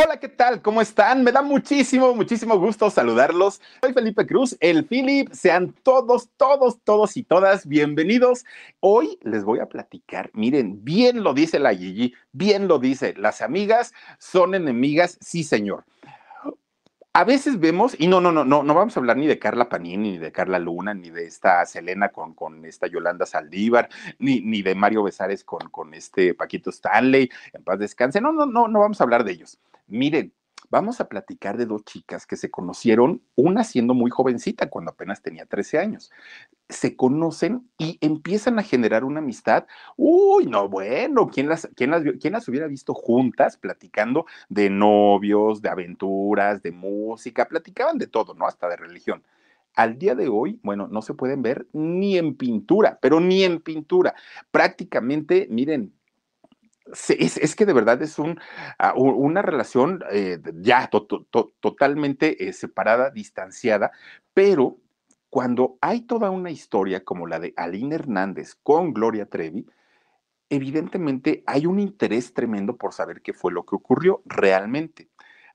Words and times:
Hola, 0.00 0.20
¿qué 0.20 0.28
tal? 0.28 0.62
¿Cómo 0.62 0.80
están? 0.80 1.24
Me 1.24 1.32
da 1.32 1.42
muchísimo, 1.42 2.14
muchísimo 2.14 2.56
gusto 2.56 2.88
saludarlos. 2.88 3.60
Soy 3.80 3.92
Felipe 3.92 4.28
Cruz, 4.28 4.56
el 4.60 4.84
Philip. 4.84 5.32
Sean 5.32 5.74
todos, 5.82 6.28
todos, 6.36 6.78
todos 6.84 7.16
y 7.16 7.24
todas 7.24 7.66
bienvenidos. 7.66 8.44
Hoy 8.78 9.18
les 9.22 9.42
voy 9.42 9.58
a 9.58 9.66
platicar. 9.66 10.30
Miren, 10.34 10.84
bien 10.84 11.24
lo 11.24 11.34
dice 11.34 11.58
la 11.58 11.74
Gigi, 11.74 12.14
bien 12.30 12.68
lo 12.68 12.78
dice. 12.78 13.14
Las 13.16 13.42
amigas 13.42 13.92
son 14.20 14.54
enemigas, 14.54 15.18
sí, 15.20 15.42
señor. 15.42 15.84
A 17.12 17.24
veces 17.24 17.58
vemos, 17.58 17.96
y 17.98 18.06
no, 18.06 18.20
no, 18.20 18.30
no, 18.30 18.44
no, 18.44 18.62
no 18.62 18.74
vamos 18.74 18.96
a 18.96 19.00
hablar 19.00 19.16
ni 19.16 19.26
de 19.26 19.40
Carla 19.40 19.68
Panini, 19.68 20.12
ni 20.12 20.18
de 20.18 20.30
Carla 20.30 20.60
Luna, 20.60 20.94
ni 20.94 21.10
de 21.10 21.26
esta 21.26 21.66
Selena 21.66 22.10
con, 22.10 22.34
con 22.34 22.64
esta 22.64 22.86
Yolanda 22.86 23.26
Saldívar, 23.26 23.88
ni, 24.20 24.40
ni 24.42 24.62
de 24.62 24.76
Mario 24.76 25.02
Besares 25.02 25.42
con, 25.42 25.68
con 25.70 25.92
este 25.94 26.34
Paquito 26.34 26.70
Stanley, 26.70 27.28
en 27.52 27.64
paz 27.64 27.80
descanse. 27.80 28.20
No, 28.20 28.30
no, 28.30 28.46
no, 28.46 28.68
no 28.68 28.78
vamos 28.78 29.00
a 29.00 29.04
hablar 29.04 29.24
de 29.24 29.32
ellos. 29.32 29.58
Miren, 29.88 30.34
vamos 30.70 31.00
a 31.00 31.08
platicar 31.08 31.56
de 31.56 31.66
dos 31.66 31.84
chicas 31.84 32.26
que 32.26 32.36
se 32.36 32.50
conocieron, 32.50 33.22
una 33.36 33.64
siendo 33.64 33.94
muy 33.94 34.10
jovencita, 34.10 34.68
cuando 34.68 34.90
apenas 34.90 35.22
tenía 35.22 35.46
13 35.46 35.78
años. 35.78 36.10
Se 36.68 36.94
conocen 36.94 37.70
y 37.78 37.96
empiezan 38.02 38.58
a 38.58 38.62
generar 38.62 39.04
una 39.04 39.20
amistad. 39.20 39.66
Uy, 39.96 40.46
no, 40.46 40.68
bueno, 40.68 41.28
¿quién 41.28 41.48
las, 41.48 41.68
quién 41.74 41.90
las, 41.90 42.02
quién 42.20 42.34
las 42.34 42.46
hubiera 42.48 42.66
visto 42.66 42.92
juntas 42.92 43.56
platicando 43.56 44.26
de 44.50 44.68
novios, 44.68 45.62
de 45.62 45.70
aventuras, 45.70 46.62
de 46.62 46.72
música? 46.72 47.48
Platicaban 47.48 47.96
de 47.96 48.06
todo, 48.08 48.34
¿no? 48.34 48.46
Hasta 48.46 48.68
de 48.68 48.76
religión. 48.76 49.22
Al 49.74 49.98
día 49.98 50.14
de 50.14 50.28
hoy, 50.28 50.58
bueno, 50.62 50.88
no 50.88 51.02
se 51.02 51.14
pueden 51.14 51.40
ver 51.40 51.66
ni 51.72 52.18
en 52.18 52.36
pintura, 52.36 52.98
pero 53.00 53.20
ni 53.20 53.44
en 53.44 53.60
pintura. 53.60 54.14
Prácticamente, 54.50 55.46
miren, 55.50 55.94
es, 57.08 57.56
que 57.56 57.66
de 57.66 57.72
verdad 57.72 58.00
es 58.02 58.18
un, 58.18 58.38
ah, 58.78 58.94
una 58.96 59.42
relación 59.42 60.02
eh, 60.10 60.38
ya 60.54 60.88
totalmente 60.88 62.48
eh, 62.48 62.52
separada, 62.52 63.10
distanciada, 63.10 63.92
pero 64.34 64.78
cuando 65.30 65.76
hay 65.80 66.02
toda 66.02 66.30
una 66.30 66.50
historia 66.50 67.04
como 67.04 67.26
la 67.26 67.38
de 67.38 67.52
Aline 67.56 67.96
Hernández 67.96 68.54
con 68.62 68.94
Gloria 68.94 69.26
Trevi, 69.26 69.66
evidentemente 70.48 71.42
hay 71.46 71.66
un 71.66 71.78
interés 71.78 72.32
tremendo 72.32 72.76
por 72.76 72.94
saber 72.94 73.20
qué 73.20 73.34
fue 73.34 73.52
lo 73.52 73.64
que 73.64 73.76
ocurrió 73.76 74.22
realmente. 74.24 75.08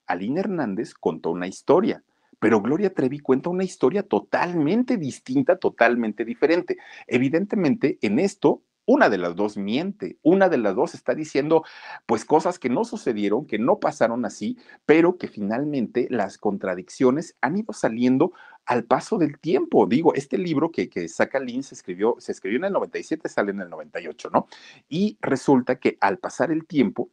Aline 0.06 0.42
Hernández 0.42 0.94
contó 0.94 1.32
una 1.32 1.48
historia, 1.48 2.04
pero 2.40 2.62
Gloria 2.62 2.94
Trevi 2.94 3.20
cuenta 3.20 3.50
una 3.50 3.64
historia 3.64 4.04
totalmente 4.04 4.98
distinta, 4.98 5.58
totalmente 5.58 6.26
diferente. 6.26 6.78
Evidentemente, 7.08 7.98
en 8.02 8.20
esto 8.20 8.62
una 8.86 9.10
de 9.10 9.18
las 9.18 9.36
dos 9.36 9.58
miente, 9.58 10.18
una 10.22 10.50
de 10.50 10.58
las 10.58 10.76
dos 10.76 10.94
está 10.94 11.16
diciendo 11.16 11.64
pues 12.06 12.26
cosas 12.26 12.60
que 12.60 12.70
no 12.70 12.84
sucedieron, 12.86 13.46
que 13.46 13.60
no 13.60 13.80
pasaron 13.80 14.26
así, 14.26 14.58
pero 14.86 15.18
que 15.18 15.28
finalmente 15.28 16.08
las 16.10 16.38
contradicciones 16.38 17.36
han 17.42 17.58
ido 17.58 17.74
saliendo 17.74 18.34
al 18.66 18.86
paso 18.86 19.18
del 19.18 19.40
tiempo. 19.40 19.86
Digo, 19.88 20.14
este 20.14 20.38
libro 20.38 20.72
que, 20.72 20.90
que 20.90 21.08
saca 21.08 21.40
Lynn 21.40 21.64
se 21.64 21.76
escribió, 21.76 22.16
se 22.20 22.32
escribió 22.32 22.58
en 22.60 22.66
el 22.66 22.74
97, 22.74 23.30
sale 23.30 23.52
en 23.52 23.62
el 23.62 23.70
98, 23.70 24.30
¿no? 24.32 24.48
Y 24.90 25.18
resulta 25.22 25.78
que 25.78 25.98
al 26.00 26.18
pasar 26.18 26.52
el 26.52 26.66
tiempo, 26.66 27.10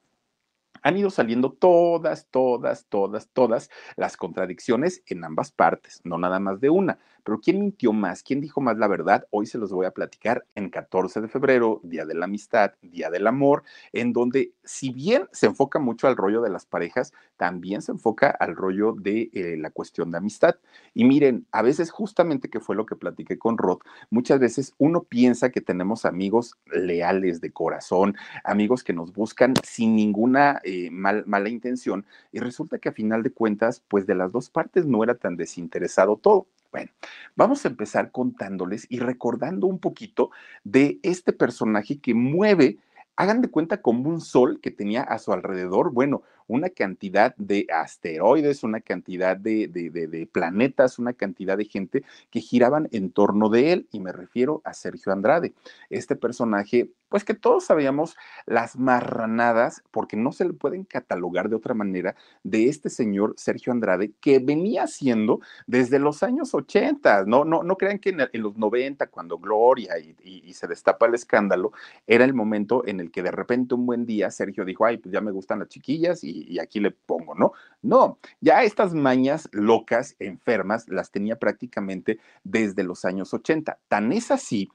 han 0.82 0.96
ido 0.96 1.10
saliendo 1.10 1.52
todas, 1.52 2.26
todas, 2.30 2.86
todas, 2.88 3.28
todas 3.32 3.70
las 3.96 4.16
contradicciones 4.16 5.02
en 5.06 5.24
ambas 5.24 5.52
partes, 5.52 6.00
no 6.04 6.18
nada 6.18 6.40
más 6.40 6.60
de 6.60 6.70
una. 6.70 6.98
Pero 7.24 7.40
¿quién 7.40 7.60
mintió 7.60 7.92
más? 7.92 8.22
¿Quién 8.22 8.40
dijo 8.40 8.60
más 8.60 8.78
la 8.78 8.88
verdad? 8.88 9.26
Hoy 9.30 9.46
se 9.46 9.58
los 9.58 9.72
voy 9.72 9.86
a 9.86 9.90
platicar 9.90 10.44
en 10.54 10.70
14 10.70 11.20
de 11.20 11.28
febrero, 11.28 11.80
Día 11.82 12.06
de 12.06 12.14
la 12.14 12.24
Amistad, 12.24 12.72
Día 12.82 13.10
del 13.10 13.26
Amor, 13.26 13.62
en 13.92 14.12
donde 14.12 14.52
si 14.64 14.90
bien 14.90 15.28
se 15.32 15.46
enfoca 15.46 15.78
mucho 15.78 16.08
al 16.08 16.16
rollo 16.16 16.40
de 16.40 16.50
las 16.50 16.66
parejas, 16.66 17.12
también 17.36 17.82
se 17.82 17.92
enfoca 17.92 18.30
al 18.30 18.56
rollo 18.56 18.94
de 18.98 19.30
eh, 19.32 19.56
la 19.58 19.70
cuestión 19.70 20.10
de 20.10 20.18
amistad. 20.18 20.56
Y 20.94 21.04
miren, 21.04 21.46
a 21.52 21.62
veces 21.62 21.90
justamente 21.90 22.48
que 22.48 22.60
fue 22.60 22.76
lo 22.76 22.86
que 22.86 22.96
platiqué 22.96 23.38
con 23.38 23.58
Rod, 23.58 23.78
muchas 24.10 24.40
veces 24.40 24.74
uno 24.78 25.02
piensa 25.02 25.50
que 25.50 25.60
tenemos 25.60 26.04
amigos 26.04 26.56
leales 26.66 27.40
de 27.40 27.52
corazón, 27.52 28.16
amigos 28.44 28.84
que 28.84 28.92
nos 28.92 29.12
buscan 29.12 29.54
sin 29.64 29.96
ninguna 29.96 30.60
mala 30.90 31.48
intención, 31.48 32.04
y 32.32 32.40
resulta 32.40 32.78
que 32.78 32.88
a 32.88 32.92
final 32.92 33.22
de 33.22 33.32
cuentas, 33.32 33.82
pues 33.88 34.06
de 34.06 34.14
las 34.14 34.32
dos 34.32 34.50
partes 34.50 34.86
no 34.86 35.02
era 35.04 35.14
tan 35.14 35.36
desinteresado 35.36 36.16
todo. 36.16 36.46
Bueno, 36.72 36.92
vamos 37.34 37.64
a 37.64 37.68
empezar 37.68 38.12
contándoles 38.12 38.86
y 38.88 39.00
recordando 39.00 39.66
un 39.66 39.80
poquito 39.80 40.30
de 40.62 41.00
este 41.02 41.32
personaje 41.32 41.98
que 41.98 42.14
mueve, 42.14 42.78
hagan 43.16 43.42
de 43.42 43.48
cuenta 43.48 43.82
como 43.82 44.08
un 44.08 44.20
sol 44.20 44.60
que 44.62 44.70
tenía 44.70 45.02
a 45.02 45.18
su 45.18 45.32
alrededor, 45.32 45.92
bueno, 45.92 46.22
una 46.46 46.70
cantidad 46.70 47.34
de 47.36 47.66
asteroides, 47.72 48.62
una 48.64 48.80
cantidad 48.80 49.36
de, 49.36 49.68
de, 49.68 50.28
planetas, 50.32 50.98
una 50.98 51.12
cantidad 51.12 51.58
de 51.58 51.64
gente 51.64 52.04
que 52.30 52.40
giraban 52.40 52.88
en 52.92 53.10
torno 53.10 53.48
de 53.48 53.72
él, 53.72 53.88
y 53.92 54.00
me 54.00 54.12
refiero 54.12 54.62
a 54.64 54.72
Sergio 54.72 55.12
Andrade, 55.12 55.54
este 55.90 56.16
personaje, 56.16 56.90
pues 57.10 57.24
que 57.24 57.34
todos 57.34 57.64
sabíamos 57.64 58.16
las 58.46 58.78
marranadas, 58.78 59.82
porque 59.90 60.16
no 60.16 60.32
se 60.32 60.46
le 60.46 60.54
pueden 60.54 60.84
catalogar 60.84 61.50
de 61.50 61.56
otra 61.56 61.74
manera, 61.74 62.16
de 62.42 62.70
este 62.70 62.88
señor 62.88 63.34
Sergio 63.36 63.72
Andrade, 63.72 64.12
que 64.20 64.38
venía 64.38 64.84
haciendo 64.84 65.40
desde 65.66 65.98
los 65.98 66.22
años 66.22 66.54
80, 66.54 67.24
no, 67.26 67.44
no, 67.44 67.62
no 67.62 67.76
crean 67.76 67.98
que 67.98 68.10
en, 68.10 68.42
los 68.42 68.56
90, 68.56 69.08
cuando 69.08 69.38
Gloria 69.38 69.98
y, 69.98 70.50
se 70.54 70.66
destapa 70.66 71.06
el 71.06 71.14
escándalo, 71.14 71.72
era 72.06 72.24
el 72.24 72.34
momento 72.34 72.86
en 72.86 73.00
el 73.00 73.10
que 73.10 73.22
de 73.22 73.30
repente 73.30 73.74
un 73.74 73.86
buen 73.86 74.04
día 74.06 74.30
Sergio 74.30 74.64
dijo, 74.64 74.84
ay, 74.84 74.98
pues 74.98 75.12
ya 75.12 75.20
me 75.20 75.30
gustan 75.30 75.60
las 75.60 75.68
chiquillas 75.68 76.24
y 76.24 76.30
y, 76.30 76.58
aquí 76.58 76.80
le 76.80 76.90
pongo, 76.90 77.34
¿no? 77.34 77.52
No, 77.82 78.18
ya 78.40 78.62
estas 78.62 78.94
mañas 78.94 79.48
locas, 79.52 80.16
enfermas, 80.18 80.88
las 80.88 81.10
tenía 81.10 81.38
prácticamente 81.38 82.18
desde 82.44 82.84
los 82.84 83.04
años 83.04 83.32
80. 83.34 83.78
Tan 83.88 84.12
es 84.12 84.30
así 84.30 84.68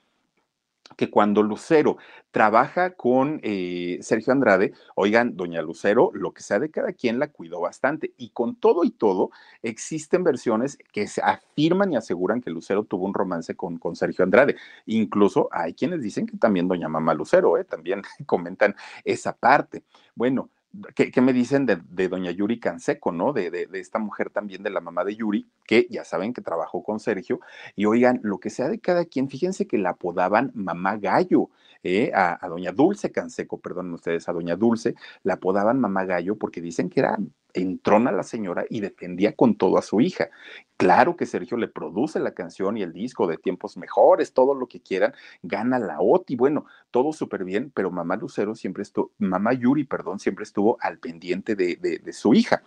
que 0.97 1.09
cuando 1.09 1.43
Lucero 1.43 1.97
trabaja 2.31 2.91
con 2.91 3.39
eh, 3.43 3.97
Sergio 4.01 4.33
Andrade, 4.33 4.73
oigan, 4.95 5.35
doña 5.35 5.61
Lucero, 5.61 6.11
lo 6.13 6.33
que 6.33 6.43
sea 6.43 6.59
de 6.59 6.69
cada 6.69 6.93
quien 6.93 7.19
la 7.19 7.27
cuidó 7.27 7.61
bastante. 7.61 8.13
Y 8.17 8.29
con 8.29 8.55
todo 8.55 8.83
y 8.83 8.91
todo, 8.91 9.31
existen 9.61 10.23
versiones 10.23 10.77
que 10.91 11.07
se 11.07 11.21
afirman 11.21 11.93
y 11.93 11.95
aseguran 11.97 12.41
que 12.41 12.51
Lucero 12.51 12.83
tuvo 12.83 13.05
un 13.05 13.13
romance 13.13 13.55
con, 13.55 13.77
con 13.77 13.95
Sergio 13.95 14.23
Andrade. 14.23 14.55
Incluso 14.85 15.49
hay 15.51 15.73
quienes 15.73 16.01
dicen 16.01 16.27
que 16.27 16.37
también 16.37 16.67
doña 16.67 16.87
Mamá 16.87 17.13
Lucero, 17.13 17.57
¿eh? 17.57 17.63
también 17.63 18.01
comentan 18.25 18.75
esa 19.03 19.35
parte. 19.35 19.83
Bueno, 20.15 20.49
¿Qué, 20.95 21.21
me 21.21 21.33
dicen 21.33 21.65
de, 21.65 22.07
doña 22.09 22.31
Yuri 22.31 22.59
Canseco, 22.59 23.11
¿no? 23.11 23.33
De, 23.33 23.49
de, 23.49 23.67
esta 23.79 23.99
mujer 23.99 24.29
también, 24.29 24.63
de 24.63 24.69
la 24.69 24.81
mamá 24.81 25.03
de 25.03 25.15
Yuri, 25.15 25.47
que 25.65 25.87
ya 25.89 26.03
saben 26.03 26.33
que 26.33 26.41
trabajó 26.41 26.83
con 26.83 26.99
Sergio. 26.99 27.39
Y 27.75 27.85
oigan, 27.85 28.19
lo 28.23 28.39
que 28.39 28.49
sea 28.49 28.67
de 28.67 28.79
cada 28.79 29.05
quien, 29.05 29.29
fíjense 29.29 29.67
que 29.67 29.77
la 29.77 29.91
apodaban 29.91 30.51
mamá 30.53 30.97
gallo, 30.97 31.49
¿eh? 31.83 32.11
a, 32.13 32.39
doña 32.47 32.71
Dulce 32.71 33.11
Canseco, 33.11 33.59
perdón 33.59 33.93
ustedes, 33.93 34.27
a 34.27 34.33
doña 34.33 34.55
Dulce, 34.55 34.95
la 35.23 35.35
apodaban 35.35 35.79
mamá 35.79 36.05
gallo 36.05 36.35
porque 36.35 36.61
dicen 36.61 36.89
que 36.89 37.01
era 37.01 37.17
entrona 37.55 38.11
la 38.11 38.23
señora 38.23 38.65
y 38.69 38.81
defendía 38.81 39.35
con 39.35 39.55
todo 39.55 39.77
a 39.77 39.81
su 39.81 40.01
hija. 40.01 40.29
Claro 40.77 41.15
que 41.15 41.25
Sergio 41.25 41.57
le 41.57 41.69
produce 41.69 42.19
la 42.19 42.33
canción 42.33 42.75
y 42.75 42.81
el 42.81 42.91
disco 42.91 43.27
de 43.27 43.37
tiempos 43.37 43.77
mejores, 43.77 44.33
todo 44.33 44.53
lo 44.53 44.67
que 44.67 44.81
quieran, 44.81 45.13
gana 45.41 45.79
la 45.79 46.01
OTI, 46.01 46.35
bueno, 46.35 46.65
todo 46.91 47.13
súper 47.13 47.45
bien, 47.45 47.71
pero 47.73 47.91
mamá 47.91 48.17
Lucero 48.17 48.55
siempre 48.55 48.83
estuvo, 48.83 49.11
mamá 49.17 49.53
Yuri, 49.53 49.85
perdón, 49.85 50.19
siempre 50.19 50.43
estuvo 50.43 50.77
al 50.81 50.99
pendiente 50.99 51.55
de, 51.55 51.77
de, 51.77 52.13
su 52.13 52.33
hija. 52.33 52.61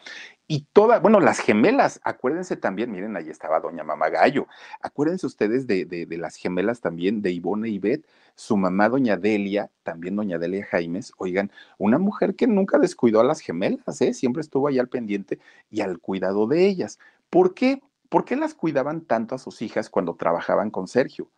Y 0.50 0.66
todas, 0.72 1.02
bueno, 1.02 1.20
las 1.20 1.40
gemelas, 1.40 2.00
acuérdense 2.04 2.56
también, 2.56 2.90
miren, 2.90 3.14
ahí 3.18 3.28
estaba 3.28 3.60
doña 3.60 3.84
mamá 3.84 4.08
Gallo, 4.08 4.46
acuérdense 4.80 5.26
ustedes 5.26 5.66
de, 5.66 5.84
de, 5.84 6.16
las 6.16 6.36
gemelas 6.36 6.80
también 6.80 7.20
de 7.20 7.32
Ivone 7.32 7.68
y 7.68 7.78
Beth, 7.78 8.06
su 8.34 8.56
mamá 8.56 8.88
doña 8.88 9.18
Delia, 9.18 9.70
también 9.82 10.16
doña 10.16 10.38
Delia 10.38 10.64
Jaimes, 10.64 11.12
oigan, 11.18 11.52
una 11.76 11.98
mujer 11.98 12.34
que 12.34 12.46
nunca 12.46 12.78
descuidó 12.78 13.20
a 13.20 13.24
las 13.24 13.40
gemelas, 13.40 14.00
¿eh? 14.00 14.14
siempre 14.14 14.40
estuvo 14.40 14.68
ahí 14.68 14.78
al 14.78 14.88
pendiente 14.88 15.38
y 15.70 15.82
al 15.82 15.98
cuidado 15.98 16.46
de 16.46 16.66
ellas. 16.66 16.98
¿Por 17.28 17.52
qué? 17.52 17.82
¿Por 18.08 18.24
qué 18.24 18.34
las 18.34 18.54
cuidaban 18.54 19.02
tanto 19.02 19.34
a 19.34 19.38
sus 19.38 19.60
hijas 19.60 19.90
cuando 19.90 20.14
trabajaban 20.14 20.70
con 20.70 20.88
Sergio? 20.88 21.28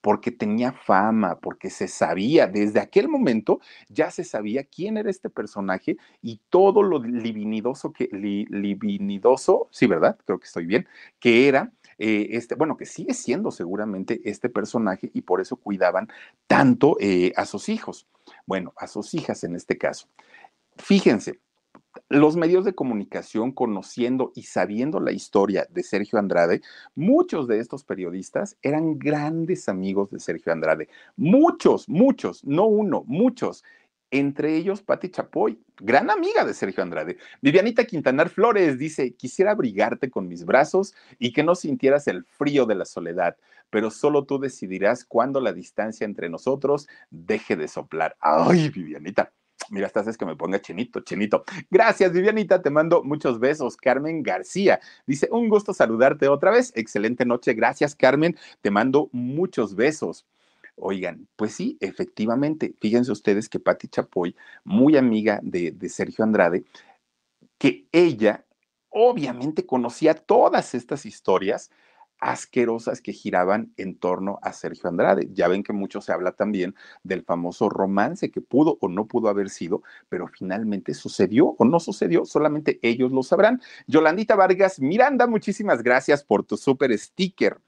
Porque 0.00 0.30
tenía 0.30 0.72
fama, 0.72 1.38
porque 1.40 1.70
se 1.70 1.88
sabía, 1.88 2.46
desde 2.46 2.80
aquel 2.80 3.08
momento 3.08 3.60
ya 3.88 4.10
se 4.10 4.24
sabía 4.24 4.64
quién 4.64 4.96
era 4.96 5.10
este 5.10 5.28
personaje 5.28 5.96
y 6.22 6.40
todo 6.50 6.82
lo 6.82 7.02
livinidoso 7.02 7.92
que, 7.92 8.08
livinidoso, 8.12 9.68
sí, 9.70 9.86
¿verdad? 9.86 10.16
Creo 10.24 10.38
que 10.38 10.46
estoy 10.46 10.66
bien, 10.66 10.86
que 11.18 11.48
era 11.48 11.72
eh, 11.98 12.28
este, 12.36 12.54
bueno, 12.54 12.76
que 12.76 12.86
sigue 12.86 13.12
siendo 13.12 13.50
seguramente 13.50 14.20
este 14.24 14.48
personaje 14.48 15.10
y 15.12 15.22
por 15.22 15.40
eso 15.40 15.56
cuidaban 15.56 16.08
tanto 16.46 16.96
eh, 17.00 17.32
a 17.36 17.44
sus 17.44 17.68
hijos. 17.68 18.06
Bueno, 18.46 18.72
a 18.76 18.86
sus 18.86 19.14
hijas 19.14 19.42
en 19.44 19.56
este 19.56 19.76
caso. 19.78 20.06
Fíjense, 20.76 21.40
los 22.08 22.36
medios 22.36 22.64
de 22.64 22.74
comunicación, 22.74 23.52
conociendo 23.52 24.32
y 24.34 24.42
sabiendo 24.42 25.00
la 25.00 25.12
historia 25.12 25.66
de 25.70 25.82
Sergio 25.82 26.18
Andrade, 26.18 26.62
muchos 26.94 27.48
de 27.48 27.58
estos 27.58 27.84
periodistas 27.84 28.56
eran 28.62 28.98
grandes 28.98 29.68
amigos 29.68 30.10
de 30.10 30.20
Sergio 30.20 30.52
Andrade. 30.52 30.88
Muchos, 31.16 31.88
muchos, 31.88 32.44
no 32.44 32.66
uno, 32.66 33.04
muchos. 33.06 33.64
Entre 34.10 34.56
ellos, 34.56 34.80
Patti 34.80 35.10
Chapoy, 35.10 35.60
gran 35.80 36.10
amiga 36.10 36.44
de 36.44 36.54
Sergio 36.54 36.82
Andrade. 36.82 37.18
Vivianita 37.42 37.84
Quintanar 37.84 38.30
Flores 38.30 38.78
dice, 38.78 39.14
quisiera 39.14 39.50
abrigarte 39.50 40.10
con 40.10 40.28
mis 40.28 40.46
brazos 40.46 40.94
y 41.18 41.32
que 41.32 41.42
no 41.42 41.54
sintieras 41.54 42.08
el 42.08 42.24
frío 42.24 42.64
de 42.64 42.74
la 42.74 42.86
soledad, 42.86 43.36
pero 43.68 43.90
solo 43.90 44.24
tú 44.24 44.38
decidirás 44.38 45.04
cuándo 45.04 45.42
la 45.42 45.52
distancia 45.52 46.06
entre 46.06 46.30
nosotros 46.30 46.88
deje 47.10 47.54
de 47.56 47.68
soplar. 47.68 48.16
Ay, 48.18 48.70
Vivianita, 48.70 49.30
Mira, 49.70 49.86
hasta 49.86 50.00
haces 50.00 50.16
que 50.16 50.24
me 50.24 50.36
ponga 50.36 50.60
chinito, 50.60 51.00
chinito. 51.00 51.44
Gracias, 51.70 52.12
Vivianita. 52.12 52.62
Te 52.62 52.70
mando 52.70 53.02
muchos 53.02 53.38
besos. 53.38 53.76
Carmen 53.76 54.22
García 54.22 54.80
dice: 55.06 55.28
Un 55.30 55.48
gusto 55.48 55.74
saludarte 55.74 56.28
otra 56.28 56.50
vez. 56.50 56.72
Excelente 56.74 57.24
noche. 57.24 57.54
Gracias, 57.54 57.94
Carmen. 57.94 58.36
Te 58.60 58.70
mando 58.70 59.08
muchos 59.12 59.74
besos. 59.74 60.26
Oigan, 60.76 61.26
pues 61.36 61.54
sí, 61.54 61.76
efectivamente. 61.80 62.74
Fíjense 62.80 63.10
ustedes 63.10 63.48
que 63.48 63.58
Patti 63.58 63.88
Chapoy, 63.88 64.36
muy 64.64 64.96
amiga 64.96 65.40
de, 65.42 65.72
de 65.72 65.88
Sergio 65.88 66.24
Andrade, 66.24 66.64
que 67.58 67.86
ella 67.92 68.44
obviamente 68.90 69.66
conocía 69.66 70.14
todas 70.14 70.74
estas 70.74 71.04
historias 71.04 71.70
asquerosas 72.20 73.00
que 73.00 73.12
giraban 73.12 73.72
en 73.76 73.96
torno 73.96 74.38
a 74.42 74.52
Sergio 74.52 74.88
Andrade. 74.88 75.28
Ya 75.32 75.48
ven 75.48 75.62
que 75.62 75.72
mucho 75.72 76.00
se 76.00 76.12
habla 76.12 76.32
también 76.32 76.74
del 77.02 77.22
famoso 77.22 77.68
romance 77.68 78.30
que 78.30 78.40
pudo 78.40 78.78
o 78.80 78.88
no 78.88 79.06
pudo 79.06 79.28
haber 79.28 79.50
sido, 79.50 79.82
pero 80.08 80.26
finalmente 80.28 80.94
sucedió 80.94 81.54
o 81.58 81.64
no 81.64 81.80
sucedió, 81.80 82.24
solamente 82.24 82.78
ellos 82.82 83.12
lo 83.12 83.22
sabrán. 83.22 83.60
Yolandita 83.86 84.36
Vargas 84.36 84.80
Miranda, 84.80 85.26
muchísimas 85.26 85.82
gracias 85.82 86.24
por 86.24 86.44
tu 86.44 86.56
super 86.56 86.96
sticker. 86.98 87.58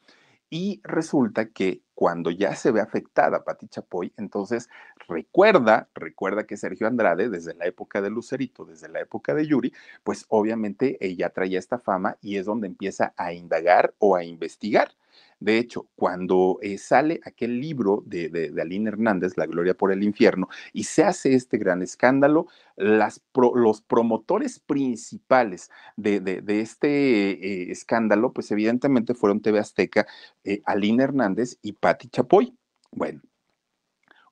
Y 0.51 0.81
resulta 0.83 1.51
que 1.51 1.83
cuando 1.95 2.31
ya 2.31 2.57
se 2.57 2.73
ve 2.73 2.81
afectada 2.81 3.45
Pati 3.45 3.69
Chapoy, 3.69 4.13
entonces 4.17 4.69
recuerda, 5.09 5.89
recuerda 5.95 6.45
que 6.45 6.57
Sergio 6.57 6.89
Andrade, 6.89 7.29
desde 7.29 7.55
la 7.55 7.67
época 7.67 8.03
de 8.03 8.11
Lucerito, 8.11 8.65
desde 8.65 8.89
la 8.89 9.01
época 9.01 9.33
de 9.35 9.47
Yuri, 9.47 9.73
pues 10.03 10.27
obviamente 10.29 10.99
ella 11.01 11.31
traía 11.31 11.59
esta 11.61 11.79
fama 11.79 12.17
y 12.21 12.37
es 12.37 12.47
donde 12.47 12.67
empieza 12.67 13.15
a 13.17 13.33
indagar 13.33 13.95
o 13.99 14.17
a 14.17 14.25
investigar. 14.25 14.93
De 15.41 15.59
hecho, 15.59 15.89
cuando 15.97 16.59
eh, 16.63 16.77
sale 16.77 17.21
aquel 17.25 17.61
libro 17.61 18.03
de, 18.07 18.29
de, 18.29 18.61
Aline 18.61 18.91
Hernández, 18.91 19.37
La 19.37 19.47
Gloria 19.47 19.75
por 19.75 19.91
el 19.91 20.03
Infierno, 20.03 20.49
y 20.75 20.85
se 20.85 21.03
hace 21.03 21.35
este 21.35 21.57
gran 21.57 21.83
escándalo, 21.83 22.47
las 22.77 23.23
los 23.55 23.81
promotores 23.83 24.61
principales 24.61 25.71
de, 25.97 26.43
este 26.61 27.31
eh, 27.31 27.73
escándalo, 27.73 28.33
pues 28.33 28.51
evidentemente 28.51 29.15
fueron 29.15 29.41
TV 29.41 29.59
Azteca, 29.59 30.07
eh, 30.45 30.61
Aline 30.65 31.05
Hernández 31.05 31.59
y 31.63 31.73
Patti 31.73 32.09
Chapoy. 32.09 32.55
Bueno, 32.93 33.23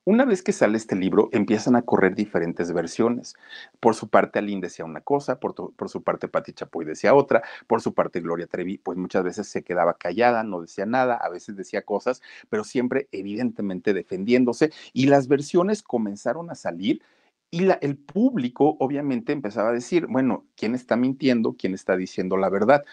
una 0.09 0.25
vez 0.25 0.41
que 0.41 0.53
sale 0.53 0.75
este 0.75 0.95
libro, 0.95 1.29
empiezan 1.31 1.75
a 1.75 1.83
correr 1.83 2.15
diferentes 2.15 2.71
versiones. 2.71 3.35
Por 3.79 3.93
su 3.93 4.07
parte, 4.07 4.39
Aline 4.39 4.61
decía 4.61 4.83
una 4.83 5.01
cosa, 5.01 5.39
por, 5.39 5.53
su 5.87 6.01
parte, 6.01 6.27
Pati 6.27 6.51
Chapoy 6.51 6.83
decía 6.83 7.13
otra, 7.13 7.43
por 7.67 7.79
su 7.79 7.93
parte, 7.93 8.19
Gloria 8.19 8.47
Trevi, 8.47 8.79
pues 8.79 8.97
muchas 8.97 9.23
veces 9.23 9.47
se 9.47 9.61
quedaba 9.61 9.93
callada, 9.93 10.41
no 10.43 10.61
decía 10.61 10.87
nada, 10.87 11.13
a 11.13 11.29
veces 11.29 11.55
decía 11.55 11.83
cosas, 11.83 12.23
pero 12.49 12.63
siempre 12.63 13.07
evidentemente 13.11 13.93
defendiéndose. 13.93 14.71
Y 14.93 15.05
las 15.05 15.27
versiones 15.27 15.83
comenzaron 15.83 16.49
a 16.49 16.55
salir 16.55 17.03
y 17.51 17.67
el 17.81 17.95
público 17.97 18.77
obviamente 18.79 19.31
empezaba 19.31 19.69
a 19.69 19.73
decir, 19.73 20.07
bueno, 20.07 20.47
¿quién 20.55 20.73
está 20.73 20.95
mintiendo? 20.95 21.55
¿Quién 21.55 21.75
está 21.75 21.95
diciendo 21.95 22.35
la 22.35 22.49
verdad? 22.49 22.83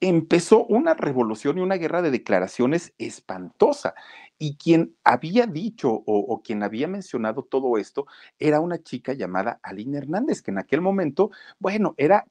empezó 0.00 0.64
una 0.64 0.94
revolución 0.94 1.58
y 1.58 1.60
una 1.60 1.76
guerra 1.76 2.00
de 2.02 2.10
declaraciones 2.10 2.94
espantosa. 2.98 3.94
Y 4.42 4.56
quien 4.56 4.96
había 5.04 5.46
dicho 5.46 5.90
o, 6.06 6.40
quien 6.42 6.62
había 6.62 6.88
mencionado 6.88 7.42
todo 7.42 7.76
esto 7.76 8.06
era 8.38 8.60
una 8.60 8.82
chica 8.82 9.12
llamada 9.12 9.60
Aline 9.62 9.98
Hernández, 9.98 10.40
que 10.40 10.50
en 10.50 10.58
aquel 10.58 10.80
momento, 10.80 11.30
bueno, 11.58 11.94
era 11.98 12.26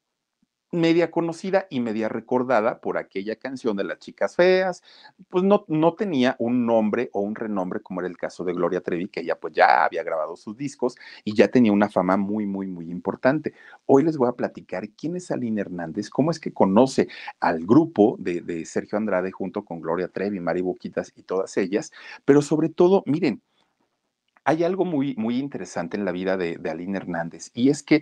media 0.71 1.10
conocida 1.12 1.68
y 1.69 1.80
media 1.80 2.10
recordada 2.10 2.80
por 2.80 2.98
aquella 2.98 3.36
canción 3.36 3.75
de 3.77 3.83
las 3.83 4.00
chicas 4.00 4.36
feas, 4.36 4.83
pues 5.30 5.44
no, 5.44 5.66
no 5.68 5.94
tenía 5.94 6.36
un 6.39 6.66
nombre 6.66 7.10
o 7.13 7.21
un 7.21 7.36
renombre 7.36 7.81
como 7.81 8.01
era 8.01 8.07
el 8.07 8.18
caso 8.18 8.44
de 8.44 8.54
Gloria 8.54 8.81
Trevi, 8.81 9.07
que 9.07 9.21
ella 9.21 9.39
pues 9.39 9.54
ya 9.54 9.86
había 9.86 10.04
grabado 10.04 10.36
sus 10.36 10.56
discos 10.56 10.95
y 11.24 11.36
ya 11.36 11.48
tenía 11.48 11.71
una 11.71 11.89
fama 11.89 12.18
muy, 12.18 12.45
muy, 12.45 12.68
muy 12.68 12.92
importante. 12.92 13.54
Hoy 13.86 14.04
les 14.04 14.18
voy 14.18 14.30
a 14.30 14.33
platicar 14.33 14.89
quién 14.89 15.16
es 15.16 15.31
Aline 15.31 15.62
Hernández, 15.62 16.10
cómo 16.10 16.31
es 16.31 16.39
que 16.39 16.54
conoce 16.54 17.07
al 17.39 17.66
grupo 17.66 18.16
de, 18.19 18.42
de 18.42 18.66
Sergio 18.66 18.98
Andrade 18.98 19.31
junto 19.31 19.66
con 19.66 19.81
Gloria 19.81 20.07
Trevi, 20.07 20.39
Mari 20.39 20.62
Boquitas 20.62 21.12
y 21.16 21.24
todas 21.24 21.57
ellas, 21.57 21.92
pero 22.25 22.42
sobre 22.42 22.69
todo, 22.69 23.04
miren, 23.06 23.42
hay 24.45 24.63
algo 24.63 24.86
muy, 24.86 25.16
muy 25.16 25.38
interesante 25.38 25.98
en 25.98 26.06
la 26.06 26.12
vida 26.12 26.38
de, 26.38 26.57
de 26.57 26.69
Aline 26.69 26.98
Hernández 26.98 27.51
y 27.54 27.69
es 27.69 27.83
que 27.83 28.01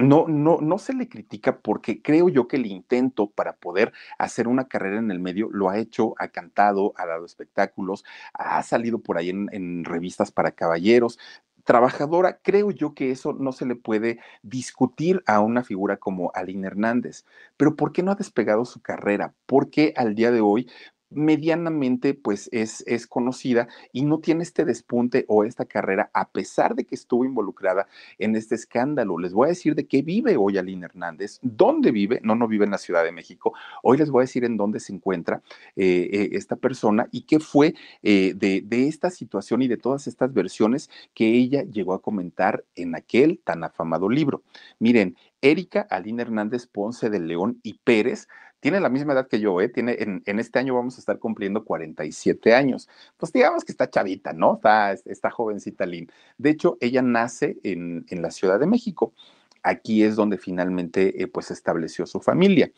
no, 0.00 0.26
no, 0.28 0.58
no 0.60 0.78
se 0.78 0.94
le 0.94 1.08
critica 1.08 1.58
porque 1.60 2.02
creo 2.02 2.28
yo 2.28 2.48
que 2.48 2.56
el 2.56 2.66
intento 2.66 3.30
para 3.30 3.56
poder 3.56 3.92
hacer 4.18 4.48
una 4.48 4.66
carrera 4.68 4.98
en 4.98 5.10
el 5.10 5.20
medio 5.20 5.48
lo 5.50 5.68
ha 5.68 5.78
hecho, 5.78 6.14
ha 6.18 6.28
cantado, 6.28 6.92
ha 6.96 7.06
dado 7.06 7.24
espectáculos, 7.24 8.04
ha 8.34 8.62
salido 8.62 9.00
por 9.00 9.18
ahí 9.18 9.30
en, 9.30 9.84
revistas 9.84 10.32
para 10.32 10.52
caballeros, 10.52 11.18
trabajadora, 11.64 12.40
creo 12.42 12.70
yo 12.70 12.94
que 12.94 13.10
eso 13.10 13.32
no 13.34 13.52
se 13.52 13.66
le 13.66 13.76
puede 13.76 14.18
discutir 14.42 15.22
a 15.26 15.40
una 15.40 15.62
figura 15.62 15.98
como 15.98 16.32
Aline 16.34 16.66
Hernández. 16.66 17.24
Pero 17.56 17.76
¿por 17.76 17.92
qué 17.92 18.02
no 18.02 18.10
ha 18.10 18.16
despegado 18.16 18.64
su 18.64 18.80
carrera? 18.80 19.34
¿Por 19.46 19.70
qué 19.70 19.92
al 19.96 20.14
día 20.14 20.30
de 20.30 20.40
hoy 20.40 20.68
medianamente 21.10 22.14
pues 22.14 22.48
es, 22.52 22.82
es 22.86 23.06
conocida 23.06 23.68
y 23.92 24.04
no 24.04 24.20
tiene 24.20 24.42
este 24.42 24.64
despunte 24.64 25.24
o 25.28 25.44
esta 25.44 25.64
carrera 25.64 26.10
a 26.14 26.28
pesar 26.30 26.74
de 26.74 26.84
que 26.84 26.94
estuvo 26.94 27.24
involucrada 27.24 27.88
en 28.18 28.36
este 28.36 28.54
escándalo. 28.54 29.18
Les 29.18 29.32
voy 29.32 29.46
a 29.46 29.48
decir 29.48 29.74
de 29.74 29.86
qué 29.86 30.02
vive 30.02 30.36
hoy 30.36 30.58
Aline 30.58 30.86
Hernández, 30.86 31.38
dónde 31.42 31.90
vive, 31.90 32.20
no, 32.22 32.34
no 32.34 32.48
vive 32.48 32.64
en 32.64 32.70
la 32.70 32.78
Ciudad 32.78 33.04
de 33.04 33.12
México. 33.12 33.52
Hoy 33.82 33.98
les 33.98 34.10
voy 34.10 34.20
a 34.20 34.24
decir 34.26 34.44
en 34.44 34.56
dónde 34.56 34.80
se 34.80 34.92
encuentra 34.92 35.42
eh, 35.76 36.08
eh, 36.12 36.28
esta 36.32 36.56
persona 36.56 37.08
y 37.10 37.22
qué 37.22 37.40
fue 37.40 37.74
eh, 38.02 38.34
de, 38.36 38.62
de 38.64 38.88
esta 38.88 39.10
situación 39.10 39.62
y 39.62 39.68
de 39.68 39.76
todas 39.76 40.06
estas 40.06 40.32
versiones 40.32 40.90
que 41.14 41.34
ella 41.34 41.64
llegó 41.64 41.94
a 41.94 42.02
comentar 42.02 42.64
en 42.76 42.94
aquel 42.94 43.40
tan 43.42 43.64
afamado 43.64 44.08
libro. 44.08 44.42
Miren, 44.78 45.16
Erika 45.42 45.86
Aline 45.90 46.22
Hernández 46.22 46.66
Ponce 46.66 47.10
de 47.10 47.20
León 47.20 47.60
y 47.62 47.74
Pérez 47.84 48.28
tiene 48.60 48.78
la 48.80 48.90
misma 48.90 49.14
edad 49.14 49.26
que 49.26 49.40
yo, 49.40 49.60
¿eh? 49.60 49.68
Tiene, 49.68 49.96
en, 49.98 50.38
este 50.38 50.58
año 50.58 50.74
vamos 50.74 50.96
a 50.96 51.00
estar 51.00 51.18
cumpliendo 51.18 51.64
47 51.64 52.54
años. 52.54 52.88
Pues 53.16 53.32
digamos 53.32 53.64
que 53.64 53.72
está 53.72 53.88
chavita, 53.88 54.32
¿no? 54.34 54.56
Está, 54.56 54.92
está 54.92 55.30
jovencita 55.30 55.86
Lynn. 55.86 56.10
De 56.36 56.50
hecho, 56.50 56.76
ella 56.80 57.02
nace 57.02 57.58
en, 57.64 58.04
la 58.10 58.30
Ciudad 58.30 58.60
de 58.60 58.66
México. 58.66 59.14
Aquí 59.62 60.04
es 60.04 60.14
donde 60.14 60.38
finalmente 60.38 61.22
eh, 61.22 61.26
pues 61.26 61.50
estableció 61.50 62.06
su 62.06 62.20
familia. 62.20 62.70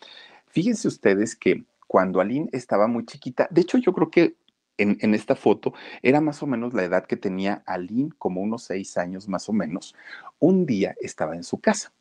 Fíjense 0.47 0.87
ustedes 0.89 1.35
que 1.35 1.65
cuando 1.89 2.21
Aline 2.21 2.49
estaba 2.53 2.87
muy 2.87 3.05
chiquita, 3.05 3.49
de 3.51 3.61
hecho 3.61 3.79
yo 3.79 3.93
creo 3.93 4.11
que 4.11 4.37
en, 4.79 4.97
en, 5.01 5.15
esta 5.15 5.35
foto 5.37 5.75
era 6.03 6.21
más 6.21 6.43
o 6.43 6.47
menos 6.47 6.75
la 6.75 6.85
edad 6.85 7.07
que 7.07 7.17
tenía 7.17 7.63
Aline, 7.67 8.11
como 8.19 8.41
unos 8.41 8.65
seis 8.65 8.97
años 8.97 9.29
más 9.29 9.49
o 9.49 9.53
menos. 9.53 9.95
Un 10.39 10.65
día 10.65 10.95
estaba 11.01 11.37
en 11.37 11.45
su 11.45 11.61
casa 11.61 11.93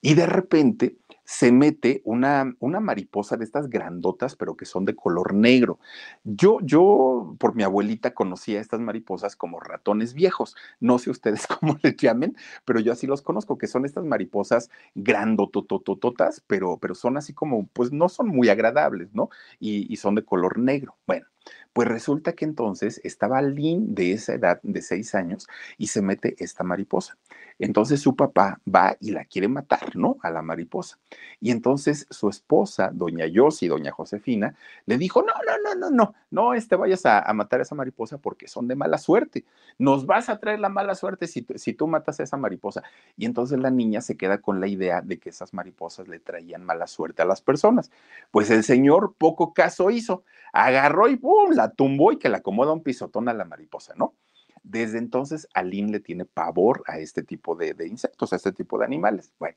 Y 0.00 0.14
de 0.14 0.26
repente 0.26 0.96
se 1.26 1.50
mete 1.52 2.00
una, 2.04 2.54
una 2.60 2.80
mariposa 2.80 3.36
de 3.36 3.44
estas 3.44 3.68
grandotas, 3.68 4.36
pero 4.36 4.56
que 4.56 4.64
son 4.64 4.84
de 4.84 4.94
color 4.94 5.34
negro. 5.34 5.80
Yo, 6.24 6.58
yo, 6.62 7.34
por 7.38 7.54
mi 7.54 7.64
abuelita, 7.64 8.14
conocía 8.14 8.60
estas 8.60 8.80
mariposas 8.80 9.34
como 9.36 9.60
ratones 9.60 10.14
viejos. 10.14 10.56
No 10.80 10.98
sé 10.98 11.10
ustedes 11.10 11.46
cómo 11.60 11.76
les 11.82 11.96
llamen, 11.96 12.36
pero 12.64 12.80
yo 12.80 12.92
así 12.92 13.06
los 13.06 13.22
conozco, 13.22 13.58
que 13.58 13.66
son 13.66 13.84
estas 13.84 14.04
mariposas 14.04 14.70
grandotototototas, 14.94 16.42
pero, 16.46 16.78
pero 16.78 16.94
son 16.94 17.16
así 17.16 17.34
como, 17.34 17.66
pues 17.72 17.92
no 17.92 18.08
son 18.08 18.28
muy 18.28 18.48
agradables, 18.48 19.12
¿no? 19.12 19.28
Y, 19.58 19.92
y 19.92 19.96
son 19.96 20.14
de 20.14 20.24
color 20.24 20.58
negro. 20.58 20.96
Bueno, 21.08 21.26
pues 21.72 21.88
resulta 21.88 22.32
que 22.34 22.44
entonces 22.44 23.00
estaba 23.04 23.42
Lynn 23.42 23.94
de 23.94 24.12
esa 24.12 24.34
edad, 24.34 24.60
de 24.62 24.80
seis 24.80 25.14
años, 25.14 25.46
y 25.76 25.88
se 25.88 26.02
mete 26.02 26.34
esta 26.38 26.64
mariposa. 26.64 27.18
Entonces 27.58 28.00
su 28.00 28.14
papá 28.14 28.60
va 28.72 28.96
y 29.00 29.12
la 29.12 29.24
quiere 29.24 29.48
matar, 29.48 29.96
¿no? 29.96 30.18
A 30.22 30.30
la 30.30 30.42
mariposa. 30.42 30.98
Y 31.40 31.50
entonces 31.50 32.06
su 32.10 32.28
esposa, 32.28 32.90
doña 32.92 33.26
Yossi, 33.26 33.68
doña 33.68 33.92
Josefina, 33.92 34.54
le 34.84 34.98
dijo, 34.98 35.22
no, 35.22 35.32
no, 35.46 35.58
no, 35.62 35.74
no, 35.74 35.90
no, 35.90 36.14
no 36.30 36.54
este 36.54 36.76
vayas 36.76 37.06
a, 37.06 37.32
matar 37.32 37.60
a 37.60 37.62
esa 37.62 37.74
mariposa 37.74 38.18
porque 38.18 38.48
son 38.48 38.68
de 38.68 38.76
mala 38.76 38.98
suerte. 38.98 39.44
Nos 39.78 40.06
vas 40.06 40.28
a 40.28 40.38
traer 40.38 40.60
la 40.60 40.68
mala 40.68 40.94
suerte 40.94 41.26
si, 41.26 41.46
si 41.56 41.72
tú 41.72 41.86
matas 41.86 42.20
a 42.20 42.22
esa 42.24 42.36
mariposa. 42.36 42.82
Y 43.16 43.24
entonces 43.24 43.58
la 43.58 43.70
niña 43.70 44.00
se 44.00 44.16
queda 44.16 44.38
con 44.38 44.60
la 44.60 44.66
idea 44.66 45.00
de 45.00 45.18
que 45.18 45.30
esas 45.30 45.54
mariposas 45.54 46.08
le 46.08 46.18
traían 46.18 46.64
mala 46.64 46.86
suerte 46.86 47.22
a 47.22 47.24
las 47.24 47.40
personas. 47.40 47.90
Pues 48.30 48.50
el 48.50 48.64
señor 48.64 49.14
poco 49.16 49.54
caso 49.54 49.90
hizo, 49.90 50.24
agarró 50.52 51.08
y 51.08 51.16
¡pum! 51.16 51.52
la 51.52 51.70
tumbó 51.70 52.12
y 52.12 52.18
que 52.18 52.28
la 52.28 52.38
acomoda 52.38 52.72
un 52.72 52.82
pisotón 52.82 53.28
a 53.28 53.34
la 53.34 53.44
mariposa, 53.44 53.94
¿no? 53.96 54.14
Desde 54.68 54.98
entonces, 54.98 55.46
Aline 55.54 55.92
le 55.92 56.00
tiene 56.00 56.24
pavor 56.24 56.82
a 56.88 56.98
este 56.98 57.22
tipo 57.22 57.54
de, 57.54 57.74
insectos, 57.86 58.32
a 58.32 58.36
este 58.36 58.50
tipo 58.50 58.78
de 58.78 58.84
animales. 58.84 59.32
Bueno, 59.38 59.56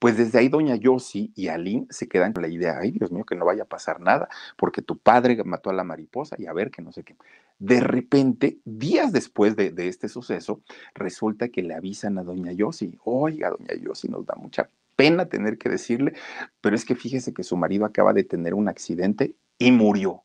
pues 0.00 0.16
desde 0.16 0.40
ahí 0.40 0.48
doña 0.48 0.74
Yossi 0.74 1.32
y 1.36 1.46
Aline 1.46 1.86
se 1.90 2.08
quedan 2.08 2.32
con 2.32 2.42
la 2.42 2.48
idea, 2.48 2.78
ay 2.80 2.90
Dios 2.90 3.12
mío, 3.12 3.24
que 3.24 3.36
no 3.36 3.44
vaya 3.44 3.62
a 3.62 3.66
pasar 3.66 4.00
nada, 4.00 4.28
porque 4.56 4.82
tu 4.82 4.98
padre 4.98 5.40
mató 5.44 5.70
a 5.70 5.72
la 5.72 5.84
mariposa 5.84 6.34
y 6.36 6.46
a 6.46 6.52
ver 6.52 6.72
que 6.72 6.82
no 6.82 6.90
sé 6.90 7.04
qué. 7.04 7.14
De 7.60 7.78
repente, 7.78 8.58
días 8.64 9.12
después 9.12 9.54
de, 9.54 9.72
este 9.76 10.08
suceso, 10.08 10.62
resulta 10.94 11.48
que 11.48 11.62
le 11.62 11.74
avisan 11.74 12.18
a 12.18 12.24
doña 12.24 12.50
Yossi, 12.50 12.98
oiga, 13.04 13.50
doña 13.50 13.74
Yossi, 13.80 14.08
nos 14.08 14.26
da 14.26 14.34
mucha 14.34 14.68
pena 14.96 15.26
tener 15.26 15.58
que 15.58 15.68
decirle, 15.68 16.14
pero 16.60 16.74
es 16.74 16.84
que 16.84 16.96
fíjese 16.96 17.32
que 17.32 17.44
su 17.44 17.56
marido 17.56 17.84
acaba 17.84 18.12
de 18.12 18.24
tener 18.24 18.54
un 18.54 18.68
accidente 18.68 19.36
y 19.58 19.70
murió. 19.70 20.24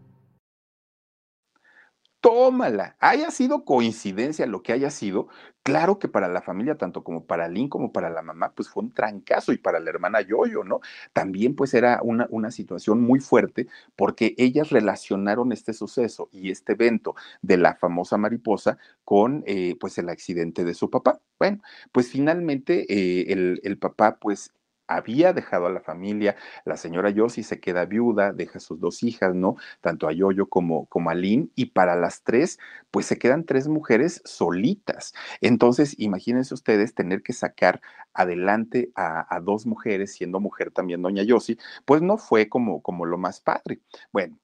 tómala. 2.21 2.95
Haya 2.99 3.31
sido 3.31 3.65
coincidencia 3.65 4.45
lo 4.45 4.61
que 4.61 4.73
haya 4.73 4.91
sido, 4.91 5.27
claro 5.63 5.99
que 5.99 6.07
para 6.07 6.27
la 6.27 6.41
familia, 6.41 6.77
tanto 6.77 7.03
como 7.03 7.25
para 7.25 7.47
Lynn 7.47 7.67
como 7.67 7.91
para 7.91 8.09
la 8.09 8.21
mamá, 8.21 8.53
pues 8.55 8.69
fue 8.69 8.83
un 8.83 8.91
trancazo 8.93 9.51
y 9.53 9.57
para 9.57 9.79
la 9.79 9.89
hermana 9.89 10.21
Yoyo, 10.21 10.63
¿no? 10.63 10.81
También 11.13 11.55
pues 11.55 11.73
era 11.73 11.99
una, 12.03 12.27
una 12.29 12.51
situación 12.51 13.01
muy 13.01 13.19
fuerte 13.19 13.67
porque 13.95 14.35
ellas 14.37 14.69
relacionaron 14.69 15.51
este 15.51 15.73
suceso 15.73 16.29
y 16.31 16.51
este 16.51 16.73
evento 16.73 17.15
de 17.41 17.57
la 17.57 17.75
famosa 17.75 18.17
mariposa 18.17 18.77
con 19.03 19.43
eh, 19.47 19.75
pues 19.79 19.97
el 19.97 20.09
accidente 20.09 20.63
de 20.63 20.75
su 20.75 20.89
papá. 20.89 21.19
Bueno, 21.39 21.61
pues 21.91 22.09
finalmente 22.09 22.85
eh, 22.87 23.33
el, 23.33 23.59
el 23.63 23.77
papá 23.79 24.17
pues 24.19 24.53
había 24.95 25.33
dejado 25.33 25.67
a 25.67 25.69
la 25.71 25.81
familia, 25.81 26.35
la 26.65 26.77
señora 26.77 27.09
Yossi 27.09 27.43
se 27.43 27.59
queda 27.59 27.85
viuda, 27.85 28.33
deja 28.33 28.59
sus 28.59 28.79
dos 28.79 29.03
hijas, 29.03 29.35
¿no? 29.35 29.55
Tanto 29.81 30.07
a 30.07 30.13
Yoyo 30.13 30.47
como, 30.47 30.85
como 30.87 31.09
a 31.09 31.15
Lynn, 31.15 31.51
y 31.55 31.67
para 31.67 31.95
las 31.95 32.23
tres, 32.23 32.59
pues 32.91 33.05
se 33.05 33.17
quedan 33.17 33.45
tres 33.45 33.67
mujeres 33.67 34.21
solitas. 34.25 35.13
Entonces, 35.41 35.95
imagínense 35.99 36.53
ustedes 36.53 36.93
tener 36.93 37.23
que 37.23 37.33
sacar 37.33 37.81
adelante 38.13 38.91
a, 38.95 39.39
dos 39.41 39.65
mujeres, 39.65 40.13
siendo 40.13 40.39
mujer 40.39 40.71
también 40.71 41.01
doña 41.01 41.23
Yossi, 41.23 41.57
pues 41.85 42.01
no 42.01 42.17
fue 42.17 42.49
como, 42.49 42.81
como 42.81 43.05
lo 43.05 43.17
más 43.17 43.39
padre. 43.39 43.79
Bueno, 44.11 44.37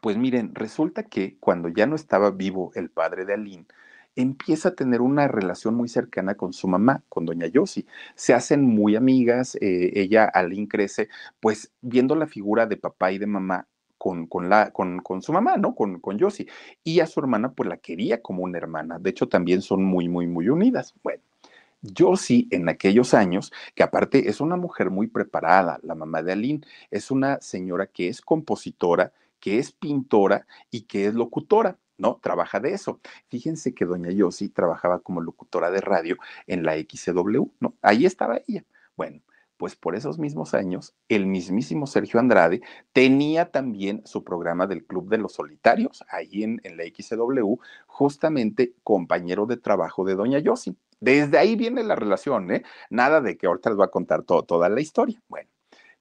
pues 0.00 0.16
miren, 0.16 0.54
resulta 0.54 1.04
que 1.04 1.36
cuando 1.38 1.68
ya 1.68 1.86
no 1.86 1.94
estaba 1.96 2.30
vivo 2.30 2.72
el 2.74 2.90
padre 2.90 3.24
de 3.24 3.34
Aline, 3.34 3.66
empieza 4.16 4.70
a 4.70 4.74
tener 4.74 5.00
una 5.00 5.28
relación 5.28 5.74
muy 5.74 5.88
cercana 5.88 6.34
con 6.34 6.52
su 6.52 6.68
mamá, 6.68 7.02
con 7.08 7.24
doña 7.26 7.46
Yossi. 7.46 7.86
Se 8.14 8.34
hacen 8.34 8.62
muy 8.62 8.96
amigas, 8.96 9.56
eh, 9.60 9.92
ella, 9.94 10.24
Aline, 10.24 10.68
crece 10.68 11.08
pues 11.40 11.72
viendo 11.80 12.14
la 12.14 12.26
figura 12.26 12.66
de 12.66 12.76
papá 12.76 13.12
y 13.12 13.18
de 13.18 13.26
mamá 13.26 13.66
con, 13.98 14.26
con, 14.26 14.48
la, 14.48 14.72
con, 14.72 14.98
con, 15.00 15.22
su 15.22 15.32
mamá, 15.32 15.56
¿no? 15.56 15.74
Con, 15.74 16.00
con 16.00 16.18
Yossi. 16.18 16.48
Y 16.82 17.00
a 17.00 17.06
su 17.06 17.20
hermana, 17.20 17.52
pues 17.52 17.68
la 17.68 17.76
quería 17.76 18.20
como 18.20 18.42
una 18.42 18.58
hermana. 18.58 18.98
De 18.98 19.10
hecho, 19.10 19.28
también 19.28 19.62
son 19.62 19.84
muy, 19.84 20.08
muy, 20.08 20.26
muy 20.26 20.48
unidas. 20.48 20.94
Bueno. 21.02 21.22
Yossi 21.82 22.48
en 22.52 22.68
aquellos 22.68 23.12
años, 23.12 23.52
que 23.74 23.82
aparte 23.82 24.28
es 24.28 24.40
una 24.40 24.56
mujer 24.56 24.90
muy 24.90 25.08
preparada, 25.08 25.80
la 25.82 25.96
mamá 25.96 26.22
de 26.22 26.32
Aline, 26.32 26.60
es 26.90 27.10
una 27.10 27.40
señora 27.40 27.86
que 27.86 28.08
es 28.08 28.20
compositora, 28.20 29.12
que 29.40 29.58
es 29.58 29.72
pintora 29.72 30.46
y 30.70 30.82
que 30.82 31.06
es 31.06 31.14
locutora. 31.14 31.76
¿No? 31.98 32.18
Trabaja 32.22 32.60
de 32.60 32.72
eso. 32.72 33.00
Fíjense 33.28 33.74
que 33.74 33.84
doña 33.84 34.10
Yossi 34.10 34.48
trabajaba 34.48 35.00
como 35.00 35.20
locutora 35.20 35.70
de 35.70 35.80
radio 35.80 36.16
en 36.46 36.64
la 36.64 36.74
XCW, 36.76 37.50
¿no? 37.60 37.74
Ahí 37.82 38.06
estaba 38.06 38.40
ella. 38.46 38.64
Bueno, 38.96 39.20
pues 39.56 39.76
por 39.76 39.94
esos 39.94 40.18
mismos 40.18 40.54
años, 40.54 40.94
el 41.08 41.26
mismísimo 41.26 41.86
Sergio 41.86 42.18
Andrade 42.18 42.62
tenía 42.92 43.52
también 43.52 44.02
su 44.04 44.24
programa 44.24 44.66
del 44.66 44.84
Club 44.84 45.08
de 45.08 45.18
los 45.18 45.34
Solitarios, 45.34 46.04
ahí 46.08 46.42
en, 46.42 46.60
en 46.64 46.76
la 46.76 46.82
XCW, 46.84 47.60
justamente 47.86 48.74
compañero 48.82 49.46
de 49.46 49.56
trabajo 49.56 50.04
de 50.04 50.16
doña 50.16 50.40
Yossi. 50.40 50.76
Desde 50.98 51.38
ahí 51.38 51.56
viene 51.56 51.84
la 51.84 51.94
relación, 51.94 52.50
¿eh? 52.50 52.64
Nada 52.90 53.20
de 53.20 53.36
que 53.36 53.46
ahorita 53.46 53.70
les 53.70 53.78
va 53.78 53.84
a 53.84 53.90
contar 53.92 54.24
todo, 54.24 54.42
toda 54.42 54.68
la 54.68 54.80
historia. 54.80 55.22
Bueno, 55.28 55.48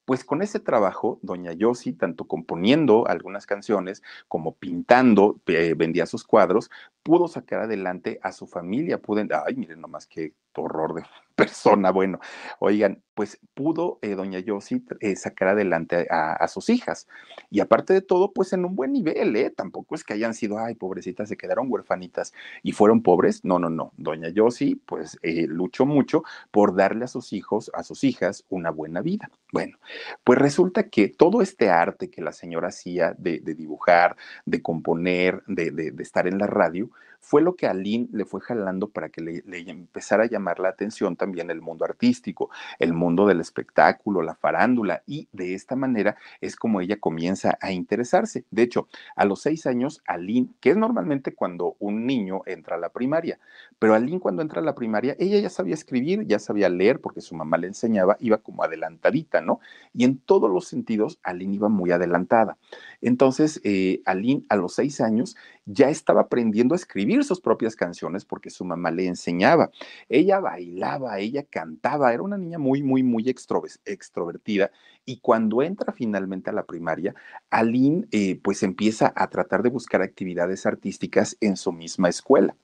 pues 0.05 0.23
con 0.23 0.41
ese 0.41 0.59
trabajo, 0.59 1.19
doña 1.21 1.53
Yossi, 1.53 1.93
tanto 1.93 2.25
componiendo 2.25 3.07
algunas 3.07 3.45
canciones 3.45 4.01
como 4.27 4.55
pintando, 4.55 5.39
eh, 5.47 5.73
vendía 5.75 6.05
sus 6.05 6.23
cuadros, 6.23 6.69
pudo 7.03 7.27
sacar 7.27 7.61
adelante 7.61 8.19
a 8.21 8.31
su 8.31 8.47
familia. 8.47 8.99
Ay, 9.45 9.55
miren 9.55 9.81
nomás 9.81 10.07
qué 10.07 10.33
horror 10.55 10.93
de 10.95 11.03
persona. 11.35 11.91
Bueno, 11.91 12.19
oigan, 12.59 13.01
pues 13.13 13.39
pudo 13.53 13.99
eh, 14.01 14.15
doña 14.15 14.39
Yossi 14.39 14.83
eh, 14.99 15.15
sacar 15.15 15.49
adelante 15.49 16.07
a, 16.09 16.47
sus 16.47 16.69
hijas. 16.69 17.07
Y 17.49 17.59
aparte 17.59 17.93
de 17.93 18.01
todo, 18.01 18.33
pues 18.33 18.53
en 18.53 18.65
un 18.65 18.75
buen 18.75 18.93
nivel, 18.93 19.35
¿eh? 19.35 19.49
Tampoco 19.49 19.95
es 19.95 20.03
que 20.03 20.13
hayan 20.13 20.33
sido, 20.33 20.57
ay, 20.57 20.75
pobrecitas, 20.75 21.29
se 21.29 21.37
quedaron 21.37 21.67
huerfanitas 21.69 22.33
y 22.63 22.71
fueron 22.71 23.03
pobres. 23.03 23.43
No, 23.43 23.59
no, 23.59 23.69
no. 23.69 23.91
Doña 23.97 24.29
Yossi, 24.29 24.75
pues 24.75 25.19
eh, 25.21 25.45
luchó 25.47 25.85
mucho 25.85 26.23
por 26.51 26.75
darle 26.75 27.05
a 27.05 27.07
sus 27.07 27.33
hijos, 27.33 27.69
a 27.73 27.83
sus 27.83 28.03
hijas, 28.03 28.45
una 28.49 28.71
buena 28.71 29.01
vida. 29.01 29.29
Bueno, 29.51 29.77
pues 30.23 30.39
resulta 30.39 30.89
que 30.89 31.09
todo 31.09 31.41
este 31.41 31.69
arte 31.69 32.09
que 32.09 32.21
la 32.21 32.31
señora 32.31 32.69
hacía 32.69 33.13
de, 33.17 33.39
dibujar, 33.39 34.15
de 34.45 34.61
componer, 34.61 35.43
de, 35.47 35.71
de 35.71 36.03
estar 36.03 36.27
en 36.27 36.37
la 36.37 36.47
radio, 36.47 36.89
fue 37.21 37.41
lo 37.41 37.55
que 37.55 37.67
a 37.67 37.73
Lynn 37.73 38.09
le 38.11 38.25
fue 38.25 38.41
jalando 38.41 38.89
para 38.89 39.09
que 39.09 39.21
le, 39.21 39.43
empezara 39.69 40.23
a 40.23 40.27
llamar 40.27 40.59
la 40.59 40.69
atención 40.69 41.15
también 41.15 41.51
el 41.51 41.61
mundo 41.61 41.85
artístico, 41.85 42.49
el 42.79 42.93
mundo 42.93 43.27
del 43.27 43.39
espectáculo, 43.39 44.21
la 44.23 44.35
farándula, 44.35 45.03
y 45.05 45.27
de 45.31 45.53
esta 45.53 45.75
manera 45.75 46.17
es 46.41 46.55
como 46.55 46.81
ella 46.81 46.99
comienza 46.99 47.57
a 47.61 47.71
interesarse. 47.71 48.43
De 48.49 48.63
hecho, 48.63 48.87
a 49.15 49.25
los 49.25 49.41
seis 49.41 49.67
años, 49.67 50.01
Aline, 50.07 50.49
que 50.59 50.71
es 50.71 50.77
normalmente 50.77 51.33
cuando 51.33 51.75
un 51.79 52.05
niño 52.05 52.41
entra 52.47 52.75
a 52.75 52.79
la 52.79 52.89
primaria, 52.89 53.39
pero 53.77 53.93
Aline 53.93 54.19
cuando 54.19 54.41
entra 54.41 54.59
a 54.61 54.65
la 54.65 54.75
primaria, 54.75 55.15
ella 55.19 55.39
ya 55.39 55.49
sabía 55.49 55.75
escribir, 55.75 56.25
ya 56.25 56.39
sabía 56.39 56.69
leer, 56.69 56.99
porque 56.99 57.21
su 57.21 57.35
mamá 57.35 57.57
le 57.57 57.67
enseñaba, 57.67 58.17
iba 58.19 58.39
como 58.39 58.63
adelantadita, 58.63 59.41
¿no? 59.41 59.59
Y 59.93 60.05
en 60.05 60.17
todos 60.17 60.49
los 60.49 60.67
sentidos, 60.67 61.19
Aline 61.21 61.55
iba 61.55 61.69
muy 61.69 61.91
adelantada. 61.91 62.57
Entonces, 62.99 63.61
eh, 63.63 64.01
Aline 64.05 64.43
a 64.49 64.55
los 64.55 64.73
seis 64.73 65.01
años 65.01 65.35
ya 65.65 65.89
estaba 65.89 66.21
aprendiendo 66.21 66.73
a 66.73 66.77
escribir 66.77 67.23
sus 67.23 67.41
propias 67.41 67.75
canciones 67.75 68.25
porque 68.25 68.49
su 68.49 68.65
mamá 68.65 68.91
le 68.91 69.07
enseñaba. 69.07 69.71
Ella 70.09 70.39
bailaba, 70.39 71.19
ella 71.19 71.43
cantaba, 71.43 72.13
era 72.13 72.23
una 72.23 72.37
niña 72.37 72.57
muy, 72.57 72.83
muy, 72.83 73.03
muy 73.03 73.29
extrovertida. 73.29 74.71
Y 75.05 75.19
cuando 75.19 75.61
entra 75.61 75.93
finalmente 75.93 76.49
a 76.49 76.53
la 76.53 76.65
primaria, 76.65 77.15
Aline 77.49 78.07
eh, 78.11 78.39
pues 78.41 78.63
empieza 78.63 79.13
a 79.15 79.29
tratar 79.29 79.63
de 79.63 79.69
buscar 79.69 80.01
actividades 80.01 80.65
artísticas 80.65 81.37
en 81.41 81.57
su 81.57 81.71
misma 81.71 82.09
escuela. 82.09 82.55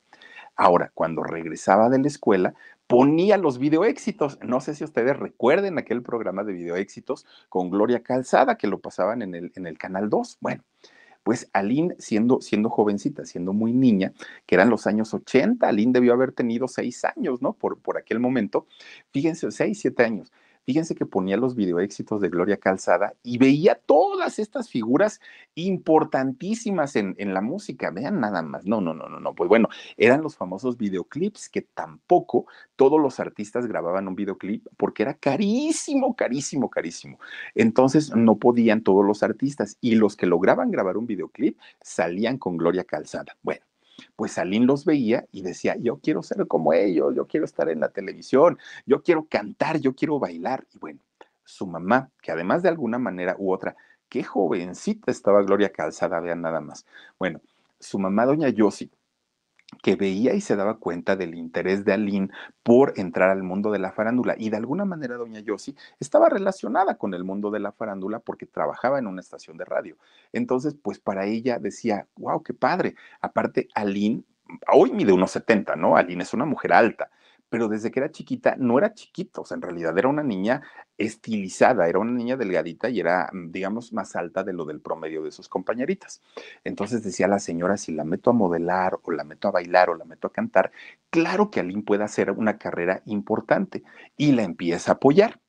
Ahora, 0.56 0.92
cuando 0.96 1.24
regresaba 1.24 1.90
de 1.90 2.00
la 2.00 2.08
escuela, 2.08 2.56
ponía 2.88 3.38
los 3.38 3.60
video 3.60 3.86
éxitos. 3.86 4.40
No 4.42 4.60
sé 4.60 4.74
si 4.74 4.84
ustedes 4.84 5.18
recuerden 5.18 5.78
aquel 5.78 6.02
programa 6.02 6.44
de 6.44 6.54
video 6.54 6.76
éxitos 6.76 7.26
con 7.50 7.70
Gloria 7.70 8.02
Calzada 8.02 8.58
que 8.58 8.68
lo 8.68 8.80
pasaban 8.80 9.22
en 9.22 9.36
el, 9.36 9.52
en 9.56 9.68
el 9.68 9.78
Canal 9.78 10.10
2. 10.10 10.38
Bueno, 10.42 10.64
pues 11.28 11.50
Aline, 11.52 11.94
siendo, 12.00 12.40
siendo 12.40 12.70
jovencita, 12.70 13.26
siendo 13.26 13.52
muy 13.52 13.74
niña, 13.74 14.14
que 14.46 14.56
eran 14.56 14.70
los 14.70 14.88
años 14.88 15.14
80, 15.14 15.68
Aline 15.68 15.92
debió 15.92 16.14
haber 16.14 16.32
tenido 16.32 16.70
seis 16.70 17.04
años, 17.04 17.42
¿no? 17.42 17.52
Por, 17.52 17.80
por 17.80 17.98
aquel 17.98 18.22
momento. 18.22 18.66
Fíjense, 19.12 19.52
seis, 19.52 19.82
siete 19.82 20.06
años. 20.06 20.32
Fíjense 20.68 20.96
que 20.96 21.06
ponía 21.06 21.38
los 21.38 21.56
video 21.56 21.80
éxitos 21.80 22.20
de 22.20 22.28
Gloria 22.28 22.58
Calzada 22.58 23.14
y 23.24 23.38
veía 23.38 23.76
todas 23.76 24.38
estas 24.38 24.70
figuras 24.70 25.22
importantísimas 25.56 26.98
en, 26.98 27.16
en, 27.20 27.34
la 27.34 27.40
música. 27.40 27.90
Vean 27.90 28.20
nada 28.20 28.42
más. 28.42 28.66
No, 28.66 28.82
no, 28.82 28.94
no, 28.94 29.08
no, 29.08 29.22
no. 29.22 29.34
Pues 29.34 29.48
bueno, 29.48 29.70
eran 29.96 30.22
los 30.22 30.36
famosos 30.36 30.78
videoclips 30.78 31.48
que 31.48 31.62
tampoco 31.62 32.48
todos 32.76 33.00
los 33.00 33.22
artistas 33.22 33.66
grababan 33.66 34.10
un 34.10 34.16
videoclip 34.16 34.68
porque 34.76 35.04
era 35.04 35.14
carísimo, 35.14 36.18
carísimo, 36.18 36.70
carísimo. 36.70 37.18
Entonces 37.56 38.14
no 38.14 38.36
podían 38.36 38.82
todos 38.82 39.06
los 39.06 39.24
artistas 39.24 39.78
y 39.80 39.96
los 39.96 40.18
que 40.18 40.26
lograban 40.26 40.70
grabar 40.70 40.98
un 40.98 41.08
videoclip 41.08 41.58
salían 41.80 42.38
con 42.38 42.58
Gloria 42.58 42.84
Calzada. 42.84 43.38
Bueno 43.42 43.67
pues 44.16 44.34
Salín 44.34 44.68
los 44.68 44.86
veía 44.86 45.26
y 45.32 45.42
decía, 45.42 45.76
yo 45.80 45.98
quiero 45.98 46.24
ser 46.24 46.46
como 46.48 46.74
ellos, 46.74 47.16
yo 47.16 47.28
quiero 47.28 47.46
estar 47.46 47.70
en 47.70 47.80
la 47.80 47.90
televisión, 47.90 48.58
yo 48.86 49.02
quiero 49.02 49.28
cantar, 49.30 49.80
yo 49.80 49.96
quiero 49.96 50.20
bailar. 50.20 50.66
Y 50.74 50.80
bueno, 50.80 51.00
su 51.44 51.66
mamá, 51.68 52.10
que 52.22 52.32
además 52.32 52.64
de 52.64 52.70
alguna 52.70 53.00
manera 53.00 53.36
u 53.38 53.52
otra, 53.52 53.76
qué 54.10 54.24
jovencita 54.24 55.12
estaba 55.12 55.44
Gloria 55.44 55.72
Calzada, 55.72 56.20
vean 56.20 56.42
nada 56.42 56.62
más. 56.62 56.86
Bueno, 57.20 57.42
su 57.80 58.00
mamá, 58.00 58.26
doña 58.26 58.50
Yossi, 58.50 58.90
que 59.82 59.96
veía 59.96 60.34
y 60.34 60.42
se 60.42 60.56
daba 60.56 60.78
cuenta 60.78 61.16
del 61.16 61.36
interés 61.36 61.86
de 61.86 61.94
Aline 61.94 62.30
por 62.64 62.94
entrar 62.98 63.30
al 63.30 63.44
mundo 63.44 63.72
de 63.72 63.80
la 63.80 63.92
farándula. 63.92 64.36
Y 64.38 64.50
de 64.50 64.58
alguna 64.58 64.86
manera, 64.86 65.16
doña 65.16 65.40
Yossi 65.40 65.76
estaba 66.00 66.30
relacionada 66.30 66.96
con 66.98 67.14
el 67.14 67.24
mundo 67.24 67.52
de 67.52 67.60
la 67.60 67.72
farándula 67.72 68.20
porque 68.20 68.46
trabajaba 68.46 69.00
en 69.00 69.08
una 69.08 69.22
estación 69.22 69.58
de 69.58 69.66
radio. 69.66 69.98
Entonces, 70.34 70.76
pues 70.82 71.00
para 71.00 71.26
ella 71.26 71.60
decía, 71.60 72.08
wow, 72.18 72.44
qué 72.44 72.54
padre. 72.54 72.96
Aparte, 73.22 73.68
Aline, 73.76 74.24
hoy 74.72 74.92
mide 74.92 75.14
unos 75.14 75.32
70, 75.32 75.76
¿no? 75.76 75.98
Aline 75.98 76.24
es 76.24 76.34
una 76.34 76.46
mujer 76.46 76.74
alta 76.74 77.10
pero 77.50 77.68
desde 77.68 77.92
que 77.92 78.00
era 78.00 78.12
chiquita 78.12 78.56
no 78.58 78.78
era 78.78 78.94
chiquita, 78.94 79.42
o 79.42 79.46
sea, 79.46 79.56
en 79.56 79.62
realidad 79.62 79.98
era 79.98 80.08
una 80.08 80.24
niña 80.24 80.62
estilizada, 80.98 81.88
era 81.88 82.00
una 82.00 82.12
niña 82.12 82.36
delgadita 82.38 82.90
y 82.90 83.00
era, 83.00 83.30
mm, 83.32 83.52
digamos, 83.52 83.94
más 83.94 84.16
alta 84.16 84.44
de 84.44 84.54
lo 84.54 84.66
del 84.66 84.82
promedio 84.82 85.24
de 85.24 85.32
sus 85.32 85.48
compañeritas. 85.48 86.22
Entonces 86.64 87.04
decía 87.04 87.28
la 87.28 87.40
señora, 87.40 87.78
si 87.78 87.94
la 87.94 88.04
meto 88.04 88.32
a 88.32 88.34
modelar 88.34 89.00
o 89.04 89.12
la 89.12 89.24
meto 89.24 89.48
a 89.48 89.52
bailar 89.52 89.90
o 89.90 89.96
la 89.96 90.06
meto 90.06 90.28
a 90.28 90.32
cantar, 90.34 90.72
claro 91.10 91.50
que 91.52 91.60
Aline 91.60 91.84
puede 91.84 92.04
hacer 92.04 92.32
una 92.32 92.58
carrera 92.58 93.02
importante 93.06 93.84
y 94.18 94.32
la 94.34 94.44
empieza 94.44 94.92
a 94.92 94.96
apoyar. 94.96 95.40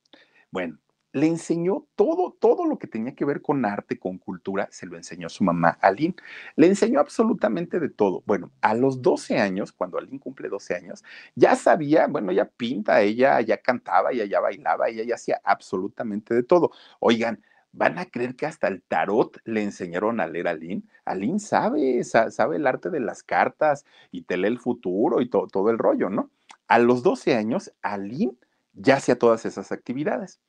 Bueno, 0.51 0.79
le 1.13 1.27
enseñó 1.27 1.87
todo, 1.97 2.37
todo 2.39 2.67
lo 2.67 2.79
que 2.79 2.87
tenía 2.87 3.15
que 3.15 3.25
ver 3.25 3.43
con 3.43 3.65
arte, 3.65 3.99
con 3.99 4.19
cultura, 4.19 4.69
se 4.71 4.87
lo 4.87 4.97
enseñó 4.97 5.29
su 5.29 5.45
mamá 5.45 5.79
Aline. 5.81 6.15
Le 6.57 6.67
enseñó 6.67 7.01
absolutamente 7.01 7.81
de 7.81 7.89
todo. 7.89 8.23
Bueno, 8.27 8.53
a 8.61 8.75
los 8.75 9.03
12 9.03 9.39
años, 9.39 9.73
cuando 9.73 9.99
Aline 9.99 10.21
cumple 10.21 10.49
12 10.49 10.75
años, 10.75 11.05
ya 11.35 11.57
sabía, 11.57 12.07
bueno, 12.07 12.33
ya 12.33 12.45
pinta, 12.47 13.01
ella 13.03 13.41
ya 13.41 13.59
cantaba, 13.59 14.13
ella 14.13 14.27
ya 14.27 14.41
bailaba, 14.41 14.89
ella 14.89 15.05
ya 15.05 15.15
hacía 15.15 15.41
absolutamente 15.45 16.35
de 16.35 16.43
todo. 16.43 16.71
Oigan, 17.01 17.43
¿Van 17.73 17.99
a 17.99 18.07
creer 18.07 18.35
que 18.35 18.47
hasta 18.47 18.67
el 18.67 18.83
tarot 18.83 19.39
le 19.45 19.63
enseñaron 19.63 20.21
a 20.21 20.27
leer 20.27 20.49
a 20.49 20.53
Aline? 20.53 20.83
Aline 21.05 21.39
sabe, 21.39 22.03
sabe 22.03 22.57
el 22.57 22.67
arte 22.67 22.89
de 22.91 23.01
las 23.01 23.23
cartas 23.23 23.85
y 24.11 24.23
te 24.23 24.39
lee 24.39 24.49
el 24.49 24.59
futuro 24.59 25.21
y 25.21 25.29
todo 25.29 25.71
el 25.71 25.79
rollo, 25.79 26.09
¿no? 26.09 26.31
A 26.67 26.79
los 26.79 27.03
12 27.03 27.35
años, 27.35 27.73
Aline 27.83 28.33
ya 28.73 28.97
hacía 28.97 29.19
todas 29.19 29.45
esas 29.45 29.71
actividades. 29.71 30.41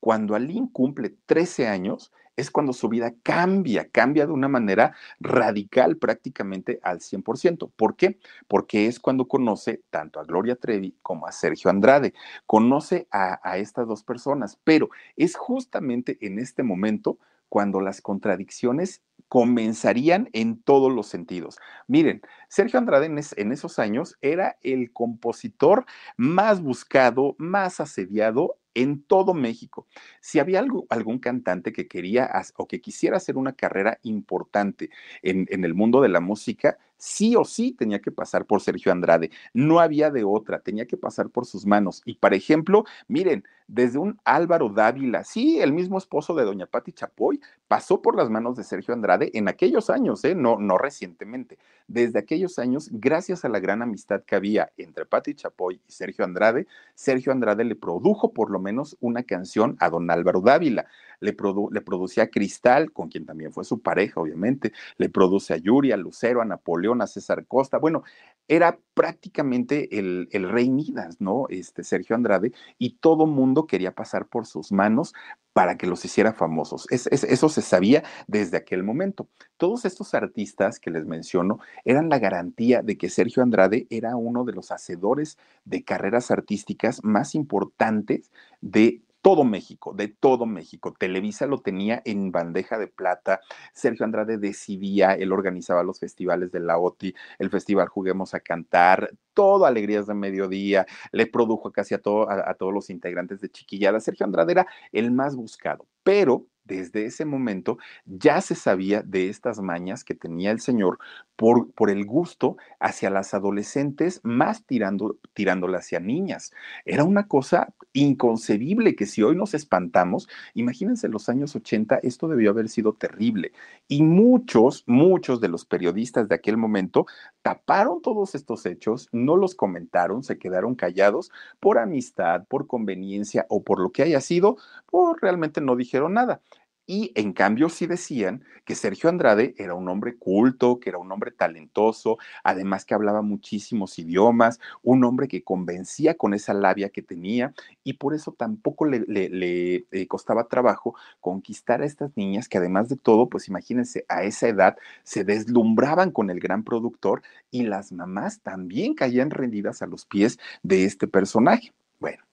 Cuando 0.00 0.34
Aline 0.34 0.70
cumple 0.72 1.16
13 1.26 1.68
años, 1.68 2.12
es 2.36 2.50
cuando 2.50 2.72
su 2.72 2.88
vida 2.88 3.14
cambia, 3.22 3.88
cambia 3.90 4.26
de 4.26 4.32
una 4.32 4.48
manera 4.48 4.94
radical 5.20 5.96
prácticamente 5.96 6.78
al 6.82 7.00
100%. 7.00 7.70
¿Por 7.74 7.96
qué? 7.96 8.18
Porque 8.46 8.86
es 8.86 9.00
cuando 9.00 9.26
conoce 9.26 9.82
tanto 9.90 10.20
a 10.20 10.24
Gloria 10.24 10.56
Trevi 10.56 10.96
como 11.02 11.26
a 11.26 11.32
Sergio 11.32 11.70
Andrade. 11.70 12.12
Conoce 12.44 13.08
a 13.10 13.56
estas 13.56 13.88
dos 13.88 14.02
personas, 14.02 14.58
pero 14.64 14.90
es 15.16 15.34
justamente 15.34 16.18
en 16.20 16.38
este 16.38 16.62
momento 16.62 17.18
cuando 17.48 17.80
las 17.80 18.00
contradicciones 18.00 19.02
comenzarían 19.28 20.28
en 20.32 20.62
todos 20.62 20.92
los 20.92 21.08
sentidos. 21.08 21.58
Miren, 21.88 22.22
Sergio 22.48 22.78
Andrade 22.78 23.06
en, 23.06 23.52
esos 23.52 23.78
años 23.78 24.16
era 24.20 24.56
el 24.62 24.92
compositor 24.92 25.84
más 26.16 26.62
buscado, 26.62 27.34
más 27.38 27.80
asediado 27.80 28.56
en 28.76 29.02
todo 29.02 29.32
México. 29.32 29.86
Si 30.20 30.38
había 30.38 30.60
algo, 30.60 30.86
algún 30.90 31.18
cantante 31.18 31.72
que 31.72 31.88
quería 31.88 32.30
o 32.56 32.68
que 32.68 32.80
quisiera 32.80 33.16
hacer 33.16 33.38
una 33.38 33.54
carrera 33.54 33.98
importante 34.02 34.90
en, 35.22 35.46
en 35.50 35.64
el 35.64 35.74
mundo 35.74 36.02
de 36.02 36.10
la 36.10 36.20
música, 36.20 36.76
sí 36.98 37.36
o 37.36 37.44
sí 37.44 37.72
tenía 37.72 38.00
que 38.00 38.10
pasar 38.10 38.46
por 38.46 38.60
Sergio 38.60 38.92
Andrade. 38.92 39.30
No 39.54 39.80
había 39.80 40.10
de 40.10 40.24
otra, 40.24 40.60
tenía 40.60 40.86
que 40.86 40.96
pasar 40.96 41.30
por 41.30 41.46
sus 41.46 41.66
manos. 41.66 42.02
Y, 42.04 42.14
por 42.14 42.34
ejemplo, 42.34 42.84
miren, 43.08 43.44
desde 43.68 43.98
un 43.98 44.20
Álvaro 44.24 44.68
Dávila, 44.68 45.24
sí, 45.24 45.60
el 45.60 45.72
mismo 45.72 45.98
esposo 45.98 46.34
de 46.34 46.44
doña 46.44 46.66
Patti 46.66 46.92
Chapoy, 46.92 47.40
pasó 47.66 48.00
por 48.00 48.14
las 48.14 48.30
manos 48.30 48.56
de 48.56 48.62
Sergio 48.62 48.94
Andrade 48.94 49.30
en 49.34 49.48
aquellos 49.48 49.90
años, 49.90 50.24
¿eh? 50.24 50.34
no, 50.34 50.56
no 50.58 50.78
recientemente. 50.78 51.58
Desde 51.88 52.18
aquellos 52.18 52.58
años, 52.58 52.88
gracias 52.92 53.44
a 53.44 53.48
la 53.48 53.58
gran 53.58 53.82
amistad 53.82 54.22
que 54.22 54.36
había 54.36 54.70
entre 54.76 55.04
Patti 55.04 55.34
Chapoy 55.34 55.80
y 55.86 55.92
Sergio 55.92 56.24
Andrade, 56.24 56.66
Sergio 56.94 57.32
Andrade 57.32 57.64
le 57.64 57.74
produjo 57.74 58.32
por 58.32 58.50
lo 58.50 58.60
menos 58.60 58.96
una 59.00 59.24
canción 59.24 59.76
a 59.80 59.90
don 59.90 60.10
Álvaro 60.10 60.40
Dávila. 60.40 60.86
Le, 61.18 61.34
le 61.70 61.80
producía 61.80 62.24
a 62.24 62.26
Cristal, 62.28 62.92
con 62.92 63.08
quien 63.08 63.24
también 63.24 63.52
fue 63.52 63.64
su 63.64 63.80
pareja, 63.80 64.20
obviamente, 64.20 64.72
le 64.98 65.08
produce 65.08 65.54
a 65.54 65.56
Yuri, 65.56 65.90
a 65.90 65.96
Lucero, 65.96 66.42
a 66.42 66.44
Napoleón, 66.44 66.85
a 66.94 67.06
César 67.06 67.46
Costa. 67.46 67.78
Bueno, 67.78 68.02
era 68.48 68.78
prácticamente 68.94 69.98
el, 69.98 70.28
el, 70.30 70.48
rey 70.48 70.70
Midas, 70.70 71.20
¿no? 71.20 71.46
Este 71.48 71.82
Sergio 71.82 72.16
Andrade, 72.16 72.52
y 72.78 72.96
todo 72.98 73.26
mundo 73.26 73.66
quería 73.66 73.94
pasar 73.94 74.26
por 74.26 74.46
sus 74.46 74.72
manos 74.72 75.12
para 75.52 75.76
que 75.76 75.86
los 75.86 76.04
hiciera 76.04 76.32
famosos. 76.32 76.86
Es, 76.90 77.06
es, 77.08 77.24
eso 77.24 77.48
se 77.48 77.62
sabía 77.62 78.04
desde 78.26 78.56
aquel 78.56 78.82
momento. 78.82 79.28
Todos 79.56 79.84
estos 79.84 80.14
artistas 80.14 80.78
que 80.78 80.90
les 80.90 81.06
menciono 81.06 81.58
eran 81.84 82.08
la 82.08 82.18
garantía 82.18 82.82
de 82.82 82.96
que 82.96 83.10
Sergio 83.10 83.42
Andrade 83.42 83.86
era 83.90 84.16
uno 84.16 84.44
de 84.44 84.52
los 84.52 84.70
hacedores 84.70 85.38
de 85.64 85.82
carreras 85.82 86.30
artísticas 86.30 87.02
más 87.02 87.34
importantes 87.34 88.30
de 88.60 89.02
todo 89.26 89.42
México, 89.42 89.92
de 89.92 90.06
todo 90.06 90.46
México. 90.46 90.94
Televisa 90.96 91.48
lo 91.48 91.58
tenía 91.58 92.00
en 92.04 92.30
bandeja 92.30 92.78
de 92.78 92.86
plata. 92.86 93.40
Sergio 93.72 94.04
Andrade 94.04 94.38
decidía, 94.38 95.14
él 95.14 95.32
organizaba 95.32 95.82
los 95.82 95.98
festivales 95.98 96.52
de 96.52 96.60
la 96.60 96.78
OTI, 96.78 97.12
el 97.40 97.50
festival 97.50 97.88
Juguemos 97.88 98.34
a 98.34 98.40
Cantar, 98.40 99.10
todo 99.34 99.66
Alegrías 99.66 100.06
de 100.06 100.14
Mediodía, 100.14 100.86
le 101.10 101.26
produjo 101.26 101.72
casi 101.72 101.96
a, 101.96 101.98
todo, 101.98 102.30
a, 102.30 102.48
a 102.48 102.54
todos 102.54 102.72
los 102.72 102.88
integrantes 102.88 103.40
de 103.40 103.50
Chiquillada. 103.50 103.98
Sergio 103.98 104.26
Andrade 104.26 104.52
era 104.52 104.68
el 104.92 105.10
más 105.10 105.34
buscado, 105.34 105.88
pero 106.04 106.46
desde 106.66 107.06
ese 107.06 107.24
momento 107.24 107.78
ya 108.04 108.40
se 108.40 108.54
sabía 108.54 109.02
de 109.02 109.28
estas 109.28 109.60
mañas 109.60 110.04
que 110.04 110.14
tenía 110.14 110.50
el 110.50 110.60
señor 110.60 110.98
por, 111.36 111.70
por 111.72 111.90
el 111.90 112.04
gusto 112.04 112.56
hacia 112.80 113.10
las 113.10 113.34
adolescentes, 113.34 114.20
más 114.22 114.64
tirando, 114.64 115.18
tirándole 115.34 115.76
hacia 115.76 116.00
niñas. 116.00 116.52
Era 116.84 117.04
una 117.04 117.28
cosa 117.28 117.72
inconcebible 117.92 118.94
que 118.94 119.06
si 119.06 119.22
hoy 119.22 119.36
nos 119.36 119.54
espantamos, 119.54 120.28
imagínense 120.54 121.08
los 121.08 121.28
años 121.28 121.54
80, 121.54 121.96
esto 122.02 122.28
debió 122.28 122.50
haber 122.50 122.68
sido 122.68 122.94
terrible. 122.94 123.52
Y 123.88 124.02
muchos, 124.02 124.84
muchos 124.86 125.40
de 125.40 125.48
los 125.48 125.64
periodistas 125.64 126.28
de 126.28 126.34
aquel 126.34 126.56
momento 126.56 127.06
taparon 127.42 128.02
todos 128.02 128.34
estos 128.34 128.66
hechos, 128.66 129.08
no 129.12 129.36
los 129.36 129.54
comentaron, 129.54 130.22
se 130.22 130.38
quedaron 130.38 130.74
callados 130.74 131.30
por 131.60 131.78
amistad, 131.78 132.44
por 132.48 132.66
conveniencia 132.66 133.46
o 133.48 133.62
por 133.62 133.80
lo 133.80 133.90
que 133.90 134.02
haya 134.02 134.20
sido, 134.20 134.56
pues 134.86 135.16
realmente 135.20 135.60
no 135.60 135.76
dijeron 135.76 136.14
nada. 136.14 136.40
Y 136.86 137.12
en 137.16 137.32
cambio 137.32 137.68
sí 137.68 137.86
decían 137.86 138.44
que 138.64 138.76
Sergio 138.76 139.10
Andrade 139.10 139.54
era 139.58 139.74
un 139.74 139.88
hombre 139.88 140.16
culto, 140.16 140.78
que 140.78 140.90
era 140.90 140.98
un 140.98 141.10
hombre 141.10 141.32
talentoso, 141.32 142.18
además 142.44 142.84
que 142.84 142.94
hablaba 142.94 143.22
muchísimos 143.22 143.98
idiomas, 143.98 144.60
un 144.82 145.02
hombre 145.04 145.26
que 145.28 145.42
convencía 145.42 146.14
con 146.16 146.32
esa 146.32 146.54
labia 146.54 146.90
que 146.90 147.02
tenía 147.02 147.54
y 147.82 147.94
por 147.94 148.14
eso 148.14 148.32
tampoco 148.32 148.84
le, 148.86 149.00
le, 149.00 149.86
eh, 149.90 150.06
costaba 150.06 150.46
trabajo 150.48 150.94
conquistar 151.20 151.82
a 151.82 151.86
estas 151.86 152.16
niñas 152.16 152.48
que 152.48 152.58
además 152.58 152.88
de 152.88 152.96
todo, 152.96 153.28
pues 153.28 153.48
imagínense, 153.48 154.04
a 154.08 154.22
esa 154.22 154.48
edad 154.48 154.76
se 155.02 155.24
deslumbraban 155.24 156.10
con 156.12 156.30
el 156.30 156.38
gran 156.40 156.62
productor 156.64 157.22
y 157.50 157.64
las 157.64 157.92
mamás 157.92 158.40
también 158.42 158.94
caían 158.94 159.30
rendidas 159.30 159.82
a 159.82 159.86
los 159.86 160.06
pies 160.06 160.38
de 160.62 160.84
este 160.84 161.08
personaje. 161.08 161.72
Bueno. 161.98 162.25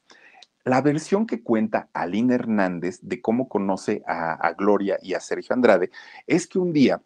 La 0.63 0.82
versión 0.82 1.28
que 1.28 1.43
cuenta 1.43 1.89
Aline 1.93 2.36
Hernández 2.36 2.99
de 3.02 3.21
cómo 3.21 3.49
conoce 3.49 4.02
a, 4.08 4.54
Gloria 4.58 4.97
y 5.02 5.13
a 5.13 5.19
Sergio 5.19 5.54
Andrade 5.54 5.91
es 6.26 6.47
que 6.47 6.60
un 6.60 6.71
día 6.71 7.02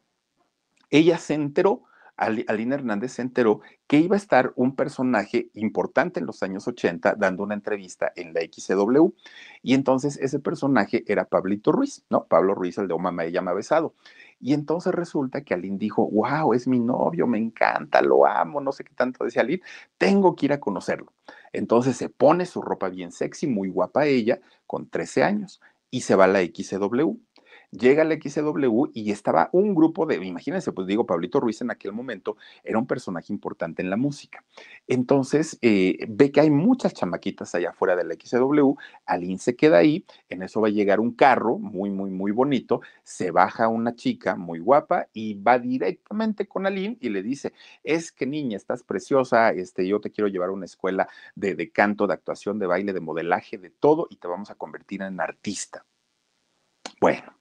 ella 0.89 1.17
se 1.17 1.33
enteró 1.33 1.83
Alina 2.17 2.75
Hernández 2.75 3.13
se 3.13 3.21
enteró 3.21 3.61
que 3.85 3.99
iba 3.99 4.15
a 4.15 4.17
estar 4.17 4.51
un 4.55 4.75
personaje 4.75 5.51
importante 5.53 6.19
en 6.19 6.25
los 6.25 6.41
años 6.41 6.67
80 6.67 7.13
dando 7.15 7.43
una 7.43 7.53
entrevista 7.53 8.11
en 8.15 8.33
la 8.33 8.41
XCW. 8.41 9.13
Y 9.61 9.75
entonces 9.75 10.17
ese 10.17 10.39
personaje 10.39 11.03
era 11.07 11.25
Pablito 11.25 11.71
Ruiz, 11.71 12.03
¿no? 12.09 12.25
Pablo 12.25 12.55
Ruiz, 12.55 12.79
el 12.79 12.87
de 12.87 12.95
O 12.95 12.99
Mamá 12.99 13.25
ella 13.25 13.41
me 13.41 13.51
ha 13.51 13.53
besado. 13.53 13.93
Y 14.39 14.53
entonces 14.53 14.93
resulta 14.93 15.41
que 15.41 15.53
Aline 15.53 15.77
dijo, 15.77 16.09
wow, 16.09 16.53
es 16.53 16.67
mi 16.67 16.79
novio, 16.79 17.27
me 17.27 17.37
encanta, 17.37 18.01
lo 18.01 18.25
amo, 18.25 18.61
no 18.61 18.71
sé 18.71 18.83
qué 18.83 18.93
tanto 18.95 19.23
decía 19.23 19.43
Aline, 19.43 19.61
tengo 19.97 20.35
que 20.35 20.47
ir 20.47 20.53
a 20.53 20.59
conocerlo. 20.59 21.13
Entonces 21.53 21.97
se 21.97 22.09
pone 22.09 22.45
su 22.45 22.61
ropa 22.61 22.89
bien 22.89 23.11
sexy, 23.11 23.47
muy 23.47 23.69
guapa 23.69 24.05
ella, 24.05 24.39
con 24.65 24.89
13 24.89 25.23
años, 25.23 25.61
y 25.89 26.01
se 26.01 26.15
va 26.15 26.25
a 26.25 26.27
la 26.27 26.41
XCW 26.41 27.17
llega 27.71 28.03
al 28.03 28.11
XCW 28.11 28.91
y 28.93 29.11
estaba 29.11 29.49
un 29.51 29.75
grupo 29.75 30.05
de, 30.05 30.15
imagínense, 30.15 30.71
pues 30.71 30.87
digo, 30.87 31.05
Pablito 31.05 31.39
Ruiz 31.39 31.61
en 31.61 31.71
aquel 31.71 31.93
momento 31.93 32.37
era 32.63 32.77
un 32.77 32.87
personaje 32.87 33.33
importante 33.33 33.81
en 33.81 33.89
la 33.89 33.97
música. 33.97 34.43
Entonces, 34.87 35.57
eh, 35.61 35.97
ve 36.07 36.31
que 36.31 36.41
hay 36.41 36.49
muchas 36.49 36.93
chamaquitas 36.93 37.53
allá 37.55 37.71
afuera 37.71 37.95
del 37.95 38.11
XCW, 38.11 38.75
Aline 39.05 39.37
se 39.37 39.55
queda 39.55 39.77
ahí, 39.77 40.05
en 40.29 40.43
eso 40.43 40.61
va 40.61 40.67
a 40.67 40.71
llegar 40.71 40.99
un 40.99 41.11
carro 41.11 41.57
muy, 41.57 41.89
muy, 41.89 42.09
muy 42.09 42.31
bonito, 42.31 42.81
se 43.03 43.31
baja 43.31 43.67
una 43.67 43.95
chica 43.95 44.35
muy 44.35 44.59
guapa 44.59 45.07
y 45.13 45.35
va 45.35 45.59
directamente 45.59 46.47
con 46.47 46.65
Aline 46.65 46.97
y 47.01 47.09
le 47.09 47.23
dice, 47.23 47.53
es 47.83 48.11
que 48.11 48.25
niña, 48.25 48.57
estás 48.57 48.83
preciosa, 48.83 49.51
este, 49.51 49.87
yo 49.87 49.99
te 49.99 50.11
quiero 50.11 50.27
llevar 50.27 50.49
a 50.49 50.53
una 50.53 50.65
escuela 50.65 51.07
de, 51.35 51.55
de 51.55 51.71
canto, 51.71 52.07
de 52.07 52.13
actuación, 52.13 52.59
de 52.59 52.67
baile, 52.67 52.93
de 52.93 52.99
modelaje, 52.99 53.57
de 53.57 53.69
todo, 53.69 54.07
y 54.09 54.17
te 54.17 54.27
vamos 54.27 54.49
a 54.49 54.55
convertir 54.55 55.01
en 55.01 55.19
artista. 55.19 55.85
Bueno, 56.99 57.37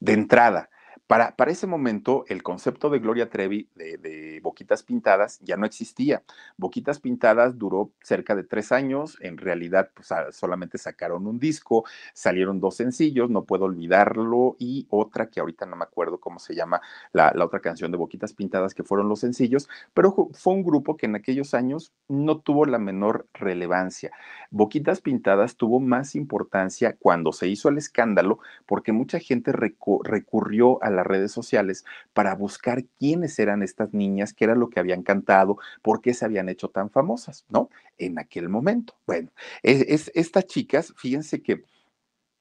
de 0.00 0.12
entrada, 0.12 0.70
para, 1.08 1.34
para, 1.36 1.50
ese 1.50 1.66
momento, 1.66 2.26
el 2.28 2.42
concepto 2.42 2.90
de 2.90 2.98
Gloria 2.98 3.30
Trevi 3.30 3.66
de, 3.74 4.40
Boquitas 4.42 4.82
Pintadas 4.82 5.40
ya 5.40 5.56
no 5.56 5.64
existía. 5.64 6.22
Boquitas 6.58 7.00
Pintadas 7.00 7.58
duró 7.58 7.90
cerca 8.02 8.36
de 8.36 8.44
tres 8.44 8.72
años. 8.72 9.16
En 9.22 9.38
realidad, 9.38 9.90
pues, 9.94 10.10
solamente 10.32 10.76
sacaron 10.76 11.26
un 11.26 11.38
disco, 11.38 11.84
salieron 12.12 12.60
dos 12.60 12.76
sencillos, 12.76 13.30
no 13.30 13.44
puedo 13.44 13.64
olvidarlo, 13.64 14.56
y 14.58 14.86
otra 14.90 15.30
que 15.30 15.40
ahorita 15.40 15.64
no 15.64 15.76
me 15.76 15.84
acuerdo 15.84 16.20
cómo 16.20 16.38
se 16.38 16.54
llama, 16.54 16.82
la, 17.12 17.32
la 17.34 17.46
otra 17.46 17.60
canción 17.60 17.90
de 17.90 17.96
Boquitas 17.96 18.34
Pintadas, 18.34 18.74
que 18.74 18.84
fueron 18.84 19.08
los 19.08 19.20
sencillos, 19.20 19.66
pero 19.94 20.14
fue 20.34 20.52
un 20.52 20.62
grupo 20.62 20.98
que 20.98 21.06
en 21.06 21.16
aquellos 21.16 21.54
años 21.54 21.94
no 22.08 22.40
tuvo 22.40 22.66
la 22.66 22.78
menor 22.78 23.26
relevancia. 23.32 24.12
Boquitas 24.50 25.00
Pintadas 25.00 25.56
tuvo 25.56 25.80
más 25.80 26.14
importancia 26.14 26.96
cuando 26.98 27.32
se 27.32 27.48
hizo 27.48 27.70
el 27.70 27.78
escándalo, 27.78 28.40
porque 28.66 28.92
mucha 28.92 29.18
gente 29.18 29.52
recurrió 29.52 30.82
a 30.82 30.90
la 30.90 30.97
las 30.98 31.06
redes 31.06 31.32
sociales 31.32 31.84
para 32.12 32.34
buscar 32.34 32.84
quiénes 32.98 33.38
eran 33.38 33.62
estas 33.62 33.94
niñas, 33.94 34.34
qué 34.34 34.44
era 34.44 34.54
lo 34.54 34.68
que 34.68 34.80
habían 34.80 35.02
cantado, 35.02 35.58
por 35.82 36.00
qué 36.00 36.14
se 36.14 36.24
habían 36.24 36.48
hecho 36.48 36.68
tan 36.68 36.90
famosas, 36.90 37.44
¿no? 37.48 37.70
En 37.96 38.18
aquel 38.18 38.48
momento. 38.48 38.94
Bueno, 39.06 39.30
es, 39.62 40.10
estas 40.14 40.46
chicas, 40.46 40.92
fíjense 40.96 41.42
que 41.42 41.64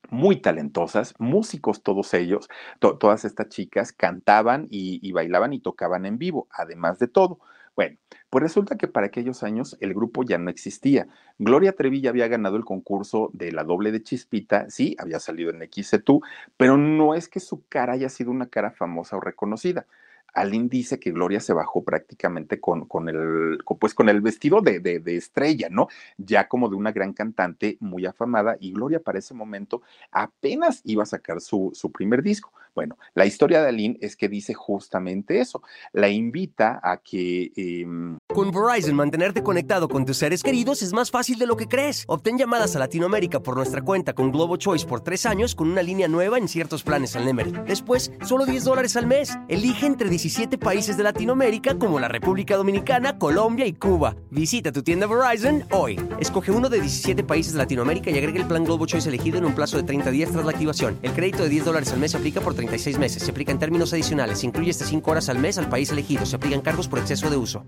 muy 0.10 0.41
talentosas, 0.41 1.13
músicos 1.20 1.84
todos 1.84 2.13
ellos, 2.13 2.48
todas 2.80 3.26
estas 3.26 3.50
chicas 3.50 3.91
cantaban 3.91 4.67
y, 4.70 5.12
bailaban 5.12 5.54
y 5.54 5.60
tocaban 5.60 6.06
en 6.06 6.17
vivo, 6.17 6.48
además 6.52 7.00
de 7.00 7.08
todo. 7.08 7.39
Bueno, 7.78 7.96
pues 8.32 8.42
resulta 8.42 8.76
que 8.76 8.88
para 8.88 9.06
aquellos 9.06 9.44
años 9.44 9.78
el 9.82 9.94
grupo 9.94 10.24
ya 10.24 10.40
no 10.40 10.50
existía. 10.50 11.08
Gloria 11.38 11.74
Trevi 11.74 12.02
ya 12.02 12.10
había 12.10 12.28
ganado 12.28 12.58
el 12.58 12.66
concurso 12.66 13.30
de 13.34 13.52
la 13.52 13.63
doble 13.63 13.92
de 13.92 14.02
Chispita, 14.02 14.68
sí, 14.72 14.96
había 14.98 15.20
salido 15.20 15.52
en 15.52 15.60
XC2, 15.60 16.22
pero 16.58 16.76
no 16.76 17.13
es 17.13 17.30
que 17.30 17.40
su 17.40 17.63
cara 17.70 17.94
haya 17.94 18.10
sido 18.10 18.32
una 18.32 18.48
cara 18.48 18.72
famosa 18.72 19.18
o 19.18 19.20
reconocida. 19.20 19.86
Aline 20.34 20.70
dice 20.70 21.00
que 21.00 21.12
Gloria 21.12 21.40
se 21.40 21.54
bajó 21.54 21.84
prácticamente 21.84 22.60
con, 22.60 22.86
con 22.86 23.10
el, 23.10 23.60
pues 23.80 23.94
con 23.94 24.10
el 24.10 24.22
vestido 24.22 24.62
de, 24.62 24.80
de, 24.80 25.16
estrella, 25.16 25.68
¿no? 25.70 25.88
Ya 26.18 26.48
como 26.48 26.70
de 26.70 26.76
una 26.76 26.92
gran 26.92 27.13
cantante 27.13 27.78
muy 27.80 28.06
afamada 28.06 28.58
y 28.60 28.72
Gloria 28.74 29.02
para 29.02 29.20
ese 29.20 29.34
momento 29.34 29.84
apenas 30.12 30.82
iba 30.84 31.04
a 31.04 31.08
sacar 31.08 31.42
su, 31.42 31.72
su 31.74 31.92
primer 31.92 32.24
disco. 32.24 32.52
Bueno, 32.78 32.96
la 33.16 33.26
historia 33.26 33.63
de 33.63 33.70
Aline 33.70 33.98
es 34.02 34.16
que 34.16 34.30
dice 34.30 34.54
justamente 34.54 35.40
eso. 35.40 35.63
La 35.94 36.10
invita 36.10 36.80
a 36.84 36.98
que... 36.98 37.52
Em, 37.56 38.20
con 38.28 38.52
Verizon, 38.52 38.94
mantenerte 38.94 39.42
conectado 39.42 39.88
con 39.88 40.06
tus 40.06 40.18
seres 40.18 40.44
queridos 40.44 40.84
es 40.84 40.94
más 40.94 41.10
fácil 41.10 41.40
de 41.40 41.48
lo 41.48 41.58
que 41.58 41.68
crees. 41.68 42.04
Obtén 42.06 42.38
llamadas 42.38 42.76
a 42.76 42.80
Latinoamérica 42.80 43.40
por 43.40 43.56
nuestra 43.56 43.82
cuenta 43.82 44.13
con 44.13 44.32
Globo 44.32 44.58
Choice 44.58 44.86
por 44.86 45.02
tres 45.02 45.26
años 45.26 45.56
con 45.56 45.72
una 45.72 45.82
línea 45.82 46.08
nueva 46.08 46.38
en 46.38 46.48
ciertos 46.48 46.84
planes 46.84 47.16
al 47.16 47.26
Nemery. 47.26 47.52
Después, 47.66 48.12
solo 48.24 48.46
10 48.46 48.66
dólares 48.66 48.96
al 48.96 49.08
mes. 49.08 49.36
Elige 49.48 49.88
entre 49.88 50.08
17 50.08 50.60
países 50.60 50.98
de 50.98 51.04
Latinoamérica 51.04 51.80
como 51.80 52.00
la 52.00 52.10
República 52.10 52.58
Dominicana, 52.58 53.18
Colombia 53.18 53.66
y 53.66 53.74
Cuba. 53.74 54.16
Visita 54.30 54.72
tu 54.72 54.84
tienda 54.84 55.08
Verizon 55.08 55.63
hoy. 55.72 56.00
Escoge 56.20 56.52
uno 56.52 56.70
de 56.70 56.80
17 56.80 57.24
países 57.24 57.54
de 57.54 57.58
Latinoamérica 57.58 58.12
y 58.12 58.20
agrega 58.20 58.40
el 58.40 58.48
plan 58.48 58.66
Globo 58.66 58.86
Choice 58.86 59.10
elegido 59.10 59.40
en 59.40 59.46
un 59.46 59.56
plazo 59.56 59.78
de 59.78 59.84
30 59.84 60.12
días 60.12 60.32
tras 60.32 60.46
la 60.46 60.52
activación. 60.52 61.00
El 61.02 61.13
crédito 61.13 61.42
de 61.42 61.50
10 61.50 61.66
dólares 61.66 61.92
al 61.92 62.00
mes 62.00 62.13
aplica 62.13 62.40
por 62.40 62.54
30 62.54 62.66
meses. 62.99 63.23
Se 63.23 63.32
aplica 63.32 63.51
en 63.51 63.60
términos 63.60 63.93
adicionales. 63.93 64.43
Incluye 64.43 64.71
hasta 64.71 64.86
5 64.86 65.12
horas 65.12 65.30
al 65.30 65.39
mes 65.39 65.58
al 65.58 65.69
país 65.69 65.91
elegido. 65.91 66.25
Se 66.25 66.36
aplican 66.36 66.62
cargos 66.62 66.88
por 66.88 66.99
exceso 66.99 67.30
de 67.30 67.38
uso 67.38 67.65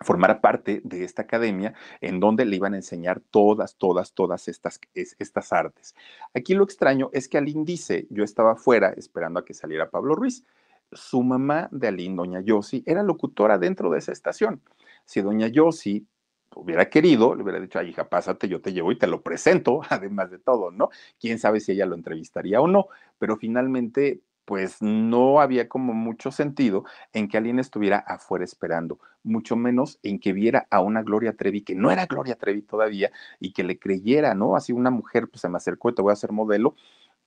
formar 0.00 0.40
parte 0.40 0.80
de 0.84 1.04
esta 1.04 1.22
academia 1.22 1.74
en 2.00 2.20
donde 2.20 2.44
le 2.44 2.56
iban 2.56 2.74
a 2.74 2.78
enseñar 2.78 3.20
todas, 3.20 3.76
todas, 3.76 4.12
todas 4.12 4.48
estas, 4.48 4.80
estas 4.94 5.52
artes. 5.52 5.94
Aquí 6.34 6.54
lo 6.54 6.64
extraño 6.64 7.10
es 7.12 7.28
que 7.28 7.38
Aline 7.38 7.64
dice, 7.64 8.06
yo 8.10 8.24
estaba 8.24 8.56
fuera 8.56 8.90
esperando 8.96 9.40
a 9.40 9.44
que 9.44 9.54
saliera 9.54 9.90
Pablo 9.90 10.14
Ruiz. 10.14 10.44
Su 10.92 11.22
mamá 11.22 11.68
de 11.70 11.88
Aline, 11.88 12.16
doña 12.16 12.40
Yossi, 12.40 12.82
era 12.86 13.02
locutora 13.02 13.58
dentro 13.58 13.90
de 13.90 13.98
esa 13.98 14.12
estación. 14.12 14.62
Si 15.04 15.20
doña 15.20 15.48
Yossi 15.48 16.06
hubiera 16.54 16.88
querido, 16.90 17.34
le 17.34 17.42
hubiera 17.42 17.60
dicho, 17.60 17.78
ay, 17.78 17.90
hija, 17.90 18.08
pásate, 18.08 18.48
yo 18.48 18.60
te 18.60 18.72
llevo 18.72 18.92
y 18.92 18.98
te 18.98 19.06
lo 19.06 19.22
presento, 19.22 19.80
además 19.90 20.30
de 20.30 20.38
todo, 20.38 20.70
¿no? 20.70 20.90
Quién 21.20 21.38
sabe 21.38 21.60
si 21.60 21.72
ella 21.72 21.86
lo 21.86 21.94
entrevistaría 21.94 22.60
o 22.60 22.68
no, 22.68 22.88
pero 23.18 23.36
finalmente, 23.36 24.22
pues 24.44 24.82
no 24.82 25.40
había 25.40 25.68
como 25.68 25.92
mucho 25.92 26.32
sentido 26.32 26.84
en 27.12 27.28
que 27.28 27.36
alguien 27.36 27.58
estuviera 27.58 27.98
afuera 27.98 28.44
esperando, 28.44 28.98
mucho 29.22 29.54
menos 29.56 29.98
en 30.02 30.18
que 30.18 30.32
viera 30.32 30.66
a 30.70 30.80
una 30.80 31.02
Gloria 31.02 31.36
Trevi, 31.36 31.62
que 31.62 31.74
no 31.74 31.90
era 31.90 32.06
Gloria 32.06 32.36
Trevi 32.36 32.62
todavía, 32.62 33.12
y 33.38 33.52
que 33.52 33.62
le 33.64 33.78
creyera, 33.78 34.34
¿no? 34.34 34.56
Así 34.56 34.72
una 34.72 34.90
mujer, 34.90 35.28
pues 35.28 35.42
se 35.42 35.48
me 35.48 35.56
acercó 35.56 35.90
y 35.90 35.94
te 35.94 36.02
voy 36.02 36.10
a 36.10 36.14
hacer 36.14 36.32
modelo, 36.32 36.74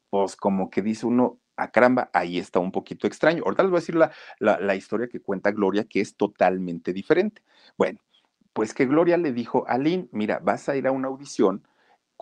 pues 0.09 0.35
como 0.35 0.69
que 0.69 0.81
dice 0.81 1.05
uno, 1.05 1.39
a 1.55 1.63
ah, 1.65 1.71
caramba, 1.71 2.09
ahí 2.13 2.39
está 2.39 2.59
un 2.59 2.71
poquito 2.71 3.07
extraño. 3.07 3.43
Ahorita 3.45 3.63
les 3.63 3.71
voy 3.71 3.77
a 3.77 3.81
decir 3.81 3.95
la, 3.95 4.11
la, 4.39 4.59
la 4.59 4.75
historia 4.75 5.07
que 5.07 5.21
cuenta 5.21 5.51
Gloria, 5.51 5.85
que 5.85 6.01
es 6.01 6.15
totalmente 6.17 6.93
diferente. 6.93 7.43
Bueno, 7.77 7.99
pues 8.53 8.73
que 8.73 8.85
Gloria 8.85 9.17
le 9.17 9.33
dijo 9.33 9.65
a 9.67 9.77
Lynn, 9.77 10.09
mira, 10.11 10.39
vas 10.39 10.69
a 10.69 10.75
ir 10.75 10.87
a 10.87 10.91
una 10.91 11.07
audición 11.07 11.63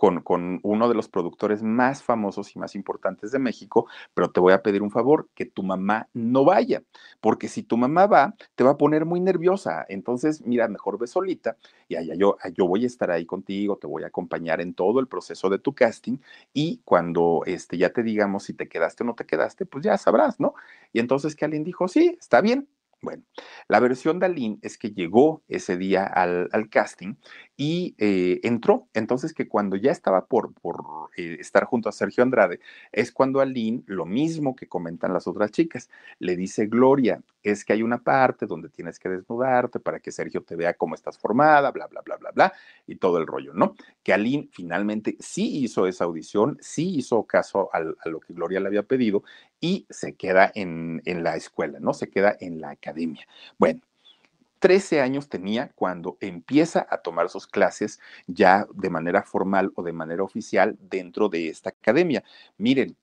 con, 0.02 0.20
con, 0.22 0.58
uno 0.64 0.88
de 0.88 0.94
los 0.94 1.08
productores 1.08 1.62
más 1.62 2.02
famosos 2.02 2.56
y 2.56 2.58
más 2.58 2.74
importantes 2.74 3.30
de 3.30 3.38
México, 3.38 3.86
pero 4.14 4.30
te 4.32 4.40
voy 4.40 4.52
a 4.52 4.62
pedir 4.62 4.82
un 4.82 4.90
favor, 4.90 5.28
que 5.34 5.44
tu 5.46 5.62
mamá 5.62 6.08
no 6.12 6.44
vaya, 6.44 6.82
porque 7.20 7.46
si 7.46 7.62
tu 7.62 7.76
mamá 7.76 8.06
va, 8.06 8.34
te 8.56 8.64
va 8.64 8.70
a 8.72 8.76
poner 8.76 9.04
muy 9.04 9.20
nerviosa. 9.20 9.84
Entonces, 9.88 10.42
mira, 10.44 10.66
mejor 10.66 10.98
ve 10.98 11.06
solita 11.06 11.56
y 11.86 11.96
allá 11.96 12.14
yo, 12.16 12.36
yo 12.54 12.66
voy 12.66 12.84
a 12.84 12.86
estar 12.86 13.10
ahí 13.12 13.24
contigo, 13.26 13.76
te 13.76 13.86
voy 13.86 14.02
a 14.02 14.08
acompañar 14.08 14.60
en 14.60 14.74
todo 14.74 14.98
el 14.98 15.06
proceso 15.06 15.48
de 15.50 15.58
tu 15.58 15.74
casting 15.74 16.18
y 16.52 16.80
cuando 16.84 17.42
este, 17.46 17.78
ya 17.78 17.90
te 17.92 18.02
digamos 18.02 18.44
si 18.44 18.54
te 18.54 18.68
quedaste 18.68 19.04
o 19.04 19.06
no 19.06 19.14
te 19.14 19.26
quedaste, 19.26 19.66
pues 19.66 19.84
ya 19.84 19.96
sabrás, 19.98 20.40
¿no? 20.40 20.54
Y 20.92 20.98
entonces 20.98 21.36
que 21.36 21.44
alguien 21.44 21.64
dijo, 21.64 21.86
sí, 21.86 22.16
está 22.18 22.40
bien, 22.40 22.68
bueno, 23.02 23.24
la 23.68 23.80
versión 23.80 24.20
de 24.20 24.26
Aline 24.26 24.58
es 24.62 24.78
que 24.78 24.90
llegó 24.90 25.42
ese 25.48 25.76
día 25.76 26.04
al, 26.04 26.48
casting 26.70 27.14
y 27.62 27.94
eh, 27.98 28.40
entró. 28.42 28.88
Entonces 28.92 29.32
que 29.32 29.46
cuando 29.46 29.76
ya 29.76 29.92
estaba 29.92 30.26
por, 30.26 30.52
por 30.52 30.82
eh, 31.16 31.36
estar 31.38 31.64
junto 31.64 31.88
a 31.88 31.92
Sergio 31.92 32.24
Andrade, 32.24 32.58
es 32.90 33.12
cuando 33.12 33.40
Aline, 33.40 33.84
lo 33.86 34.04
mismo 34.04 34.56
que 34.56 34.66
comentan 34.66 35.12
las 35.12 35.28
otras 35.28 35.52
chicas, 35.52 35.88
le 36.18 36.34
dice 36.34 36.66
Gloria, 36.66 37.22
es 37.44 37.64
que 37.64 37.72
hay 37.72 37.84
una 37.84 38.02
parte 38.02 38.46
donde 38.46 38.68
tienes 38.68 38.98
que 38.98 39.08
desnudarte 39.08 39.78
para 39.78 40.00
que 40.00 40.10
Sergio 40.10 40.42
te 40.42 40.56
vea 40.56 40.74
cómo 40.74 40.96
estás 40.96 41.16
formada, 41.18 41.70
bla, 41.70 41.86
bla, 41.86 42.00
bla, 42.00 42.16
bla, 42.16 42.32
bla, 42.32 42.52
y 42.84 42.96
todo 42.96 43.18
el 43.18 43.28
rollo, 43.28 43.54
¿no? 43.54 43.76
Que 44.02 44.12
Aline 44.12 44.48
finalmente 44.50 45.16
sí 45.20 45.58
hizo 45.62 45.86
esa 45.86 46.02
audición, 46.02 46.58
sí 46.60 46.96
hizo 46.96 47.22
caso 47.24 47.70
a 47.72 48.08
lo 48.08 48.18
que 48.18 48.34
Gloria 48.34 48.58
le 48.58 48.66
había 48.66 48.82
pedido 48.82 49.22
y 49.60 49.86
se 49.88 50.16
queda 50.16 50.50
en, 50.54 51.00
la 51.04 51.36
escuela, 51.36 51.78
¿no? 51.80 51.94
Se 51.94 52.10
queda 52.10 52.36
en 52.40 52.60
la 52.60 52.70
academia. 52.70 53.24
Bueno, 53.56 53.80
13 54.62 55.00
años 55.00 55.28
tenía 55.28 55.72
cuando 55.74 56.18
empieza 56.20 56.86
a 56.88 56.98
tomar 56.98 57.28
sus 57.28 57.48
clases 57.48 57.98
ya 58.28 58.64
de 58.72 58.90
manera 58.90 59.24
formal 59.24 59.72
o 59.74 59.82
de 59.82 59.92
manera 59.92 60.22
oficial 60.22 60.78
dentro 60.80 61.28
de 61.28 61.48
esta 61.48 61.70
academia. 61.70 62.22
Miren, 62.58 62.96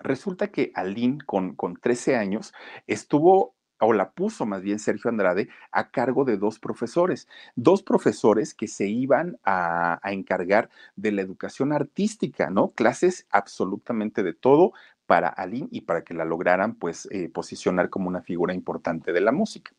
resulta 0.00 0.48
que 0.48 0.72
Aline 0.74 1.18
con, 1.24 1.54
con 1.54 1.76
13 1.76 2.16
años 2.16 2.52
estuvo 2.88 3.54
o 3.78 3.92
la 3.92 4.10
puso 4.10 4.46
más 4.46 4.62
bien 4.62 4.80
Sergio 4.80 5.10
Andrade 5.10 5.48
a 5.70 5.92
cargo 5.92 6.24
de 6.24 6.38
dos 6.38 6.58
profesores, 6.58 7.28
dos 7.54 7.84
profesores 7.84 8.52
que 8.52 8.66
se 8.66 8.88
iban 8.88 9.38
a, 9.44 10.00
a, 10.02 10.12
encargar 10.12 10.70
de 10.96 11.12
la 11.12 11.22
educación 11.22 11.72
artística, 11.72 12.50
¿no? 12.50 12.70
Clases 12.70 13.26
absolutamente 13.30 14.22
de 14.22 14.32
todo, 14.32 14.72
para 15.06 15.28
Aline 15.28 15.68
y 15.70 15.82
para 15.82 16.02
que 16.02 16.14
la 16.14 16.24
lograran 16.24 16.74
pues 16.74 17.06
eh, 17.10 17.28
posicionar 17.28 17.90
como 17.90 18.08
una 18.08 18.22
figura 18.22 18.54
importante 18.54 19.12
de 19.12 19.20
la 19.20 19.32
música. 19.32 19.72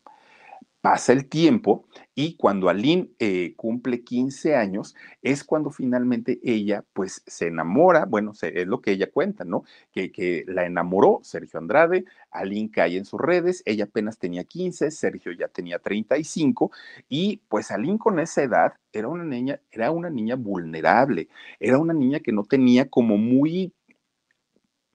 Pasa 0.86 1.12
el 1.12 1.28
tiempo 1.28 1.84
y 2.14 2.36
cuando 2.36 2.68
Aline 2.68 3.10
eh, 3.18 3.54
cumple 3.56 4.04
15 4.04 4.54
años 4.54 4.94
es 5.20 5.42
cuando 5.42 5.70
finalmente 5.70 6.38
ella 6.44 6.84
pues 6.92 7.24
se 7.26 7.48
enamora, 7.48 8.04
bueno, 8.04 8.34
es 8.40 8.66
lo 8.68 8.80
que 8.80 8.92
ella 8.92 9.10
cuenta, 9.10 9.44
¿no? 9.44 9.64
Que, 9.90 10.12
que 10.12 10.44
la 10.46 10.64
enamoró 10.64 11.18
Sergio 11.24 11.58
Andrade, 11.58 12.04
Aline 12.30 12.70
cae 12.70 12.98
en 12.98 13.04
sus 13.04 13.20
redes, 13.20 13.64
ella 13.66 13.86
apenas 13.86 14.16
tenía 14.20 14.44
15, 14.44 14.92
Sergio 14.92 15.32
ya 15.32 15.48
tenía 15.48 15.80
35 15.80 16.70
y 17.08 17.38
pues 17.48 17.72
Aline 17.72 17.98
con 17.98 18.20
esa 18.20 18.44
edad 18.44 18.74
era 18.92 19.08
una 19.08 19.24
niña, 19.24 19.60
era 19.72 19.90
una 19.90 20.08
niña 20.08 20.36
vulnerable, 20.36 21.28
era 21.58 21.78
una 21.78 21.94
niña 21.94 22.20
que 22.20 22.30
no 22.30 22.44
tenía 22.44 22.88
como 22.88 23.18
muy 23.18 23.72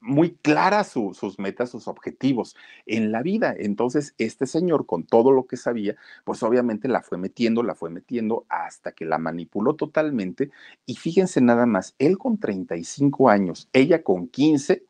muy 0.01 0.31
claras 0.41 0.89
sus 0.89 1.39
metas, 1.39 1.69
sus 1.69 1.87
objetivos 1.87 2.55
en 2.87 3.11
la 3.11 3.21
vida. 3.21 3.53
Entonces, 3.57 4.15
este 4.17 4.47
señor, 4.47 4.85
con 4.87 5.05
todo 5.05 5.31
lo 5.31 5.45
que 5.45 5.57
sabía, 5.57 5.95
pues 6.25 6.41
obviamente 6.43 6.87
la 6.87 7.01
fue 7.01 7.17
metiendo, 7.19 7.63
la 7.63 7.75
fue 7.75 7.91
metiendo 7.91 8.45
hasta 8.49 8.91
que 8.91 9.05
la 9.05 9.19
manipuló 9.19 9.75
totalmente. 9.75 10.49
Y 10.85 10.95
fíjense 10.95 11.39
nada 11.39 11.65
más, 11.67 11.95
él 11.99 12.17
con 12.17 12.39
35 12.39 13.29
años, 13.29 13.69
ella 13.73 14.03
con 14.03 14.27
15, 14.27 14.83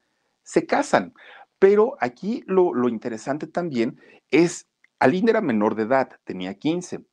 se 0.44 0.66
casan. 0.66 1.14
Pero 1.60 1.98
aquí 2.00 2.44
lo, 2.48 2.74
lo 2.74 2.90
interesante 2.90 3.48
también 3.48 4.00
es, 4.32 4.68
Aline 5.00 5.32
era 5.32 5.42
menor 5.42 5.76
de 5.76 5.84
edad, 5.84 6.10
tenía 6.24 6.56
15 6.56 7.06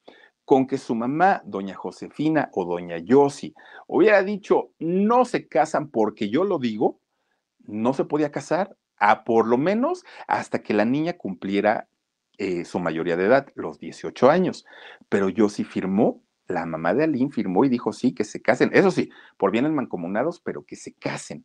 con 0.44 0.66
que 0.66 0.78
su 0.78 0.94
mamá, 0.94 1.42
doña 1.44 1.74
Josefina 1.74 2.48
o 2.54 2.64
doña 2.64 2.96
Yossi, 2.96 3.54
hubiera 3.86 4.22
dicho, 4.22 4.70
no 4.78 5.26
se 5.26 5.46
casan 5.46 5.90
porque 5.90 6.30
yo 6.30 6.42
lo 6.42 6.58
digo, 6.58 7.00
no 7.68 7.92
se 7.94 8.04
podía 8.04 8.32
casar, 8.32 8.76
a 8.96 9.22
por 9.22 9.46
lo 9.46 9.58
menos 9.58 10.04
hasta 10.26 10.60
que 10.60 10.74
la 10.74 10.84
niña 10.84 11.12
cumpliera 11.12 11.88
eh, 12.38 12.64
su 12.64 12.80
mayoría 12.80 13.16
de 13.16 13.26
edad, 13.26 13.48
los 13.54 13.78
18 13.78 14.30
años. 14.30 14.64
Pero 15.08 15.28
yo 15.28 15.48
sí 15.48 15.64
firmó, 15.64 16.22
la 16.46 16.66
mamá 16.66 16.94
de 16.94 17.04
Aline 17.04 17.30
firmó 17.30 17.64
y 17.64 17.68
dijo 17.68 17.92
sí, 17.92 18.14
que 18.14 18.24
se 18.24 18.40
casen. 18.42 18.70
Eso 18.72 18.90
sí, 18.90 19.10
por 19.36 19.52
bienes 19.52 19.72
mancomunados, 19.72 20.40
pero 20.40 20.64
que 20.64 20.76
se 20.76 20.94
casen. 20.94 21.44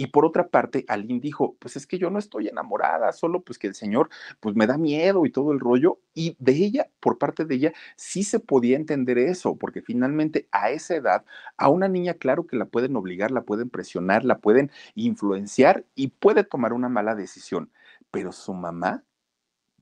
Y 0.00 0.06
por 0.06 0.24
otra 0.24 0.46
parte, 0.46 0.84
Aline 0.86 1.18
dijo, 1.18 1.56
pues 1.58 1.74
es 1.74 1.84
que 1.84 1.98
yo 1.98 2.08
no 2.08 2.20
estoy 2.20 2.46
enamorada, 2.46 3.12
solo 3.12 3.42
pues 3.42 3.58
que 3.58 3.66
el 3.66 3.74
Señor 3.74 4.08
pues 4.38 4.54
me 4.54 4.68
da 4.68 4.78
miedo 4.78 5.26
y 5.26 5.32
todo 5.32 5.50
el 5.52 5.58
rollo. 5.58 5.98
Y 6.14 6.36
de 6.38 6.52
ella, 6.52 6.88
por 7.00 7.18
parte 7.18 7.44
de 7.44 7.56
ella, 7.56 7.72
sí 7.96 8.22
se 8.22 8.38
podía 8.38 8.76
entender 8.76 9.18
eso, 9.18 9.56
porque 9.56 9.82
finalmente 9.82 10.48
a 10.52 10.70
esa 10.70 10.94
edad, 10.94 11.24
a 11.56 11.68
una 11.68 11.88
niña, 11.88 12.14
claro 12.14 12.46
que 12.46 12.56
la 12.56 12.66
pueden 12.66 12.94
obligar, 12.94 13.32
la 13.32 13.42
pueden 13.42 13.70
presionar, 13.70 14.24
la 14.24 14.38
pueden 14.38 14.70
influenciar 14.94 15.84
y 15.96 16.08
puede 16.08 16.44
tomar 16.44 16.72
una 16.72 16.88
mala 16.88 17.16
decisión. 17.16 17.72
Pero 18.12 18.30
su 18.30 18.54
mamá 18.54 19.02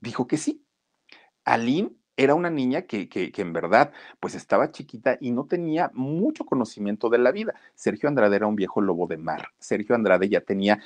dijo 0.01 0.27
que 0.27 0.37
sí. 0.37 0.65
Aline 1.45 1.91
era 2.17 2.35
una 2.35 2.49
niña 2.49 2.81
que, 2.83 3.07
que, 3.07 3.31
en 3.37 3.53
verdad 3.53 3.91
pues 4.19 4.35
estaba 4.35 4.71
chiquita 4.71 5.17
y 5.21 5.31
no 5.31 5.45
tenía 5.45 5.91
mucho 5.93 6.45
conocimiento 6.45 7.09
de 7.09 7.19
la 7.19 7.31
vida. 7.31 7.53
Sergio 7.75 8.09
Andrade 8.09 8.35
era 8.35 8.47
un 8.47 8.55
viejo 8.55 8.81
lobo 8.81 9.07
de 9.07 9.17
mar. 9.17 9.49
Sergio 9.59 9.95
Andrade 9.95 10.27
ya 10.27 10.41
tenía 10.41 10.79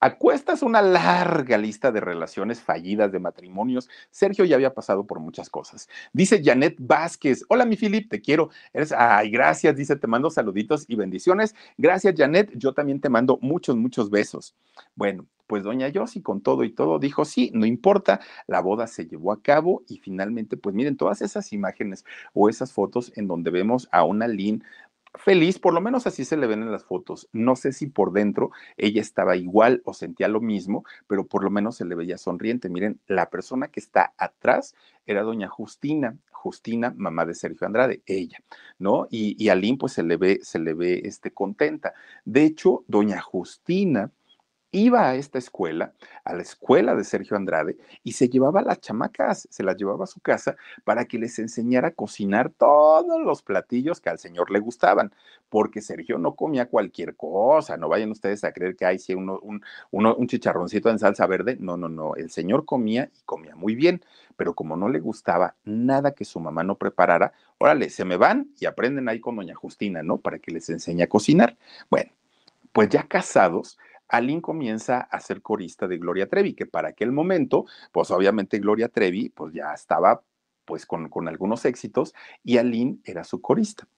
Acuestas 0.00 0.62
una 0.62 0.80
larga 0.80 1.58
lista 1.58 1.90
de 1.90 1.98
relaciones 1.98 2.60
fallidas, 2.60 3.10
de 3.10 3.18
matrimonios. 3.18 3.88
Sergio 4.12 4.44
ya 4.44 4.54
había 4.54 4.72
pasado 4.72 5.04
por 5.08 5.18
muchas 5.18 5.50
cosas. 5.50 5.88
Dice 6.12 6.40
Janet 6.42 6.76
Vázquez, 6.78 7.44
hola 7.48 7.64
mi 7.64 7.76
Filip, 7.76 8.08
te 8.08 8.20
quiero. 8.20 8.50
Eres, 8.72 8.92
ay, 8.92 9.28
gracias, 9.28 9.74
dice, 9.74 9.96
te 9.96 10.06
mando 10.06 10.30
saluditos 10.30 10.84
y 10.86 10.94
bendiciones. 10.94 11.56
Gracias 11.76 12.14
Janet, 12.16 12.52
yo 12.54 12.74
también 12.74 13.00
te 13.00 13.08
mando 13.08 13.40
muchos, 13.42 13.76
muchos 13.76 14.08
besos. 14.08 14.54
Bueno, 14.94 15.26
pues 15.48 15.64
doña 15.64 15.88
Yossi 15.88 16.22
con 16.22 16.40
todo 16.40 16.62
y 16.62 16.70
todo 16.70 17.00
dijo, 17.00 17.24
sí, 17.24 17.50
no 17.54 17.66
importa, 17.66 18.20
la 18.46 18.60
boda 18.60 18.86
se 18.86 19.06
llevó 19.06 19.32
a 19.32 19.42
cabo 19.42 19.82
y 19.88 19.98
finalmente, 19.98 20.56
pues 20.56 20.76
miren, 20.76 20.96
todas 20.96 21.22
esas 21.22 21.52
imágenes 21.52 22.04
o 22.34 22.48
esas 22.48 22.72
fotos 22.72 23.10
en 23.16 23.26
donde 23.26 23.50
vemos 23.50 23.88
a 23.90 24.04
una 24.04 24.28
Lynn 24.28 24.62
feliz, 25.14 25.58
por 25.58 25.72
lo 25.74 25.80
menos 25.80 26.06
así 26.06 26.24
se 26.24 26.36
le 26.36 26.46
ven 26.46 26.62
en 26.62 26.70
las 26.70 26.84
fotos. 26.84 27.28
No 27.32 27.56
sé 27.56 27.72
si 27.72 27.86
por 27.86 28.12
dentro 28.12 28.50
ella 28.76 29.00
estaba 29.00 29.36
igual 29.36 29.82
o 29.84 29.94
sentía 29.94 30.28
lo 30.28 30.40
mismo, 30.40 30.84
pero 31.06 31.26
por 31.26 31.42
lo 31.42 31.50
menos 31.50 31.76
se 31.76 31.84
le 31.84 31.94
veía 31.94 32.18
sonriente. 32.18 32.68
Miren, 32.68 33.00
la 33.06 33.30
persona 33.30 33.68
que 33.68 33.80
está 33.80 34.12
atrás 34.18 34.74
era 35.06 35.22
doña 35.22 35.48
Justina, 35.48 36.16
Justina, 36.30 36.94
mamá 36.96 37.24
de 37.26 37.34
Sergio 37.34 37.66
Andrade, 37.66 38.02
ella, 38.06 38.38
¿no? 38.78 39.08
Y, 39.10 39.42
y 39.42 39.48
a 39.48 39.58
pues 39.78 39.92
se 39.92 40.02
le 40.02 40.16
ve, 40.16 40.40
se 40.42 40.58
le 40.58 40.74
ve 40.74 41.02
este, 41.04 41.32
contenta. 41.32 41.94
De 42.24 42.44
hecho, 42.44 42.84
doña 42.86 43.20
Justina 43.20 44.12
iba 44.70 45.08
a 45.08 45.14
esta 45.14 45.38
escuela, 45.38 45.92
a 46.24 46.34
la 46.34 46.42
escuela 46.42 46.94
de 46.94 47.04
Sergio 47.04 47.36
Andrade, 47.36 47.76
y 48.04 48.12
se 48.12 48.28
llevaba 48.28 48.60
a 48.60 48.64
las 48.64 48.80
chamacas, 48.80 49.48
se 49.50 49.62
las 49.62 49.76
llevaba 49.76 50.04
a 50.04 50.06
su 50.06 50.20
casa 50.20 50.56
para 50.84 51.06
que 51.06 51.18
les 51.18 51.38
enseñara 51.38 51.88
a 51.88 51.92
cocinar 51.92 52.50
todos 52.50 53.20
los 53.22 53.42
platillos 53.42 54.00
que 54.00 54.10
al 54.10 54.18
señor 54.18 54.50
le 54.50 54.58
gustaban, 54.58 55.12
porque 55.48 55.80
Sergio 55.80 56.18
no 56.18 56.34
comía 56.34 56.68
cualquier 56.68 57.16
cosa, 57.16 57.76
no 57.76 57.88
vayan 57.88 58.10
ustedes 58.10 58.44
a 58.44 58.52
creer 58.52 58.76
que 58.76 58.84
hay 58.84 58.98
si 58.98 59.14
uno, 59.14 59.38
un, 59.42 59.62
uno, 59.90 60.14
un 60.14 60.26
chicharroncito 60.26 60.90
en 60.90 60.98
salsa 60.98 61.26
verde, 61.26 61.56
no, 61.58 61.76
no, 61.76 61.88
no, 61.88 62.14
el 62.16 62.30
señor 62.30 62.64
comía 62.64 63.10
y 63.18 63.22
comía 63.24 63.56
muy 63.56 63.74
bien, 63.74 64.02
pero 64.36 64.54
como 64.54 64.76
no 64.76 64.88
le 64.88 65.00
gustaba 65.00 65.56
nada 65.64 66.12
que 66.12 66.24
su 66.24 66.40
mamá 66.40 66.62
no 66.62 66.76
preparara, 66.76 67.32
órale, 67.58 67.90
se 67.90 68.04
me 68.04 68.16
van 68.16 68.50
y 68.60 68.66
aprenden 68.66 69.08
ahí 69.08 69.20
con 69.20 69.36
doña 69.36 69.54
Justina, 69.54 70.02
¿no? 70.02 70.18
Para 70.18 70.38
que 70.38 70.52
les 70.52 70.68
enseñe 70.68 71.02
a 71.02 71.08
cocinar. 71.08 71.56
Bueno, 71.90 72.12
pues 72.72 72.88
ya 72.90 73.02
casados, 73.02 73.78
Aline 74.08 74.42
comienza 74.42 75.00
a 75.00 75.20
ser 75.20 75.42
corista 75.42 75.86
de 75.86 75.98
Gloria 75.98 76.28
Trevi, 76.28 76.54
que 76.54 76.66
para 76.66 76.88
aquel 76.88 77.12
momento, 77.12 77.66
pues 77.92 78.10
obviamente 78.10 78.58
Gloria 78.58 78.88
Trevi, 78.88 79.28
pues 79.28 79.52
ya 79.52 79.72
estaba 79.72 80.22
pues 80.64 80.86
con, 80.86 81.08
con 81.08 81.28
algunos 81.28 81.64
éxitos 81.64 82.14
y 82.44 82.58
Aline 82.58 82.98
era 83.04 83.24
su 83.24 83.40
corista. 83.40 83.88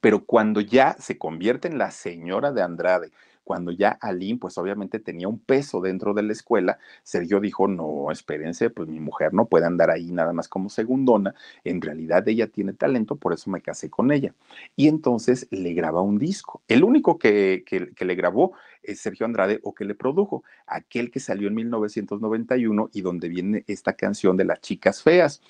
Pero 0.00 0.24
cuando 0.24 0.60
ya 0.60 0.96
se 0.98 1.18
convierte 1.18 1.68
en 1.68 1.78
la 1.78 1.90
señora 1.90 2.52
de 2.52 2.62
Andrade, 2.62 3.10
cuando 3.44 3.72
ya 3.72 3.90
Aline, 4.00 4.38
pues 4.38 4.56
obviamente 4.58 4.98
tenía 4.98 5.28
un 5.28 5.38
peso 5.38 5.80
dentro 5.80 6.14
de 6.14 6.22
la 6.22 6.32
escuela, 6.32 6.78
Sergio 7.02 7.40
dijo, 7.40 7.68
no, 7.68 8.10
espérense, 8.10 8.70
pues 8.70 8.88
mi 8.88 9.00
mujer 9.00 9.34
no 9.34 9.46
puede 9.46 9.66
andar 9.66 9.90
ahí 9.90 10.12
nada 10.12 10.32
más 10.32 10.48
como 10.48 10.68
segundona, 10.68 11.34
en 11.64 11.80
realidad 11.80 12.26
ella 12.28 12.46
tiene 12.46 12.72
talento, 12.72 13.16
por 13.16 13.32
eso 13.32 13.50
me 13.50 13.60
casé 13.60 13.90
con 13.90 14.12
ella. 14.12 14.34
Y 14.76 14.88
entonces 14.88 15.48
le 15.50 15.74
graba 15.74 16.00
un 16.00 16.18
disco. 16.18 16.62
El 16.68 16.84
único 16.84 17.18
que, 17.18 17.64
que, 17.66 17.92
que 17.94 18.04
le 18.04 18.14
grabó 18.14 18.52
es 18.82 19.00
Sergio 19.00 19.26
Andrade 19.26 19.60
o 19.62 19.74
que 19.74 19.84
le 19.84 19.94
produjo, 19.94 20.44
aquel 20.66 21.10
que 21.10 21.20
salió 21.20 21.48
en 21.48 21.54
1991 21.54 22.90
y 22.92 23.00
donde 23.00 23.28
viene 23.28 23.64
esta 23.66 23.94
canción 23.94 24.36
de 24.36 24.44
las 24.44 24.60
chicas 24.60 25.02
feas. 25.02 25.40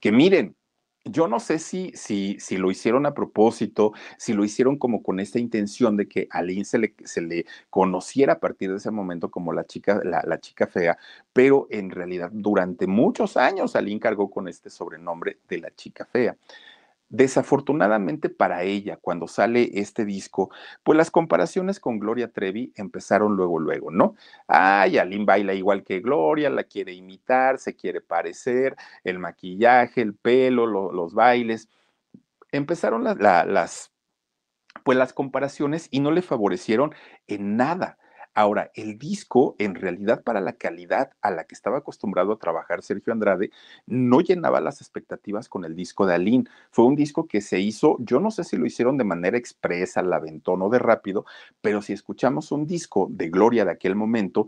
Que 0.00 0.12
miren, 0.12 0.56
yo 1.04 1.28
no 1.28 1.40
sé 1.40 1.58
si, 1.58 1.92
si, 1.94 2.36
si 2.40 2.56
lo 2.56 2.70
hicieron 2.70 3.06
a 3.06 3.14
propósito, 3.14 3.92
si 4.18 4.32
lo 4.32 4.44
hicieron 4.44 4.76
como 4.76 5.02
con 5.02 5.18
esta 5.18 5.38
intención 5.38 5.96
de 5.96 6.08
que 6.08 6.28
a 6.30 6.42
se 6.64 6.78
le, 6.78 6.94
se 7.04 7.20
le 7.22 7.46
conociera 7.70 8.34
a 8.34 8.38
partir 8.40 8.70
de 8.70 8.76
ese 8.76 8.90
momento 8.90 9.30
como 9.30 9.52
la 9.52 9.64
chica, 9.64 10.00
la, 10.04 10.22
la 10.26 10.40
chica 10.40 10.66
fea, 10.66 10.98
pero 11.32 11.66
en 11.70 11.90
realidad 11.90 12.30
durante 12.32 12.86
muchos 12.86 13.36
años 13.36 13.76
Aline 13.76 14.00
cargó 14.00 14.30
con 14.30 14.48
este 14.48 14.68
sobrenombre 14.68 15.38
de 15.48 15.58
la 15.58 15.70
chica 15.70 16.04
fea. 16.04 16.36
Desafortunadamente 17.12 18.28
para 18.28 18.62
ella, 18.62 18.96
cuando 18.96 19.26
sale 19.26 19.68
este 19.74 20.04
disco, 20.04 20.48
pues 20.84 20.96
las 20.96 21.10
comparaciones 21.10 21.80
con 21.80 21.98
Gloria 21.98 22.30
Trevi 22.30 22.72
empezaron 22.76 23.34
luego, 23.34 23.58
luego, 23.58 23.90
¿no? 23.90 24.14
Ay, 24.46 24.96
Aline 24.96 25.24
baila 25.24 25.52
igual 25.54 25.82
que 25.82 25.98
Gloria, 25.98 26.50
la 26.50 26.62
quiere 26.62 26.92
imitar, 26.92 27.58
se 27.58 27.74
quiere 27.74 28.00
parecer, 28.00 28.76
el 29.02 29.18
maquillaje, 29.18 30.02
el 30.02 30.14
pelo, 30.14 30.66
los 30.66 31.12
bailes. 31.12 31.68
Empezaron 32.52 33.02
las, 33.02 33.90
pues 34.84 34.96
las 34.96 35.12
comparaciones 35.12 35.88
y 35.90 35.98
no 35.98 36.12
le 36.12 36.22
favorecieron 36.22 36.94
en 37.26 37.56
nada. 37.56 37.98
Ahora, 38.34 38.70
el 38.74 38.96
disco, 38.96 39.56
en 39.58 39.74
realidad, 39.74 40.22
para 40.22 40.40
la 40.40 40.52
calidad 40.52 41.10
a 41.20 41.32
la 41.32 41.44
que 41.44 41.54
estaba 41.54 41.78
acostumbrado 41.78 42.32
a 42.32 42.38
trabajar 42.38 42.82
Sergio 42.82 43.12
Andrade, 43.12 43.50
no 43.86 44.20
llenaba 44.20 44.60
las 44.60 44.80
expectativas 44.80 45.48
con 45.48 45.64
el 45.64 45.74
disco 45.74 46.06
de 46.06 46.14
Aline. 46.14 46.44
Fue 46.70 46.84
un 46.84 46.94
disco 46.94 47.26
que 47.26 47.40
se 47.40 47.58
hizo, 47.58 47.96
yo 47.98 48.20
no 48.20 48.30
sé 48.30 48.44
si 48.44 48.56
lo 48.56 48.66
hicieron 48.66 48.96
de 48.98 49.04
manera 49.04 49.36
expresa, 49.36 50.02
la 50.02 50.16
aventón 50.16 50.62
o 50.62 50.68
de 50.68 50.78
rápido, 50.78 51.24
pero 51.60 51.82
si 51.82 51.92
escuchamos 51.92 52.52
un 52.52 52.66
disco 52.66 53.08
de 53.10 53.30
Gloria 53.30 53.64
de 53.64 53.72
aquel 53.72 53.96
momento, 53.96 54.46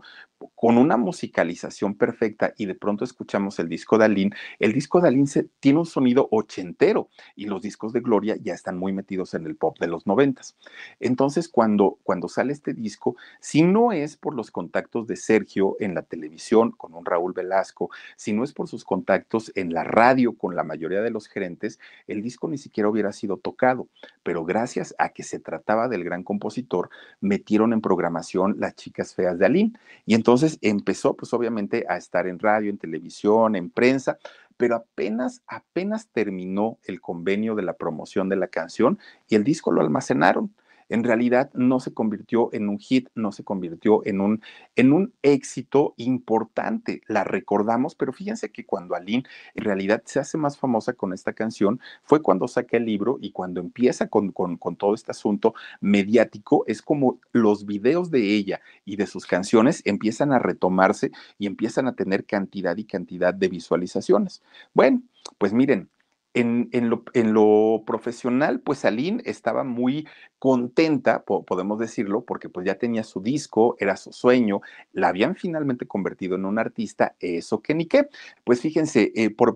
con 0.55 0.77
una 0.77 0.97
musicalización 0.97 1.95
perfecta 1.95 2.53
y 2.57 2.65
de 2.65 2.75
pronto 2.75 3.03
escuchamos 3.03 3.59
el 3.59 3.69
disco 3.69 3.97
de 3.97 4.05
Aline, 4.05 4.35
el 4.59 4.73
disco 4.73 5.01
de 5.01 5.07
Aline 5.07 5.27
tiene 5.59 5.79
un 5.79 5.85
sonido 5.85 6.27
ochentero 6.31 7.09
y 7.35 7.45
los 7.45 7.61
discos 7.61 7.93
de 7.93 8.01
Gloria 8.01 8.35
ya 8.41 8.53
están 8.53 8.77
muy 8.77 8.93
metidos 8.93 9.33
en 9.33 9.45
el 9.45 9.55
pop 9.55 9.77
de 9.79 9.87
los 9.87 10.05
noventas. 10.07 10.57
Entonces, 10.99 11.47
cuando, 11.49 11.99
cuando 12.03 12.27
sale 12.27 12.53
este 12.53 12.73
disco, 12.73 13.15
si 13.39 13.61
no 13.63 13.91
es 13.91 14.17
por 14.17 14.35
los 14.35 14.51
contactos 14.51 15.07
de 15.07 15.15
Sergio 15.15 15.75
en 15.79 15.95
la 15.95 16.03
televisión 16.03 16.71
con 16.71 16.93
un 16.93 17.05
Raúl 17.05 17.33
Velasco, 17.33 17.89
si 18.15 18.33
no 18.33 18.43
es 18.43 18.53
por 18.53 18.67
sus 18.67 18.83
contactos 18.83 19.51
en 19.55 19.73
la 19.73 19.83
radio 19.83 20.33
con 20.37 20.55
la 20.55 20.63
mayoría 20.63 21.01
de 21.01 21.11
los 21.11 21.27
gerentes, 21.27 21.79
el 22.07 22.21
disco 22.21 22.47
ni 22.47 22.57
siquiera 22.57 22.89
hubiera 22.89 23.11
sido 23.11 23.37
tocado. 23.37 23.87
Pero 24.23 24.45
gracias 24.45 24.95
a 24.97 25.09
que 25.09 25.23
se 25.23 25.39
trataba 25.39 25.87
del 25.87 26.03
gran 26.03 26.23
compositor, 26.23 26.89
metieron 27.21 27.73
en 27.73 27.81
programación 27.81 28.55
las 28.59 28.75
chicas 28.75 29.13
feas 29.13 29.37
de 29.37 29.45
Aline. 29.45 29.73
Y 30.05 30.15
entonces 30.15 30.32
empezó, 30.61 31.15
pues 31.15 31.33
obviamente, 31.33 31.85
a 31.87 31.97
estar 31.97 32.27
en 32.27 32.39
radio, 32.39 32.69
en 32.69 32.77
televisión, 32.77 33.55
en 33.55 33.69
prensa, 33.69 34.17
pero 34.57 34.75
apenas, 34.75 35.41
apenas 35.47 36.07
terminó 36.07 36.79
el 36.85 37.01
convenio 37.01 37.55
de 37.55 37.63
la 37.63 37.73
promoción 37.73 38.29
de 38.29 38.35
la 38.35 38.47
canción 38.47 38.99
y 39.27 39.35
el 39.35 39.43
disco 39.43 39.71
lo 39.71 39.81
almacenaron 39.81 40.53
en 40.93 41.03
realidad 41.03 41.49
no 41.55 41.79
se 41.79 41.91
convirtió 41.91 42.49
en 42.53 42.69
un 42.69 42.77
hit, 42.77 43.09
no 43.15 43.31
se 43.31 43.43
convirtió 43.43 44.05
en 44.05 44.21
un, 44.21 44.43
en 44.75 44.93
un 44.93 45.11
éxito 45.23 45.95
importante. 45.97 47.01
La 47.07 47.23
recordamos, 47.23 47.95
pero 47.95 48.13
fíjense 48.13 48.51
que 48.51 48.63
cuando 48.63 48.93
Aline 48.93 49.23
en 49.55 49.63
realidad 49.63 50.03
se 50.05 50.19
hace 50.19 50.37
más 50.37 50.59
famosa 50.59 50.93
con 50.93 51.11
esta 51.11 51.33
canción 51.33 51.79
fue 52.03 52.21
cuando 52.21 52.47
saca 52.47 52.77
el 52.77 52.85
libro 52.85 53.17
y 53.19 53.31
cuando 53.31 53.59
empieza 53.59 54.07
con, 54.07 54.31
con, 54.31 54.57
con 54.57 54.75
todo 54.75 54.93
este 54.93 55.09
asunto 55.09 55.55
mediático, 55.81 56.63
es 56.67 56.83
como 56.83 57.19
los 57.31 57.65
videos 57.65 58.11
de 58.11 58.35
ella 58.35 58.61
y 58.85 58.95
de 58.95 59.07
sus 59.07 59.25
canciones 59.25 59.81
empiezan 59.85 60.31
a 60.31 60.37
retomarse 60.37 61.09
y 61.39 61.47
empiezan 61.47 61.87
a 61.87 61.95
tener 61.95 62.23
cantidad 62.23 62.77
y 62.77 62.85
cantidad 62.85 63.33
de 63.33 63.47
visualizaciones. 63.47 64.43
Bueno, 64.75 65.01
pues 65.39 65.53
miren, 65.53 65.89
en, 66.33 66.89
lo, 66.89 67.83
profesional, 67.85 68.59
pues 68.59 68.85
Aline 68.85 69.21
estaba 69.25 69.63
muy 69.63 70.07
contenta, 70.39 71.23
podemos 71.23 71.79
decirlo, 71.79 72.25
porque 72.25 72.49
pues 72.49 72.65
ya 72.65 72.75
tenía 72.75 73.03
su 73.03 73.21
disco, 73.21 73.75
era 73.79 73.97
su 73.97 74.11
sueño, 74.11 74.61
la 74.91 75.09
habían 75.09 75.35
finalmente 75.35 75.85
convertido 75.85 76.35
en 76.35 76.45
un 76.45 76.59
artista, 76.59 77.15
eso 77.19 77.61
que 77.61 77.75
ni 77.75 77.85
qué. 77.85 78.07
Pues 78.43 78.61
fíjense, 78.61 79.11
eh, 79.15 79.29
por, 79.29 79.55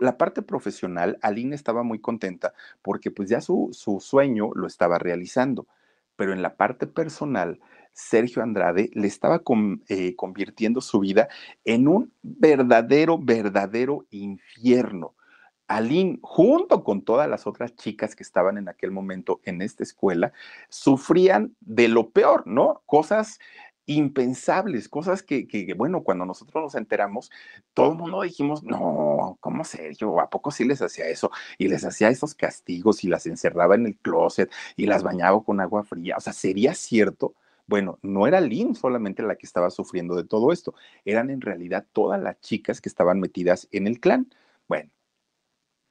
la 0.00 0.16
parte 0.18 0.42
profesional, 0.42 1.18
Aline 1.22 1.54
estaba 1.54 1.82
muy 1.82 1.98
contenta 1.98 2.52
porque 2.82 3.10
pues 3.10 3.28
ya 3.28 3.40
su, 3.40 3.70
su 3.72 4.00
sueño 4.00 4.50
lo 4.54 4.66
estaba 4.66 4.98
realizando, 4.98 5.66
pero 6.16 6.32
en 6.32 6.42
la 6.42 6.56
parte 6.56 6.86
personal, 6.86 7.60
Sergio 7.92 8.42
Andrade 8.42 8.90
le 8.92 9.08
estaba 9.08 9.42
eh, 9.88 10.14
convirtiendo 10.14 10.80
su 10.80 11.00
vida 11.00 11.28
en 11.64 11.88
un 11.88 12.12
verdadero, 12.22 13.18
verdadero 13.18 14.06
infierno 14.10 15.14
Aline, 15.68 16.18
junto 16.22 16.82
con 16.82 17.02
todas 17.02 17.28
las 17.28 17.46
otras 17.46 17.76
chicas 17.76 18.16
que 18.16 18.22
estaban 18.22 18.58
en 18.58 18.68
aquel 18.68 18.90
momento 18.90 19.40
en 19.44 19.62
esta 19.62 19.82
escuela, 19.82 20.32
sufrían 20.68 21.54
de 21.60 21.88
lo 21.88 22.10
peor, 22.10 22.46
¿no? 22.46 22.82
Cosas 22.86 23.38
impensables, 23.88 24.88
cosas 24.88 25.22
que, 25.22 25.74
bueno, 25.76 26.02
cuando 26.02 26.26
nosotros 26.26 26.62
nos 26.62 26.74
enteramos, 26.74 27.30
todo 27.72 27.92
el 27.92 27.98
mundo 27.98 28.20
dijimos, 28.20 28.62
no, 28.62 29.38
¿cómo 29.40 29.64
serio? 29.64 30.20
¿A 30.20 30.28
poco 30.28 30.50
sí 30.50 30.64
les 30.64 30.82
hacía 30.82 31.06
eso? 31.06 31.30
Y 31.56 31.68
les 31.68 31.84
hacía 31.84 32.10
esos 32.10 32.34
castigos 32.34 33.02
y 33.02 33.08
las 33.08 33.26
encerraba 33.26 33.76
en 33.76 33.86
el 33.86 33.96
closet 33.96 34.52
y 34.76 34.86
las 34.86 35.02
bañaba 35.02 35.42
con 35.42 35.60
agua 35.60 35.84
fría. 35.84 36.16
O 36.18 36.20
sea, 36.20 36.34
¿sería 36.34 36.74
cierto? 36.74 37.34
Bueno, 37.66 37.98
no 38.02 38.26
era 38.26 38.40
Lynn 38.40 38.74
solamente 38.74 39.22
la 39.22 39.36
que 39.36 39.46
estaba 39.46 39.70
sufriendo 39.70 40.16
de 40.16 40.24
todo 40.24 40.52
esto, 40.52 40.74
eran 41.04 41.30
en 41.30 41.40
realidad 41.40 41.86
todas 41.92 42.20
las 42.20 42.40
chicas 42.40 42.80
que 42.80 42.88
estaban 42.90 43.20
metidas 43.20 43.68
en 43.72 43.86
el 43.86 44.00
clan. 44.00 44.28
Bueno, 44.68 44.90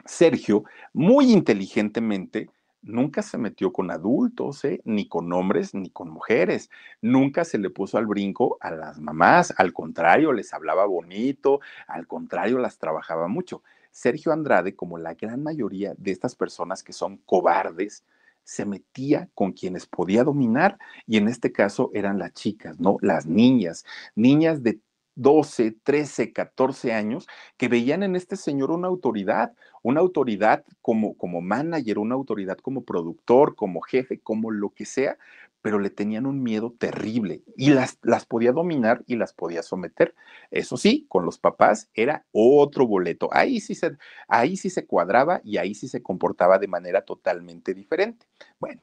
Sergio, 0.08 0.63
muy 0.93 1.32
inteligentemente, 1.32 2.50
nunca 2.82 3.22
se 3.22 3.38
metió 3.38 3.72
con 3.72 3.91
adultos, 3.91 4.63
¿eh? 4.65 4.82
ni 4.86 5.08
con 5.08 5.32
hombres, 5.34 5.74
ni 5.74 5.89
con 5.89 6.10
mujeres. 6.10 6.70
Nunca 7.02 7.43
se 7.46 7.58
le 7.58 7.70
puso 7.70 7.98
al 7.98 8.08
brinco 8.08 8.58
a 8.62 8.72
las 8.72 9.00
mamás, 9.00 9.54
al 9.58 9.74
contrario, 9.74 10.34
les 10.34 10.54
hablaba 10.54 10.86
bonito, 10.86 11.60
al 11.88 12.08
contrario, 12.08 12.58
las 12.60 12.78
trabajaba 12.78 13.28
mucho. 13.28 13.63
Sergio 13.91 14.32
Andrade, 14.32 14.76
como 14.76 14.98
la 14.98 15.15
gran 15.15 15.43
mayoría 15.43 15.93
de 15.98 16.12
estas 16.12 16.36
personas 16.36 16.84
que 16.84 16.93
son 16.93 17.17
cobardes, 17.26 18.04
se 18.43 18.65
metía 18.65 19.30
con 19.34 19.52
quienes 19.52 19.88
podía 19.88 20.24
dominar 20.24 20.78
y 21.06 21.17
en 21.17 21.28
este 21.28 21.52
caso 21.52 21.91
eran 21.93 22.17
las 22.17 22.32
chicas, 22.34 22.80
¿no? 22.80 22.98
Las 23.02 23.26
niñas, 23.26 23.84
niñas 24.15 24.63
de 24.63 24.80
12, 25.18 25.76
13, 25.84 26.32
14 26.32 26.94
años 26.94 27.28
que 27.58 27.68
veían 27.68 28.04
en 28.04 28.16
este 28.16 28.36
señor 28.36 28.72
una 28.72 28.88
autoridad, 28.88 29.54
una 29.82 30.00
autoridad 30.00 30.64
como, 30.82 31.18
como 31.18 31.42
manager, 31.42 31.98
una 32.00 32.16
autoridad 32.16 32.58
como 32.58 32.84
productor, 32.84 33.56
como 33.56 33.82
jefe, 33.82 34.20
como 34.20 34.52
lo 34.52 34.70
que 34.70 34.86
sea, 34.86 35.18
pero 35.62 35.80
le 35.80 35.90
tenían 35.90 36.26
un 36.26 36.44
miedo 36.44 36.74
terrible 36.78 37.42
y 37.58 37.72
las, 37.72 37.98
las 38.04 38.26
podía 38.26 38.52
dominar 38.52 39.04
y 39.08 39.16
las 39.16 39.34
podía 39.34 39.64
someter. 39.64 40.14
Eso 40.52 40.78
sí, 40.78 41.06
con 41.10 41.26
los 41.26 41.40
papás 41.40 41.90
era 41.94 42.26
otro 42.32 42.88
boleto. 42.88 43.28
Ahí 43.32 43.60
sí 43.60 43.76
se, 43.76 43.98
ahí 44.28 44.56
sí 44.56 44.70
se 44.70 44.86
cuadraba 44.86 45.42
y 45.44 45.58
ahí 45.58 45.74
sí 45.74 45.88
se 45.88 46.02
comportaba 46.04 46.60
de 46.60 46.68
manera 46.68 47.02
totalmente 47.02 47.74
diferente. 47.74 48.28
Bueno, 48.60 48.82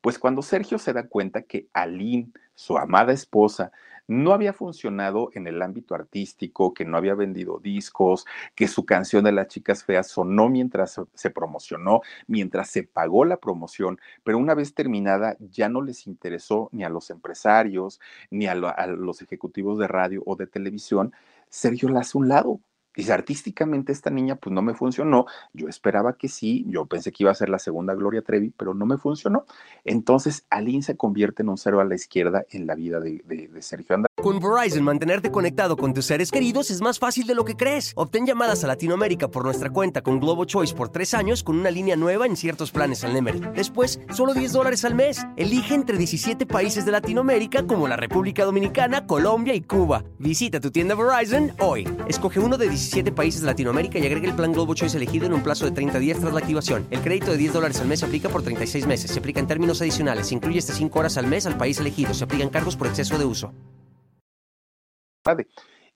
pues 0.00 0.18
cuando 0.18 0.42
Sergio 0.42 0.78
se 0.78 0.92
da 0.92 1.08
cuenta 1.08 1.42
que 1.42 1.68
Aline, 1.72 2.30
su 2.54 2.78
amada 2.78 3.12
esposa, 3.12 3.72
no 4.10 4.32
había 4.32 4.52
funcionado 4.52 5.30
en 5.34 5.46
el 5.46 5.62
ámbito 5.62 5.94
artístico, 5.94 6.74
que 6.74 6.84
no 6.84 6.96
había 6.96 7.14
vendido 7.14 7.60
discos, 7.60 8.26
que 8.56 8.66
su 8.66 8.84
canción 8.84 9.22
de 9.22 9.30
las 9.30 9.46
chicas 9.46 9.84
feas 9.84 10.08
sonó 10.08 10.48
mientras 10.48 11.00
se 11.14 11.30
promocionó, 11.30 12.00
mientras 12.26 12.70
se 12.70 12.82
pagó 12.82 13.24
la 13.24 13.36
promoción, 13.36 14.00
pero 14.24 14.38
una 14.38 14.54
vez 14.54 14.74
terminada 14.74 15.36
ya 15.38 15.68
no 15.68 15.80
les 15.80 16.08
interesó 16.08 16.70
ni 16.72 16.82
a 16.82 16.88
los 16.88 17.10
empresarios, 17.10 18.00
ni 18.30 18.48
a, 18.48 18.56
los 18.56 19.22
ejecutivos 19.22 19.78
de 19.78 19.86
radio 19.86 20.24
o 20.26 20.34
de 20.34 20.48
televisión, 20.48 21.12
Sergio 21.48 21.88
la 21.88 22.00
hace 22.00 22.18
un 22.18 22.28
lado 22.28 22.60
Dice, 22.94 23.12
artísticamente 23.12 23.92
esta 23.92 24.10
niña 24.10 24.36
pues 24.36 24.52
no 24.52 24.62
me 24.62 24.74
funcionó, 24.74 25.26
yo 25.52 25.68
esperaba 25.68 26.14
que 26.14 26.28
sí, 26.28 26.64
yo 26.68 26.86
pensé 26.86 27.12
que 27.12 27.22
iba 27.22 27.30
a 27.30 27.34
ser 27.34 27.48
la 27.48 27.60
segunda 27.60 27.94
Gloria 27.94 28.22
Trevi, 28.22 28.52
pero 28.56 28.74
no 28.74 28.84
me 28.84 28.98
funcionó. 28.98 29.44
Entonces, 29.84 30.44
Aline 30.50 30.82
se 30.82 30.96
convierte 30.96 31.42
en 31.42 31.50
un 31.50 31.56
cero 31.56 31.80
a 31.80 31.84
la 31.84 31.94
izquierda 31.94 32.44
en 32.50 32.66
la 32.66 32.74
vida 32.74 32.98
de, 33.00 33.50
Sergio 33.60 33.94
Andrade. 33.94 34.10
Con 34.20 34.40
Verizon, 34.40 34.82
mantenerte 34.82 35.30
conectado 35.30 35.76
con 35.76 35.94
tus 35.94 36.06
seres 36.06 36.30
queridos 36.30 36.70
es 36.70 36.80
más 36.80 36.98
fácil 36.98 37.26
de 37.26 37.34
lo 37.34 37.44
que 37.44 37.56
crees. 37.56 37.92
Obtén 37.94 38.26
llamadas 38.26 38.64
a 38.64 38.66
Latinoamérica 38.66 39.28
por 39.28 39.44
nuestra 39.44 39.70
cuenta 39.70 40.02
con 40.02 40.18
Globo 40.18 40.44
Choice 40.44 40.74
por 40.74 40.88
tres 40.88 41.14
años 41.14 41.42
con 41.42 41.58
una 41.58 41.70
línea 41.70 41.96
nueva 41.96 42.26
en 42.26 42.36
ciertos 42.36 42.70
planes 42.70 43.04
al 43.04 43.14
Nemery. 43.14 43.40
Después, 43.54 44.00
solo 44.12 44.34
10 44.34 44.52
dólares 44.52 44.84
al 44.84 44.94
mes. 44.94 45.24
Elige 45.36 45.74
entre 45.74 45.96
17 45.96 46.44
países 46.46 46.84
de 46.84 46.92
Latinoamérica 46.92 47.66
como 47.66 47.88
la 47.88 47.96
República 47.96 48.44
Dominicana, 48.44 49.06
Colombia 49.06 49.54
y 49.54 49.62
Cuba. 49.62 50.04
Visita 50.18 50.60
tu 50.60 50.70
tienda 50.70 50.94
Verizon 50.94 51.52
hoy. 51.60 51.88
Escoge 52.08 52.40
uno 52.40 52.58
de 52.58 52.68
17 52.80 53.12
países 53.12 53.42
de 53.42 53.46
Latinoamérica 53.46 53.98
y 53.98 54.06
agrega 54.06 54.26
el 54.26 54.34
plan 54.34 54.52
Globo 54.52 54.74
Choice 54.74 54.96
elegido 54.96 55.26
en 55.26 55.34
un 55.34 55.42
plazo 55.42 55.66
de 55.66 55.72
30 55.72 55.98
días 55.98 56.18
tras 56.18 56.32
la 56.32 56.40
activación. 56.40 56.86
El 56.90 57.00
crédito 57.00 57.30
de 57.30 57.36
10 57.36 57.52
dólares 57.52 57.78
al 57.80 57.88
mes 57.88 58.00
se 58.00 58.06
aplica 58.06 58.30
por 58.30 58.42
36 58.42 58.86
meses. 58.86 59.10
Se 59.10 59.18
aplica 59.18 59.38
en 59.38 59.46
términos 59.46 59.82
adicionales. 59.82 60.28
Se 60.28 60.34
incluye 60.34 60.58
hasta 60.58 60.72
5 60.72 60.98
horas 60.98 61.18
al 61.18 61.26
mes 61.26 61.44
al 61.46 61.58
país 61.58 61.78
elegido. 61.78 62.14
Se 62.14 62.24
aplican 62.24 62.48
cargos 62.48 62.76
por 62.76 62.86
exceso 62.86 63.18
de 63.18 63.26
uso. 63.26 63.52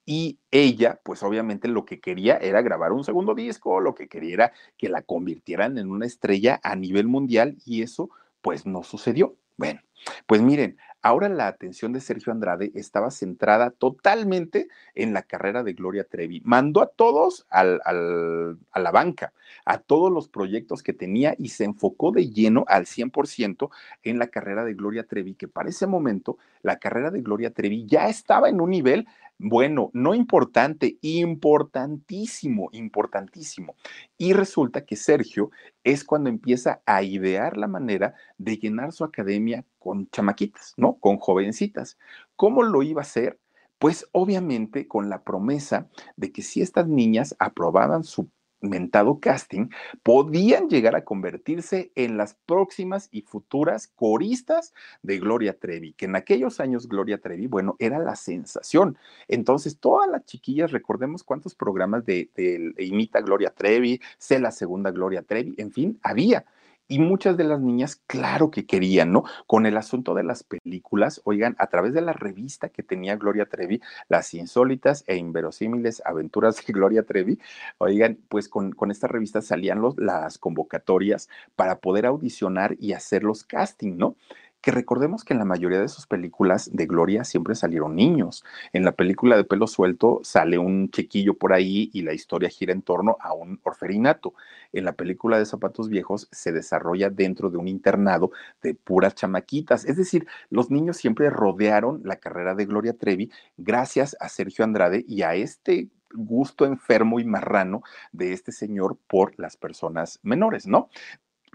Y 0.05 0.39
ella, 0.51 1.01
pues 1.03 1.23
obviamente 1.23 1.69
lo 1.69 1.87
que 1.87 2.01
quería 2.01 2.37
era 2.37 2.61
grabar 2.61 2.93
un 2.93 3.03
segundo 3.03 3.35
disco, 3.35 3.81
lo 3.81 3.95
que 3.95 4.07
quería 4.07 4.35
era 4.35 4.53
que 4.77 4.91
la 4.91 5.01
convirtieran 5.01 5.79
en 5.79 5.91
una 5.91 6.05
estrella 6.05 6.61
a 6.63 6.77
nivel 6.77 7.09
mundial 7.09 7.57
y 7.65 7.81
eso 7.81 8.11
pues 8.43 8.67
no 8.67 8.83
sucedió. 8.83 9.37
Bueno, 9.57 9.81
pues 10.27 10.43
miren, 10.43 10.77
ahora 11.05 11.29
la 11.29 11.49
atención 11.49 11.93
de 11.93 12.01
Sergio 12.01 12.33
Andrade 12.33 12.73
estaba 12.75 13.11
centrada 13.11 13.71
totalmente 13.71 14.69
en 14.95 15.13
la 15.13 15.21
carrera 15.23 15.63
de 15.63 15.75
Gloria 15.75 16.05
Trevi. 16.05 16.41
Mandó 16.45 16.81
a 16.81 16.87
todos 16.87 17.47
a 17.51 17.63
la 17.63 18.91
banca, 18.91 19.35
a 19.67 19.79
todos 19.79 20.11
los 20.11 20.29
proyectos 20.29 20.83
que 20.83 20.95
tenía 20.95 21.35
y 21.39 21.51
se 21.51 21.65
enfocó 21.65 22.11
de 22.11 22.31
lleno 22.31 22.65
al 22.69 22.87
100% 22.87 23.69
en 24.03 24.19
la 24.19 24.29
carrera 24.29 24.65
de 24.65 24.73
Gloria 24.73 25.05
Trevi, 25.05 25.35
que 25.35 25.47
para 25.47 25.69
ese 25.69 25.87
momento 25.87 26.39
la 26.63 26.79
carrera 26.79 27.11
de 27.11 27.21
Gloria 27.21 27.53
Trevi 27.53 27.85
ya 27.85 28.09
estaba 28.09 28.49
en 28.49 28.63
un 28.63 28.71
nivel 28.71 29.07
bueno, 29.47 29.91
no 29.93 30.15
importante, 30.15 30.97
importantísimo, 31.03 32.71
importantísimo. 32.73 33.77
Y 34.17 34.33
resulta 34.33 34.87
que 34.87 34.97
Sergio 34.97 35.51
es 35.83 36.03
cuando 36.03 36.31
empieza 36.31 36.81
a 36.87 37.03
idear 37.03 37.59
la 37.59 37.69
manera 37.69 38.15
de 38.39 38.57
llenar 38.57 38.93
su 38.93 39.05
academia 39.05 39.67
con 39.79 40.09
chamaquitas, 40.09 40.73
¿no? 40.79 40.95
Con 40.95 41.19
jovencitas. 41.19 41.99
¿Cómo 42.37 42.63
lo 42.63 42.83
iba 42.83 43.03
a 43.03 43.05
hacer? 43.05 43.39
Pues 43.79 44.09
obviamente 44.13 44.89
con 44.89 45.11
la 45.11 45.23
promesa 45.23 45.91
de 46.17 46.33
que 46.33 46.41
si 46.41 46.63
estas 46.63 46.89
niñas 46.89 47.37
aprobaban 47.39 48.03
su 48.03 48.31
mentado 48.69 49.21
casting 49.21 49.69
podían 50.03 50.69
llegar 50.69 50.97
a 50.97 51.05
convertirse 51.05 51.93
en 51.95 52.17
las 52.17 52.35
próximas 52.35 53.09
y 53.13 53.23
futuras 53.23 53.89
coristas 53.89 54.75
de 55.03 55.19
Gloria 55.19 55.59
Trevi, 55.59 55.93
que 55.93 56.07
en 56.07 56.17
aquellos 56.17 56.61
años 56.61 56.89
Gloria 56.89 57.19
Trevi, 57.19 57.47
bueno, 57.47 57.77
era 57.79 57.99
la 57.99 58.17
sensación. 58.17 58.99
Entonces, 59.29 59.79
todas 59.79 60.09
las 60.11 60.25
chiquillas, 60.25 60.73
recordemos 60.73 61.23
cuántos 61.23 61.55
programas 61.55 62.05
de, 62.05 62.31
de 62.35 62.75
Imita 62.85 63.21
Gloria 63.21 63.51
Trevi, 63.51 64.01
Sé 64.19 64.39
la 64.39 64.51
segunda 64.51 64.91
Gloria 64.91 65.23
Trevi, 65.23 65.55
en 65.59 65.71
fin, 65.71 65.99
había. 66.03 66.45
Y 66.87 66.99
muchas 66.99 67.39
de 67.39 67.45
las 67.45 67.61
niñas, 67.61 67.97
claro 68.07 68.51
que 68.51 68.67
querían, 68.67 69.11
¿no? 69.11 69.25
Con 69.47 69.65
el 69.65 69.79
asunto 69.79 70.13
de 70.15 70.23
las 70.23 70.45
películas, 70.45 71.23
oigan, 71.25 71.57
a 71.59 71.69
través 71.69 71.95
de 71.95 72.03
la 72.03 72.13
revista 72.13 72.69
que 72.69 72.83
tenía 72.83 73.17
Gloria 73.17 73.47
Trevi, 73.47 73.81
Las 74.09 74.35
insólitas 74.35 75.03
e 75.07 75.17
inverosímiles 75.17 76.03
aventuras 76.05 76.65
de 76.65 76.73
Gloria 76.75 77.03
Trevi, 77.03 77.39
oigan, 77.79 78.19
pues 78.29 78.51
con, 78.51 78.73
con 78.73 78.91
esta 78.91 79.09
revista 79.09 79.41
salían 79.41 79.81
los, 79.81 79.97
las 79.99 80.37
convocatorias 80.37 81.31
para 81.57 81.79
poder 81.81 82.05
audicionar 82.05 82.77
y 82.79 82.93
hacer 82.93 83.23
los 83.25 83.45
casting, 83.45 83.97
¿no? 83.97 84.17
Que 84.65 84.71
recordemos 84.71 85.25
que 85.25 85.35
en 85.35 85.41
la 85.41 85.45
mayoría 85.45 85.79
de 85.79 85.89
sus 85.89 86.07
películas 86.07 86.71
de 86.73 86.87
Gloria 86.87 87.25
siempre 87.25 87.55
salieron 87.55 87.95
niños. 87.95 88.47
En 88.73 88.83
la 88.83 88.93
película 88.93 89.37
de 89.37 89.45
pelo 89.45 89.67
suelto 89.67 90.21
sale 90.23 90.57
un 90.57 90.91
chiquillo 90.91 91.35
por 91.35 91.53
ahí 91.53 91.91
y 91.93 92.01
la 92.01 92.15
historia 92.15 92.49
gira 92.49 92.73
en 92.73 92.81
torno 92.81 93.19
a 93.21 93.35
un 93.35 93.61
orferinato. 93.63 94.33
En 94.73 94.87
la 94.87 94.93
película 94.93 95.39
de 95.39 95.45
Zapatos 95.45 95.91
Viejos 95.91 96.29
se 96.33 96.51
desarrolla 96.51 97.11
dentro 97.11 97.51
de 97.51 97.59
un 97.59 97.69
internado 97.69 98.31
de 98.63 98.73
puras 98.75 99.15
chamaquitas. 99.15 99.85
Es 99.85 99.99
decir, 99.99 100.27
los 100.49 100.71
niños 100.71 100.97
siempre 100.97 101.29
rodearon 101.29 102.01
la 102.03 102.17
carrera 102.17 102.55
de 102.55 102.65
Gloria 102.65 102.97
Trevi 102.97 103.31
gracias 103.59 104.17
a 104.19 104.31
Sergio 104.31 104.65
Andrade 104.65 105.05
y 105.07 105.21
a 105.21 105.35
este 105.35 105.91
gusto 106.15 106.65
enfermo 106.65 107.21
y 107.21 107.27
marrano 107.27 107.83
de 108.13 108.33
este 108.33 108.51
señor 108.51 108.97
por 109.09 109.39
las 109.39 109.59
personas 109.59 110.21
menores, 110.23 110.67
¿no? 110.67 110.89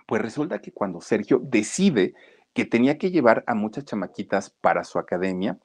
Pues 0.05 0.21
resulta 0.21 0.59
que 0.59 0.71
cuando 0.71 1.01
Sergio 1.01 1.39
decide 1.43 2.13
que 2.59 2.65
tenía 2.65 2.97
que 2.97 3.09
llevar 3.09 3.45
a 3.47 3.55
muchas 3.55 3.85
chamaquitas 3.85 4.49
para 4.49 4.83
su 4.83 4.99
academia, 4.99 5.57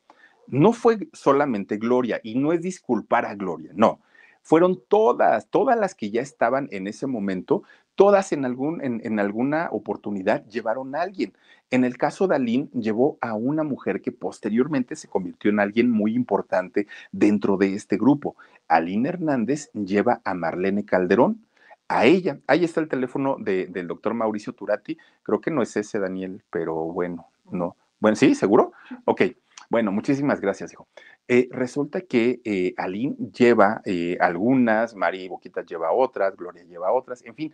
no 0.47 0.73
fue 0.73 1.09
solamente 1.13 1.77
Gloria, 1.77 2.21
y 2.23 2.37
no 2.37 2.53
es 2.53 2.63
disculpar 2.63 3.27
a 3.27 3.35
Gloria, 3.35 3.73
no, 3.75 4.01
fueron 4.43 4.81
todas, 4.87 5.49
todas 5.49 5.77
las 5.77 5.97
que 5.97 6.13
ya 6.13 6.21
estaban 6.21 6.69
en 6.71 6.87
ese 6.87 7.09
momento, 7.09 7.65
todas 7.97 8.31
en, 8.31 8.45
algún, 8.45 8.81
en, 8.81 9.19
alguna 9.19 9.71
oportunidad 9.73 10.47
llevaron 10.47 10.95
a 10.95 11.03
alguien. 11.03 11.33
En 11.73 11.83
el 11.83 11.99
caso 11.99 12.29
de 12.29 12.37
Aline, 12.37 12.69
llevó 12.73 13.19
a 13.21 13.35
una 13.35 13.65
mujer 13.65 14.01
que 14.01 14.13
posteriormente 14.13 14.95
se 14.95 15.09
convirtió 15.09 15.51
en 15.51 15.59
alguien 15.59 15.91
muy 15.91 16.15
importante 16.15 16.87
dentro 17.11 17.57
de 17.57 17.75
este 17.75 17.97
grupo. 17.97 18.37
Aline 18.69 19.09
Hernández 19.09 19.69
lleva 19.73 20.21
a 20.23 20.35
Marlene 20.35 20.85
Calderón, 20.85 21.45
a 21.89 22.07
ella. 22.07 22.41
Ahí 22.47 22.65
está 22.65 22.81
el 22.81 22.89
teléfono 22.89 23.37
del 23.39 23.87
doctor 23.87 24.15
Mauricio 24.15 24.53
Turati. 24.53 24.97
Creo 25.23 25.41
que 25.41 25.51
no 25.51 25.63
es 25.63 25.77
ese, 25.77 25.99
Daniel, 25.99 26.43
pero 26.51 26.75
bueno, 26.75 27.29
no. 27.51 27.77
Bueno, 28.01 28.17
sí, 28.17 28.35
seguro. 28.35 28.73
Ok. 29.05 29.23
Bueno, 29.71 29.91
muchísimas 29.93 30.41
gracias, 30.41 30.73
hijo. 30.73 30.89
Eh, 31.27 31.49
resulta 31.51 32.03
que 32.03 32.41
eh, 32.45 32.75
Aline 32.77 33.17
lleva 33.33 33.81
eh, 33.87 34.17
algunas, 34.21 34.95
Mari 34.95 35.27
Boquita 35.29 35.65
lleva 35.65 35.91
otras, 35.93 36.37
Gloria 36.37 36.65
lleva 36.65 36.93
otras, 36.93 37.25
en 37.25 37.35
fin. 37.35 37.53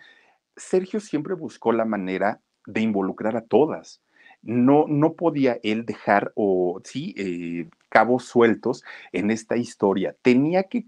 Sergio 0.56 1.00
siempre 1.00 1.34
buscó 1.34 1.72
la 1.72 1.84
manera 1.84 2.40
de 2.66 2.80
involucrar 2.80 3.36
a 3.36 3.42
todas. 3.42 4.02
No, 4.42 4.86
no 4.88 5.14
podía 5.14 5.58
él 5.62 5.84
dejar 5.84 6.32
o 6.34 6.80
sí 6.84 7.14
eh, 7.16 7.68
cabos 7.88 8.24
sueltos 8.24 8.84
en 9.12 9.30
esta 9.30 9.56
historia. 9.56 10.16
Tenía 10.22 10.64
que 10.64 10.86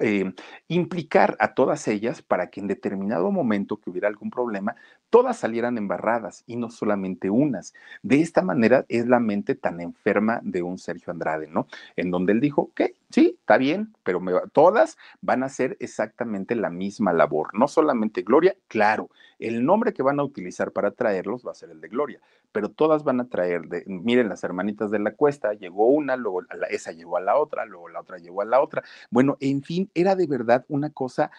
eh, 0.00 0.32
implicar 0.68 1.36
a 1.40 1.54
todas 1.54 1.88
ellas 1.88 2.22
para 2.22 2.50
que 2.50 2.60
en 2.60 2.68
determinado 2.68 3.30
momento 3.30 3.78
que 3.78 3.90
hubiera 3.90 4.08
algún 4.08 4.30
problema, 4.30 4.76
todas 5.10 5.36
salieran 5.38 5.78
embarradas 5.78 6.44
y 6.46 6.56
no 6.56 6.70
solamente 6.70 7.30
unas. 7.30 7.74
De 8.02 8.20
esta 8.20 8.42
manera 8.42 8.84
es 8.88 9.06
la 9.06 9.20
mente 9.20 9.54
tan 9.54 9.80
enferma 9.80 10.40
de 10.42 10.62
un 10.62 10.78
Sergio 10.78 11.12
Andrade, 11.12 11.48
¿no? 11.48 11.66
En 11.96 12.10
donde 12.10 12.32
él 12.32 12.40
dijo, 12.40 12.70
que 12.74 12.94
sí, 13.10 13.36
está 13.38 13.58
bien, 13.58 13.94
pero 14.02 14.20
todas 14.52 14.98
van 15.20 15.42
a 15.42 15.46
hacer 15.46 15.76
exactamente 15.80 16.54
la 16.54 16.70
misma 16.70 17.12
labor. 17.12 17.50
No 17.54 17.68
solamente 17.68 18.22
Gloria, 18.22 18.56
claro, 18.68 19.10
el 19.38 19.64
nombre 19.64 19.92
que 19.92 20.02
van 20.02 20.20
a 20.20 20.24
utilizar 20.24 20.72
para 20.72 20.90
traerlos 20.90 21.46
va 21.46 21.52
a 21.52 21.54
ser 21.54 21.70
el 21.70 21.80
de 21.80 21.88
Gloria, 21.88 22.20
pero 22.52 22.70
todas 22.70 23.04
van 23.04 23.20
a 23.20 23.28
traer, 23.28 23.68
de, 23.68 23.84
miren, 23.86 24.28
las 24.28 24.42
hermanitas 24.44 24.90
de 24.90 24.98
la 24.98 25.12
cuesta, 25.12 25.52
llegó 25.52 25.88
una, 25.88 26.16
luego 26.16 26.42
esa 26.70 26.92
llegó 26.92 27.16
a 27.16 27.20
la 27.20 27.36
otra, 27.36 27.66
luego 27.66 27.88
la 27.88 28.00
otra 28.00 28.18
llegó 28.18 28.42
a 28.42 28.46
la 28.46 28.60
otra. 28.60 28.82
Bueno, 29.10 29.36
en 29.40 29.62
fin, 29.62 29.90
era 29.94 30.16
de 30.16 30.26
verdad 30.26 30.64
una 30.68 30.90
cosa 30.90 31.30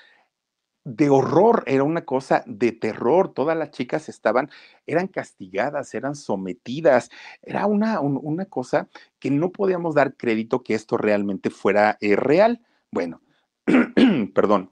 de 0.88 1.10
horror, 1.10 1.64
era 1.68 1.84
una 1.84 2.06
cosa 2.06 2.44
de 2.46 2.72
terror. 2.72 3.34
Todas 3.34 3.58
las 3.58 3.72
chicas 3.72 4.08
estaban, 4.08 4.50
eran 4.86 5.08
castigadas, 5.08 5.94
eran 5.94 6.16
sometidas. 6.16 7.10
Era 7.42 7.66
una, 7.66 8.00
una 8.00 8.46
cosa 8.46 8.88
que 9.20 9.30
no 9.30 9.52
podíamos 9.52 9.96
dar 9.96 10.16
crédito 10.16 10.64
que 10.64 10.76
esto 10.76 10.98
realmente 10.98 11.50
fuera 11.50 11.98
eh, 12.00 12.16
real. 12.16 12.62
Bueno, 12.92 13.22
perdón. 14.34 14.72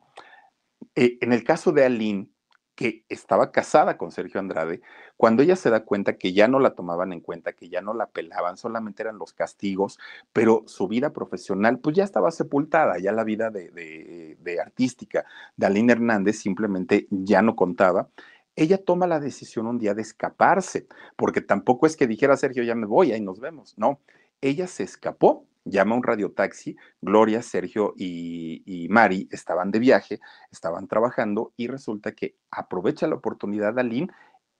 Eh, 0.95 1.18
en 1.20 1.34
el 1.34 1.43
caso 1.43 1.74
de 1.74 1.84
Aline, 1.84 2.30
que 2.76 3.05
estaba 3.09 3.51
casada 3.51 3.97
con 3.97 4.11
Sergio 4.11 4.39
Andrade, 4.39 4.82
cuando 5.17 5.43
ella 5.43 5.55
se 5.55 5.69
da 5.69 5.86
cuenta 5.86 6.17
que 6.17 6.34
ya 6.34 6.47
no 6.47 6.59
la 6.59 6.76
tomaban 6.76 7.13
en 7.13 7.21
cuenta, 7.21 7.53
que 7.53 7.69
ya 7.69 7.82
no 7.82 7.93
la 7.93 8.07
pelaban, 8.07 8.57
solamente 8.57 9.01
eran 9.01 9.17
los 9.17 9.34
castigos, 9.34 9.97
pero 10.34 10.63
su 10.67 10.88
vida 10.88 11.13
profesional 11.13 11.80
pues 11.80 11.95
ya 11.95 12.03
estaba 12.03 12.32
sepultada, 12.32 12.99
ya 12.99 13.11
la 13.11 13.23
vida 13.23 13.49
de, 13.49 13.69
de, 14.39 14.61
artística 14.61 15.26
de 15.55 15.65
Aline 15.65 15.93
Hernández 15.93 16.38
simplemente 16.39 17.07
ya 17.09 17.41
no 17.41 17.55
contaba. 17.55 18.09
Ella 18.55 18.78
toma 18.78 19.07
la 19.07 19.19
decisión 19.19 19.67
un 19.67 19.80
día 19.80 19.93
de 19.93 20.01
escaparse, 20.01 20.88
porque 21.15 21.41
tampoco 21.41 21.88
es 21.88 21.95
que 21.97 22.07
dijera 22.07 22.38
Sergio, 22.38 22.63
ya 22.63 22.76
me 22.76 22.86
voy, 22.86 23.11
ahí 23.11 23.21
nos 23.21 23.39
vemos, 23.39 23.78
no, 23.78 23.99
ella 24.41 24.67
se 24.67 24.84
escapó 24.84 25.45
llama 25.66 25.95
un 25.95 26.03
radiotaxi, 26.03 26.78
Gloria, 27.01 27.41
Sergio 27.41 27.93
y, 27.97 28.88
Mari 28.89 29.28
estaban 29.32 29.72
de 29.72 29.80
viaje, 29.80 30.20
estaban 30.51 30.88
trabajando 30.88 31.53
y 31.57 31.68
resulta 31.68 32.13
que 32.13 32.36
aprovecha 32.51 33.07
la 33.07 33.16
oportunidad 33.16 33.78
Aline 33.78 34.09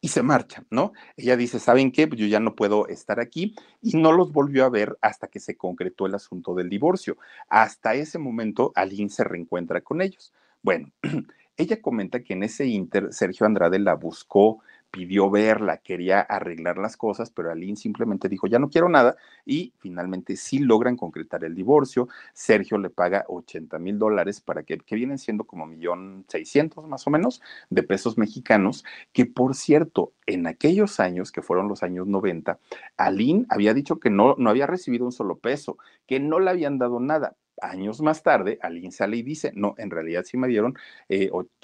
y 0.02 0.10
se 0.10 0.24
marcha, 0.24 0.64
¿no? 0.70 0.94
Ella 1.16 1.38
dice, 1.38 1.60
¿saben 1.60 1.92
qué? 1.92 2.08
Pues 2.08 2.20
yo 2.20 2.28
ya 2.28 2.40
no 2.40 2.56
puedo 2.56 2.88
estar 2.88 3.20
aquí 3.20 3.56
y 3.82 3.98
no 3.98 4.12
los 4.12 4.32
volvió 4.32 4.66
a 4.66 4.70
ver 4.70 4.98
hasta 5.02 5.28
que 5.28 5.40
se 5.40 5.56
concretó 5.56 6.06
el 6.06 6.16
asunto 6.16 6.54
del 6.54 6.70
divorcio. 6.70 7.18
Hasta 7.50 7.96
ese 7.96 8.20
momento, 8.20 8.72
Aline 8.76 9.10
se 9.10 9.24
reencuentra 9.24 9.82
con 9.82 10.02
ellos. 10.02 10.34
Bueno, 10.62 10.92
ella 11.58 11.82
comenta 11.82 12.22
que 12.22 12.34
en 12.34 12.44
ese 12.44 12.66
inter, 12.66 13.14
Sergio 13.14 13.46
Andrade 13.46 13.80
la 13.80 13.96
buscó, 13.96 14.60
pidió 14.96 15.30
verla, 15.30 15.80
quería 15.80 16.22
arreglar 16.22 16.78
las 16.78 16.96
cosas, 16.96 17.30
pero 17.30 17.52
Aline 17.52 17.76
simplemente 17.76 18.30
dijo, 18.30 18.48
ya 18.48 18.60
no 18.60 18.70
quiero 18.70 18.88
nada, 18.88 19.18
y 19.46 19.74
finalmente 19.80 20.38
sí 20.38 20.60
logran 20.60 20.96
concretar 20.96 21.44
el 21.44 21.54
divorcio. 21.54 22.08
Sergio 22.34 22.78
le 22.78 22.90
paga 22.90 23.26
80 23.28 23.78
mil 23.78 24.00
dólares 24.00 24.40
para 24.40 24.64
que, 24.64 24.78
que 24.78 24.96
vienen 24.96 25.18
siendo 25.18 25.44
como 25.44 25.66
millón 25.66 26.24
seiscientos 26.30 26.88
más 26.88 27.06
o 27.08 27.10
menos 27.10 27.42
de 27.70 27.84
pesos 27.84 28.18
mexicanos, 28.18 28.86
que 29.12 29.26
por 29.26 29.56
cierto, 29.56 30.14
en 30.28 30.48
aquellos 30.48 31.02
años, 31.02 31.34
que 31.34 31.42
fueron 31.42 31.68
los 31.68 31.84
años 31.84 32.08
90, 32.08 32.58
Aline 32.96 33.46
había 33.50 33.74
dicho 33.74 34.00
que 34.00 34.10
no, 34.10 34.36
no 34.38 34.50
había 34.50 34.66
recibido 34.66 35.04
un 35.04 35.12
solo 35.12 35.38
peso, 35.40 35.78
que 36.08 36.22
no 36.22 36.40
le 36.40 36.52
habían 36.52 36.78
dado 36.78 37.02
nada, 37.02 37.36
años 37.70 38.02
más 38.02 38.24
tarde, 38.24 38.60
alguien 38.62 38.92
sale 38.92 39.18
y 39.18 39.24
dice, 39.24 39.52
no, 39.56 39.76
en 39.78 39.90
realidad 39.90 40.24
sí 40.26 40.38
me 40.38 40.48
dieron 40.48 40.76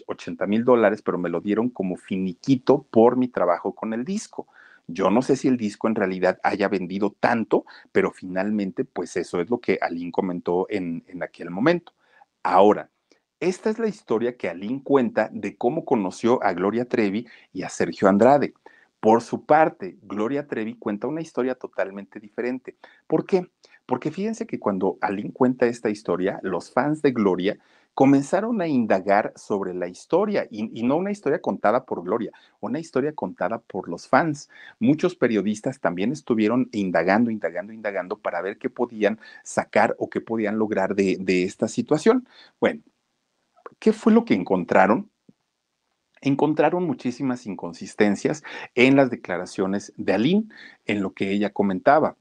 80 0.07 0.43
eh, 0.43 0.47
mil 0.47 0.63
dólares, 0.63 1.01
pero 1.01 1.17
me 1.17 1.29
lo 1.29 1.41
dieron 1.41 1.69
como 1.69 1.95
finiquito 1.95 2.85
por 2.89 3.17
mi 3.17 3.27
trabajo 3.27 3.73
con 3.73 3.93
el 3.93 4.03
disco. 4.03 4.47
Yo 4.87 5.09
no 5.09 5.21
sé 5.21 5.35
si 5.35 5.47
el 5.47 5.57
disco 5.57 5.87
en 5.87 5.95
realidad 5.95 6.39
haya 6.43 6.67
vendido 6.67 7.15
tanto, 7.19 7.65
pero 7.91 8.11
finalmente, 8.11 8.83
pues 8.83 9.15
eso 9.15 9.39
es 9.39 9.49
lo 9.49 9.59
que 9.59 9.77
Aline 9.81 10.11
comentó 10.11 10.67
en, 10.69 11.03
aquel 11.21 11.49
momento. 11.49 11.93
Ahora, 12.43 12.89
esta 13.39 13.69
es 13.69 13.79
la 13.79 13.87
historia 13.87 14.35
que 14.37 14.49
Aline 14.49 14.83
cuenta 14.83 15.29
de 15.31 15.55
cómo 15.55 15.85
conoció 15.85 16.43
a 16.43 16.53
Gloria 16.53 16.85
Trevi 16.85 17.27
y 17.53 17.63
a 17.63 17.69
Sergio 17.69 18.07
Andrade. 18.09 18.53
Por 18.99 19.21
su 19.21 19.45
parte, 19.45 19.97
Gloria 20.03 20.47
Trevi 20.47 20.75
cuenta 20.75 21.07
una 21.07 21.21
historia 21.21 21.55
totalmente 21.55 22.19
diferente. 22.19 22.77
¿Por 23.07 23.25
qué? 23.25 23.49
Porque 23.91 24.09
fíjense 24.09 24.47
que 24.47 24.57
cuando 24.57 24.97
Aline 25.01 25.33
cuenta 25.33 25.65
esta 25.65 25.89
historia, 25.89 26.39
los 26.43 26.71
fans 26.71 27.01
de 27.01 27.11
Gloria 27.11 27.59
comenzaron 27.93 28.61
a 28.61 28.67
indagar 28.69 29.33
sobre 29.35 29.73
la 29.73 29.89
historia 29.89 30.47
y, 30.49 30.81
no 30.83 30.95
una 30.95 31.11
historia 31.11 31.41
contada 31.41 31.83
por 31.83 32.01
Gloria, 32.01 32.31
una 32.61 32.79
historia 32.79 33.11
contada 33.11 33.59
por 33.59 33.89
los 33.89 34.07
fans. 34.07 34.49
Muchos 34.79 35.17
periodistas 35.17 35.81
también 35.81 36.13
estuvieron 36.13 36.69
indagando, 36.71 37.31
indagando, 37.31 37.73
indagando 37.73 38.17
para 38.17 38.41
ver 38.41 38.57
qué 38.57 38.69
podían 38.69 39.19
sacar 39.43 39.93
o 39.99 40.09
qué 40.09 40.21
podían 40.21 40.57
lograr 40.57 40.95
de, 40.95 41.17
de 41.19 41.43
esta 41.43 41.67
situación. 41.67 42.25
Bueno, 42.61 42.83
¿qué 43.77 43.91
fue 43.91 44.13
lo 44.13 44.23
que 44.23 44.35
encontraron? 44.35 45.11
encontraron 46.21 46.85
muchísimas 46.85 47.47
inconsistencias 47.47 48.43
en 48.75 48.95
las 48.95 49.09
declaraciones 49.09 49.91
de 49.97 50.13
Aline, 50.13 50.43
en 50.85 51.01
lo 51.01 51.13
que 51.13 51.31
ella 51.31 51.49
comentaba 51.49 52.15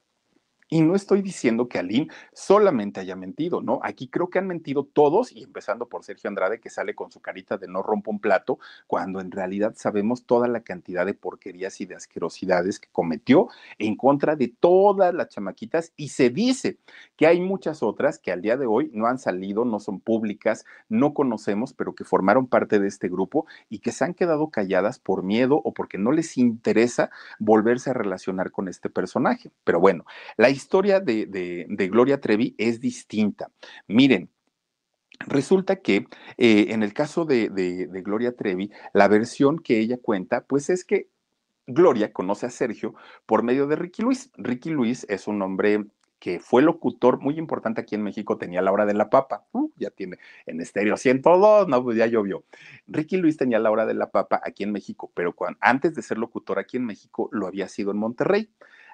Y 0.73 0.83
no 0.83 0.95
estoy 0.95 1.21
diciendo 1.21 1.69
que 1.69 1.81
Aline 1.81 2.07
solamente 2.33 3.01
haya 3.01 3.17
mentido, 3.17 3.61
¿no? 3.61 3.81
Aquí 3.83 4.07
creo 4.07 4.31
que 4.31 4.39
han 4.39 4.47
mentido 4.47 4.85
todos, 4.85 5.33
y 5.33 5.43
empezando 5.43 5.89
por 5.89 6.05
Sergio 6.05 6.29
Andrade, 6.29 6.61
que 6.61 6.71
sale 6.71 6.95
con 6.95 7.11
su 7.11 7.19
carita 7.21 7.59
de 7.59 7.67
no 7.67 7.83
rompo 7.83 8.13
un 8.13 8.21
plato, 8.21 8.61
cuando 8.87 9.21
en 9.21 9.33
realidad 9.33 9.75
sabemos 9.77 10.27
toda 10.27 10.47
la 10.47 10.61
cantidad 10.61 11.05
de 11.05 11.15
porquerías 11.15 11.81
y 11.81 11.87
de 11.87 11.97
asquerosidades 11.97 12.79
que 12.79 12.89
cometió 12.93 13.49
en 13.79 13.97
contra 13.97 14.37
de 14.37 14.47
todas 14.47 15.13
las 15.13 15.31
chamaquitas. 15.31 15.93
Y 15.97 16.11
se 16.11 16.31
dice 16.31 16.79
que 17.17 17.27
hay 17.27 17.41
muchas 17.41 17.83
otras 17.83 18.21
que 18.21 18.31
al 18.31 18.41
día 18.41 18.57
de 18.57 18.67
hoy 18.67 18.93
no 18.95 19.09
han 19.09 19.19
salido, 19.19 19.65
no 19.65 19.81
son 19.81 19.99
públicas, 19.99 20.65
no 20.89 21.15
conocemos, 21.15 21.73
pero 21.75 21.97
que 21.97 22.05
formaron 22.05 22.47
parte 22.47 22.79
de 22.79 22.87
este 22.87 23.09
grupo 23.09 23.45
y 23.71 23.81
que 23.81 23.91
se 23.91 24.05
han 24.05 24.15
quedado 24.15 24.51
calladas 24.51 25.01
por 25.01 25.25
miedo 25.25 25.61
o 25.65 25.75
porque 25.75 25.99
no 25.99 26.13
les 26.13 26.39
interesa 26.39 27.11
volverse 27.41 27.91
a 27.91 27.95
relacionar 27.95 28.53
con 28.53 28.69
este 28.69 28.89
personaje. 28.89 29.51
Pero 29.65 29.81
bueno, 29.81 30.05
la 30.37 30.49
historia 30.49 30.60
de, 30.69 31.67
de, 31.69 31.89
Gloria 31.89 32.21
Trevi 32.21 32.55
es 32.59 32.81
distinta. 32.81 33.51
Miren, 33.87 34.31
Resulta 35.27 35.77
que 35.77 36.07
eh, 36.39 36.69
en 36.71 36.83
el 36.83 36.95
caso 36.95 37.27
de, 37.27 37.51
Gloria 38.03 38.35
Trevi, 38.35 38.71
la 38.95 39.07
versión 39.07 39.59
que 39.59 39.79
ella 39.79 39.99
cuenta, 40.01 40.45
pues 40.47 40.71
es 40.71 40.83
que 40.83 41.09
Gloria 41.67 42.11
conoce 42.11 42.47
a 42.47 42.51
Sergio 42.51 42.95
por 43.27 43.43
medio 43.43 43.67
de 43.67 43.77
Ricky 43.77 44.01
Luis. 44.01 44.31
Ricky 44.39 44.71
Luis 44.71 45.05
es 45.11 45.29
un 45.29 45.43
hombre 45.43 45.85
que 46.21 46.41
fue 46.41 46.63
locutor 46.63 47.19
muy 47.21 47.39
importante 47.39 47.81
aquí 47.81 47.95
en 47.95 48.03
México, 48.03 48.37
tenía 48.37 48.61
la 48.61 48.73
hora 48.73 48.85
de 48.87 48.93
la 48.95 49.09
papa, 49.09 49.47
uh, 49.53 49.71
ya 49.77 49.91
tiene 49.91 50.19
en 50.47 50.61
estéreo 50.61 50.97
102, 50.97 51.67
no, 51.67 51.83
pues 51.83 51.97
ya 51.97 52.07
llovió. 52.07 52.45
Ricky 52.87 53.17
Luis 53.17 53.39
tenía 53.39 53.59
la 53.59 53.71
hora 53.71 53.87
de 53.87 53.95
la 53.95 54.11
papa 54.11 54.41
aquí 54.45 54.63
en 54.63 54.73
México, 54.73 55.11
pero 55.15 55.35
antes 55.61 55.95
de 55.95 56.03
ser 56.03 56.19
locutor 56.19 56.59
aquí 56.59 56.77
en 56.77 56.85
México, 56.85 57.31
lo 57.33 57.47
había 57.47 57.69
sido 57.69 57.91
en 57.91 57.97
Monterrey 57.99 58.51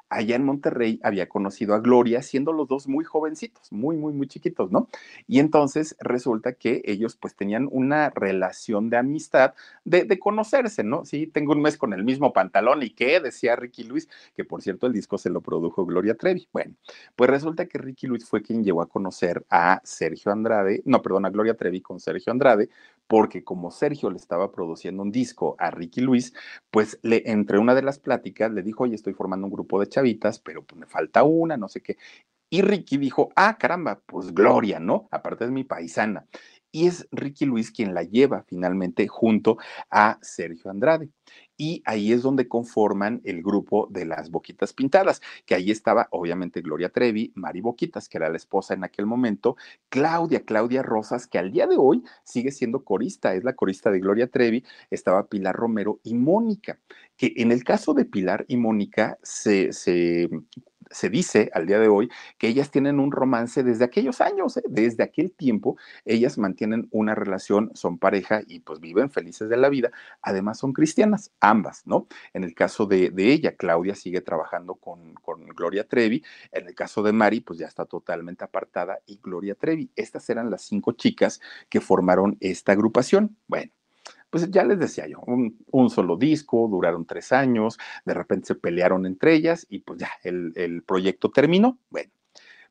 allá 0.08 0.36
en 0.36 0.44
Monterrey 0.44 1.00
había 1.02 1.28
conocido 1.28 1.74
a 1.74 1.80
Gloria, 1.80 2.22
siendo 2.22 2.52
los 2.52 2.68
dos 2.68 2.88
muy 2.88 3.04
jovencitos, 3.04 3.72
muy, 3.72 3.96
muy, 3.96 4.12
muy 4.12 4.28
chiquitos, 4.28 4.70
¿no? 4.70 4.88
Y 5.26 5.40
entonces 5.40 5.96
resulta 6.00 6.52
que 6.52 6.82
ellos 6.84 7.16
pues 7.16 7.34
tenían 7.34 7.68
una 7.70 8.10
relación 8.10 8.90
de 8.90 8.96
amistad, 8.98 9.54
de, 9.84 10.18
conocerse, 10.18 10.82
¿no? 10.82 11.04
Sí, 11.04 11.26
tengo 11.26 11.52
un 11.52 11.62
mes 11.62 11.76
con 11.76 11.92
el 11.92 12.04
mismo 12.04 12.32
pantalón 12.32 12.82
y 12.82 12.90
qué, 12.90 13.20
decía 13.20 13.56
Ricky 13.56 13.84
Luis, 13.84 14.08
que 14.34 14.44
por 14.44 14.62
cierto 14.62 14.86
el 14.86 14.92
disco 14.92 15.18
se 15.18 15.30
lo 15.30 15.40
produjo 15.40 15.84
Gloria 15.84 16.16
Trevi. 16.16 16.48
Bueno, 16.52 16.74
pues 17.14 17.30
resulta 17.30 17.66
que 17.66 17.78
Ricky 17.78 18.06
Luis 18.06 18.24
fue 18.24 18.42
quien 18.42 18.64
llevó 18.64 18.82
a 18.82 18.88
conocer 18.88 19.44
a 19.50 19.80
Sergio 19.84 20.32
Andrade, 20.32 20.82
no, 20.84 21.02
perdón, 21.02 21.26
a 21.26 21.30
Gloria 21.30 21.54
Trevi 21.54 21.80
con 21.80 22.00
Sergio 22.00 22.32
Andrade, 22.32 22.68
porque 23.08 23.44
como 23.44 23.70
Sergio 23.70 24.10
le 24.10 24.16
estaba 24.16 24.52
produciendo 24.52 25.02
un 25.02 25.12
disco 25.12 25.56
a 25.58 25.70
Ricky 25.70 26.00
Luis, 26.00 26.34
pues 26.70 26.98
le, 27.02 27.22
entre 27.26 27.58
una 27.58 27.74
de 27.74 27.82
las 27.82 27.98
pláticas 27.98 28.52
le 28.52 28.62
dijo, 28.62 28.84
oye, 28.84 28.94
estoy 28.94 29.14
formando 29.14 29.46
un 29.46 29.52
grupo 29.52 29.80
de 29.80 29.88
chavitas, 29.88 30.38
pero 30.40 30.64
pues 30.64 30.78
me 30.80 30.86
falta 30.86 31.22
una, 31.24 31.56
no 31.56 31.68
sé 31.68 31.80
qué. 31.80 31.96
Y 32.50 32.62
Ricky 32.62 32.96
dijo, 32.96 33.30
ah, 33.36 33.56
caramba, 33.58 34.00
pues 34.06 34.32
Gloria, 34.32 34.78
¿no? 34.78 35.08
Aparte 35.10 35.44
es 35.44 35.50
mi 35.50 35.64
paisana 35.64 36.26
y 36.76 36.86
es 36.86 37.08
Ricky 37.10 37.46
Luis 37.46 37.70
quien 37.70 37.94
la 37.94 38.02
lleva 38.02 38.44
finalmente 38.46 39.08
junto 39.08 39.56
a 39.90 40.18
Sergio 40.20 40.70
Andrade. 40.70 41.08
Y 41.56 41.82
ahí 41.86 42.12
es 42.12 42.22
donde 42.22 42.48
conforman 42.48 43.20
el 43.24 43.42
grupo 43.42 43.88
de 43.90 44.04
las 44.04 44.30
Boquitas 44.30 44.72
Pintadas, 44.72 45.22
que 45.44 45.54
ahí 45.54 45.70
estaba 45.70 46.08
obviamente 46.10 46.60
Gloria 46.60 46.90
Trevi, 46.90 47.32
Mari 47.34 47.60
Boquitas, 47.60 48.08
que 48.08 48.18
era 48.18 48.28
la 48.28 48.36
esposa 48.36 48.74
en 48.74 48.84
aquel 48.84 49.06
momento, 49.06 49.56
Claudia, 49.88 50.44
Claudia 50.44 50.82
Rosas, 50.82 51.26
que 51.26 51.38
al 51.38 51.52
día 51.52 51.66
de 51.66 51.76
hoy 51.78 52.02
sigue 52.24 52.50
siendo 52.50 52.84
corista, 52.84 53.34
es 53.34 53.44
la 53.44 53.54
corista 53.54 53.90
de 53.90 54.00
Gloria 54.00 54.28
Trevi, 54.28 54.64
estaba 54.90 55.28
Pilar 55.28 55.56
Romero 55.56 56.00
y 56.02 56.14
Mónica, 56.14 56.78
que 57.16 57.32
en 57.36 57.52
el 57.52 57.64
caso 57.64 57.94
de 57.94 58.04
Pilar 58.04 58.44
y 58.48 58.56
Mónica 58.56 59.18
se, 59.22 59.72
se 59.72 60.28
se 60.90 61.10
dice 61.10 61.50
al 61.54 61.66
día 61.66 61.78
de 61.78 61.88
hoy 61.88 62.10
que 62.38 62.48
ellas 62.48 62.70
tienen 62.70 63.00
un 63.00 63.12
romance 63.12 63.62
desde 63.62 63.84
aquellos 63.84 64.20
años, 64.20 64.56
¿eh? 64.56 64.62
desde 64.68 65.02
aquel 65.02 65.32
tiempo, 65.32 65.76
ellas 66.04 66.38
mantienen 66.38 66.88
una 66.90 67.14
relación, 67.14 67.70
son 67.74 67.98
pareja 67.98 68.42
y 68.46 68.60
pues 68.60 68.80
viven 68.80 69.10
felices 69.10 69.48
de 69.48 69.56
la 69.56 69.68
vida. 69.68 69.90
Además 70.22 70.58
son 70.58 70.72
cristianas, 70.72 71.32
ambas, 71.40 71.86
¿no? 71.86 72.06
En 72.32 72.44
el 72.44 72.54
caso 72.54 72.86
de, 72.86 73.12
ella, 73.16 73.56
Claudia 73.56 73.94
sigue 73.94 74.20
trabajando 74.20 74.76
con, 74.76 75.14
con, 75.14 75.46
Gloria 75.46 75.86
Trevi, 75.86 76.22
en 76.52 76.66
el 76.66 76.74
caso 76.74 77.02
de 77.02 77.12
Mari, 77.12 77.40
pues 77.40 77.58
ya 77.58 77.66
está 77.66 77.84
totalmente 77.84 78.44
apartada 78.44 78.98
y 79.06 79.18
Gloria 79.22 79.54
Trevi. 79.54 79.90
Estas 79.96 80.28
eran 80.30 80.50
las 80.50 80.62
cinco 80.62 80.92
chicas 80.92 81.40
que 81.68 81.80
formaron 81.80 82.36
esta 82.40 82.72
agrupación. 82.72 83.36
Bueno 83.46 83.72
pues 84.30 84.50
ya 84.50 84.64
les 84.64 84.78
decía 84.78 85.06
yo, 85.06 85.20
un, 85.26 85.90
solo 85.90 86.16
disco, 86.16 86.68
duraron 86.68 87.06
tres 87.06 87.32
años, 87.32 87.78
de 88.04 88.14
repente 88.14 88.48
se 88.48 88.54
pelearon 88.54 89.06
entre 89.06 89.34
ellas 89.34 89.66
y 89.68 89.80
pues 89.80 90.00
ya 90.00 90.10
el, 90.22 90.82
proyecto 90.86 91.30
terminó. 91.30 91.78
Bueno, 91.90 92.10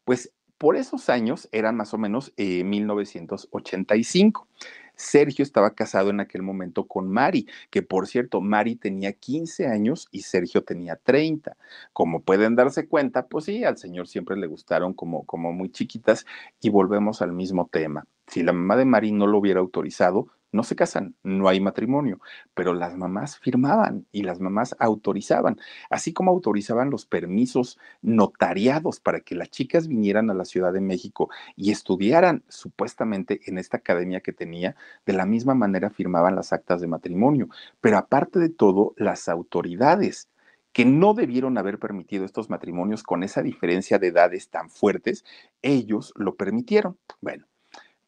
pues 0.03 0.31
por 0.57 0.75
esos 0.75 1.09
años 1.09 1.49
eran 1.51 1.75
más 1.75 1.93
o 1.93 1.97
menos 1.97 2.33
1985. 2.37 4.47
Eh, 4.49 4.55
Sergio 4.95 5.43
estaba 5.43 5.75
casado 5.75 6.09
en 6.09 6.21
aquel 6.21 6.41
momento 6.41 6.87
con 6.87 7.09
Mari, 7.09 7.47
que 7.69 7.81
por 7.81 8.07
cierto, 8.07 8.41
Mari 8.41 8.75
tenía 8.75 9.13
15 9.13 9.67
años 9.67 10.07
y 10.11 10.21
Sergio 10.21 10.63
tenía 10.63 10.95
30. 10.95 11.57
Como 11.93 12.21
pueden 12.21 12.55
darse 12.55 12.87
cuenta, 12.87 13.27
pues 13.27 13.45
sí, 13.45 13.63
al 13.63 13.77
señor 13.77 14.07
siempre 14.07 14.37
le 14.37 14.47
gustaron 14.47 14.93
como, 14.93 15.25
como 15.25 15.51
muy 15.51 15.69
chiquitas 15.69 16.25
y 16.61 16.69
volvemos 16.69 17.21
al 17.21 17.33
mismo 17.33 17.69
tema. 17.71 18.07
Si 18.27 18.43
la 18.43 18.53
mamá 18.53 18.77
de 18.77 18.85
Mari 18.85 19.11
no 19.11 19.27
lo 19.27 19.37
hubiera 19.37 19.59
autorizado, 19.59 20.27
no 20.55 20.63
se 20.63 20.75
casan, 20.75 21.15
no 21.23 21.47
hay 21.47 21.59
matrimonio, 21.59 22.19
pero 22.53 22.73
las 22.73 22.95
mamás 22.95 23.37
firmaban 23.37 24.05
y 24.11 24.23
las 24.23 24.39
mamás 24.39 24.75
autorizaban, 24.79 25.59
así 25.89 26.13
como 26.13 26.31
autorizaban 26.31 26.89
los 26.89 27.05
permisos 27.05 27.77
notariados 28.01 28.99
para 28.99 29.19
que 29.19 29.35
las 29.35 29.49
chicas 29.49 29.87
vinieran 29.87 30.29
a 30.29 30.33
la 30.33 30.45
Ciudad 30.45 30.73
de 30.73 30.81
México 30.81 31.29
y 31.55 31.71
estudiaran 31.71 32.43
supuestamente 32.47 33.41
en 33.45 33.57
esta 33.57 33.77
academia 33.77 34.21
que 34.21 34.33
tenía, 34.33 34.75
de 35.05 35.13
la 35.13 35.25
misma 35.25 35.53
manera 35.55 35.89
firmaban 35.89 36.35
las 36.35 36.53
actas 36.53 36.81
de 36.81 36.87
matrimonio. 36.87 37.49
Pero 37.81 37.97
aparte 37.97 38.39
de 38.39 38.49
todo, 38.49 38.93
las 38.97 39.27
autoridades 39.29 40.29
que 40.71 40.85
no 40.85 41.13
debieron 41.13 41.57
haber 41.57 41.79
permitido 41.79 42.25
estos 42.25 42.49
matrimonios 42.49 43.03
con 43.03 43.23
esa 43.23 43.41
diferencia 43.41 43.97
de 43.97 44.07
edades 44.07 44.49
tan 44.49 44.69
fuertes, 44.69 45.23
ellos 45.61 46.13
lo 46.17 46.35
permitieron. 46.35 46.97
Bueno, 47.21 47.45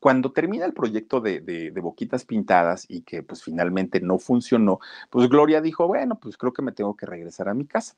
cuando 0.07 0.31
termina 0.31 0.63
el 0.63 0.71
proyecto 0.71 1.19
de, 1.19 1.73
Boquitas 1.81 2.23
Pintadas 2.23 2.85
y 2.87 3.01
que 3.01 3.23
pues 3.23 3.43
finalmente 3.43 3.99
no 3.99 4.19
funcionó, 4.19 4.79
pues 5.09 5.27
Gloria 5.27 5.59
dijo, 5.59 5.85
bueno, 5.85 6.17
pues 6.17 6.37
creo 6.37 6.53
que 6.53 6.61
me 6.61 6.71
tengo 6.71 6.95
que 6.95 7.05
regresar 7.05 7.49
a 7.49 7.53
mi 7.53 7.65
casa 7.65 7.97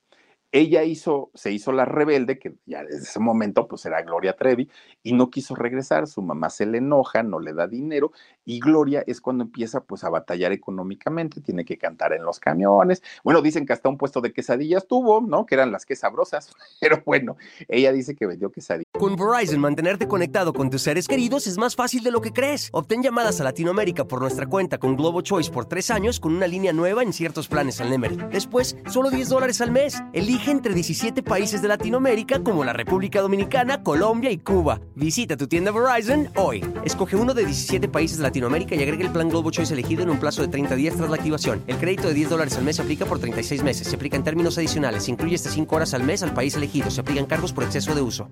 ella 0.52 0.84
hizo, 0.84 1.30
se 1.36 1.52
hizo 1.52 1.72
la 1.72 1.86
rebelde, 1.86 2.40
que 2.40 2.56
ya 2.66 2.84
desde 2.84 3.04
ese 3.04 3.20
momento 3.20 3.68
pues 3.68 3.86
era 3.86 4.02
Gloria 4.02 4.36
Trevi, 4.36 4.68
y 5.04 5.14
no 5.14 5.30
quiso 5.30 5.54
regresar, 5.54 6.08
su 6.08 6.24
mamá 6.24 6.50
se 6.50 6.66
le 6.66 6.80
enoja, 6.80 7.22
no 7.22 7.40
le 7.40 7.54
da 7.54 7.68
dinero, 7.68 8.12
y 8.50 8.60
Gloria 8.60 9.04
es 9.06 9.22
cuando 9.22 9.44
empieza 9.44 9.82
pues 9.82 10.04
a 10.04 10.10
batallar 10.10 10.52
económicamente, 10.52 11.40
tiene 11.40 11.66
que 11.66 11.78
cantar 11.78 12.14
en 12.14 12.24
los 12.24 12.40
camiones, 12.40 13.04
bueno, 13.24 13.44
dicen 13.44 13.64
que 13.68 13.74
hasta 13.74 13.90
un 13.90 13.98
puesto 14.00 14.22
de 14.22 14.34
quesadillas 14.34 14.88
tuvo, 14.88 15.22
¿no? 15.22 15.46
Que 15.46 15.54
eran 15.54 15.72
las 15.72 15.86
que 15.86 15.96
sabrosas, 15.96 16.52
pero 16.82 17.04
bueno, 17.06 17.38
ella 17.68 17.92
dice 17.92 18.16
que 18.16 18.26
vendió 18.26 18.52
quesadillas. 18.52 18.88
Con 18.98 19.16
Verizon, 19.16 19.60
mantenerte 19.60 20.08
conectado 20.08 20.52
con 20.52 20.72
tus 20.72 20.82
seres 20.82 21.08
queridos 21.08 21.46
es 21.46 21.60
más 21.60 21.76
fácil 21.76 22.02
de 22.02 22.10
lo 22.10 22.22
que 22.22 22.34
crees. 22.34 22.70
Obtén 22.74 23.04
llamadas 23.04 23.40
a 23.40 23.44
Latinoamérica 23.44 24.06
por 24.06 24.20
nuestra 24.20 24.48
cuenta 24.48 24.80
con 24.80 24.98
Globo 24.98 25.22
Choice 25.22 25.52
por 25.52 25.68
tres 25.68 25.92
años 25.92 26.20
con 26.20 26.36
una 26.36 26.48
línea 26.48 26.74
nueva 26.74 27.04
en 27.04 27.14
ciertos 27.14 27.48
planes 27.48 27.80
al 27.82 27.92
Nemer. 27.92 28.30
Después, 28.30 28.76
solo 28.90 29.12
10 29.12 29.30
dólares 29.30 29.62
al 29.62 29.70
mes. 29.70 30.02
Elige 30.12 30.50
entre 30.50 30.74
17 30.74 31.22
países 31.22 31.62
de 31.62 31.68
Latinoamérica 31.68 32.44
como 32.44 32.64
la 32.64 32.74
República 32.74 33.22
Dominicana, 33.22 33.84
Colombia 33.84 34.32
y 34.32 34.40
Cuba. 34.40 34.82
Visita 34.96 35.38
tu 35.38 35.48
tienda 35.48 35.72
Verizon 35.72 36.30
hoy. 36.36 36.66
Escoge 36.84 37.16
uno 37.16 37.36
de 37.36 37.46
17 37.46 37.88
países 37.90 38.18
de 38.18 38.24
Latinoamérica 38.40 38.76
y 38.76 38.84
agrega 38.84 39.04
el 39.04 39.12
plan 39.12 39.28
Globo 39.28 39.52
Choice 39.52 39.74
elegido 39.74 40.02
en 40.04 40.10
un 40.10 40.18
plazo 40.18 40.42
de 40.42 40.48
30 40.48 40.76
días 40.76 40.96
tras 40.96 41.10
la 41.10 41.18
activación. 41.18 41.62
El 41.68 41.76
crédito 41.76 42.08
de 42.08 42.14
10 42.14 42.30
dólares 42.30 42.58
al 42.58 42.64
mes 42.64 42.78
se 42.78 42.82
aplica 42.82 43.06
por 43.06 43.20
36 43.20 43.64
meses. 43.64 43.86
Se 43.86 43.98
aplica 43.98 44.16
en 44.16 44.24
términos 44.24 44.58
adicionales. 44.58 45.04
Se 45.04 45.12
incluye 45.12 45.36
hasta 45.36 45.50
5 45.50 45.76
horas 45.76 45.94
al 45.94 46.04
mes 46.04 46.24
al 46.24 46.34
país 46.34 46.56
elegido. 46.56 46.90
Se 46.90 47.02
aplican 47.02 47.26
cargos 47.26 47.52
por 47.52 47.66
exceso 47.66 47.94
de 47.94 48.02
uso. 48.02 48.30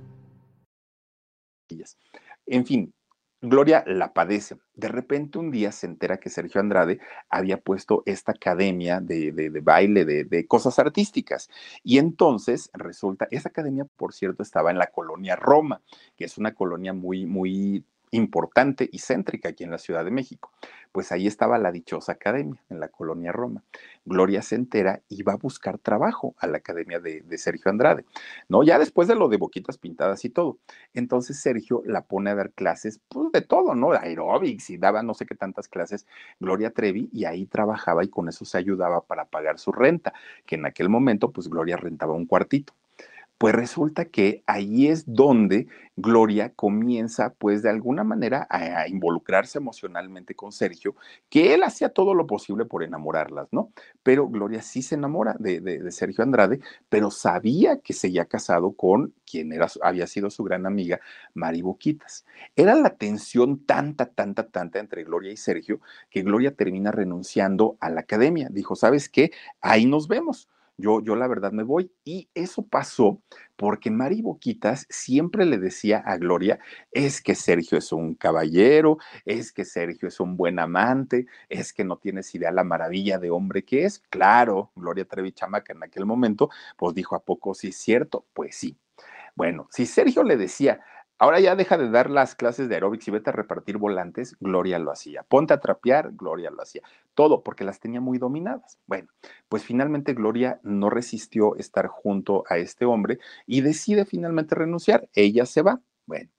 En 2.46 2.66
fin, 2.66 2.94
Gloria 3.42 3.84
la 3.86 4.14
padece. 4.14 4.56
De 4.76 4.88
repente 4.88 5.40
un 5.40 5.52
día 5.52 5.74
se 5.74 5.88
entera 5.88 6.22
que 6.22 6.30
Sergio 6.30 6.62
Andrade 6.62 7.00
había 7.30 7.58
puesto 7.58 8.02
esta 8.06 8.32
academia 8.32 9.02
de, 9.02 9.60
baile, 9.62 10.06
de, 10.06 10.24
de, 10.24 10.48
cosas 10.48 10.80
artísticas. 10.80 11.50
Y 11.84 11.98
entonces 11.98 12.70
resulta, 12.74 13.28
esa 13.30 13.50
academia, 13.50 13.86
por 13.98 14.14
cierto, 14.14 14.42
estaba 14.42 14.72
en 14.72 14.78
la 14.78 14.88
colonia 14.88 15.36
Roma, 15.36 15.82
que 16.16 16.24
es 16.24 16.38
una 16.38 16.56
colonia 16.56 16.94
muy, 16.94 17.26
muy 17.26 17.84
importante 18.18 18.90
y 18.92 19.00
céntrica 19.00 19.50
aquí 19.50 19.64
en 19.64 19.72
la 19.72 19.78
Ciudad 19.78 20.04
de 20.04 20.12
México. 20.12 20.52
Pues 20.92 21.12
ahí 21.12 21.28
estaba 21.28 21.58
la 21.58 21.72
dichosa 21.72 22.14
academia, 22.14 22.62
en 22.70 22.80
la 22.80 22.90
colonia 22.90 23.32
Roma. 23.32 23.64
Gloria 24.06 24.42
se 24.42 24.56
entera 24.56 25.02
y 25.10 25.24
va 25.24 25.34
a 25.34 25.38
buscar 25.38 25.78
trabajo 25.78 26.36
a 26.40 26.48
la 26.48 26.58
academia 26.58 27.00
de, 27.00 27.24
Sergio 27.38 27.70
Andrade, 27.70 28.04
¿no? 28.50 28.64
Ya 28.64 28.80
después 28.80 29.08
de 29.08 29.16
lo 29.16 29.28
de 29.30 29.38
boquitas 29.38 29.78
pintadas 29.78 30.26
y 30.26 30.30
todo. 30.30 30.58
Entonces 30.94 31.40
Sergio 31.40 31.84
la 31.86 32.02
pone 32.02 32.32
a 32.32 32.36
dar 32.36 32.52
clases, 32.52 33.00
pues 33.10 33.32
de 33.32 33.42
todo, 33.42 33.76
¿no? 33.76 33.92
Aeróbics 33.92 34.70
y 34.72 34.78
daba 34.78 35.04
no 35.04 35.14
sé 35.14 35.26
qué 35.26 35.36
tantas 35.36 35.68
clases 35.68 36.08
Gloria 36.40 36.72
Trevi 36.72 37.10
y 37.14 37.26
ahí 37.26 37.46
trabajaba 37.46 38.04
y 38.04 38.08
con 38.08 38.28
eso 38.28 38.44
se 38.46 38.58
ayudaba 38.58 39.02
para 39.02 39.26
pagar 39.26 39.60
su 39.60 39.72
renta, 39.72 40.14
que 40.46 40.56
en 40.56 40.66
aquel 40.66 40.90
momento 40.90 41.32
pues 41.32 41.48
Gloria 41.48 41.78
rentaba 41.78 42.14
un 42.14 42.26
cuartito. 42.26 42.74
Pues 43.38 43.54
resulta 43.54 44.06
que 44.06 44.44
ahí 44.48 44.88
es 44.88 45.04
donde 45.06 45.68
Gloria 45.96 46.54
comienza, 46.54 47.34
pues 47.38 47.62
de 47.62 47.70
alguna 47.70 48.04
manera, 48.04 48.48
a, 48.50 48.88
involucrarse 48.88 49.60
emocionalmente 49.60 50.36
con 50.36 50.52
Sergio, 50.52 50.96
que 51.30 51.54
él 51.54 51.64
hacía 51.64 51.90
todo 51.90 52.14
lo 52.14 52.26
posible 52.26 52.66
por 52.66 52.84
enamorarlas, 52.84 53.48
¿no? 53.52 53.72
Pero 54.04 54.28
Gloria 54.28 54.62
sí 54.62 54.82
se 54.82 54.96
enamora 54.96 55.36
de, 55.40 55.92
Sergio 55.92 56.24
Andrade, 56.24 56.60
pero 56.90 57.12
sabía 57.12 57.80
que 57.80 57.94
se 57.94 58.08
había 58.08 58.26
casado 58.26 58.72
con 58.74 59.14
quien 59.30 59.54
era, 59.54 59.68
había 59.82 60.08
sido 60.08 60.30
su 60.30 60.44
gran 60.44 60.66
amiga, 60.66 61.00
Mari 61.34 61.62
Boquitas. 61.62 62.26
Era 62.56 62.76
la 62.76 62.92
tensión 62.96 63.66
tanta, 63.66 64.06
tanta, 64.08 64.48
tanta 64.48 64.80
entre 64.80 65.04
Gloria 65.04 65.32
y 65.32 65.38
Sergio, 65.38 65.80
que 66.10 66.24
Gloria 66.24 66.56
termina 66.56 66.92
renunciando 66.92 67.78
a 67.80 67.90
la 67.90 68.02
academia. 68.02 68.50
Dijo, 68.52 68.76
¿sabes 68.76 69.10
qué? 69.10 69.32
Ahí 69.62 69.86
nos 69.86 70.08
vemos 70.08 70.48
yo, 70.78 71.02
yo 71.02 71.16
la 71.16 71.28
verdad 71.28 71.52
me 71.52 71.64
voy. 71.64 71.92
Y 72.06 72.30
eso 72.34 72.66
pasó 72.66 73.22
porque 73.56 73.92
Mari 73.92 74.22
Boquitas 74.22 74.86
siempre 74.90 75.46
le 75.46 75.58
decía 75.58 76.00
a 76.06 76.18
Gloria, 76.18 76.60
es 76.92 77.22
que 77.22 77.36
Sergio 77.36 77.78
es 77.78 77.92
un 77.92 78.14
caballero, 78.16 78.98
es 79.26 79.52
que 79.52 79.66
Sergio 79.66 80.08
es 80.08 80.20
un 80.20 80.38
buen 80.38 80.60
amante, 80.60 81.26
es 81.50 81.74
que 81.74 81.84
no 81.84 81.98
tienes 81.98 82.34
idea 82.36 82.52
la 82.52 82.64
maravilla 82.64 83.18
de 83.18 83.32
hombre 83.32 83.64
que 83.64 83.86
es. 83.86 84.00
Claro, 84.10 84.72
Gloria 84.76 85.06
Trevi 85.06 85.32
Chamaca 85.32 85.74
en 85.74 85.84
aquel 85.84 86.06
momento, 86.06 86.50
pues 86.78 86.94
dijo, 86.94 87.16
¿a 87.16 87.24
poco 87.24 87.54
sí 87.54 87.70
es 87.70 87.78
cierto? 87.78 88.26
Pues 88.34 88.56
sí. 88.56 88.78
Bueno, 89.36 89.68
si 89.72 89.86
Sergio 89.86 90.24
le 90.24 90.36
decía, 90.36 90.82
Ahora 91.20 91.40
ya 91.40 91.56
deja 91.56 91.80
de 91.80 91.90
dar 91.90 92.12
las 92.12 92.36
clases 92.36 92.70
de 92.70 92.76
aeróbics 92.76 93.08
y 93.08 93.12
vete 93.12 93.32
a 93.32 93.34
repartir 93.34 93.78
volantes, 93.78 94.38
Gloria 94.40 94.78
lo 94.78 94.92
hacía. 94.92 95.24
Ponte 95.24 95.52
a 95.52 95.60
trapear, 95.60 96.12
Gloria 96.14 96.52
lo 96.52 96.62
hacía. 96.62 96.84
Todo 97.16 97.42
porque 97.42 97.64
las 97.64 97.80
tenía 97.80 98.00
muy 98.00 98.20
dominadas. 98.20 98.78
Bueno, 98.86 99.10
pues 99.50 99.64
finalmente 99.64 100.14
Gloria 100.14 100.60
no 100.62 100.92
resistió 100.92 101.56
estar 101.56 101.88
junto 101.88 102.44
a 102.50 102.58
este 102.58 102.86
hombre 102.86 103.18
y 103.48 103.62
decide 103.62 104.06
finalmente 104.06 104.54
renunciar. 104.54 105.10
Ella 105.14 105.48
se 105.48 105.64
va. 105.64 105.82
Bueno, 106.06 106.30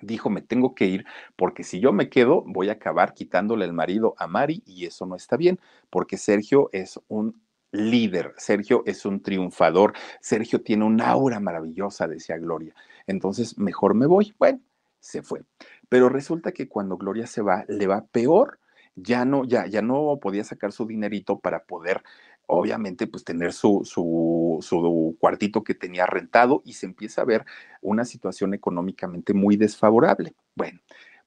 dijo, 0.00 0.30
me 0.30 0.40
tengo 0.40 0.74
que 0.74 0.86
ir 0.86 1.04
porque 1.36 1.62
si 1.62 1.78
yo 1.78 1.92
me 1.92 2.08
quedo 2.08 2.44
voy 2.46 2.70
a 2.70 2.74
acabar 2.74 3.12
quitándole 3.12 3.66
el 3.66 3.74
marido 3.74 4.14
a 4.16 4.26
Mari 4.26 4.62
y 4.64 4.86
eso 4.86 5.04
no 5.04 5.16
está 5.16 5.36
bien 5.36 5.60
porque 5.90 6.16
Sergio 6.16 6.70
es 6.72 6.98
un 7.08 7.42
líder, 7.72 8.32
Sergio 8.38 8.82
es 8.86 9.04
un 9.04 9.22
triunfador, 9.22 9.92
Sergio 10.20 10.62
tiene 10.62 10.84
un 10.84 11.00
aura 11.00 11.40
maravillosa, 11.40 12.08
decía 12.08 12.38
Gloria 12.38 12.74
entonces 13.06 13.58
mejor 13.58 13.94
me 13.94 14.06
voy. 14.06 14.34
Bueno, 14.38 14.60
se 15.00 15.22
fue. 15.22 15.42
Pero 15.88 16.08
resulta 16.08 16.52
que 16.52 16.68
cuando 16.68 16.96
Gloria 16.96 17.26
se 17.26 17.42
va, 17.42 17.64
le 17.68 17.86
va 17.86 18.06
peor. 18.06 18.58
Ya 18.94 19.24
no, 19.24 19.44
ya, 19.44 19.66
ya 19.66 19.82
no 19.82 20.18
podía 20.20 20.44
sacar 20.44 20.70
su 20.72 20.86
dinerito 20.86 21.38
para 21.40 21.64
poder, 21.64 22.02
obviamente, 22.46 23.06
pues 23.06 23.24
tener 23.24 23.52
su, 23.54 23.82
su, 23.84 24.58
su 24.60 25.16
cuartito 25.18 25.64
que 25.64 25.74
tenía 25.74 26.04
rentado 26.06 26.62
y 26.64 26.74
se 26.74 26.86
empieza 26.86 27.22
a 27.22 27.24
ver 27.24 27.46
una 27.80 28.04
situación 28.04 28.52
económicamente 28.54 29.32
muy 29.32 29.56
desfavorable. 29.56 30.34
Bueno, 30.54 30.80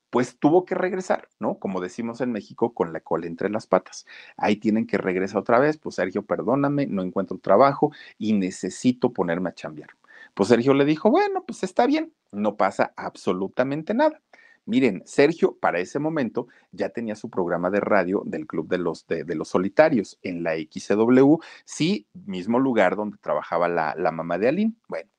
pues 0.10 0.38
tuvo 0.40 0.64
que 0.66 0.76
regresar, 0.76 1.28
¿no? 1.40 1.60
Como 1.60 1.82
decimos 1.82 2.22
en 2.22 2.32
México, 2.32 2.74
con 2.74 2.94
la 2.94 3.02
cola 3.02 3.28
entre 3.28 3.50
las 3.50 3.68
patas. 3.68 4.06
Ahí 4.38 4.56
tienen 4.58 4.88
que 4.88 4.98
regresar 4.98 5.40
otra 5.40 5.60
vez, 5.60 5.78
pues 5.78 5.96
Sergio, 5.96 6.24
perdóname, 6.24 6.88
no 6.88 7.02
encuentro 7.04 7.38
trabajo 7.40 7.92
y 8.18 8.34
necesito 8.34 9.12
ponerme 9.12 9.50
a 9.50 9.54
chambear. 9.56 9.90
Pues 10.36 10.50
Sergio 10.50 10.74
le 10.74 10.86
dijo, 10.86 11.10
bueno, 11.10 11.44
pues 11.48 11.64
está 11.64 11.88
bien, 11.88 12.14
no 12.32 12.58
pasa 12.58 12.94
absolutamente 12.98 13.94
nada. 13.94 14.22
Miren, 14.66 15.02
Sergio 15.06 15.58
para 15.60 15.80
ese 15.80 15.98
momento 15.98 16.48
ya 16.72 16.90
tenía 16.90 17.16
su 17.16 17.30
programa 17.30 17.70
de 17.70 17.80
radio 17.80 18.22
del 18.26 18.46
Club 18.46 18.68
de 18.68 18.78
los, 18.80 19.06
Solitarios 19.48 20.20
en 20.24 20.44
la 20.44 20.56
XCW, 20.56 21.38
sí, 21.64 22.08
mismo 22.26 22.60
lugar 22.60 22.96
donde 22.96 23.18
trabajaba 23.18 23.70
la, 23.70 23.96
la 23.96 24.12
mamá 24.12 24.38
de 24.38 24.50
Aline. 24.50 24.74
Bueno, 24.90 25.10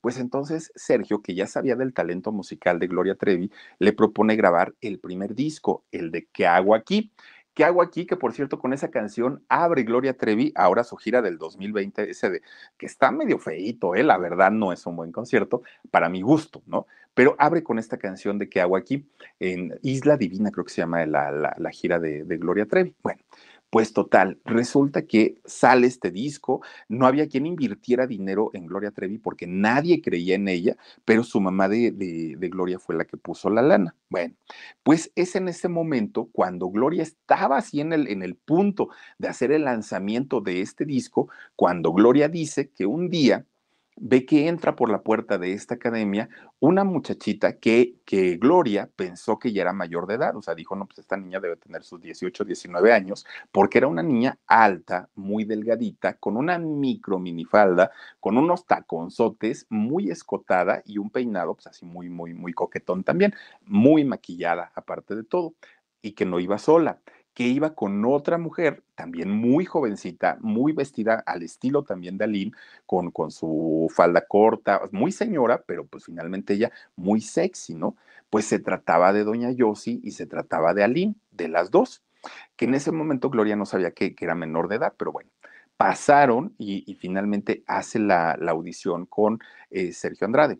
pues 0.00 0.18
entonces 0.18 0.72
Sergio, 0.76 1.20
que 1.20 1.34
ya 1.34 1.46
sabía 1.46 1.76
del 1.76 1.92
talento 1.92 2.32
musical 2.32 2.78
de 2.78 2.86
Gloria 2.86 3.16
Trevi, 3.16 3.50
le 3.78 3.92
propone 3.92 4.34
grabar 4.34 4.74
el 4.80 4.98
primer 4.98 5.34
disco, 5.34 5.84
el 5.92 6.10
de 6.10 6.26
¿Qué 6.32 6.46
hago 6.46 6.74
aquí? 6.74 7.12
¿Qué 7.56 7.64
hago 7.64 7.80
aquí? 7.80 8.04
Que 8.04 8.16
por 8.16 8.34
cierto, 8.34 8.58
con 8.58 8.74
esa 8.74 8.90
canción 8.90 9.42
abre 9.48 9.82
Gloria 9.82 10.14
Trevi 10.14 10.52
ahora 10.56 10.84
su 10.84 10.94
gira 10.98 11.22
del 11.22 11.38
2020, 11.38 12.10
ese 12.10 12.28
de 12.28 12.42
que 12.76 12.84
está 12.84 13.10
medio 13.10 13.38
feito, 13.38 13.94
¿eh? 13.94 14.02
la 14.02 14.18
verdad 14.18 14.50
no 14.50 14.74
es 14.74 14.84
un 14.84 14.94
buen 14.94 15.10
concierto, 15.10 15.62
para 15.90 16.10
mi 16.10 16.20
gusto, 16.20 16.62
¿no? 16.66 16.86
Pero 17.14 17.34
abre 17.38 17.62
con 17.62 17.78
esta 17.78 17.96
canción 17.96 18.38
de 18.38 18.50
¿Qué 18.50 18.60
hago 18.60 18.76
aquí? 18.76 19.08
En 19.40 19.78
Isla 19.80 20.18
Divina, 20.18 20.50
creo 20.50 20.66
que 20.66 20.72
se 20.74 20.82
llama 20.82 21.06
la, 21.06 21.32
la, 21.56 21.70
gira 21.70 21.98
de, 21.98 22.24
de 22.24 22.36
Gloria 22.36 22.66
Trevi. 22.66 22.94
Bueno, 23.02 23.22
pues 23.70 23.92
total, 23.92 24.38
resulta 24.44 25.06
que 25.06 25.40
sale 25.44 25.86
este 25.86 26.10
disco, 26.10 26.62
no 26.88 27.06
había 27.06 27.28
quien 27.28 27.46
invirtiera 27.46 28.06
dinero 28.06 28.50
en 28.54 28.66
Gloria 28.66 28.90
Trevi 28.90 29.18
porque 29.18 29.46
nadie 29.46 30.00
creía 30.00 30.36
en 30.36 30.48
ella, 30.48 30.76
pero 31.04 31.24
su 31.24 31.40
mamá 31.40 31.68
de, 31.68 32.36
Gloria 32.38 32.78
fue 32.78 32.96
la 32.96 33.04
que 33.04 33.16
puso 33.16 33.50
la 33.50 33.62
lana. 33.62 33.94
Bueno, 34.08 34.34
pues 34.82 35.10
es 35.16 35.34
en 35.36 35.48
ese 35.48 35.68
momento 35.68 36.28
cuando 36.32 36.68
Gloria 36.68 37.02
estaba 37.02 37.58
así 37.58 37.80
en 37.80 37.92
el, 37.92 38.08
en 38.08 38.22
el 38.22 38.36
punto 38.36 38.88
de 39.18 39.28
hacer 39.28 39.50
el 39.52 39.64
lanzamiento 39.64 40.40
de 40.40 40.60
este 40.60 40.84
disco, 40.84 41.28
cuando 41.56 41.92
Gloria 41.92 42.28
dice 42.28 42.70
que 42.70 42.86
un 42.86 43.10
día 43.10 43.44
ve 43.96 44.26
que 44.26 44.48
entra 44.48 44.76
por 44.76 44.90
la 44.90 45.02
puerta 45.02 45.38
de 45.38 45.52
esta 45.52 45.74
academia 45.74 46.28
una 46.60 46.84
muchachita 46.84 47.58
que, 47.58 47.96
que 48.04 48.36
Gloria 48.36 48.90
pensó 48.94 49.38
que 49.38 49.52
ya 49.52 49.62
era 49.62 49.72
mayor 49.72 50.06
de 50.06 50.14
edad, 50.14 50.36
o 50.36 50.42
sea, 50.42 50.54
dijo, 50.54 50.76
no, 50.76 50.86
pues 50.86 50.98
esta 50.98 51.16
niña 51.16 51.40
debe 51.40 51.56
tener 51.56 51.82
sus 51.82 52.00
18, 52.00 52.44
19 52.44 52.92
años, 52.92 53.26
porque 53.52 53.78
era 53.78 53.88
una 53.88 54.02
niña 54.02 54.38
alta, 54.46 55.08
muy 55.14 55.44
delgadita, 55.44 56.14
con 56.14 56.36
una 56.36 56.58
micro 56.58 57.18
minifalda, 57.18 57.90
con 58.20 58.38
unos 58.38 58.66
taconzotes, 58.66 59.66
muy 59.70 60.10
escotada 60.10 60.82
y 60.84 60.98
un 60.98 61.10
peinado, 61.10 61.54
pues 61.54 61.66
así 61.66 61.84
muy, 61.84 62.08
muy, 62.08 62.34
muy 62.34 62.52
coquetón 62.52 63.04
también, 63.04 63.34
muy 63.62 64.04
maquillada, 64.04 64.72
aparte 64.74 65.14
de 65.14 65.24
todo, 65.24 65.54
y 66.02 66.12
que 66.12 66.24
no 66.26 66.38
iba 66.40 66.58
sola 66.58 67.00
que 67.36 67.44
iba 67.44 67.74
con 67.74 68.02
otra 68.06 68.38
mujer, 68.38 68.82
también 68.94 69.30
muy 69.30 69.66
jovencita, 69.66 70.38
muy 70.40 70.72
vestida 70.72 71.22
al 71.26 71.42
estilo 71.42 71.82
también 71.84 72.16
de 72.16 72.24
Aline, 72.24 72.52
con, 72.86 73.10
con 73.10 73.30
su 73.30 73.92
falda 73.94 74.22
corta, 74.26 74.80
muy 74.90 75.12
señora, 75.12 75.62
pero 75.66 75.86
pues 75.86 76.06
finalmente 76.06 76.54
ella 76.54 76.72
muy 76.96 77.20
sexy, 77.20 77.74
¿no? 77.74 77.94
Pues 78.30 78.46
se 78.46 78.58
trataba 78.58 79.12
de 79.12 79.22
Doña 79.24 79.50
Yossi 79.50 80.00
y 80.02 80.12
se 80.12 80.24
trataba 80.24 80.72
de 80.72 80.82
Aline, 80.82 81.14
de 81.30 81.48
las 81.48 81.70
dos, 81.70 82.02
que 82.56 82.64
en 82.64 82.74
ese 82.74 82.90
momento 82.90 83.28
Gloria 83.28 83.54
no 83.54 83.66
sabía 83.66 83.90
que, 83.90 84.16
era 84.18 84.34
menor 84.34 84.68
de 84.68 84.76
edad, 84.76 84.94
pero 84.96 85.12
bueno, 85.12 85.28
pasaron 85.76 86.54
y, 86.56 86.94
finalmente 86.94 87.64
hace 87.66 87.98
la, 87.98 88.32
audición 88.48 89.04
con 89.04 89.40
eh, 89.68 89.92
Sergio 89.92 90.26
Andrade. 90.26 90.58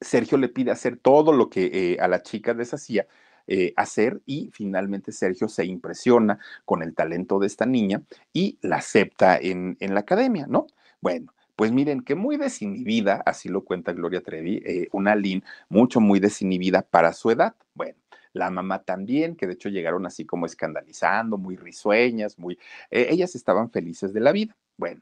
Sergio 0.00 0.36
le 0.36 0.48
pide 0.48 0.72
hacer 0.72 0.96
todo 0.96 1.32
lo 1.32 1.48
que 1.48 1.70
eh, 1.72 1.96
a 2.00 2.08
la 2.08 2.24
chica 2.24 2.54
deshacía, 2.54 3.06
eh, 3.48 3.72
hacer 3.76 4.20
y 4.26 4.50
finalmente 4.52 5.10
Sergio 5.10 5.48
se 5.48 5.64
impresiona 5.64 6.38
con 6.64 6.82
el 6.82 6.94
talento 6.94 7.38
de 7.40 7.48
esta 7.48 7.66
niña 7.66 8.02
y 8.32 8.58
la 8.62 8.76
acepta 8.76 9.36
en, 9.36 9.76
en 9.80 9.94
la 9.94 10.00
academia, 10.00 10.46
¿no? 10.46 10.66
Bueno, 11.00 11.32
pues 11.58 11.72
miren 11.72 12.02
que 12.02 12.14
muy 12.14 12.36
desinhibida, 12.36 13.20
así 13.26 13.48
lo 13.48 13.64
cuenta 13.64 13.92
Gloria 13.92 14.20
Trevi, 14.20 14.62
eh, 14.64 14.88
una 14.92 15.16
Lynn 15.16 15.42
mucho, 15.68 16.00
muy 16.00 16.20
desinhibida 16.20 16.82
para 16.82 17.12
su 17.12 17.32
edad. 17.32 17.56
Bueno, 17.74 17.98
la 18.32 18.48
mamá 18.50 18.84
también, 18.84 19.34
que 19.34 19.48
de 19.48 19.54
hecho 19.54 19.68
llegaron 19.68 20.06
así 20.06 20.24
como 20.24 20.46
escandalizando, 20.46 21.36
muy 21.36 21.56
risueñas, 21.56 22.38
muy... 22.38 22.58
Eh, 22.92 23.08
ellas 23.10 23.34
estaban 23.34 23.72
felices 23.72 24.12
de 24.12 24.20
la 24.20 24.30
vida. 24.30 24.56
Bueno, 24.76 25.00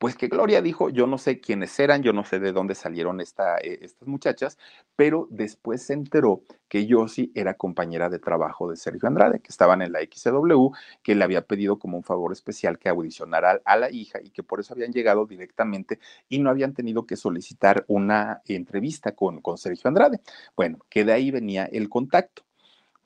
pues 0.00 0.16
que 0.16 0.28
Gloria 0.28 0.62
dijo, 0.62 0.88
yo 0.88 1.06
no 1.06 1.18
sé 1.18 1.42
quiénes 1.42 1.78
eran, 1.78 2.02
yo 2.02 2.14
no 2.14 2.24
sé 2.24 2.40
de 2.40 2.52
dónde 2.52 2.74
salieron 2.74 3.20
eh, 3.20 3.24
estas 3.82 4.08
muchachas, 4.08 4.56
pero 4.96 5.28
después 5.30 5.82
se 5.82 5.92
enteró 5.92 6.40
que 6.68 6.86
Yossi 6.86 7.30
era 7.34 7.52
compañera 7.52 8.08
de 8.08 8.18
trabajo 8.18 8.70
de 8.70 8.78
Sergio 8.78 9.06
Andrade, 9.06 9.40
que 9.40 9.50
estaban 9.50 9.82
en 9.82 9.92
la 9.92 10.00
XW, 10.00 10.70
que 11.02 11.14
le 11.14 11.22
había 11.22 11.42
pedido 11.42 11.78
como 11.78 11.98
un 11.98 12.02
favor 12.02 12.32
especial 12.32 12.78
que 12.78 12.88
audicionara 12.88 13.60
a, 13.62 13.76
la 13.76 13.90
hija 13.90 14.20
y 14.24 14.30
que 14.30 14.42
por 14.42 14.60
eso 14.60 14.72
habían 14.72 14.90
llegado 14.90 15.26
directamente 15.26 15.98
y 16.30 16.38
no 16.38 16.48
habían 16.48 16.72
tenido 16.72 17.04
que 17.04 17.16
solicitar 17.16 17.84
una 17.86 18.40
entrevista 18.46 19.12
con, 19.12 19.42
con 19.42 19.58
Sergio 19.58 19.88
Andrade. 19.88 20.22
Bueno, 20.56 20.78
que 20.88 21.04
de 21.04 21.12
ahí 21.12 21.30
venía 21.30 21.66
el 21.66 21.90
contacto. 21.90 22.42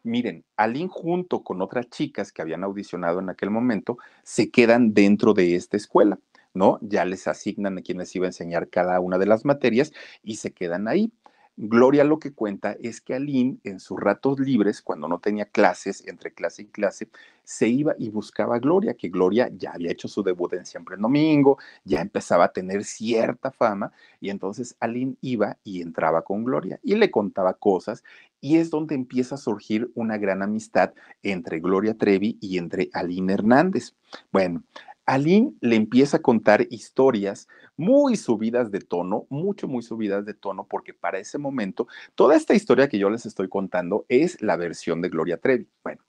Miren, 0.05 0.45
Aline 0.57 0.91
junto 0.93 1.43
con 1.43 1.61
otras 1.61 1.91
chicas 1.91 2.31
que 2.31 2.41
habían 2.41 2.63
audicionado 2.63 3.19
en 3.19 3.31
aquel 3.31 3.51
momento 3.51 3.99
se 4.23 4.53
quedan 4.53 4.95
dentro 4.95 5.35
de 5.35 5.57
esta 5.57 5.77
escuela. 5.77 6.21
¿No? 6.55 6.79
Ya 6.81 7.05
les 7.05 7.29
asignan 7.29 7.79
a 7.79 7.83
quienes 7.83 8.15
iba 8.17 8.27
a 8.27 8.29
enseñar 8.29 8.69
cada 8.69 8.99
una 9.01 9.19
de 9.19 9.27
las 9.27 9.45
materias 9.45 9.93
y 10.23 10.37
se 10.37 10.53
quedan 10.53 10.89
ahí. 10.89 11.13
Gloria 11.57 12.03
lo 12.03 12.19
que 12.19 12.33
cuenta 12.33 12.77
es 12.81 13.01
que 13.01 13.15
Aline 13.15 13.59
en 13.63 13.79
sus 13.79 14.01
ratos 14.01 14.41
libres, 14.41 14.83
cuando 14.83 15.07
no 15.07 15.21
tenía 15.21 15.45
clases, 15.45 16.05
entre 16.09 16.33
clase 16.33 16.63
y 16.63 16.67
clase, 16.67 17.09
se 17.45 17.69
iba 17.69 17.95
y 17.97 18.09
buscaba 18.09 18.57
a 18.57 18.59
Gloria, 18.59 18.95
que 18.95 19.09
Gloria 19.09 19.49
ya 19.57 19.71
había 19.71 19.93
hecho 19.93 20.09
su 20.09 20.25
debut 20.25 20.53
en 20.55 20.67
Siempre 20.67 20.97
en 20.97 21.03
Domingo, 21.03 21.59
ya 21.85 22.01
empezaba 22.01 22.47
a 22.47 22.53
tener 22.53 22.83
cierta 22.83 23.53
fama, 23.53 23.93
y 24.21 24.31
entonces 24.31 24.75
Aline 24.81 25.15
iba 25.21 25.57
y 25.63 25.81
entraba 25.81 26.23
con 26.23 26.43
Gloria 26.43 26.81
y 26.83 26.97
le 26.97 27.13
contaba 27.13 27.55
cosas, 27.55 28.03
y 28.41 28.57
es 28.57 28.71
donde 28.71 28.97
empieza 28.97 29.37
a 29.37 29.39
surgir 29.39 29.93
una 29.95 30.19
gran 30.19 30.43
amistad 30.43 30.93
entre 31.23 31.61
Gloria 31.61 31.97
Trevi 31.97 32.37
y 32.41 32.59
entre 32.59 32.91
Aline 32.93 33.33
Hernández. 33.33 33.95
Bueno, 34.33 34.65
Aline 35.07 35.55
le 35.61 35.77
empieza 35.77 36.19
a 36.19 36.23
contar 36.23 36.67
historias 36.71 37.49
muy 37.77 38.17
subidas 38.17 38.71
de 38.71 38.81
tono, 38.81 39.27
mucho, 39.29 39.69
muy 39.69 39.83
subidas 39.83 40.25
de 40.25 40.35
tono, 40.35 40.67
porque 40.69 40.95
para 40.95 41.19
ese 41.19 41.39
momento, 41.39 41.89
toda 42.15 42.37
esta 42.37 42.55
historia 42.55 42.89
que 42.89 42.99
yo 42.99 43.11
les 43.11 43.27
estoy 43.27 43.49
contando 43.49 44.07
es 44.09 44.41
la 44.41 44.57
versión 44.57 45.03
de 45.03 45.11
Gloria 45.11 45.37
Trevi. 45.37 45.69
Bueno, 45.83 46.03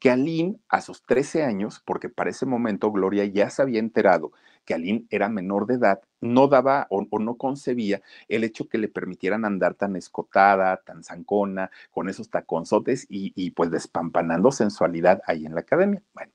que 0.00 0.10
Aline 0.10 0.58
a 0.68 0.80
sus 0.80 1.02
13 1.04 1.44
años, 1.44 1.82
porque 1.84 2.08
para 2.08 2.30
ese 2.30 2.46
momento 2.46 2.90
Gloria 2.90 3.24
ya 3.26 3.50
se 3.50 3.62
había 3.62 3.78
enterado 3.78 4.32
que 4.64 4.74
Aline 4.74 5.04
era 5.10 5.28
menor 5.28 5.66
de 5.66 5.74
edad, 5.74 6.00
no 6.20 6.48
daba 6.48 6.86
o, 6.90 7.06
no 7.18 7.36
concebía 7.36 8.02
el 8.28 8.44
hecho 8.44 8.68
que 8.68 8.78
le 8.78 8.88
permitieran 8.88 9.44
andar 9.44 9.74
tan 9.74 9.96
escotada, 9.96 10.78
tan 10.78 11.04
zancona, 11.04 11.70
con 11.90 12.08
esos 12.08 12.30
taconzotes 12.30 13.06
y, 13.08 13.32
y 13.36 13.50
pues 13.50 13.70
despampanando 13.70 14.50
sensualidad 14.52 15.22
ahí 15.26 15.44
en 15.46 15.54
la 15.54 15.60
academia. 15.60 16.02
Bueno, 16.14 16.32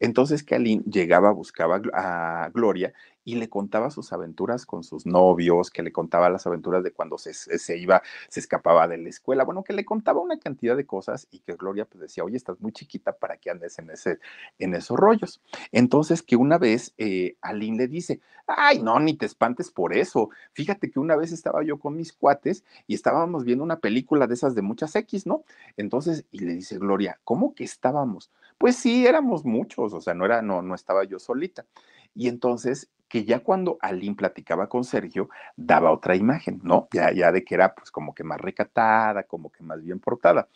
entonces 0.00 0.42
que 0.42 0.54
Aline 0.54 0.82
llegaba, 0.86 1.30
buscaba 1.32 1.80
a 1.94 2.50
Gloria 2.52 2.92
y 3.26 3.34
le 3.34 3.48
contaba 3.48 3.90
sus 3.90 4.12
aventuras 4.12 4.66
con 4.66 4.84
sus 4.84 5.04
novios, 5.04 5.70
que 5.70 5.82
le 5.82 5.90
contaba 5.90 6.30
las 6.30 6.46
aventuras 6.46 6.84
de 6.84 6.92
cuando 6.92 7.18
se, 7.18 7.34
se, 7.34 7.76
iba, 7.76 8.00
se 8.28 8.38
escapaba 8.38 8.86
de 8.86 8.98
la 8.98 9.08
escuela, 9.08 9.42
bueno, 9.42 9.64
que 9.64 9.72
le 9.72 9.84
contaba 9.84 10.20
una 10.20 10.38
cantidad 10.38 10.76
de 10.76 10.86
cosas 10.86 11.26
y 11.32 11.40
que 11.40 11.54
Gloria 11.54 11.86
pues 11.86 12.02
decía, 12.02 12.22
oye, 12.22 12.36
estás 12.36 12.60
muy 12.60 12.70
chiquita 12.70 13.12
para 13.16 13.36
que 13.36 13.50
andes 13.50 13.80
en, 13.80 13.90
ese, 13.90 14.20
en 14.60 14.74
esos 14.74 14.96
rollos. 14.96 15.40
Entonces 15.72 16.22
que 16.22 16.36
una 16.36 16.56
vez 16.56 16.94
eh, 16.98 17.36
Aline 17.40 17.78
le 17.78 17.88
dice, 17.88 18.20
ay, 18.46 18.80
no, 18.80 19.00
ni 19.00 19.14
te 19.14 19.26
espantes 19.26 19.72
por 19.72 19.96
eso. 19.96 20.30
Fíjate 20.52 20.90
que 20.90 21.00
una 21.00 21.16
vez 21.16 21.32
estaba 21.32 21.64
yo 21.64 21.78
con 21.80 21.96
mis 21.96 22.12
cuates 22.12 22.64
y 22.86 22.94
estábamos 22.94 23.44
viendo 23.44 23.64
una 23.64 23.80
película 23.80 24.28
de 24.28 24.34
esas 24.34 24.54
de 24.54 24.62
muchas 24.62 24.94
X, 24.94 25.26
¿no? 25.26 25.44
Entonces, 25.76 26.24
y 26.30 26.40
le 26.40 26.54
dice 26.54 26.78
Gloria, 26.78 27.18
¿cómo 27.24 27.54
que 27.54 27.64
estábamos? 27.64 28.30
Pues 28.58 28.76
sí, 28.76 29.06
éramos 29.06 29.44
muchos, 29.44 29.92
o 29.92 30.00
sea, 30.00 30.14
no 30.14 30.24
era, 30.24 30.40
no, 30.42 30.62
no 30.62 30.74
estaba 30.74 31.04
yo 31.04 31.18
solita. 31.18 31.66
Y 32.14 32.28
entonces 32.28 32.90
que 33.08 33.24
ya 33.24 33.40
cuando 33.40 33.78
Aline 33.82 34.16
platicaba 34.16 34.68
con 34.68 34.82
Sergio, 34.84 35.28
daba 35.56 35.92
otra 35.92 36.16
imagen, 36.16 36.60
¿no? 36.64 36.88
Ya, 36.92 37.12
ya 37.12 37.30
de 37.32 37.44
que 37.44 37.54
era 37.54 37.74
pues 37.74 37.90
como 37.90 38.14
que 38.14 38.24
más 38.24 38.40
recatada, 38.40 39.22
como 39.24 39.50
que 39.52 39.62
más 39.62 39.80
bien 39.82 40.00
portada. 40.00 40.48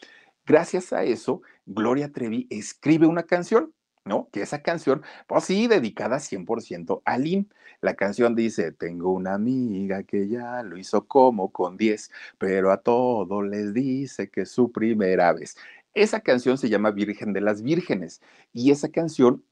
Gracias 0.47 0.93
a 0.93 1.05
eso, 1.05 1.43
Gloria 1.67 2.11
Trevi 2.13 2.47
escribe 2.51 3.07
una 3.07 3.23
canción, 3.25 3.73
¿no? 4.05 4.29
Que 4.33 4.43
esa 4.43 4.63
canción, 4.63 5.03
pues 5.29 5.45
sí, 5.45 5.69
dedicada 5.69 6.19
100% 6.19 7.03
a 7.05 7.13
Aline. 7.13 7.47
La 7.83 7.95
canción 7.95 8.35
dice, 8.35 8.73
tengo 8.73 9.13
una 9.13 9.35
amiga 9.35 10.03
que 10.03 10.29
ya 10.29 10.63
lo 10.65 10.77
hizo 10.77 11.07
como 11.07 11.53
con 11.53 11.77
10, 11.77 12.11
pero 12.39 12.73
a 12.73 12.79
todos 12.83 13.47
les 13.47 13.73
dice 13.75 14.29
que 14.31 14.43
es 14.43 14.51
su 14.51 14.73
primera 14.73 15.33
vez. 15.33 15.57
Esa 15.95 16.21
canción 16.21 16.59
se 16.59 16.69
llama 16.69 16.91
Virgen 16.91 17.33
de 17.33 17.41
las 17.41 17.63
Vírgenes 17.63 18.21
y 18.53 18.71
esa 18.71 18.91
canción 18.91 19.45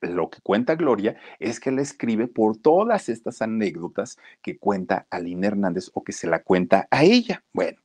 lo 0.00 0.30
que 0.30 0.40
cuenta 0.40 0.74
Gloria 0.74 1.16
es 1.38 1.60
que 1.60 1.70
la 1.70 1.82
escribe 1.82 2.26
por 2.26 2.56
todas 2.56 3.08
estas 3.08 3.40
anécdotas 3.40 4.18
que 4.42 4.58
cuenta 4.58 5.06
Aline 5.10 5.46
Hernández 5.46 5.90
o 5.94 6.02
que 6.02 6.12
se 6.12 6.26
la 6.26 6.42
cuenta 6.42 6.88
a 6.90 7.04
ella. 7.04 7.44
Bueno, 7.52 7.80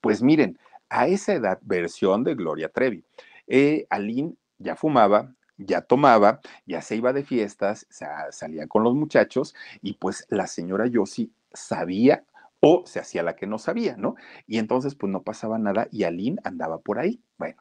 pues 0.00 0.22
miren, 0.22 0.58
a 0.90 1.06
esa 1.06 1.32
edad, 1.32 1.58
versión 1.62 2.24
de 2.24 2.34
Gloria 2.34 2.68
Trevi, 2.68 3.04
eh, 3.46 3.86
Aline 3.88 4.34
ya 4.58 4.76
fumaba, 4.76 5.34
ya 5.56 5.80
tomaba, 5.80 6.40
ya 6.66 6.82
se 6.82 6.96
iba 6.96 7.12
de 7.12 7.24
fiestas, 7.24 7.86
salía 8.30 8.66
con 8.66 8.82
los 8.82 8.94
muchachos 8.94 9.54
y 9.80 9.94
pues 9.94 10.26
la 10.28 10.46
señora 10.46 10.86
Yossi 10.86 11.32
sabía 11.52 12.24
o 12.64 12.84
se 12.86 13.00
hacía 13.00 13.22
la 13.24 13.34
que 13.34 13.46
no 13.46 13.58
sabía, 13.58 13.96
¿no? 13.96 14.14
Y 14.46 14.58
entonces 14.58 14.94
pues 14.94 15.12
no 15.12 15.22
pasaba 15.22 15.58
nada 15.58 15.88
y 15.90 16.04
Aline 16.04 16.38
andaba 16.44 16.78
por 16.78 17.00
ahí. 17.00 17.20
Bueno, 17.36 17.56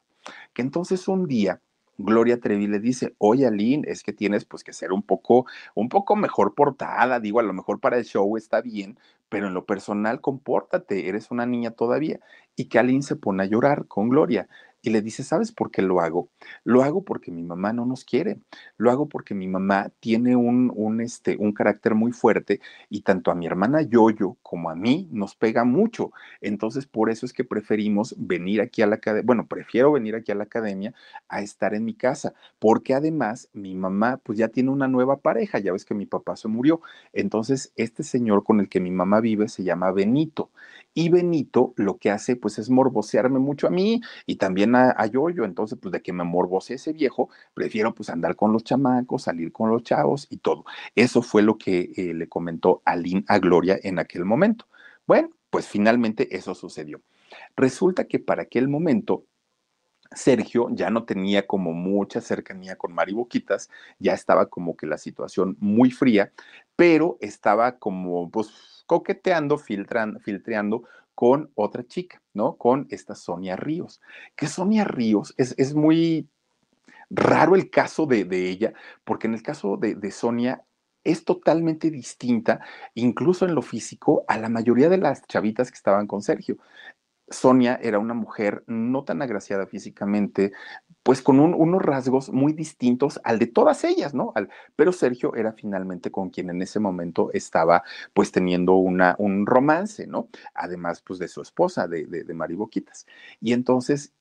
que 0.53 0.61
entonces 0.61 1.07
un 1.07 1.27
día 1.27 1.59
Gloria 1.97 2.39
Trevi 2.39 2.67
le 2.67 2.79
dice, 2.79 3.15
oye 3.17 3.47
Aline, 3.47 3.83
es 3.87 4.03
que 4.03 4.13
tienes 4.13 4.45
pues 4.45 4.63
que 4.63 4.73
ser 4.73 4.91
un 4.91 5.01
poco, 5.01 5.45
un 5.75 5.89
poco 5.89 6.15
mejor 6.15 6.53
portada, 6.53 7.19
digo, 7.19 7.39
a 7.39 7.43
lo 7.43 7.53
mejor 7.53 7.79
para 7.79 7.97
el 7.97 8.05
show 8.05 8.37
está 8.37 8.61
bien, 8.61 8.97
pero 9.29 9.47
en 9.47 9.53
lo 9.53 9.65
personal 9.65 10.21
compórtate, 10.21 11.09
eres 11.09 11.31
una 11.31 11.45
niña 11.45 11.71
todavía. 11.71 12.19
Y 12.55 12.65
que 12.65 12.79
Aline 12.79 13.03
se 13.03 13.15
pone 13.15 13.43
a 13.43 13.47
llorar 13.47 13.87
con 13.87 14.09
Gloria 14.09 14.47
y 14.81 14.89
le 14.89 15.01
dice, 15.01 15.23
¿sabes 15.23 15.51
por 15.51 15.71
qué 15.71 15.81
lo 15.81 16.01
hago? 16.01 16.29
Lo 16.63 16.83
hago 16.83 17.03
porque 17.03 17.31
mi 17.31 17.43
mamá 17.43 17.73
no 17.73 17.85
nos 17.85 18.03
quiere, 18.03 18.39
lo 18.77 18.91
hago 18.91 19.07
porque 19.07 19.33
mi 19.33 19.47
mamá 19.47 19.91
tiene 19.99 20.35
un, 20.35 20.71
un, 20.75 21.01
este, 21.01 21.37
un 21.37 21.51
carácter 21.53 21.95
muy 21.95 22.11
fuerte 22.11 22.61
y 22.89 23.01
tanto 23.01 23.31
a 23.31 23.35
mi 23.35 23.45
hermana 23.45 23.81
Yoyo 23.81 24.37
como 24.41 24.69
a 24.69 24.75
mí 24.75 25.07
nos 25.11 25.35
pega 25.35 25.63
mucho. 25.63 26.11
Entonces, 26.41 26.87
por 26.87 27.09
eso 27.09 27.25
es 27.25 27.33
que 27.33 27.43
preferimos 27.43 28.15
venir 28.17 28.61
aquí 28.61 28.81
a 28.81 28.87
la 28.87 28.95
academia, 28.95 29.25
bueno, 29.25 29.47
prefiero 29.47 29.91
venir 29.91 30.15
aquí 30.15 30.31
a 30.31 30.35
la 30.35 30.43
academia 30.43 30.93
a 31.29 31.41
estar 31.41 31.73
en 31.73 31.85
mi 31.85 31.93
casa, 31.93 32.33
porque 32.59 32.93
además 32.93 33.49
mi 33.53 33.75
mamá 33.75 34.17
pues 34.23 34.37
ya 34.37 34.47
tiene 34.49 34.71
una 34.71 34.87
nueva 34.87 35.17
pareja, 35.17 35.59
ya 35.59 35.71
ves 35.73 35.85
que 35.85 35.93
mi 35.93 36.05
papá 36.05 36.35
se 36.35 36.47
murió. 36.47 36.81
Entonces, 37.13 37.71
este 37.75 38.03
señor 38.03 38.43
con 38.43 38.59
el 38.59 38.69
que 38.69 38.79
mi 38.79 38.91
mamá 38.91 39.21
vive 39.21 39.47
se 39.49 39.63
llama 39.63 39.91
Benito 39.91 40.49
y 40.93 41.09
Benito 41.09 41.73
lo 41.77 41.97
que 41.97 42.11
hace 42.11 42.35
pues 42.35 42.59
es 42.59 42.69
morbosearme 42.69 43.39
mucho 43.39 43.67
a 43.67 43.69
mí 43.69 44.01
y 44.25 44.35
también 44.35 44.70
a, 44.75 44.95
a 44.97 45.05
Yoyo. 45.05 45.45
Entonces, 45.45 45.77
pues 45.81 45.91
de 45.91 46.01
que 46.01 46.13
me 46.13 46.23
morbose 46.23 46.75
ese 46.75 46.93
viejo, 46.93 47.29
prefiero 47.53 47.93
pues 47.93 48.09
andar 48.09 48.35
con 48.35 48.53
los 48.53 48.63
chamacos, 48.63 49.23
salir 49.23 49.51
con 49.51 49.69
los 49.69 49.83
chavos 49.83 50.27
y 50.29 50.37
todo. 50.37 50.65
Eso 50.95 51.21
fue 51.21 51.41
lo 51.41 51.57
que 51.57 51.91
eh, 51.95 52.13
le 52.13 52.27
comentó 52.27 52.81
Aline 52.85 53.23
a 53.27 53.39
Gloria 53.39 53.79
en 53.83 53.99
aquel 53.99 54.25
momento. 54.25 54.65
Bueno, 55.07 55.29
pues 55.49 55.67
finalmente 55.67 56.35
eso 56.35 56.55
sucedió. 56.55 57.01
Resulta 57.55 58.05
que 58.05 58.19
para 58.19 58.43
aquel 58.43 58.67
momento 58.67 59.25
Sergio 60.13 60.67
ya 60.71 60.89
no 60.89 61.05
tenía 61.05 61.47
como 61.47 61.73
mucha 61.73 62.19
cercanía 62.21 62.75
con 62.75 62.93
Mari 62.93 63.13
Boquitas, 63.13 63.69
ya 63.99 64.13
estaba 64.13 64.47
como 64.47 64.75
que 64.75 64.85
la 64.85 64.97
situación 64.97 65.55
muy 65.59 65.91
fría, 65.91 66.33
pero 66.75 67.17
estaba 67.21 67.77
como 67.77 68.29
pues 68.29 68.83
coqueteando, 68.87 69.57
filtran, 69.57 70.19
filtreando 70.19 70.83
con 71.21 71.51
otra 71.53 71.85
chica, 71.85 72.19
¿no? 72.33 72.57
Con 72.57 72.87
esta 72.89 73.13
Sonia 73.13 73.55
Ríos. 73.55 74.01
Que 74.35 74.47
Sonia 74.47 74.85
Ríos 74.85 75.35
es, 75.37 75.53
es 75.59 75.75
muy 75.75 76.27
raro 77.11 77.53
el 77.53 77.69
caso 77.69 78.07
de, 78.07 78.25
de, 78.25 78.49
ella, 78.49 78.73
porque 79.03 79.27
en 79.27 79.35
el 79.35 79.43
caso 79.43 79.77
de, 79.77 79.93
de 79.93 80.09
Sonia 80.09 80.65
es 81.03 81.23
totalmente 81.23 81.91
distinta, 81.91 82.61
incluso 82.95 83.45
en 83.45 83.53
lo 83.53 83.61
físico, 83.61 84.25
a 84.27 84.39
la 84.39 84.49
mayoría 84.49 84.89
de 84.89 84.97
las 84.97 85.21
chavitas 85.27 85.69
que 85.69 85.75
estaban 85.75 86.07
con 86.07 86.23
Sergio. 86.23 86.57
Sonia 87.29 87.79
era 87.83 87.99
una 87.99 88.15
mujer 88.15 88.63
no 88.65 89.03
tan 89.03 89.21
agraciada 89.21 89.67
físicamente, 89.67 90.53
pues 91.03 91.21
con 91.21 91.39
unos 91.39 91.81
rasgos 91.81 92.31
muy 92.31 92.53
distintos 92.53 93.19
al 93.23 93.39
de 93.39 93.47
todas 93.47 93.83
ellas, 93.83 94.13
¿no? 94.13 94.33
pero 94.75 94.91
Sergio 94.91 95.35
era 95.35 95.53
finalmente 95.53 96.11
con 96.11 96.29
quien 96.29 96.49
en 96.49 96.61
ese 96.61 96.79
momento 96.79 97.31
estaba 97.33 97.83
pues 98.13 98.31
teniendo 98.31 98.75
una, 98.75 99.15
un 99.17 99.45
romance, 99.45 100.05
¿no? 100.07 100.29
Además 100.53 101.01
pues 101.01 101.19
de 101.19 101.27
su 101.27 101.41
esposa, 101.41 101.87
de, 101.87 102.05
de, 102.05 102.33
Mari 102.33 102.55
Boquitas. 102.55 103.05
Y 103.39 103.53
entonces 103.53 104.13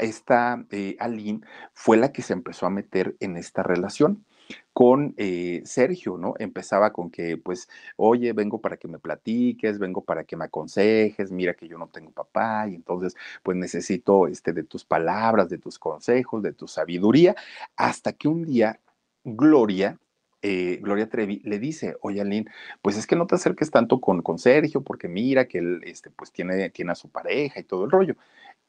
esta 0.00 0.64
eh, 0.70 0.96
Aline 0.98 1.40
fue 1.72 1.96
la 1.96 2.12
que 2.12 2.22
se 2.22 2.32
empezó 2.32 2.66
a 2.66 2.70
meter 2.70 3.16
en 3.20 3.36
esta 3.36 3.62
relación 3.62 4.24
con 4.72 5.14
eh, 5.16 5.62
Sergio, 5.64 6.16
¿no? 6.18 6.34
Empezaba 6.38 6.92
con 6.92 7.10
que, 7.10 7.36
pues, 7.36 7.68
oye, 7.96 8.32
vengo 8.32 8.60
para 8.60 8.76
que 8.76 8.88
me 8.88 8.98
platiques, 8.98 9.78
vengo 9.78 10.02
para 10.02 10.24
que 10.24 10.36
me 10.36 10.46
aconsejes, 10.46 11.30
mira 11.30 11.54
que 11.54 11.68
yo 11.68 11.78
no 11.78 11.88
tengo 11.88 12.10
papá 12.12 12.68
y 12.68 12.74
entonces, 12.74 13.16
pues, 13.42 13.56
necesito 13.56 14.26
este, 14.26 14.52
de 14.52 14.64
tus 14.64 14.84
palabras, 14.84 15.48
de 15.48 15.58
tus 15.58 15.78
consejos, 15.78 16.42
de 16.42 16.52
tu 16.52 16.68
sabiduría, 16.68 17.34
hasta 17.76 18.12
que 18.12 18.28
un 18.28 18.44
día 18.44 18.80
Gloria, 19.24 19.98
eh, 20.42 20.78
Gloria 20.82 21.08
Trevi 21.08 21.40
le 21.44 21.58
dice, 21.58 21.96
oye 22.00 22.20
Aline, 22.22 22.50
pues 22.82 22.96
es 22.96 23.06
que 23.06 23.16
no 23.16 23.26
te 23.26 23.34
acerques 23.34 23.70
tanto 23.70 24.00
con, 24.00 24.22
con 24.22 24.38
Sergio, 24.38 24.82
porque 24.82 25.08
mira 25.08 25.46
que 25.46 25.58
él, 25.58 25.80
este, 25.84 26.10
pues, 26.10 26.32
tiene, 26.32 26.70
tiene 26.70 26.92
a 26.92 26.94
su 26.94 27.10
pareja 27.10 27.60
y 27.60 27.64
todo 27.64 27.84
el 27.84 27.90
rollo. 27.90 28.16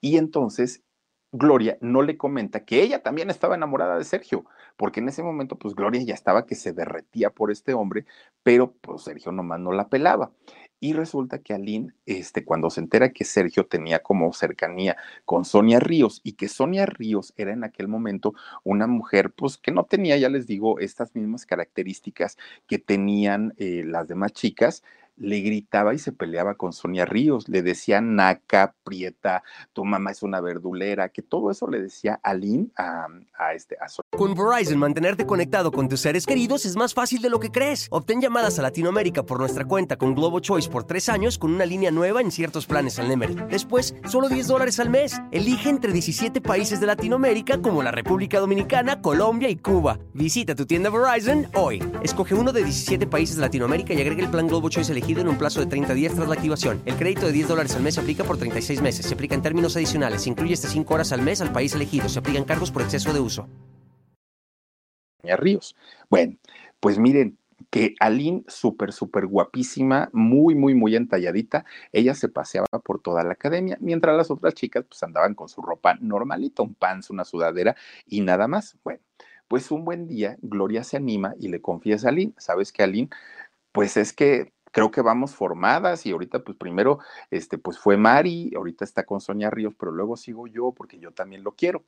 Y 0.02 0.18
entonces 0.18 0.82
Gloria 1.32 1.78
no 1.82 2.02
le 2.02 2.18
comenta 2.18 2.66
que 2.66 2.82
ella 2.82 3.02
también 3.04 3.30
estaba 3.30 3.56
enamorada 3.56 3.98
de 3.98 4.04
Sergio, 4.04 4.46
porque 4.76 5.00
en 5.00 5.10
ese 5.10 5.24
momento, 5.24 5.58
pues 5.58 5.76
Gloria 5.76 6.04
ya 6.04 6.14
estaba 6.14 6.46
que 6.46 6.56
se 6.56 6.74
derretía 6.74 7.30
por 7.30 7.52
este 7.52 7.74
hombre, 7.74 8.06
pero 8.44 8.74
pues 8.82 9.04
Sergio 9.04 9.32
nomás 9.32 9.60
no 9.60 9.72
la 9.72 9.88
pelaba. 9.88 10.32
Y 10.84 10.94
resulta 10.94 11.38
que 11.40 11.54
Aline, 11.54 11.94
este, 12.08 12.44
cuando 12.44 12.72
se 12.72 12.82
entera 12.82 13.12
que 13.12 13.24
Sergio 13.24 13.68
tenía 13.68 14.00
como 14.02 14.34
cercanía 14.34 14.98
con 15.26 15.46
Sonia 15.46 15.80
Ríos 15.80 16.22
y 16.24 16.34
que 16.34 16.48
Sonia 16.48 16.88
Ríos 16.88 17.34
era 17.38 17.54
en 17.54 17.64
aquel 17.64 17.88
momento 17.88 18.34
una 18.64 18.88
mujer, 18.88 19.32
pues 19.32 19.58
que 19.58 19.72
no 19.72 19.86
tenía, 19.86 20.18
ya 20.18 20.28
les 20.28 20.48
digo, 20.48 20.80
estas 20.80 21.14
mismas 21.16 21.46
características 21.46 22.36
que 22.68 22.80
tenían 22.80 23.54
eh, 23.58 23.84
las 23.86 24.08
demás 24.08 24.34
chicas, 24.34 24.84
le 25.22 25.42
gritaba 25.42 25.94
y 25.94 26.00
se 26.00 26.12
peleaba 26.12 26.56
con 26.56 26.74
Sonia 26.74 27.06
Ríos, 27.06 27.48
le 27.48 27.62
decía 27.62 28.02
naca, 28.02 28.76
prieta, 28.84 29.44
tu 29.74 29.86
mamá 29.86 30.12
es 30.12 30.24
una 30.24 30.42
verdulera, 30.42 31.10
que 31.10 31.22
todo 31.22 31.52
eso 31.52 31.68
le 31.68 31.82
decía 31.82 32.20
Aline 32.24 32.68
a, 32.76 33.08
a 33.38 33.54
este 33.54 33.78
a 33.80 33.88
Sonia. 33.88 34.10
Con 34.12 34.34
Verizon, 34.34 34.78
mantenerte 34.78 35.26
conectado 35.26 35.72
con 35.72 35.88
tus 35.88 36.02
seres 36.02 36.26
queridos 36.26 36.66
es 36.66 36.76
más 36.76 36.94
fácil 36.94 37.22
de 37.22 37.30
lo 37.30 37.40
que 37.40 37.52
crees. 37.52 37.88
Obtén 37.92 38.22
llamadas 38.22 38.58
a 38.60 38.64
Latinoamérica 38.64 39.24
por 39.24 39.40
nuestra 39.40 39.66
cuenta 39.66 39.98
con 39.98 40.16
Globo 40.16 40.40
Choice 40.40 40.70
por 40.70 40.84
tres 40.84 41.10
años 41.10 41.38
con 41.38 41.54
una 41.54 41.66
línea 41.66 41.92
nueva 41.92 42.22
en 42.22 42.32
ciertos 42.32 42.66
planes 42.66 42.98
al 43.00 43.08
Nemery. 43.08 43.36
Después, 43.50 43.96
solo 44.08 44.28
10 44.30 44.48
dólares 44.48 44.80
al 44.80 44.90
mes. 44.90 45.22
Elige 45.32 45.70
entre 45.70 45.94
17 45.94 46.42
países 46.42 46.80
de 46.80 46.88
Latinoamérica 46.88 47.62
como 47.62 47.84
la 47.84 47.92
República 47.92 48.40
Dominicana, 48.40 49.02
Colombia 49.02 49.50
y 49.50 49.58
Cuba. 49.58 50.00
Visita 50.14 50.56
tu 50.56 50.66
tienda 50.66 50.90
Verizon 50.90 51.48
hoy. 51.54 51.84
Escoge 52.02 52.34
uno 52.34 52.52
de 52.52 52.64
17 52.64 53.08
países 53.08 53.36
de 53.36 53.42
Latinoamérica 53.42 53.94
y 53.94 54.02
agrega 54.02 54.24
el 54.24 54.32
plan 54.32 54.48
Globo 54.48 54.70
Choice 54.70 54.92
elegido 54.92 55.11
en 55.20 55.28
un 55.28 55.38
plazo 55.38 55.60
de 55.60 55.66
30 55.66 55.94
días 55.94 56.14
tras 56.14 56.28
la 56.28 56.36
activación. 56.36 56.82
El 56.86 56.96
crédito 56.96 57.26
de 57.26 57.32
10 57.32 57.48
dólares 57.50 57.76
al 57.76 57.84
mes 57.84 57.96
se 57.96 58.02
aplica 58.02 58.24
por 58.24 58.38
36 58.38 58.82
meses. 58.82 59.06
Se 59.06 59.14
aplica 59.14 59.36
en 59.36 59.42
términos 59.42 59.76
adicionales. 59.76 60.24
Se 60.24 60.30
incluye 60.30 60.54
hasta 60.54 60.68
5 60.68 60.94
horas 60.94 61.12
al 61.12 61.22
mes 61.22 61.42
al 61.42 61.52
país 61.52 61.74
elegido. 61.76 62.08
Se 62.10 62.20
aplican 62.20 62.44
cargos 62.44 62.72
por 62.72 62.82
exceso 62.82 63.14
de 63.14 63.20
uso. 63.20 63.48
Ríos. 65.38 65.76
Bueno, 66.10 66.38
pues 66.80 66.98
miren, 66.98 67.38
que 67.70 67.96
Aline, 68.00 68.44
súper, 68.48 68.92
súper 68.92 69.28
guapísima, 69.28 70.10
muy, 70.14 70.56
muy, 70.56 70.74
muy 70.74 70.96
entalladita, 70.96 71.66
ella 71.92 72.16
se 72.16 72.28
paseaba 72.28 72.68
por 72.84 73.02
toda 73.02 73.24
la 73.24 73.34
academia, 73.34 73.78
mientras 73.80 74.18
las 74.18 74.32
otras 74.32 74.54
chicas 74.56 74.86
pues 74.88 75.02
andaban 75.04 75.36
con 75.36 75.48
su 75.48 75.62
ropa 75.62 75.96
normalita, 76.02 76.64
un 76.64 76.74
pants, 76.76 77.10
una 77.10 77.24
sudadera 77.24 77.76
y 78.06 78.22
nada 78.22 78.48
más. 78.48 78.78
Bueno, 78.84 79.02
pues 79.48 79.72
un 79.72 79.86
buen 79.86 80.08
día 80.08 80.38
Gloria 80.42 80.84
se 80.84 80.98
anima 80.98 81.34
y 81.40 81.50
le 81.50 81.62
confiesa 81.62 82.08
a 82.08 82.12
Aline, 82.12 82.34
¿sabes 82.38 82.72
qué, 82.72 82.84
Aline? 82.84 83.10
Pues 83.72 83.98
es 83.98 84.14
que 84.14 84.54
creo 84.72 84.92
que 84.92 85.02
vamos 85.02 85.36
formadas 85.36 86.06
y 86.06 86.12
ahorita 86.12 86.40
pues 86.44 86.58
primero 86.58 87.00
este 87.30 87.58
pues 87.58 87.78
fue 87.78 87.98
Mari, 87.98 88.52
ahorita 88.56 88.86
está 88.86 89.04
con 89.06 89.22
Sonia 89.22 89.50
Ríos, 89.50 89.74
pero 89.78 89.92
luego 89.92 90.18
sigo 90.18 90.48
yo 90.48 90.72
porque 90.72 91.00
yo 91.00 91.12
también 91.12 91.44
lo 91.44 91.54
quiero. 91.54 91.84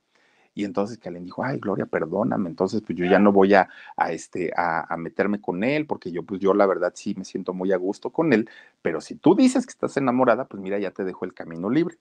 Y 0.56 0.64
entonces 0.64 0.98
que 0.98 1.04
Kalen 1.04 1.24
dijo, 1.24 1.42
ay, 1.42 1.58
Gloria, 1.58 1.84
perdóname, 1.86 2.48
entonces 2.48 2.80
pues 2.86 2.96
yo 2.96 3.04
ya 3.06 3.18
no 3.18 3.32
voy 3.32 3.54
a, 3.54 3.68
a 3.96 4.12
este, 4.12 4.52
a, 4.56 4.92
a, 4.92 4.96
meterme 4.96 5.40
con 5.40 5.64
él, 5.64 5.84
porque 5.84 6.12
yo 6.12 6.22
pues 6.22 6.40
yo 6.40 6.54
la 6.54 6.64
verdad 6.66 6.92
sí 6.94 7.14
me 7.16 7.24
siento 7.24 7.52
muy 7.52 7.72
a 7.72 7.76
gusto 7.76 8.10
con 8.10 8.32
él, 8.32 8.48
pero 8.80 9.00
si 9.00 9.16
tú 9.16 9.34
dices 9.34 9.66
que 9.66 9.72
estás 9.72 9.96
enamorada, 9.96 10.44
pues 10.46 10.62
mira, 10.62 10.78
ya 10.78 10.92
te 10.92 11.02
dejo 11.02 11.24
el 11.24 11.34
camino 11.34 11.70
libre 11.70 11.96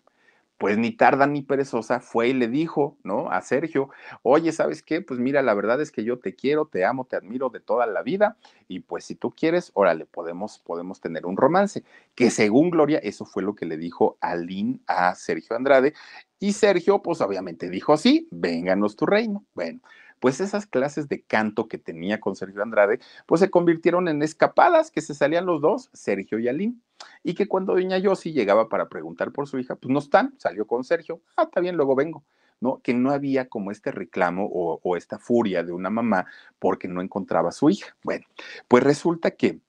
pues 0.57 0.77
ni 0.77 0.91
tarda 0.91 1.27
ni 1.27 1.41
perezosa, 1.41 1.99
fue 1.99 2.29
y 2.29 2.33
le 2.33 2.47
dijo, 2.47 2.97
¿no? 3.03 3.29
A 3.29 3.41
Sergio, 3.41 3.89
oye, 4.21 4.51
¿sabes 4.51 4.81
qué? 4.81 5.01
Pues 5.01 5.19
mira, 5.19 5.41
la 5.41 5.53
verdad 5.53 5.81
es 5.81 5.91
que 5.91 6.03
yo 6.03 6.19
te 6.19 6.35
quiero, 6.35 6.65
te 6.67 6.85
amo, 6.85 7.05
te 7.05 7.15
admiro 7.15 7.49
de 7.49 7.59
toda 7.59 7.85
la 7.85 8.01
vida 8.01 8.37
y 8.67 8.79
pues 8.79 9.03
si 9.03 9.15
tú 9.15 9.31
quieres, 9.31 9.71
órale, 9.73 10.05
podemos, 10.05 10.59
podemos 10.59 11.01
tener 11.01 11.25
un 11.25 11.37
romance. 11.37 11.83
Que 12.15 12.29
según 12.29 12.69
Gloria, 12.69 12.99
eso 12.99 13.25
fue 13.25 13.43
lo 13.43 13.55
que 13.55 13.65
le 13.65 13.77
dijo 13.77 14.17
Aline 14.21 14.79
a 14.87 15.15
Sergio 15.15 15.55
Andrade 15.55 15.93
y 16.39 16.53
Sergio, 16.53 17.01
pues 17.01 17.21
obviamente 17.21 17.69
dijo, 17.69 17.97
sí, 17.97 18.27
vénganos 18.31 18.95
tu 18.95 19.05
reino. 19.05 19.45
Bueno, 19.53 19.79
pues 20.23 20.39
esas 20.39 20.65
clases 20.65 21.09
de 21.09 21.21
canto 21.21 21.67
que 21.67 21.77
tenía 21.77 22.21
con 22.21 22.37
Sergio 22.37 22.63
Andrade, 22.63 23.01
pues 23.25 23.41
se 23.41 23.49
convirtieron 23.49 24.07
en 24.07 24.23
escapadas 24.23 24.89
que 24.89 25.01
se 25.01 25.13
salían 25.13 25.45
los 25.45 25.59
dos, 25.59 25.89
Sergio 25.91 26.39
y 26.39 26.47
Aline. 26.47 26.75
Y 27.23 27.33
que 27.33 27.49
cuando 27.49 27.73
doña 27.73 27.97
Yossi 27.97 28.31
llegaba 28.31 28.69
para 28.69 28.87
preguntar 28.87 29.33
por 29.33 29.49
su 29.49 29.59
hija, 29.59 29.75
pues 29.75 29.91
no 29.91 29.99
están, 29.99 30.33
salió 30.37 30.65
con 30.65 30.85
Sergio, 30.85 31.19
ah, 31.35 31.43
está 31.43 31.59
bien, 31.59 31.75
luego 31.75 31.93
vengo. 31.93 32.23
¿no? 32.61 32.79
Que 32.81 32.93
no 32.93 33.11
había 33.11 33.49
como 33.49 33.69
este 33.69 33.91
reclamo 33.91 34.45
o, 34.45 34.79
o 34.81 34.95
esta 34.95 35.19
furia 35.19 35.61
de 35.61 35.73
una 35.73 35.89
mamá 35.89 36.25
porque 36.57 36.87
no 36.87 37.01
encontraba 37.01 37.49
a 37.49 37.51
su 37.51 37.69
hija. 37.69 37.93
Bueno, 38.01 38.25
pues 38.69 38.81
resulta 38.81 39.31
que 39.31 39.59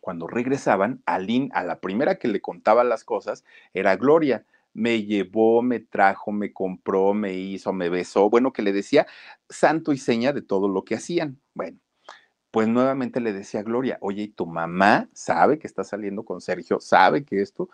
cuando 0.00 0.26
regresaban, 0.26 1.00
Aline, 1.06 1.48
a 1.52 1.62
la 1.62 1.78
primera 1.78 2.16
que 2.16 2.26
le 2.26 2.40
contaba 2.40 2.82
las 2.82 3.04
cosas, 3.04 3.44
era 3.72 3.94
Gloria 3.94 4.44
me 4.76 5.04
llevó, 5.04 5.62
me 5.62 5.80
trajo, 5.80 6.32
me 6.32 6.52
compró, 6.52 7.14
me 7.14 7.32
hizo, 7.32 7.72
me 7.72 7.88
besó, 7.88 8.28
bueno, 8.28 8.52
que 8.52 8.60
le 8.60 8.74
decía 8.74 9.06
santo 9.48 9.92
y 9.92 9.96
seña 9.98 10.34
de 10.34 10.42
todo 10.42 10.68
lo 10.68 10.84
que 10.84 10.96
hacían. 10.96 11.40
Bueno, 11.54 11.78
pues 12.50 12.68
nuevamente 12.68 13.20
le 13.20 13.32
decía 13.32 13.60
a 13.60 13.62
Gloria, 13.62 13.96
oye, 14.02 14.24
¿y 14.24 14.28
tu 14.28 14.46
mamá 14.46 15.08
sabe 15.14 15.58
que 15.58 15.66
está 15.66 15.82
saliendo 15.82 16.24
con 16.24 16.42
Sergio? 16.42 16.78
¿Sabe 16.80 17.24
que 17.24 17.40
esto? 17.40 17.70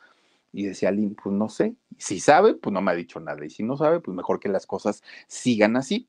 Y 0.53 0.64
decía 0.64 0.90
Aline, 0.90 1.16
pues 1.20 1.34
no 1.34 1.48
sé. 1.48 1.74
Si 1.98 2.20
sabe, 2.20 2.55
pues 2.55 2.72
no 2.72 2.80
me 2.82 2.92
ha 2.92 2.94
dicho 2.94 3.18
nada. 3.18 3.44
Y 3.44 3.50
si 3.50 3.64
no 3.64 3.76
sabe, 3.76 4.00
pues 4.00 4.16
mejor 4.16 4.38
que 4.38 4.48
las 4.48 4.66
cosas 4.66 5.03
sigan 5.26 5.76
así. 5.76 6.09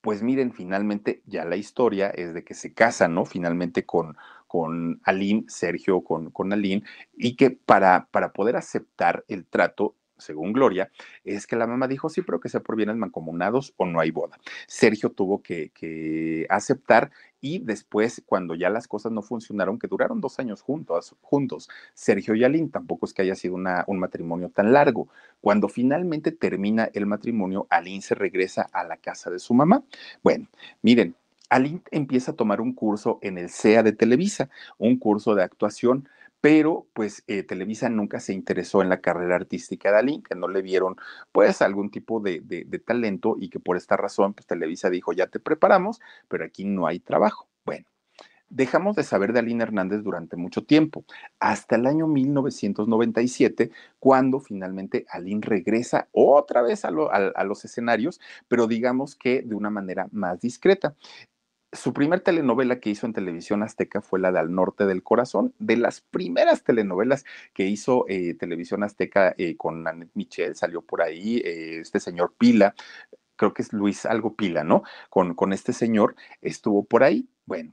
Pues 0.00 0.22
miren, 0.22 0.52
finalmente 0.52 1.22
ya 1.26 1.44
la 1.44 1.56
historia 1.56 2.08
es 2.10 2.32
de 2.34 2.42
que 2.44 2.54
se 2.54 2.72
casan, 2.72 3.14
¿no? 3.14 3.26
Finalmente 3.26 3.84
con, 3.84 4.16
con 4.46 5.00
Aline, 5.04 5.44
Sergio 5.48 6.02
con, 6.02 6.30
con 6.30 6.52
Aline, 6.52 6.84
y 7.14 7.36
que 7.36 7.50
para, 7.50 8.08
para 8.10 8.32
poder 8.32 8.56
aceptar 8.56 9.24
el 9.28 9.46
trato, 9.46 9.94
según 10.22 10.52
Gloria, 10.52 10.90
es 11.24 11.46
que 11.46 11.56
la 11.56 11.66
mamá 11.66 11.88
dijo, 11.88 12.08
sí, 12.08 12.22
pero 12.22 12.40
que 12.40 12.48
sea 12.48 12.60
por 12.60 12.76
bienes 12.76 12.96
mancomunados 12.96 13.74
o 13.76 13.86
no 13.86 14.00
hay 14.00 14.10
boda. 14.10 14.38
Sergio 14.66 15.10
tuvo 15.10 15.42
que, 15.42 16.46
aceptar 16.48 17.10
y 17.40 17.58
después, 17.58 18.22
cuando 18.24 18.54
ya 18.54 18.70
las 18.70 18.86
cosas 18.86 19.10
no 19.10 19.20
funcionaron, 19.20 19.78
que 19.78 19.88
duraron 19.88 20.20
dos 20.20 20.38
años 20.38 20.62
juntos, 20.62 21.68
Sergio 21.94 22.34
y 22.34 22.44
Aline, 22.44 22.68
tampoco 22.68 23.06
es 23.06 23.12
que 23.12 23.22
haya 23.22 23.34
sido 23.34 23.54
un 23.54 23.98
matrimonio 23.98 24.48
tan 24.48 24.72
largo. 24.72 25.08
Cuando 25.40 25.68
finalmente 25.68 26.30
termina 26.30 26.88
el 26.94 27.06
matrimonio, 27.06 27.66
Aline 27.68 28.02
se 28.02 28.14
regresa 28.14 28.68
a 28.72 28.84
la 28.84 28.96
casa 28.96 29.30
de 29.30 29.40
su 29.40 29.54
mamá. 29.54 29.82
Bueno, 30.22 30.46
miren, 30.82 31.16
Aline 31.52 31.82
empieza 31.90 32.32
a 32.32 32.36
tomar 32.36 32.60
un 32.60 32.72
curso 32.72 33.18
en 33.20 33.36
el 33.36 33.50
CEA 33.50 33.82
de 33.82 33.92
Televisa, 33.92 34.48
un 34.78 34.98
curso 34.98 35.34
de 35.34 35.42
actuación 35.42 36.08
pero 36.42 36.88
pues 36.92 37.22
eh, 37.28 37.44
Televisa 37.44 37.88
nunca 37.88 38.18
se 38.18 38.32
interesó 38.34 38.82
en 38.82 38.88
la 38.88 39.00
carrera 39.00 39.36
artística 39.36 39.92
de 39.92 39.98
Aline, 39.98 40.24
que 40.28 40.34
no 40.34 40.48
le 40.48 40.60
vieron 40.60 40.96
pues 41.30 41.62
algún 41.62 41.90
tipo 41.90 42.18
de, 42.18 42.40
de, 42.40 42.78
talento 42.80 43.36
y 43.38 43.48
que 43.48 43.60
por 43.60 43.76
esta 43.76 43.96
razón 43.96 44.34
pues 44.34 44.46
Televisa 44.48 44.90
dijo 44.90 45.12
ya 45.12 45.28
te 45.28 45.38
preparamos, 45.38 46.00
pero 46.28 46.44
aquí 46.44 46.64
no 46.64 46.88
hay 46.88 46.98
trabajo. 46.98 47.48
Bueno, 47.64 47.86
dejamos 48.48 48.96
de 48.96 49.04
saber 49.04 49.32
de 49.32 49.38
Aline 49.38 49.62
Hernández 49.62 50.02
durante 50.02 50.36
mucho 50.36 50.64
tiempo, 50.64 51.04
hasta 51.38 51.76
el 51.76 51.86
año 51.86 52.08
1997, 52.08 53.70
cuando 54.00 54.40
finalmente 54.40 55.06
Aline 55.10 55.42
regresa 55.46 56.08
otra 56.10 56.60
vez 56.62 56.84
a, 56.84 56.90
lo, 56.90 57.12
a 57.12 57.44
los 57.44 57.64
escenarios, 57.64 58.20
pero 58.48 58.66
digamos 58.66 59.14
que 59.14 59.42
de 59.42 59.54
una 59.54 59.70
manera 59.70 60.08
más 60.10 60.40
discreta 60.40 60.96
su 61.72 61.92
primer 61.92 62.20
telenovela 62.20 62.80
que 62.80 62.90
hizo 62.90 63.06
en 63.06 63.12
televisión 63.12 63.62
azteca 63.62 64.02
fue 64.02 64.20
la 64.20 64.30
de 64.30 64.38
Al 64.38 64.54
Norte 64.54 64.84
del 64.86 65.02
Corazón, 65.02 65.54
de 65.58 65.76
las 65.76 66.00
primeras 66.00 66.62
telenovelas 66.64 67.24
que 67.54 67.66
hizo 67.66 68.04
eh, 68.08 68.34
televisión 68.34 68.82
azteca 68.82 69.34
eh, 69.38 69.56
con 69.56 69.86
Annette 69.86 70.14
Michel, 70.14 70.54
salió 70.54 70.82
por 70.82 71.02
ahí 71.02 71.38
eh, 71.38 71.78
este 71.80 71.98
señor 71.98 72.34
Pila, 72.36 72.74
creo 73.36 73.54
que 73.54 73.62
es 73.62 73.72
Luis 73.72 74.06
algo 74.06 74.36
Pila, 74.36 74.64
¿no? 74.64 74.82
Con, 75.08 75.34
con 75.34 75.52
este 75.52 75.72
señor 75.72 76.14
estuvo 76.42 76.84
por 76.84 77.02
ahí. 77.02 77.28
Bueno, 77.46 77.72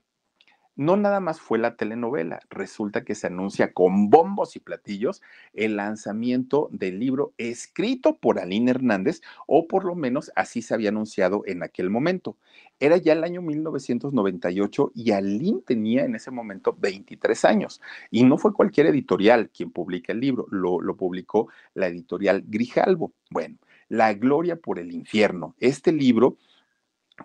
no 0.79 0.95
nada 0.95 1.19
más 1.19 1.41
fue 1.41 1.59
la 1.59 1.75
telenovela, 1.75 2.39
resulta 2.49 3.03
que 3.03 3.13
se 3.13 3.27
anuncia 3.27 3.73
con 3.73 4.09
bombos 4.09 4.55
y 4.55 4.61
platillos 4.61 5.21
el 5.51 5.75
lanzamiento 5.75 6.69
del 6.71 6.99
libro 7.01 7.33
escrito 7.37 8.15
por 8.15 8.39
Aline 8.39 8.71
Hernández, 8.71 9.19
o 9.45 9.67
por 9.67 9.83
lo 9.83 9.93
menos 9.95 10.31
así 10.37 10.61
se 10.61 10.73
había 10.73 10.87
anunciado 10.87 11.43
en 11.47 11.63
aquel 11.63 11.89
momento. 11.89 12.37
Era 12.79 12.95
ya 12.95 13.11
el 13.11 13.25
año 13.25 13.41
1998 13.41 14.93
y 14.95 15.11
Aline 15.11 15.59
tenía 15.65 16.05
en 16.05 16.15
ese 16.15 16.31
momento 16.31 16.73
23 16.79 17.43
años. 17.43 17.81
Y 18.09 18.23
no 18.23 18.37
fue 18.37 18.53
cualquier 18.53 18.87
editorial 18.87 19.49
quien 19.49 19.71
publica 19.71 20.13
el 20.13 20.21
libro, 20.21 20.47
lo, 20.49 20.79
lo 20.79 20.95
publicó 20.95 21.49
la 21.73 21.87
editorial 21.87 22.45
Grijalbo. 22.47 23.11
Bueno, 23.29 23.57
La 23.89 24.13
Gloria 24.13 24.55
por 24.55 24.79
el 24.79 24.93
Infierno. 24.93 25.55
Este 25.59 25.91
libro 25.91 26.37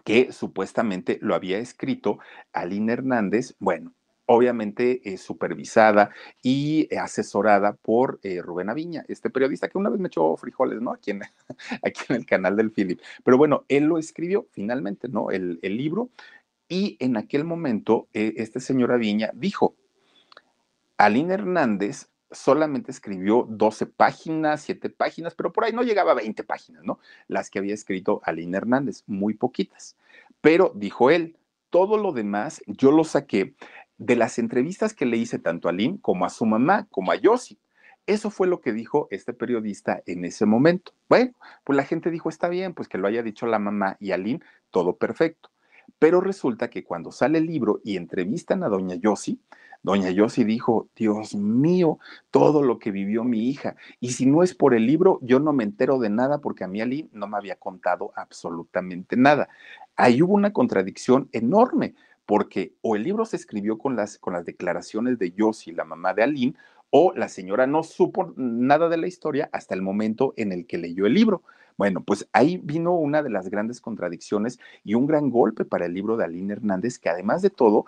que 0.04 0.32
supuestamente 0.32 1.18
lo 1.20 1.34
había 1.34 1.58
escrito 1.58 2.18
Aline 2.52 2.92
Hernández, 2.92 3.54
bueno, 3.58 3.94
obviamente 4.26 5.16
supervisada 5.18 6.10
y 6.42 6.88
asesorada 6.96 7.74
por 7.74 8.20
eh, 8.22 8.40
Rubén 8.42 8.70
Aviña, 8.70 9.04
este 9.08 9.30
periodista 9.30 9.68
que 9.68 9.78
una 9.78 9.90
vez 9.90 10.00
me 10.00 10.08
echó 10.08 10.36
frijoles, 10.36 10.80
¿no? 10.80 10.92
Aquí 10.92 11.10
en, 11.10 11.22
aquí 11.82 12.02
en 12.08 12.16
el 12.16 12.26
canal 12.26 12.56
del 12.56 12.70
Philip. 12.70 13.00
Pero 13.22 13.36
bueno, 13.36 13.64
él 13.68 13.84
lo 13.84 13.98
escribió 13.98 14.46
finalmente, 14.50 15.08
¿no? 15.08 15.30
El, 15.30 15.58
el 15.62 15.76
libro. 15.76 16.10
Y 16.68 16.96
en 17.00 17.16
aquel 17.16 17.44
momento, 17.44 18.08
eh, 18.14 18.34
este 18.38 18.60
señor 18.60 18.92
Aviña 18.92 19.30
dijo, 19.34 19.76
Aline 20.96 21.34
Hernández 21.34 22.08
solamente 22.34 22.90
escribió 22.90 23.46
12 23.48 23.86
páginas, 23.86 24.62
7 24.62 24.90
páginas, 24.90 25.34
pero 25.34 25.52
por 25.52 25.64
ahí 25.64 25.72
no 25.72 25.82
llegaba 25.82 26.12
a 26.12 26.16
20 26.16 26.44
páginas, 26.44 26.84
¿no? 26.84 26.98
Las 27.28 27.50
que 27.50 27.58
había 27.58 27.74
escrito 27.74 28.20
Aline 28.24 28.56
Hernández, 28.56 29.04
muy 29.06 29.34
poquitas. 29.34 29.96
Pero, 30.40 30.72
dijo 30.74 31.10
él, 31.10 31.36
todo 31.70 31.96
lo 31.96 32.12
demás 32.12 32.62
yo 32.66 32.92
lo 32.92 33.04
saqué 33.04 33.54
de 33.98 34.16
las 34.16 34.38
entrevistas 34.38 34.94
que 34.94 35.06
le 35.06 35.16
hice 35.16 35.38
tanto 35.38 35.68
a 35.68 35.70
Aline 35.70 35.98
como 36.00 36.24
a 36.24 36.30
su 36.30 36.46
mamá, 36.46 36.86
como 36.90 37.12
a 37.12 37.16
Yossi. 37.16 37.58
Eso 38.06 38.30
fue 38.30 38.46
lo 38.46 38.60
que 38.60 38.72
dijo 38.72 39.08
este 39.10 39.32
periodista 39.32 40.02
en 40.06 40.24
ese 40.24 40.44
momento. 40.44 40.92
Bueno, 41.08 41.32
pues 41.64 41.76
la 41.76 41.84
gente 41.84 42.10
dijo, 42.10 42.28
está 42.28 42.48
bien, 42.48 42.74
pues 42.74 42.86
que 42.88 42.98
lo 42.98 43.08
haya 43.08 43.22
dicho 43.22 43.46
la 43.46 43.58
mamá 43.58 43.96
y 43.98 44.12
Aline, 44.12 44.40
todo 44.70 44.96
perfecto. 44.96 45.50
Pero 45.98 46.20
resulta 46.20 46.68
que 46.68 46.84
cuando 46.84 47.12
sale 47.12 47.38
el 47.38 47.46
libro 47.46 47.80
y 47.82 47.96
entrevistan 47.96 48.62
a 48.62 48.68
doña 48.68 48.96
Yossi, 48.96 49.40
doña 49.84 50.10
Yossi 50.10 50.42
dijo, 50.44 50.88
Dios 50.96 51.36
mío, 51.36 51.98
todo 52.30 52.62
lo 52.62 52.78
que 52.78 52.90
vivió 52.90 53.22
mi 53.22 53.48
hija. 53.48 53.76
Y 54.00 54.12
si 54.12 54.26
no 54.26 54.42
es 54.42 54.54
por 54.54 54.74
el 54.74 54.86
libro, 54.86 55.20
yo 55.22 55.38
no 55.38 55.52
me 55.52 55.62
entero 55.62 55.98
de 55.98 56.10
nada 56.10 56.38
porque 56.38 56.64
a 56.64 56.68
mí 56.68 56.80
Ali 56.80 57.08
no 57.12 57.28
me 57.28 57.36
había 57.36 57.56
contado 57.56 58.12
absolutamente 58.16 59.16
nada. 59.16 59.48
Ahí 59.94 60.22
hubo 60.22 60.32
una 60.32 60.52
contradicción 60.52 61.28
enorme, 61.32 61.94
porque 62.26 62.74
o 62.80 62.96
el 62.96 63.02
libro 63.02 63.26
se 63.26 63.36
escribió 63.36 63.76
con 63.76 63.94
las, 63.94 64.18
con 64.18 64.32
las 64.32 64.46
declaraciones 64.46 65.18
de 65.18 65.32
Yossi, 65.32 65.72
la 65.72 65.84
mamá 65.84 66.14
de 66.14 66.22
Aline, 66.22 66.54
o 66.88 67.12
la 67.14 67.28
señora 67.28 67.66
no 67.66 67.82
supo 67.82 68.32
nada 68.36 68.88
de 68.88 68.96
la 68.96 69.06
historia 69.06 69.50
hasta 69.52 69.74
el 69.74 69.82
momento 69.82 70.32
en 70.36 70.50
el 70.50 70.66
que 70.66 70.78
leyó 70.78 71.04
el 71.04 71.14
libro. 71.14 71.42
Bueno, 71.76 72.04
pues 72.04 72.28
ahí 72.32 72.58
vino 72.62 72.94
una 72.94 73.22
de 73.22 73.30
las 73.30 73.50
grandes 73.50 73.80
contradicciones 73.80 74.58
y 74.84 74.94
un 74.94 75.06
gran 75.06 75.28
golpe 75.28 75.64
para 75.64 75.86
el 75.86 75.92
libro 75.92 76.16
de 76.16 76.24
Aline 76.24 76.52
Hernández, 76.52 76.98
que 76.98 77.08
además 77.08 77.42
de 77.42 77.50
todo, 77.50 77.84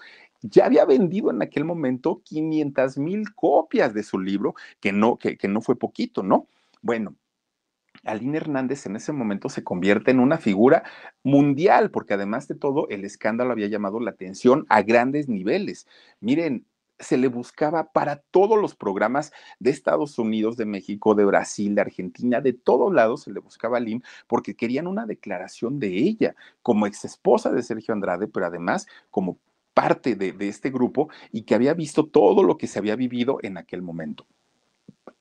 ya 0.51 0.67
había 0.67 0.85
vendido 0.85 1.31
en 1.31 1.43
aquel 1.43 1.65
momento 1.65 2.23
500 2.25 2.99
mil 2.99 3.35
copias 3.35 3.95
de 3.95 4.03
su 4.03 4.19
libro, 4.19 4.55
que 4.81 4.93
no, 4.93 5.17
que, 5.19 5.37
que 5.37 5.49
no 5.49 5.61
fue 5.61 5.79
poquito, 5.79 6.23
¿no? 6.23 6.49
Bueno, 6.83 7.17
Aline 8.05 8.39
Hernández 8.39 8.87
en 8.87 8.97
ese 8.97 9.13
momento 9.13 9.49
se 9.49 9.65
convierte 9.65 10.11
en 10.11 10.21
una 10.21 10.39
figura 10.39 10.85
mundial, 11.23 11.91
porque 11.91 12.15
además 12.15 12.49
de 12.49 12.55
todo, 12.55 12.89
el 12.89 13.05
escándalo 13.05 13.53
había 13.53 13.69
llamado 13.69 14.01
la 14.01 14.11
atención 14.11 14.67
a 14.69 14.83
grandes 14.83 15.29
niveles. 15.29 15.87
Miren, 16.21 16.67
se 16.99 17.19
le 17.19 17.29
buscaba 17.29 17.93
para 17.93 18.17
todos 18.31 18.59
los 18.59 18.75
programas 18.75 19.33
de 19.59 19.71
Estados 19.71 20.19
Unidos, 20.19 20.57
de 20.57 20.65
México, 20.65 21.15
de 21.15 21.25
Brasil, 21.25 21.75
de 21.75 21.83
Argentina, 21.83 22.41
de 22.41 22.53
todos 22.55 22.93
lados 22.93 23.23
se 23.23 23.33
le 23.33 23.41
buscaba 23.41 23.77
a 23.77 23.81
Lynn 23.81 24.03
porque 24.27 24.55
querían 24.55 24.87
una 24.87 25.05
declaración 25.05 25.79
de 25.79 25.89
ella 25.89 26.35
como 26.63 26.87
ex 26.87 27.05
esposa 27.05 27.53
de 27.53 27.63
Sergio 27.63 27.93
Andrade, 27.93 28.29
pero 28.29 28.47
además 28.47 28.87
como 29.11 29.39
parte 29.77 30.15
de, 30.15 30.35
este 30.49 30.71
grupo 30.71 31.11
y 31.33 31.43
que 31.43 31.55
había 31.55 31.75
visto 31.75 32.07
todo 32.07 32.43
lo 32.43 32.57
que 32.57 32.67
se 32.67 32.79
había 32.79 32.97
vivido 32.97 33.41
en 33.43 33.59
aquel 33.59 33.83
momento. 33.83 34.27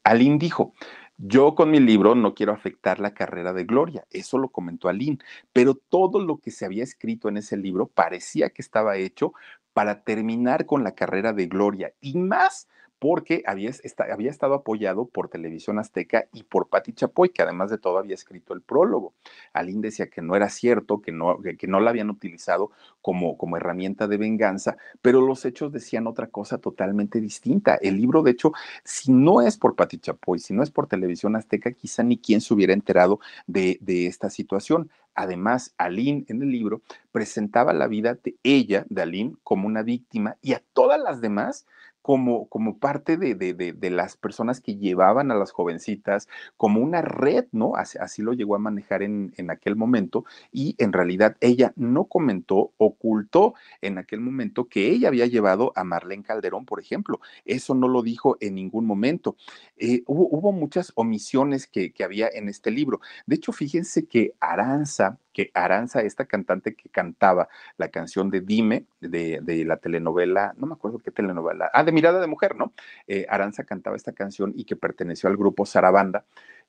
Aline 0.01 0.37
dijo, 0.37 0.73
yo 1.17 1.55
con 1.55 1.71
mi 1.71 1.81
libro 1.81 2.15
no 2.15 2.33
quiero 2.33 2.53
afectar 2.53 3.01
la 3.01 3.13
carrera 3.13 3.51
de 3.51 3.65
Gloria, 3.65 4.05
eso 4.11 4.37
lo 4.37 4.47
comentó 4.47 4.87
Aline, 4.87 5.19
pero 5.51 5.75
todo 5.75 6.21
lo 6.21 6.37
que 6.37 6.51
se 6.51 6.63
había 6.63 6.85
escrito 6.85 7.27
en 7.27 7.35
ese 7.35 7.57
libro 7.57 7.87
parecía 7.87 8.49
que 8.49 8.61
estaba 8.61 8.95
hecho 8.95 9.33
para 9.73 10.03
terminar 10.03 10.65
con 10.65 10.85
la 10.85 10.95
carrera 10.95 11.33
de 11.33 11.47
Gloria 11.47 11.91
y 11.99 12.17
más 12.17 12.69
porque 13.07 13.43
había, 13.45 13.69
había, 14.11 14.31
estado 14.31 14.55
apoyado 14.55 15.05
por 15.05 15.29
Televisión 15.29 15.77
Azteca 15.77 16.25
y 16.33 16.41
por 16.41 16.69
Patti 16.69 16.91
Chapoy, 16.91 17.29
que 17.29 17.43
además 17.43 17.69
de 17.69 17.77
todo 17.77 17.99
había 17.99 18.15
escrito 18.15 18.55
el 18.55 18.61
prólogo. 18.61 19.13
Aline 19.53 19.81
decía 19.81 20.07
que 20.07 20.23
no 20.23 20.35
era 20.35 20.49
cierto, 20.49 21.01
que 21.01 21.11
no, 21.11 21.37
que 21.39 21.67
no 21.67 21.79
la 21.79 21.91
habían 21.91 22.09
utilizado 22.09 22.71
como, 23.03 23.37
como 23.37 23.57
herramienta 23.57 24.07
de 24.07 24.17
venganza, 24.17 24.77
pero 25.03 25.21
los 25.21 25.45
hechos 25.45 25.71
decían 25.71 26.07
otra 26.07 26.25
cosa 26.25 26.57
totalmente 26.57 27.21
distinta. 27.21 27.75
El 27.75 27.97
libro, 27.97 28.23
de 28.23 28.31
hecho, 28.31 28.53
si 28.83 29.11
no 29.11 29.39
es 29.39 29.55
por 29.55 29.75
Patti 29.75 29.99
Chapoy, 29.99 30.39
si 30.39 30.55
no 30.55 30.63
es 30.63 30.71
por 30.71 30.87
Televisión 30.87 31.35
Azteca, 31.35 31.73
quizá 31.73 32.01
ni 32.01 32.17
quien 32.17 32.41
se 32.41 32.55
hubiera 32.55 32.73
enterado 32.73 33.19
de, 33.45 33.77
de 33.81 34.07
esta 34.07 34.31
situación. 34.31 34.89
Además, 35.13 35.75
Aline 35.77 36.25
en 36.27 36.41
el 36.41 36.51
libro 36.51 36.81
presentaba 37.11 37.71
la 37.71 37.87
vida 37.87 38.15
de 38.15 38.35
ella, 38.43 38.85
de 38.89 39.03
Aline, 39.03 39.35
como 39.43 39.67
una 39.67 39.83
víctima 39.83 40.37
y 40.41 40.53
a 40.53 40.63
todas 40.73 40.99
las 40.99 41.21
demás 41.21 41.67
como, 42.05 42.47
como 42.49 42.77
parte 42.77 43.17
de, 43.17 43.33
de, 43.33 43.55
de, 43.55 43.89
las 43.89 44.15
personas 44.15 44.61
que 44.61 44.75
llevaban 44.75 45.31
a 45.31 45.35
las 45.35 45.51
jovencitas, 45.51 46.29
como 46.55 46.79
una 46.79 47.01
red, 47.01 47.47
¿no? 47.51 47.73
Así, 47.75 48.21
lo 48.21 48.33
llegó 48.33 48.53
a 48.53 48.59
manejar 48.59 49.01
en, 49.01 49.33
en, 49.37 49.49
aquel 49.49 49.75
momento 49.75 50.23
y 50.51 50.75
en 50.77 50.93
realidad 50.93 51.35
ella 51.41 51.73
no 51.75 52.05
comentó, 52.05 52.73
ocultó 52.77 53.55
en 53.81 53.97
aquel 53.97 54.19
momento 54.19 54.65
que 54.65 54.91
ella 54.91 55.07
había 55.07 55.25
llevado 55.25 55.73
a 55.75 55.83
Marlene 55.83 56.21
Calderón, 56.21 56.67
por 56.67 56.79
ejemplo. 56.79 57.21
Eso 57.43 57.73
no 57.73 57.87
lo 57.87 58.03
dijo 58.03 58.37
en 58.39 58.53
ningún 58.53 58.85
momento. 58.85 59.35
Eh, 59.75 60.03
hubo, 60.05 60.27
hubo, 60.27 60.51
muchas 60.51 60.91
omisiones 60.93 61.65
que, 61.65 61.91
que 61.91 62.03
había 62.03 62.29
en 62.31 62.49
este 62.49 62.69
libro. 62.69 62.99
De 63.25 63.37
hecho, 63.37 63.51
fíjense 63.51 64.05
que 64.05 64.35
Aranza, 64.39 65.17
que 65.35 65.51
Aranza, 65.53 65.99
esta 65.99 66.25
cantante 66.25 66.75
que 66.75 66.87
cantaba 66.87 67.49
la 67.77 67.89
canción 67.89 68.29
de 68.29 68.39
Dime, 68.39 68.85
de, 69.01 69.39
de, 69.41 69.65
la 69.65 69.75
telenovela, 69.75 70.53
no 70.57 70.65
me 70.65 70.75
acuerdo 70.75 70.99
qué 70.99 71.11
telenovela, 71.11 71.69
ah, 71.73 71.83
de 71.83 71.91
Mirada 71.91 72.21
de 72.21 72.27
Mujer, 72.27 72.55
¿no? 72.55 72.71
Eh, 73.05 73.25
Aranza 73.29 73.65
cantaba 73.65 73.97
esta 73.97 74.13
canción 74.13 74.53
y 74.55 74.63
que 74.63 74.77
perteneció 74.77 75.27
al 75.27 75.35
grupo 75.35 75.65
Sarabanda. 75.65 76.23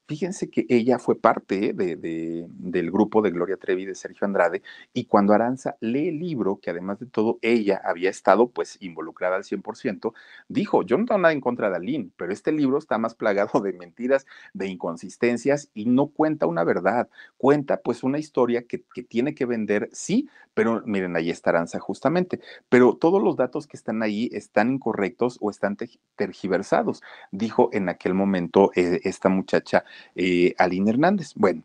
Fíjense 0.09 0.49
que 0.49 0.67
ella 0.69 1.01
fue 1.01 1.19
parte 1.19 1.73
de, 1.73 1.97
de, 1.97 2.47
del 2.49 2.93
grupo 2.93 3.23
de 3.23 3.31
Gloria 3.33 3.57
Trevi, 3.57 3.85
de 3.85 3.97
Sergio 3.97 4.25
Andrade, 4.25 4.63
y 4.93 5.07
cuando 5.07 5.33
Aranza 5.33 5.77
lee 5.81 6.09
el 6.09 6.21
libro, 6.21 6.61
que 6.61 6.71
además 6.71 7.01
de 7.01 7.07
todo 7.07 7.39
ella 7.43 7.81
había 7.85 8.09
estado 8.09 8.49
pues 8.49 8.79
involucrada 8.81 9.35
al 9.35 9.43
100%, 9.43 10.13
dijo, 10.49 10.85
yo 10.85 10.97
no 10.97 11.07
tengo 11.07 11.19
nada 11.19 11.33
en 11.33 11.41
contra 11.41 11.71
de 11.71 11.77
Aline, 11.77 12.11
pero 12.17 12.33
este 12.33 12.53
libro 12.53 12.79
está 12.79 12.99
más 12.99 13.17
plagado 13.17 13.61
de 13.61 13.73
mentiras, 13.73 14.27
de 14.55 14.69
inconsistencias 14.69 15.71
y 15.75 15.87
no 15.87 16.07
cuenta 16.07 16.47
una 16.47 16.63
verdad, 16.63 17.09
cuenta 17.37 17.79
pues 17.79 18.05
una 18.05 18.21
historia 18.21 18.63
que, 18.63 18.85
que 18.95 19.03
tiene 19.03 19.35
que 19.35 19.45
vender, 19.45 19.89
sí, 19.93 20.29
pero 20.55 20.83
miren, 20.87 21.17
ahí 21.17 21.31
está 21.31 21.51
Aranza 21.51 21.79
justamente, 21.81 22.41
pero 22.69 22.97
todos 22.97 23.23
los 23.23 23.37
datos 23.37 23.67
que 23.67 23.77
están 23.77 24.03
ahí 24.03 24.31
están 24.33 24.73
incorrectos 24.73 25.37
o 25.41 25.51
están 25.51 25.77
tergiversados, 26.15 27.03
dijo 27.31 27.69
en 27.73 27.89
aquel 27.89 28.15
momento 28.15 28.71
eh, 28.75 29.01
esta 29.05 29.29
muchacha 29.29 29.85
eh, 30.15 30.55
Aline 30.59 30.91
Hernández. 30.91 31.33
Bueno, 31.35 31.63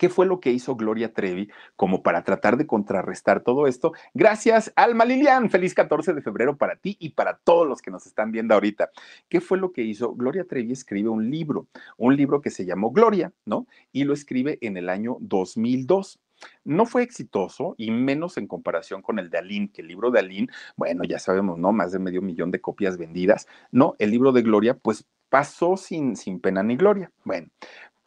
¿Qué 0.00 0.08
fue 0.08 0.24
lo 0.24 0.40
que 0.40 0.50
hizo 0.50 0.76
Gloria 0.76 1.12
Trevi 1.12 1.50
como 1.76 2.02
para 2.02 2.24
tratar 2.24 2.56
de 2.56 2.66
contrarrestar 2.66 3.42
todo 3.42 3.66
esto? 3.66 3.92
Gracias, 4.14 4.72
Alma 4.76 5.04
Lilian. 5.04 5.50
Feliz 5.50 5.74
14 5.74 6.14
de 6.14 6.22
febrero 6.22 6.56
para 6.56 6.76
ti 6.76 6.96
y 6.98 7.10
para 7.10 7.36
todos 7.36 7.68
los 7.68 7.82
que 7.82 7.90
nos 7.90 8.06
están 8.06 8.32
viendo 8.32 8.54
ahorita. 8.54 8.90
¿Qué 9.28 9.42
fue 9.42 9.58
lo 9.58 9.72
que 9.72 9.82
hizo? 9.82 10.14
Gloria 10.14 10.44
Trevi 10.44 10.72
escribe 10.72 11.10
un 11.10 11.30
libro, 11.30 11.66
un 11.98 12.16
libro 12.16 12.40
que 12.40 12.48
se 12.48 12.64
llamó 12.64 12.92
Gloria, 12.92 13.32
¿no? 13.44 13.66
Y 13.92 14.04
lo 14.04 14.14
escribe 14.14 14.56
en 14.62 14.78
el 14.78 14.88
año 14.88 15.18
2002. 15.20 16.18
No 16.64 16.86
fue 16.86 17.02
exitoso 17.02 17.74
y 17.76 17.90
menos 17.90 18.38
en 18.38 18.46
comparación 18.46 19.02
con 19.02 19.18
el 19.18 19.28
de 19.28 19.36
Aline, 19.36 19.70
que 19.70 19.82
el 19.82 19.88
libro 19.88 20.10
de 20.10 20.20
Aline, 20.20 20.48
bueno, 20.76 21.04
ya 21.04 21.18
sabemos, 21.18 21.58
¿no? 21.58 21.72
Más 21.72 21.92
de 21.92 21.98
medio 21.98 22.22
millón 22.22 22.50
de 22.50 22.62
copias 22.62 22.96
vendidas. 22.96 23.46
No, 23.70 23.96
el 23.98 24.10
libro 24.10 24.32
de 24.32 24.40
Gloria, 24.40 24.78
pues 24.78 25.04
pasó 25.30 25.76
sin, 25.78 26.16
sin 26.16 26.40
pena 26.40 26.62
ni 26.62 26.76
gloria. 26.76 27.12
Bueno, 27.24 27.48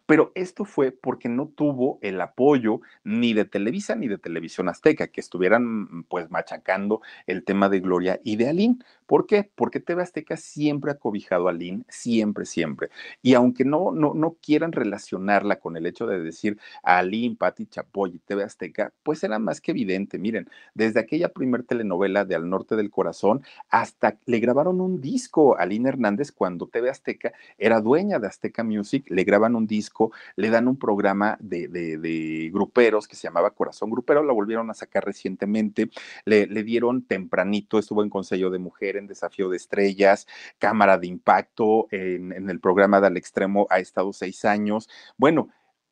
pero 0.06 0.32
esto 0.36 0.66
fue 0.66 0.92
porque 0.92 1.30
no 1.30 1.48
tuvo 1.48 1.98
el 2.02 2.20
apoyo 2.20 2.82
ni 3.04 3.34
de 3.34 3.46
Televisa 3.46 3.96
ni 3.96 4.08
de 4.08 4.18
Televisión 4.18 4.68
Azteca, 4.68 5.08
que 5.08 5.22
estuvieran 5.22 6.04
pues 6.04 6.30
machacando 6.30 7.02
el 7.26 7.44
tema 7.44 7.70
de 7.70 7.80
Gloria 7.80 8.20
y 8.24 8.36
de 8.36 8.50
Aline. 8.50 8.78
¿Por 9.06 9.28
qué? 9.28 9.50
Porque 9.56 9.80
TV 9.80 10.02
Azteca 10.02 10.38
siempre 10.38 10.92
ha 10.92 10.96
cobijado 10.96 11.48
a 11.48 11.52
Aline, 11.52 11.84
siempre, 11.88 12.46
siempre. 12.46 12.90
Y 13.22 13.34
aunque 13.34 13.64
no, 13.64 13.92
no, 13.92 14.14
no 14.14 14.38
quieran 14.42 14.72
relacionarla 14.72 15.60
con 15.60 15.78
el 15.78 15.86
hecho 15.86 16.08
de 16.08 16.20
decir 16.20 16.58
a 16.84 16.98
Aline, 17.00 17.36
Patti 17.36 17.66
Chapoy 17.68 18.16
y 18.16 18.20
TV 18.20 18.44
Azteca, 18.44 18.92
pues 19.04 19.24
era 19.24 19.40
más 19.40 19.62
que 19.62 19.72
evidente. 19.72 20.18
Miren, 20.18 20.50
desde 20.74 21.00
aquella 21.00 21.30
primer 21.30 21.64
telenovela 21.64 22.26
de 22.26 22.36
Al 22.36 22.50
Norte 22.50 22.76
del 22.76 22.90
Corazón 22.90 23.44
hasta 23.70 24.18
le 24.26 24.40
grabaron 24.40 24.82
un 24.82 25.00
disco 25.00 25.58
a 25.58 25.64
Aline 25.64 25.90
Hernández 25.90 26.32
cuando 26.32 26.68
TV 26.68 26.90
Azteca 26.90 27.34
era 27.58 27.82
dueña 27.82 28.20
de 28.20 28.28
Azteca 28.28 28.64
Music, 28.64 29.06
le 29.10 29.24
graban 29.24 29.56
un 29.56 29.68
disco 29.68 29.93
le 30.36 30.50
dan 30.50 30.68
un 30.68 30.78
programa 30.78 31.38
de, 31.40 32.50
gruperos 32.52 33.08
que 33.08 33.16
se 33.16 33.28
llamaba 33.28 33.52
Corazón 33.52 33.90
Grupero, 33.90 34.24
la 34.24 34.34
volvieron 34.34 34.70
a 34.70 34.74
sacar 34.74 35.06
recientemente, 35.06 35.90
le, 36.26 36.48
le, 36.48 36.64
dieron 36.64 37.06
tempranito, 37.06 37.80
estuvo 37.80 38.04
en 38.04 38.10
Consejo 38.10 38.50
de 38.50 38.60
Mujer, 38.60 38.98
en 38.98 39.08
Desafío 39.08 39.50
de 39.50 39.58
Estrellas, 39.58 40.28
Cámara 40.58 40.98
de 40.98 41.08
Impacto, 41.08 41.88
en, 41.92 42.50
el 42.50 42.60
programa 42.60 43.00
de 43.00 43.08
Al 43.08 43.18
Extremo 43.18 43.68
ha 43.70 43.80
estado 43.80 44.14
seis 44.14 44.46
años. 44.46 44.90
Bueno, 45.18 45.50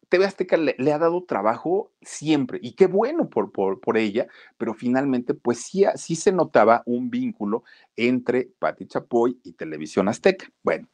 TV 0.10 0.26
Azteca 0.26 0.58
le, 0.58 0.76
le, 0.78 0.92
ha 0.92 0.98
dado 0.98 1.24
trabajo 1.24 1.92
siempre 2.02 2.60
y 2.62 2.74
qué 2.74 2.88
bueno 2.88 3.30
por, 3.30 3.52
por, 3.52 3.80
por 3.80 3.98
ella, 3.98 4.28
pero 4.58 4.74
finalmente 4.74 5.34
pues 5.34 5.60
sí, 5.60 5.86
sí, 5.96 6.16
se 6.16 6.34
notaba 6.34 6.84
un 6.86 7.10
vínculo 7.10 7.64
entre 7.96 8.52
Patti 8.60 8.88
Chapoy 8.88 9.40
y 9.44 9.54
Televisión 9.54 10.10
Azteca. 10.10 10.48
Bueno, 10.64 10.90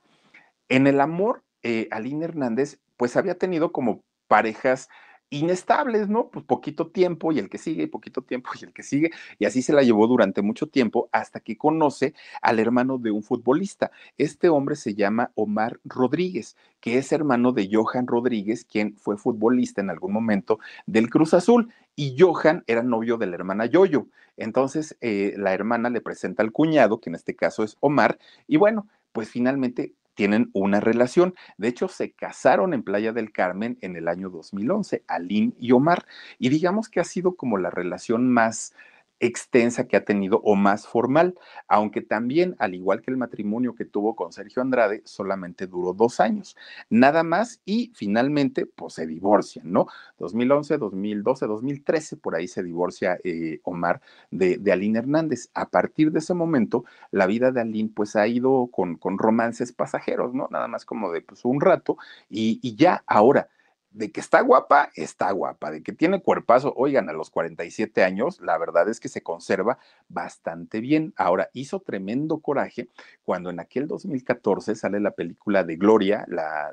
en 0.70 0.86
el 0.86 1.02
amor, 1.02 1.44
eh, 1.64 1.88
Aline 1.92 2.26
Hernández 2.26 2.80
pues 2.98 3.16
había 3.16 3.38
tenido 3.38 3.72
como 3.72 4.04
parejas 4.28 4.90
inestables, 5.30 6.08
¿no? 6.08 6.30
Pues 6.30 6.46
poquito 6.46 6.88
tiempo 6.88 7.32
y 7.32 7.40
el 7.40 7.50
que 7.50 7.58
sigue, 7.58 7.84
y 7.84 7.88
poquito 7.88 8.22
tiempo 8.22 8.50
y 8.60 8.64
el 8.64 8.74
que 8.74 8.84
sigue, 8.84 9.12
y 9.40 9.46
así 9.46 9.62
se 9.62 9.74
la 9.74 9.84
llevó 9.84 10.08
durante 10.08 10.42
mucho 10.42 10.68
tiempo 10.68 11.10
hasta 11.12 11.40
que 11.40 11.58
conoce 11.58 12.14
al 12.42 12.60
hermano 12.60 12.98
de 12.98 13.12
un 13.12 13.24
futbolista. 13.24 13.92
Este 14.18 14.50
hombre 14.50 14.76
se 14.76 14.96
llama 14.96 15.32
Omar 15.36 15.80
Rodríguez, 15.84 16.56
que 16.80 16.98
es 16.98 17.12
hermano 17.12 17.52
de 17.52 17.70
Johan 17.72 18.08
Rodríguez, 18.08 18.66
quien 18.66 18.96
fue 18.98 19.18
futbolista 19.18 19.82
en 19.82 19.90
algún 19.90 20.14
momento 20.14 20.60
del 20.86 21.10
Cruz 21.10 21.34
Azul, 21.34 21.74
y 21.96 22.16
Johan 22.18 22.64
era 22.68 22.84
novio 22.84 23.18
de 23.18 23.26
la 23.26 23.36
hermana 23.36 23.66
Yoyo. 23.66 24.08
Entonces, 24.38 24.96
eh, 25.02 25.34
la 25.36 25.54
hermana 25.54 25.90
le 25.90 26.00
presenta 26.00 26.44
al 26.44 26.52
cuñado, 26.52 27.02
que 27.02 27.10
en 27.10 27.16
este 27.16 27.36
caso 27.36 27.64
es 27.64 27.76
Omar, 27.80 28.18
y 28.48 28.58
bueno, 28.58 28.88
pues 29.12 29.30
finalmente 29.30 29.94
tienen 30.18 30.50
una 30.54 30.80
relación. 30.80 31.36
De 31.58 31.68
hecho, 31.68 31.88
se 31.88 32.12
casaron 32.12 32.74
en 32.74 32.82
Playa 32.82 33.14
del 33.14 33.32
Carmen 33.32 33.78
en 33.82 33.96
el 33.96 34.08
año 34.08 34.30
2011, 34.32 35.04
Aline 35.08 35.54
y 35.60 35.72
Omar. 35.72 36.08
Y 36.40 36.50
digamos 36.50 36.90
que 36.90 37.00
ha 37.00 37.04
sido 37.06 37.36
como 37.36 37.58
la 37.58 37.70
relación 37.70 38.28
más 38.28 38.74
extensa 39.20 39.88
que 39.88 39.98
ha 39.98 40.06
tenido 40.06 40.42
o 40.44 40.56
más 40.56 40.88
formal, 40.88 41.36
aunque 41.68 42.02
también, 42.02 42.56
al 42.60 42.76
igual 42.76 43.02
que 43.02 43.12
el 43.12 43.18
matrimonio 43.18 43.76
que 43.76 43.86
tuvo 43.86 44.16
con 44.16 44.32
Sergio 44.32 44.62
Andrade, 44.62 45.02
solamente 45.06 45.68
duró 45.68 45.94
dos 45.94 46.20
años, 46.20 46.56
nada 46.90 47.24
más 47.24 47.62
y 47.66 47.92
finalmente 47.96 48.66
pues 48.66 48.94
se 48.94 49.08
divorcian, 49.08 49.72
¿no? 49.72 49.88
2011, 50.20 50.78
2012, 50.78 51.48
2013, 51.48 52.18
por 52.18 52.36
ahí 52.36 52.48
se 52.48 52.64
divorcia 52.64 53.20
eh, 53.24 53.60
Omar 53.64 54.02
de, 54.32 54.58
de, 54.58 54.78
Hernández. 54.98 55.50
A 55.54 55.70
partir 55.70 56.12
de 56.12 56.20
ese 56.20 56.34
momento, 56.34 56.86
la 57.12 57.26
vida 57.26 57.52
de 57.52 57.62
Aline 57.62 57.92
pues 57.94 58.16
ha 58.16 58.28
ido 58.28 58.68
con, 58.68 58.96
con 58.96 59.18
romances 59.18 59.74
pasajeros, 59.74 60.34
¿no? 60.34 60.48
Nada 60.52 60.68
más 60.68 60.86
como 60.86 61.12
de 61.12 61.22
pues 61.22 61.44
un 61.46 61.62
rato 61.62 61.98
y 62.30 62.76
ya 62.76 63.04
ahora 63.08 63.50
de 63.92 64.12
que 64.12 64.20
está 64.20 64.42
guapa, 64.42 64.92
está 64.96 65.32
guapa, 65.32 65.72
de 65.72 65.82
que 65.82 65.92
tiene 65.92 66.22
cuerpazo, 66.22 66.74
oigan, 66.76 67.10
a 67.10 67.14
los 67.14 67.30
47 67.30 68.04
años, 68.04 68.40
la 68.42 68.58
verdad 68.58 68.90
es 68.90 69.00
que 69.00 69.10
se 69.10 69.24
conserva 69.24 69.80
bastante 70.08 70.82
bien. 70.82 71.14
Ahora, 71.16 71.50
hizo 71.54 71.80
tremendo 71.80 72.40
coraje 72.40 72.90
cuando 73.24 73.50
en 73.50 73.60
aquel 73.60 73.88
2014 73.88 74.76
sale 74.76 75.00
la 75.00 75.12
película 75.12 75.64
de 75.64 75.78
Gloria, 75.78 76.26
la, 76.28 76.70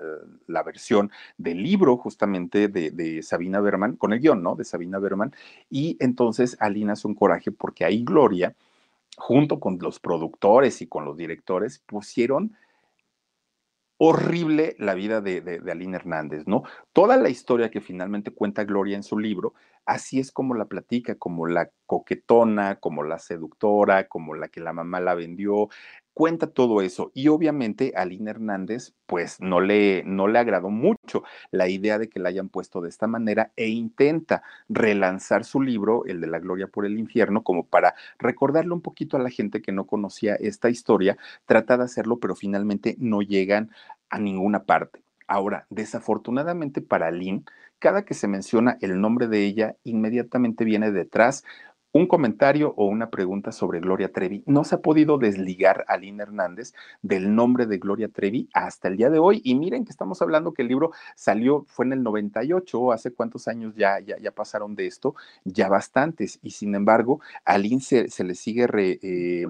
la 0.46 0.62
versión 0.62 1.10
del 1.38 1.62
libro 1.62 1.96
justamente 1.96 2.68
de, 2.68 2.90
de, 2.90 3.22
Sabina 3.22 3.60
Berman, 3.60 3.96
con 3.96 4.12
el 4.12 4.20
guion, 4.20 4.42
¿no? 4.42 4.54
De 4.56 4.64
Sabina 4.64 4.98
Berman, 4.98 5.34
y 5.70 5.96
entonces 6.00 6.56
Alina 6.60 6.92
hace 6.92 7.06
un 7.06 7.14
coraje 7.14 7.52
porque 7.52 7.84
ahí 7.84 8.04
Gloria, 8.04 8.54
junto 9.16 9.60
con 9.60 9.78
los 9.80 10.00
productores 10.00 10.82
y 10.82 10.86
con 10.86 11.04
los 11.04 11.16
directores, 11.16 11.78
pusieron 11.78 12.54
horrible 13.98 14.74
la 14.78 14.94
vida 14.94 15.20
de, 15.20 15.40
de, 15.40 15.70
Aline 15.70 15.96
Hernández, 15.96 16.46
¿no? 16.46 16.62
Toda 16.92 17.16
la 17.16 17.28
historia 17.28 17.70
que 17.70 17.80
finalmente 17.80 18.32
cuenta 18.32 18.64
Gloria 18.64 18.96
en 18.96 19.02
su 19.02 19.18
libro, 19.18 19.54
así 19.86 20.18
es 20.18 20.32
como 20.32 20.54
la 20.54 20.66
platica, 20.66 21.14
como 21.14 21.46
la 21.46 21.70
coquetona, 21.86 22.76
como 22.80 23.02
la 23.04 23.18
seductora, 23.18 24.08
como 24.08 24.34
la 24.34 24.48
que 24.48 24.60
la 24.60 24.72
mamá 24.72 25.00
la 25.00 25.14
vendió, 25.14 25.68
cuenta 26.14 26.46
todo 26.46 26.80
eso 26.80 27.10
y 27.12 27.28
obviamente 27.28 27.92
a 27.96 28.02
Aline 28.02 28.30
Hernández 28.30 28.94
pues 29.06 29.40
no 29.40 29.60
le, 29.60 30.02
no 30.04 30.28
le 30.28 30.38
agradó 30.38 30.70
mucho 30.70 31.24
la 31.50 31.68
idea 31.68 31.98
de 31.98 32.08
que 32.08 32.20
la 32.20 32.30
hayan 32.30 32.48
puesto 32.48 32.80
de 32.80 32.88
esta 32.88 33.06
manera 33.06 33.52
e 33.56 33.68
intenta 33.68 34.42
relanzar 34.68 35.44
su 35.44 35.60
libro, 35.60 36.04
el 36.06 36.20
de 36.20 36.28
la 36.28 36.38
gloria 36.38 36.68
por 36.68 36.86
el 36.86 36.98
infierno, 36.98 37.42
como 37.42 37.66
para 37.66 37.94
recordarle 38.18 38.72
un 38.72 38.80
poquito 38.80 39.16
a 39.16 39.20
la 39.20 39.30
gente 39.30 39.60
que 39.60 39.72
no 39.72 39.86
conocía 39.86 40.36
esta 40.36 40.70
historia, 40.70 41.18
trata 41.44 41.76
de 41.76 41.84
hacerlo 41.84 42.18
pero 42.18 42.34
finalmente 42.34 42.96
no 42.98 43.20
llegan 43.20 43.70
a 44.08 44.18
ninguna 44.18 44.64
parte. 44.64 45.02
Ahora, 45.26 45.66
desafortunadamente 45.70 46.80
para 46.80 47.08
Aline, 47.08 47.44
cada 47.78 48.04
que 48.04 48.14
se 48.14 48.28
menciona 48.28 48.78
el 48.80 49.00
nombre 49.00 49.26
de 49.26 49.44
ella, 49.44 49.76
inmediatamente 49.84 50.64
viene 50.64 50.92
detrás 50.92 51.44
un 51.94 52.08
comentario 52.08 52.74
o 52.76 52.86
una 52.86 53.08
pregunta 53.08 53.52
sobre 53.52 53.78
Gloria 53.78 54.10
Trevi. 54.10 54.42
No 54.46 54.64
se 54.64 54.74
ha 54.74 54.80
podido 54.82 55.16
desligar 55.16 55.84
a 55.86 55.96
Lina 55.96 56.24
Hernández 56.24 56.74
del 57.02 57.36
nombre 57.36 57.66
de 57.66 57.78
Gloria 57.78 58.08
Trevi 58.08 58.48
hasta 58.52 58.88
el 58.88 58.96
día 58.96 59.10
de 59.10 59.20
hoy. 59.20 59.40
Y 59.44 59.54
miren 59.54 59.84
que 59.84 59.92
estamos 59.92 60.20
hablando 60.20 60.52
que 60.52 60.62
el 60.62 60.68
libro 60.68 60.90
salió, 61.14 61.64
fue 61.68 61.86
en 61.86 61.92
el 61.92 62.02
98, 62.02 62.90
hace 62.90 63.12
cuántos 63.12 63.46
años 63.46 63.76
ya, 63.76 64.00
ya, 64.00 64.18
ya 64.18 64.32
pasaron 64.32 64.74
de 64.74 64.88
esto, 64.88 65.14
ya 65.44 65.68
bastantes. 65.68 66.40
Y 66.42 66.50
sin 66.50 66.74
embargo, 66.74 67.20
a 67.44 67.58
Lin 67.58 67.80
se, 67.80 68.08
le 68.24 68.34
sigue 68.34 68.66
re, 68.66 68.98
eh, 69.00 69.46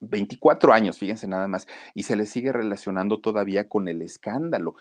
24 0.00 0.72
años, 0.72 0.98
fíjense 0.98 1.28
nada 1.28 1.46
más, 1.46 1.66
y 1.94 2.02
se 2.02 2.16
le 2.16 2.26
sigue 2.26 2.52
relacionando 2.52 3.20
todavía 3.20 3.68
con 3.68 3.86
el 3.88 4.02
escándalo. 4.02 4.76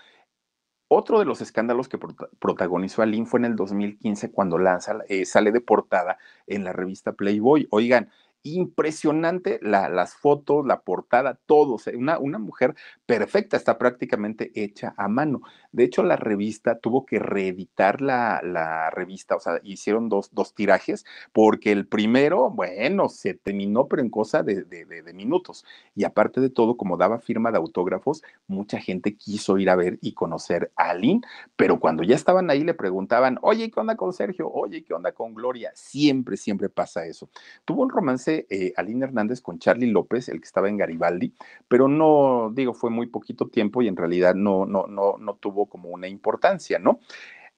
Otro 0.94 1.20
de 1.20 1.26
los 1.26 1.39
escándalos 1.39 1.88
que 1.88 1.98
prota 1.98 2.28
protagonizó 2.38 3.02
Aline 3.02 3.26
fue 3.26 3.39
en 3.39 3.46
el 3.46 3.56
2015 3.56 4.30
cuando 4.30 4.58
lanza, 4.58 4.98
eh, 5.08 5.24
sale 5.24 5.54
de 5.54 5.62
portada 5.62 6.18
en 6.48 6.66
la 6.66 6.74
revista 6.74 7.14
Playboy. 7.14 7.66
Oigan, 7.72 8.10
impresionante 8.44 9.60
la, 9.62 9.89
las 9.89 10.16
fotos, 10.16 10.66
la 10.66 10.82
portada, 10.82 11.39
todo. 11.46 11.78
Una, 11.96 12.20
una 12.20 12.39
mujer 12.39 12.76
perfecta, 13.06 13.58
está 13.58 13.78
prácticamente 13.78 14.52
hecha 14.56 14.94
a 14.98 15.08
mano. 15.08 15.42
De 15.72 15.84
hecho, 15.84 16.04
la 16.04 16.16
revista 16.16 16.80
tuvo 16.80 17.06
que 17.06 17.20
reeditar 17.20 18.02
la, 18.02 18.42
la 18.44 18.89
revista, 18.89 19.36
o 19.36 19.39
sea, 19.39 19.60
hicieron 19.64 20.10
dos, 20.10 20.30
dos, 20.34 20.54
tirajes, 20.54 21.06
porque 21.32 21.72
el 21.72 21.88
primero, 21.88 22.50
bueno, 22.50 23.10
se 23.10 23.34
terminó, 23.34 23.88
pero 23.88 24.02
en 24.02 24.10
cosa 24.10 24.44
de, 24.44 24.64
de, 24.64 25.14
minutos. 25.14 25.66
Y 25.96 26.04
aparte 26.04 26.42
de 26.42 26.50
todo, 26.50 26.78
como 26.78 26.98
daba 26.98 27.20
firma 27.20 27.52
de 27.52 27.58
autógrafos, 27.58 28.24
mucha 28.48 28.80
gente 28.80 29.16
quiso 29.16 29.58
ir 29.58 29.70
a 29.70 29.76
ver 29.76 29.98
y 30.02 30.14
conocer 30.14 30.72
a 30.76 30.92
Aline, 30.92 31.22
pero 31.56 31.80
cuando 31.80 32.04
ya 32.04 32.16
estaban 32.16 32.50
ahí 32.50 32.64
le 32.64 32.74
preguntaban, 32.74 33.38
oye, 33.42 33.70
¿qué 33.70 33.80
onda 33.80 33.96
con 33.96 34.14
Sergio? 34.14 34.50
Oye, 34.52 34.84
¿qué 34.84 34.94
onda 34.94 35.12
con 35.12 35.34
Gloria? 35.34 35.72
Siempre, 35.76 36.38
siempre 36.38 36.70
pasa 36.70 37.06
eso. 37.06 37.30
Tuvo 37.66 37.84
un 37.84 37.89
romance 37.89 38.31
eh, 38.50 38.74
Aline 38.76 39.06
Hernández 39.06 39.42
con 39.42 39.60
Charlie 39.60 39.92
López, 39.92 40.30
el 40.30 40.40
que 40.40 40.46
estaba 40.46 40.70
en 40.70 40.78
Garibaldi, 40.78 41.34
pero 41.68 41.88
no, 41.88 42.52
digo, 42.54 42.74
fue 42.74 42.90
muy 42.90 43.08
poquito 43.08 43.48
tiempo 43.48 43.82
y 43.82 43.88
en 43.88 43.96
realidad 43.96 44.36
no, 44.36 44.66
no, 44.66 44.88
no, 44.88 45.18
no 45.18 45.36
tuvo 45.36 45.68
como 45.68 45.90
una 45.90 46.08
importancia, 46.08 46.80
¿no? 46.80 47.00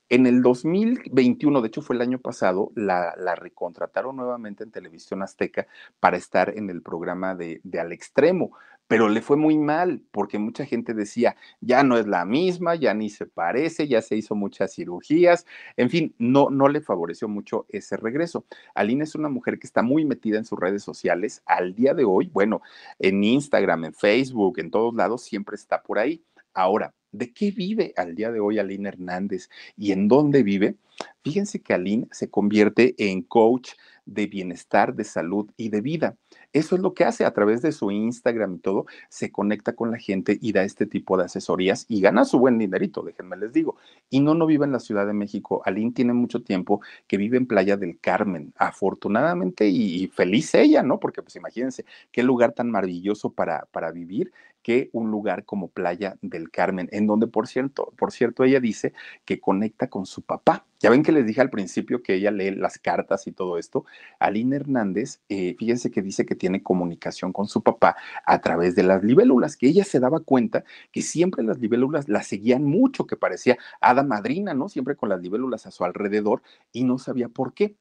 En 0.10 0.28
el 0.28 0.42
2021, 0.44 1.62
de 1.62 1.68
hecho 1.68 1.82
fue 1.82 1.96
el 1.96 2.02
año 2.02 2.20
pasado, 2.20 2.72
la, 2.76 3.16
la, 3.18 3.36
recontrataron 3.36 4.16
nuevamente 4.16 4.64
en 4.64 4.70
Televisión 4.70 5.24
Azteca 5.24 5.66
para 6.00 6.18
estar 6.18 6.56
en 6.56 6.70
el 6.70 6.82
programa 6.84 7.34
de, 7.34 7.62
de 7.64 7.80
Al 7.80 7.92
Extremo 7.92 8.52
pero 8.88 9.10
le 9.10 9.22
fue 9.22 9.38
muy 9.38 9.58
mal 9.58 10.02
porque 10.12 10.40
mucha 10.40 10.66
gente 10.66 10.94
decía, 10.94 11.36
ya 11.62 11.84
no 11.84 11.98
es 11.98 12.08
la 12.08 12.26
misma, 12.26 12.76
ya 12.76 12.94
ni 12.94 13.10
se 13.10 13.26
parece, 13.26 13.88
ya 13.88 14.02
se 14.02 14.16
hizo 14.16 14.36
muchas 14.36 14.74
cirugías, 14.76 15.46
en 15.78 15.90
fin, 15.90 16.16
no, 16.18 16.50
no 16.50 16.68
le 16.68 16.82
favoreció 16.82 17.28
mucho 17.28 17.66
ese 17.70 17.98
regreso. 17.98 18.46
Aline 18.76 19.04
es 19.04 19.16
una 19.16 19.30
mujer 19.30 19.60
que 19.60 19.68
está 19.68 19.82
muy 19.82 20.06
metida 20.06 20.38
en 20.38 20.46
sus 20.46 20.60
redes 20.60 20.84
sociales 20.84 21.42
al 21.46 21.76
día 21.76 21.94
de 21.94 22.04
hoy, 22.04 22.30
bueno, 22.34 22.62
en 23.00 23.24
Instagram, 23.24 23.86
en 23.86 23.94
Facebook, 23.94 24.60
en 24.60 24.72
todos 24.72 24.94
lados, 24.94 25.24
siempre 25.24 25.56
está 25.56 25.82
por 25.82 26.00
ahí. 26.00 26.24
Ahora, 26.54 26.94
¿de 27.12 27.34
qué 27.34 27.52
vive 27.52 27.94
al 27.98 28.14
día 28.16 28.32
de 28.32 28.40
hoy 28.40 28.60
Aline 28.60 28.90
Hernández 28.90 29.50
y 29.76 29.92
en 29.92 30.08
dónde 30.08 30.44
vive? 30.44 30.76
Fíjense 31.24 31.62
que 31.62 31.74
Aline 31.74 32.08
se 32.12 32.30
convierte 32.30 32.94
en 32.98 33.24
coach 33.24 33.72
de 34.06 34.28
bienestar, 34.28 34.96
de 34.96 35.04
salud 35.04 35.50
y 35.58 35.70
de 35.70 35.82
vida. 35.82 36.18
Eso 36.52 36.76
es 36.76 36.82
lo 36.82 36.94
que 36.94 37.06
hace 37.06 37.26
a 37.26 37.34
través 37.34 37.62
de 37.62 37.72
su 37.72 37.92
Instagram 37.92 38.56
y 38.56 38.60
todo, 38.60 38.86
se 39.10 39.32
conecta 39.32 39.74
con 39.74 39.92
la 39.92 39.98
gente 39.98 40.38
y 40.42 40.52
da 40.52 40.64
este 40.64 40.86
tipo 40.86 41.18
de 41.18 41.26
asesorías 41.26 41.86
y 41.88 42.02
gana 42.02 42.26
su 42.26 42.40
buen 42.40 42.58
dinerito, 42.58 43.02
déjenme 43.04 43.38
les 43.38 43.54
digo. 43.54 43.78
Y 44.10 44.20
no, 44.20 44.36
no 44.36 44.46
vive 44.46 44.66
en 44.66 44.72
la 44.72 44.80
Ciudad 44.80 45.08
de 45.08 45.14
México. 45.14 45.62
Aline 45.66 45.92
tiene 45.92 46.14
mucho 46.14 46.44
tiempo 46.44 46.82
que 47.08 47.18
vive 47.18 47.38
en 47.38 47.48
Playa 47.48 47.78
del 47.78 48.00
Carmen, 48.00 48.54
afortunadamente 48.58 49.68
y, 49.68 50.04
y 50.04 50.08
feliz 50.08 50.54
ella, 50.56 50.84
¿no? 50.84 51.00
Porque 51.00 51.22
pues 51.22 51.36
imagínense 51.36 51.86
qué 52.12 52.24
lugar 52.24 52.54
tan 52.54 52.70
maravilloso 52.70 53.32
para, 53.32 53.68
para 53.72 53.92
vivir 53.92 54.32
que 54.64 54.90
un 54.94 55.12
lugar 55.12 55.46
como 55.46 55.68
Playa 55.68 56.18
del 56.22 56.50
Carmen, 56.50 56.90
en 56.92 57.06
donde, 57.06 57.28
por 57.28 57.48
cierto, 57.48 57.94
por 57.98 58.12
cierto, 58.12 58.44
ella 58.44 58.60
dice 58.60 58.94
que 59.26 59.40
conecta 59.40 59.90
con 59.90 60.06
su 60.06 60.22
papá. 60.24 60.66
Ya 60.80 60.90
ven 60.90 61.04
que 61.04 61.12
les 61.12 61.26
dije 61.26 61.40
al 61.40 61.50
principio 61.50 62.02
que 62.02 62.16
ella 62.16 62.32
lee 62.32 62.52
las 62.52 62.78
cartas 62.80 63.28
y 63.28 63.32
todo 63.32 63.58
esto. 63.58 63.86
Aline 64.20 64.58
Hernández, 64.58 65.22
eh, 65.30 65.56
fíjense 65.58 65.92
que 65.92 66.02
dice 66.02 66.26
que 66.26 66.36
tiene 66.36 66.64
comunicación 66.64 67.32
con 67.32 67.48
su 67.48 67.62
papá 67.64 67.96
a 68.26 68.42
través 68.42 68.76
de 68.76 68.84
las 68.84 69.04
libélulas, 69.04 69.56
que 69.56 69.68
ella 69.68 69.84
se 69.84 70.00
daba 70.00 70.20
cuenta 70.20 70.64
que 70.92 71.02
siempre 71.02 71.44
las 71.44 71.60
libélulas 71.60 72.10
la 72.10 72.24
seguían 72.24 72.64
mucho, 72.64 73.06
que 73.06 73.16
parecía 73.16 73.58
hada 73.80 74.04
madrina, 74.04 74.54
¿no? 74.54 74.68
Siempre 74.70 74.96
con 74.96 75.10
las 75.10 75.22
libélulas 75.22 75.66
a 75.66 75.72
su 75.72 75.84
alrededor 75.86 76.42
y 76.72 76.84
no 76.84 76.98
sabía 76.98 77.30
por 77.30 77.54
qué. 77.54 77.76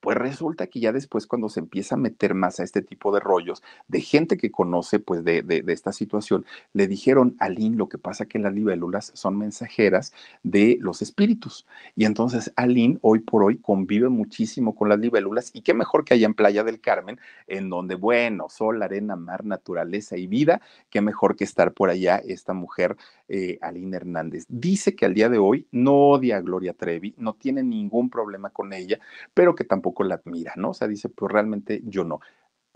Pues 0.00 0.16
resulta 0.16 0.68
que 0.68 0.80
ya 0.80 0.92
después 0.92 1.26
cuando 1.26 1.48
se 1.48 1.60
empieza 1.60 1.96
a 1.96 1.98
meter 1.98 2.34
más 2.34 2.60
a 2.60 2.64
este 2.64 2.82
tipo 2.82 3.12
de 3.12 3.20
rollos, 3.20 3.62
de 3.88 4.00
gente 4.00 4.36
que 4.36 4.50
conoce 4.50 5.00
pues 5.00 5.24
de, 5.24 5.42
de, 5.42 5.64
esta 5.72 5.92
situación, 5.92 6.46
le 6.72 6.86
dijeron 6.86 7.36
a 7.40 7.48
Lynn 7.48 7.76
lo 7.76 7.88
que 7.88 7.98
pasa 7.98 8.26
que 8.26 8.38
las 8.38 8.54
libélulas 8.54 9.10
son 9.14 9.36
mensajeras 9.36 10.12
de 10.42 10.78
los 10.80 11.02
espíritus. 11.02 11.66
Y 11.96 12.04
entonces 12.04 12.52
Aline 12.56 12.98
hoy 13.02 13.20
por 13.20 13.42
hoy 13.42 13.58
convive 13.58 14.08
muchísimo 14.08 14.74
con 14.74 14.88
las 14.88 14.98
libélulas 14.98 15.50
y 15.52 15.62
qué 15.62 15.74
mejor 15.74 16.04
que 16.04 16.14
allá 16.14 16.26
en 16.26 16.34
Playa 16.34 16.64
del 16.64 16.80
Carmen, 16.80 17.18
en 17.46 17.68
donde, 17.68 17.94
bueno, 17.94 18.48
sol, 18.48 18.82
arena, 18.82 19.16
mar, 19.16 19.44
naturaleza 19.44 20.16
y 20.16 20.26
vida, 20.26 20.60
qué 20.90 21.00
mejor 21.00 21.36
que 21.36 21.44
estar 21.44 21.72
por 21.72 21.90
allá 21.90 22.16
esta 22.18 22.52
mujer, 22.52 22.96
eh, 23.28 23.58
Aline 23.60 23.96
Hernández. 23.96 24.46
Dice 24.48 24.94
que 24.94 25.06
al 25.06 25.14
día 25.14 25.28
de 25.28 25.38
hoy 25.38 25.66
no 25.70 26.10
odia 26.10 26.36
a 26.36 26.40
Gloria 26.40 26.72
Trevi, 26.72 27.14
no 27.18 27.34
tiene 27.34 27.62
ningún 27.62 28.10
problema 28.10 28.50
con 28.50 28.72
ella, 28.72 28.98
pero 29.34 29.54
que 29.54 29.64
tampoco 29.64 29.87
la 30.04 30.16
admira, 30.16 30.52
¿no? 30.56 30.70
O 30.70 30.74
sea, 30.74 30.88
dice, 30.88 31.08
pues 31.08 31.32
realmente 31.32 31.80
yo 31.84 32.04
no. 32.04 32.20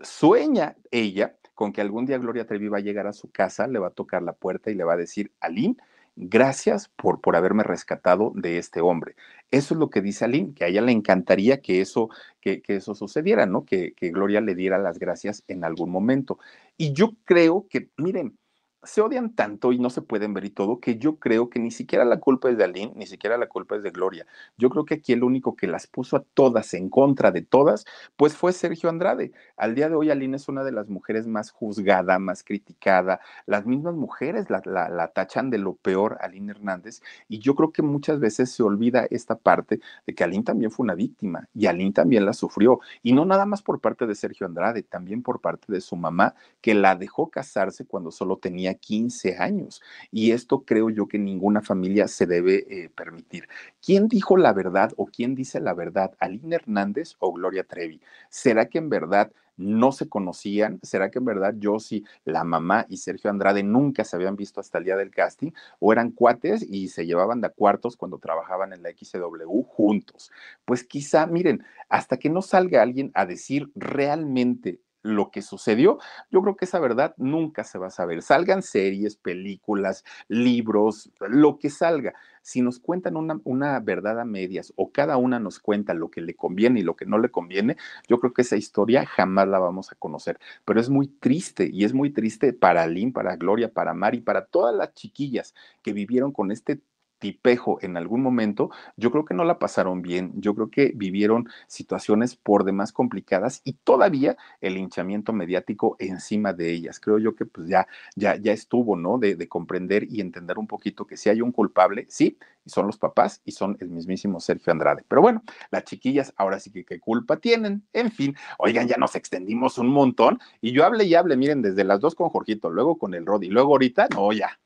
Sueña 0.01 0.77
ella 0.91 1.37
con 1.55 1.73
que 1.73 1.81
algún 1.81 2.07
día 2.07 2.19
Gloria 2.19 2.47
Trevi 2.47 2.69
va 2.69 2.79
a 2.79 2.83
llegar 2.83 3.07
a 3.07 3.13
su 3.13 3.31
casa, 3.31 3.67
le 3.67 3.79
va 3.79 3.89
a 3.89 3.91
tocar 3.91 4.23
la 4.23 4.33
puerta 4.33 4.71
y 4.71 4.75
le 4.75 4.85
va 4.85 4.95
a 4.95 4.97
decir, 4.97 5.33
Aline, 5.41 5.77
gracias 6.17 6.89
por, 6.89 7.21
por 7.21 7.37
haberme 7.37 7.63
rescatado 7.63 8.33
de 8.35 8.59
este 8.59 8.81
hombre. 8.81 9.17
Eso 9.51 9.75
es 9.75 9.81
lo 9.81 9.91
que 9.91 10.01
dice 10.01 10.25
Aline, 10.25 10.55
que 10.55 10.65
a 10.65 10.69
ella 10.69 10.83
le 10.83 10.93
encantaría 10.93 11.61
que 11.61 11.81
eso, 11.81 12.09
que, 12.41 12.63
que 12.63 12.77
eso 12.77 12.95
sucediera, 12.95 13.47
¿no? 13.47 13.65
Que, 13.65 13.93
que 13.95 14.11
Gloria 14.11 14.41
le 14.41 14.55
diera 14.55 14.79
las 14.79 14.99
gracias 14.99 15.45
en 15.49 15.65
algún 15.65 15.91
momento. 15.91 16.39
Y 16.77 16.93
yo 16.93 17.13
creo 17.25 17.67
que, 17.69 17.91
miren, 17.97 18.39
se 18.85 19.01
odian 19.01 19.35
tanto 19.35 19.73
y 19.73 19.79
no 19.79 19.91
se 19.91 20.03
pueden 20.03 20.35
ver 20.35 20.45
y 20.45 20.51
todo, 20.51 20.81
que 20.81 20.99
yo 20.99 21.17
creo 21.17 21.49
que 21.49 21.61
ni 21.61 21.71
siquiera 21.71 22.05
la 22.05 22.19
culpa 22.19 22.51
es 22.51 22.59
de 22.59 22.65
Aline, 22.65 22.93
ni 22.97 23.07
siquiera 23.07 23.37
la 23.39 23.47
culpa 23.47 23.77
es 23.77 23.83
de 23.83 23.91
Gloria. 23.91 24.27
Yo 24.59 24.71
creo 24.71 24.85
que 24.85 24.95
aquí 24.95 25.13
el 25.13 25.23
único 25.23 25.55
que 25.55 25.69
las 25.69 25.87
puso 25.87 26.17
a 26.17 26.25
todas 26.35 26.75
en 26.75 26.89
contra 26.89 27.31
de 27.31 27.43
todas, 27.43 27.85
pues 28.17 28.37
fue 28.37 28.53
Sergio 28.53 28.89
Andrade. 28.89 29.33
Al 29.57 29.75
día 29.75 29.89
de 29.89 29.95
hoy 29.95 30.11
Aline 30.11 30.37
es 30.37 30.49
una 30.49 30.65
de 30.65 30.73
las 30.73 30.89
mujeres 30.89 31.27
más 31.29 31.53
juzgada, 31.53 32.19
más 32.19 32.43
criticada. 32.43 33.21
Las 33.47 33.67
mismas 33.67 33.95
mujeres 33.95 34.51
la, 34.51 34.63
la, 34.65 35.09
tachan 35.09 35.51
de 35.51 35.59
lo 35.59 35.75
peor 35.75 36.19
a 36.21 36.25
Aline 36.25 36.51
Hernández 36.51 37.03
y 37.29 37.39
yo 37.39 37.55
creo 37.55 37.73
que 37.73 37.83
muchas 37.83 38.19
veces 38.19 38.51
se 38.51 38.63
olvida 38.63 39.07
esta 39.11 39.37
parte 39.37 39.81
de 40.07 40.15
que 40.15 40.25
Aline 40.25 40.45
también 40.45 40.71
fue 40.73 40.85
una 40.85 40.95
víctima 40.95 41.49
y 41.55 41.67
Aline 41.67 41.93
también 41.93 42.27
la 42.27 42.33
sufrió. 42.33 42.81
Y 43.03 43.13
no 43.13 43.25
nada 43.25 43.47
más 43.47 43.63
por 43.63 43.81
parte 43.81 44.07
de 44.07 44.15
Sergio 44.17 44.47
Andrade, 44.47 44.83
también 44.83 45.23
por 45.23 45.41
parte 45.41 45.73
de 45.73 45.81
su 45.81 45.95
mamá, 45.95 46.35
que 46.61 46.75
la 46.75 46.97
dejó 46.97 47.31
casarse 47.31 47.87
cuando 47.87 48.11
solo 48.11 48.39
tenía 48.39 48.72
15 48.75 49.37
años. 49.39 49.83
Y 50.11 50.33
esto 50.33 50.65
creo 50.65 50.91
yo 50.91 51.07
que 51.07 51.19
ninguna 51.19 51.61
familia 51.63 52.09
se 52.09 52.27
debe 52.27 52.67
eh, 52.69 52.89
permitir. 52.89 53.49
¿Quién 53.85 54.09
dijo 54.09 54.37
la 54.37 54.53
verdad 54.53 54.93
o 54.97 55.07
quién 55.07 55.35
dice 55.35 55.61
la 55.61 55.75
verdad? 55.75 56.13
¿Aline 56.19 56.57
Hernández 56.57 57.17
o 57.19 57.33
Gloria 57.33 57.65
Trevi? 57.65 58.01
¿Será 58.29 58.67
que 58.67 58.79
en 58.79 58.89
verdad 58.89 59.33
no 59.57 59.93
se 59.93 60.09
conocían? 60.09 60.81
¿Será 60.83 61.11
que 61.11 61.19
en 61.19 61.25
verdad 61.25 61.55
Josie, 61.61 62.05
la 62.25 62.45
mamá 62.45 62.87
y 62.89 62.97
Sergio 62.99 63.31
Andrade 63.31 63.63
nunca 63.63 64.05
se 64.05 64.17
habían 64.17 64.37
visto 64.37 64.61
hasta 64.61 64.79
el 64.79 64.85
día 64.85 64.97
del 64.97 65.11
casting? 65.11 65.51
¿O 65.79 65.93
eran 65.93 66.11
cuates 66.11 66.63
y 66.63 66.89
se 66.89 67.07
llevaban 67.07 67.41
de 67.41 67.51
cuartos 67.51 67.97
cuando 67.97 68.19
trabajaban 68.19 68.73
en 68.73 68.83
la 68.83 68.91
XW 68.91 69.63
juntos? 69.63 70.31
Pues 70.65 70.85
quizá, 70.85 71.27
miren, 71.27 71.65
hasta 71.89 72.17
que 72.17 72.31
no 72.31 72.43
salga 72.43 72.83
alguien 72.83 73.11
a 73.15 73.27
decir 73.27 73.71
realmente 73.75 74.81
lo 75.03 75.31
que 75.31 75.43
sucedió, 75.43 75.99
yo 76.31 76.43
creo 76.43 76.57
que 76.57 76.65
esa 76.65 76.79
verdad 76.79 77.15
nunca 77.17 77.65
se 77.65 77.79
va 77.79 77.89
a 77.89 77.91
saber. 77.91 78.23
Salgan 78.23 78.63
series, 78.63 79.17
películas, 79.17 80.05
libros, 80.29 81.11
lo 81.21 81.59
que 81.59 81.71
salga. 81.71 82.15
Si 82.41 82.61
nos 82.61 82.81
cuentan 82.81 83.17
una, 83.17 83.41
una, 83.45 83.79
verdad 83.79 84.19
a 84.19 84.25
medias 84.25 84.73
o 84.77 84.91
cada 84.91 85.17
una 85.17 85.39
nos 85.39 85.61
cuenta 85.61 85.95
lo 85.95 86.11
que 86.11 86.21
le 86.21 86.35
conviene 86.35 86.81
y 86.81 86.83
lo 86.83 86.97
que 86.97 87.07
no 87.07 87.19
le 87.19 87.31
conviene, 87.31 87.77
yo 88.09 88.19
creo 88.19 88.33
que 88.33 88.43
esa 88.43 88.57
historia 88.57 89.07
jamás 89.07 89.47
la 89.49 89.61
vamos 89.61 89.93
a 89.93 89.95
conocer. 89.95 90.39
Pero 90.65 90.81
es 90.81 90.89
muy 90.89 91.07
triste 91.07 91.69
y 91.73 91.85
es 91.85 91.95
muy 91.95 92.11
triste 92.11 92.53
para 92.53 92.87
Lynn, 92.87 93.13
para 93.13 93.37
Gloria, 93.37 93.73
para 93.73 93.95
Mari, 93.95 94.21
para 94.21 94.47
todas 94.47 94.75
las 94.75 94.93
chiquillas 94.95 95.55
que 95.83 95.93
vivieron 95.93 96.33
con 96.33 96.51
este 96.51 96.81
tipejo 97.23 97.79
en 97.83 97.97
algún 97.97 98.21
momento, 98.21 98.71
yo 98.97 99.13
creo 99.13 99.25
que 99.25 99.33
no 99.33 99.45
la 99.45 99.61
pasaron 99.61 100.03
bien, 100.03 100.33
yo 100.35 100.57
creo 100.57 100.71
que 100.71 100.91
vivieron 100.93 101.49
situaciones 101.69 102.35
por 102.35 102.65
demás 102.65 102.93
complicadas 102.93 103.61
y 103.63 103.75
todavía 103.75 104.37
el 104.61 104.77
hinchamiento 104.77 105.33
mediático 105.33 105.95
encima 106.01 106.53
de 106.53 106.73
ellas. 106.73 106.99
Creo 106.99 107.19
yo 107.21 107.37
que 107.37 107.47
pues 107.47 107.69
ya, 107.69 107.87
ya, 108.17 108.35
ya 108.35 108.51
estuvo, 108.53 108.97
¿no? 108.97 109.19
De, 109.19 109.37
de 109.37 109.47
comprender 109.47 110.09
y 110.11 110.21
entender 110.21 110.59
un 110.59 110.67
poquito 110.67 111.07
que 111.07 111.17
si 111.17 111.29
hay 111.29 111.41
un 111.43 111.53
culpable, 111.53 112.07
sí, 112.09 112.39
y 112.65 112.71
son 112.71 112.89
los 112.89 112.99
papás 112.99 113.41
y 113.45 113.53
son 113.53 113.77
el 113.79 113.89
mismísimo 113.89 114.41
Sergio 114.41 114.73
Andrade. 114.73 115.05
Pero 115.07 115.23
bueno, 115.23 115.45
las 115.71 115.85
chiquillas 115.85 116.35
ahora 116.37 116.59
sí 116.59 116.73
que 116.73 116.85
qué 116.85 116.99
culpa 116.99 117.37
tienen. 117.37 117.87
En 117.93 118.11
fin, 118.11 118.35
oigan, 118.59 118.89
ya 118.89 118.97
nos 118.97 119.15
extendimos 119.15 119.79
un 119.79 119.89
montón 119.91 120.41
y 120.61 120.73
yo 120.73 120.85
hablé 120.85 121.05
y 121.05 121.15
hablé, 121.15 121.37
miren, 121.37 121.63
desde 121.63 121.85
las 121.85 122.01
dos 122.01 122.17
con 122.17 122.31
Jorgito, 122.31 122.69
luego 122.69 122.99
con 122.99 123.15
el 123.15 123.25
Rod 123.27 123.43
y 123.43 123.49
luego 123.49 123.75
ahorita, 123.75 124.09
no, 124.13 124.33
ya, 124.33 124.59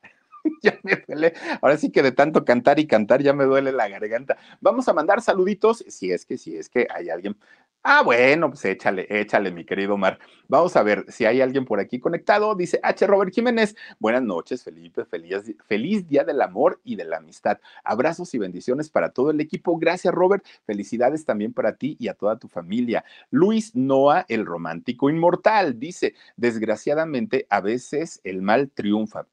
ya 0.63 0.79
me 0.83 0.97
duele. 1.07 1.35
Ahora 1.61 1.77
sí 1.77 1.91
que 1.91 2.03
de 2.03 2.13
tanto 2.13 2.45
cantar 2.45 2.79
y 2.79 2.87
cantar 2.87 3.23
ya 3.23 3.33
me 3.33 3.45
duele 3.45 3.73
la 3.73 3.89
garganta. 3.89 4.37
Vamos 4.61 4.89
a 4.89 4.93
mandar 4.93 5.21
saluditos, 5.21 5.85
si 5.89 6.13
es 6.13 6.27
que, 6.27 6.39
si 6.39 6.57
es 6.57 6.69
que 6.69 6.87
hay 6.91 7.11
alguien. 7.11 7.37
Ah, 7.89 8.03
bueno, 8.03 8.51
pues 8.51 8.65
échale, 8.65 9.07
échale, 9.09 9.53
mi 9.53 9.65
querido 9.65 9.95
Omar. 9.95 10.19
Vamos 10.49 10.75
a 10.75 10.83
ver 10.83 11.05
si 11.09 11.25
hay 11.25 11.41
alguien 11.41 11.65
por 11.65 11.79
aquí 11.79 12.01
conectado. 12.01 12.57
Dice 12.57 12.81
H. 12.83 13.07
Robert 13.07 13.33
Jiménez. 13.33 13.77
Buenas 14.01 14.23
noches, 14.23 14.65
Felipe. 14.65 15.05
Feliz, 15.05 15.55
feliz 15.69 16.09
Día 16.09 16.25
del 16.25 16.43
Amor 16.43 16.81
y 16.83 16.97
de 16.97 17.05
la 17.05 17.19
Amistad. 17.19 17.61
Abrazos 17.85 18.35
y 18.35 18.39
bendiciones 18.39 18.91
para 18.91 19.11
todo 19.11 19.31
el 19.31 19.41
equipo. 19.41 19.79
Gracias, 19.79 20.13
Robert. 20.13 20.45
Felicidades 20.65 21.25
también 21.25 21.53
para 21.53 21.77
ti 21.77 21.97
y 22.01 22.09
a 22.09 22.15
toda 22.15 22.41
tu 22.41 22.49
familia. 22.49 23.05
Luis 23.31 23.77
Noah, 23.77 24.27
el 24.29 24.47
romántico 24.47 25.09
inmortal, 25.09 25.79
dice, 25.79 26.15
desgraciadamente 26.37 27.47
a 27.51 27.61
veces 27.61 28.21
el 28.25 28.43
mal 28.43 28.69
triunfa 28.71 29.29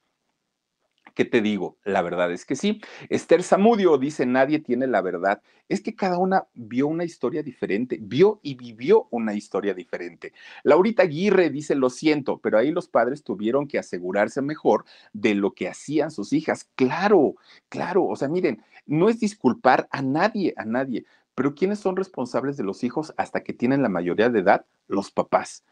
¿Qué 1.14 1.26
te 1.26 1.42
digo? 1.42 1.78
La 1.84 2.02
verdad 2.02 2.32
es 2.32 2.44
que 2.44 2.56
sí. 2.56 2.82
Esther 3.10 3.44
Zamudio 3.44 4.00
dice, 4.00 4.26
nadie 4.26 4.60
tiene 4.60 4.88
la 4.88 5.02
verdad. 5.02 5.44
Es 5.70 5.82
que 5.82 5.94
cada 5.94 6.18
una 6.18 6.48
vio 6.56 6.88
una 6.88 7.04
historia 7.04 7.44
diferente, 7.44 8.00
vio 8.02 8.40
y 8.42 8.56
vivió 8.56 9.08
una 9.12 9.36
historia 9.36 9.76
diferente. 9.76 10.34
Laurita 10.64 11.04
Aguirre 11.04 11.52
dice, 11.52 11.76
lo 11.76 11.92
siento, 11.92 12.40
pero 12.40 12.58
ahí 12.58 12.72
los 12.72 12.88
padres 12.88 13.24
tuvieron 13.24 13.68
que 13.68 13.78
asegurarse 13.78 14.42
mejor 14.42 14.86
de 15.14 15.36
lo 15.36 15.52
que 15.52 15.68
hacían 15.68 16.10
sus 16.10 16.34
hijas. 16.34 16.68
Claro, 16.76 17.36
claro. 17.70 18.06
O 18.06 18.16
sea, 18.16 18.28
miren, 18.28 18.64
no 18.88 19.08
es 19.08 19.20
disculpar 19.20 19.88
a 19.92 20.02
nadie, 20.02 20.56
a 20.58 20.66
nadie. 20.66 21.06
Pero 21.36 21.54
¿quiénes 21.54 21.80
son 21.80 21.96
responsables 21.96 22.58
de 22.58 22.64
los 22.64 22.84
hijos 22.84 23.14
hasta 23.18 23.44
que 23.44 23.54
tienen 23.54 23.84
la 23.84 23.90
mayoría 23.90 24.30
de 24.30 24.40
edad? 24.40 24.66
Los 24.88 25.12
papás 25.12 25.64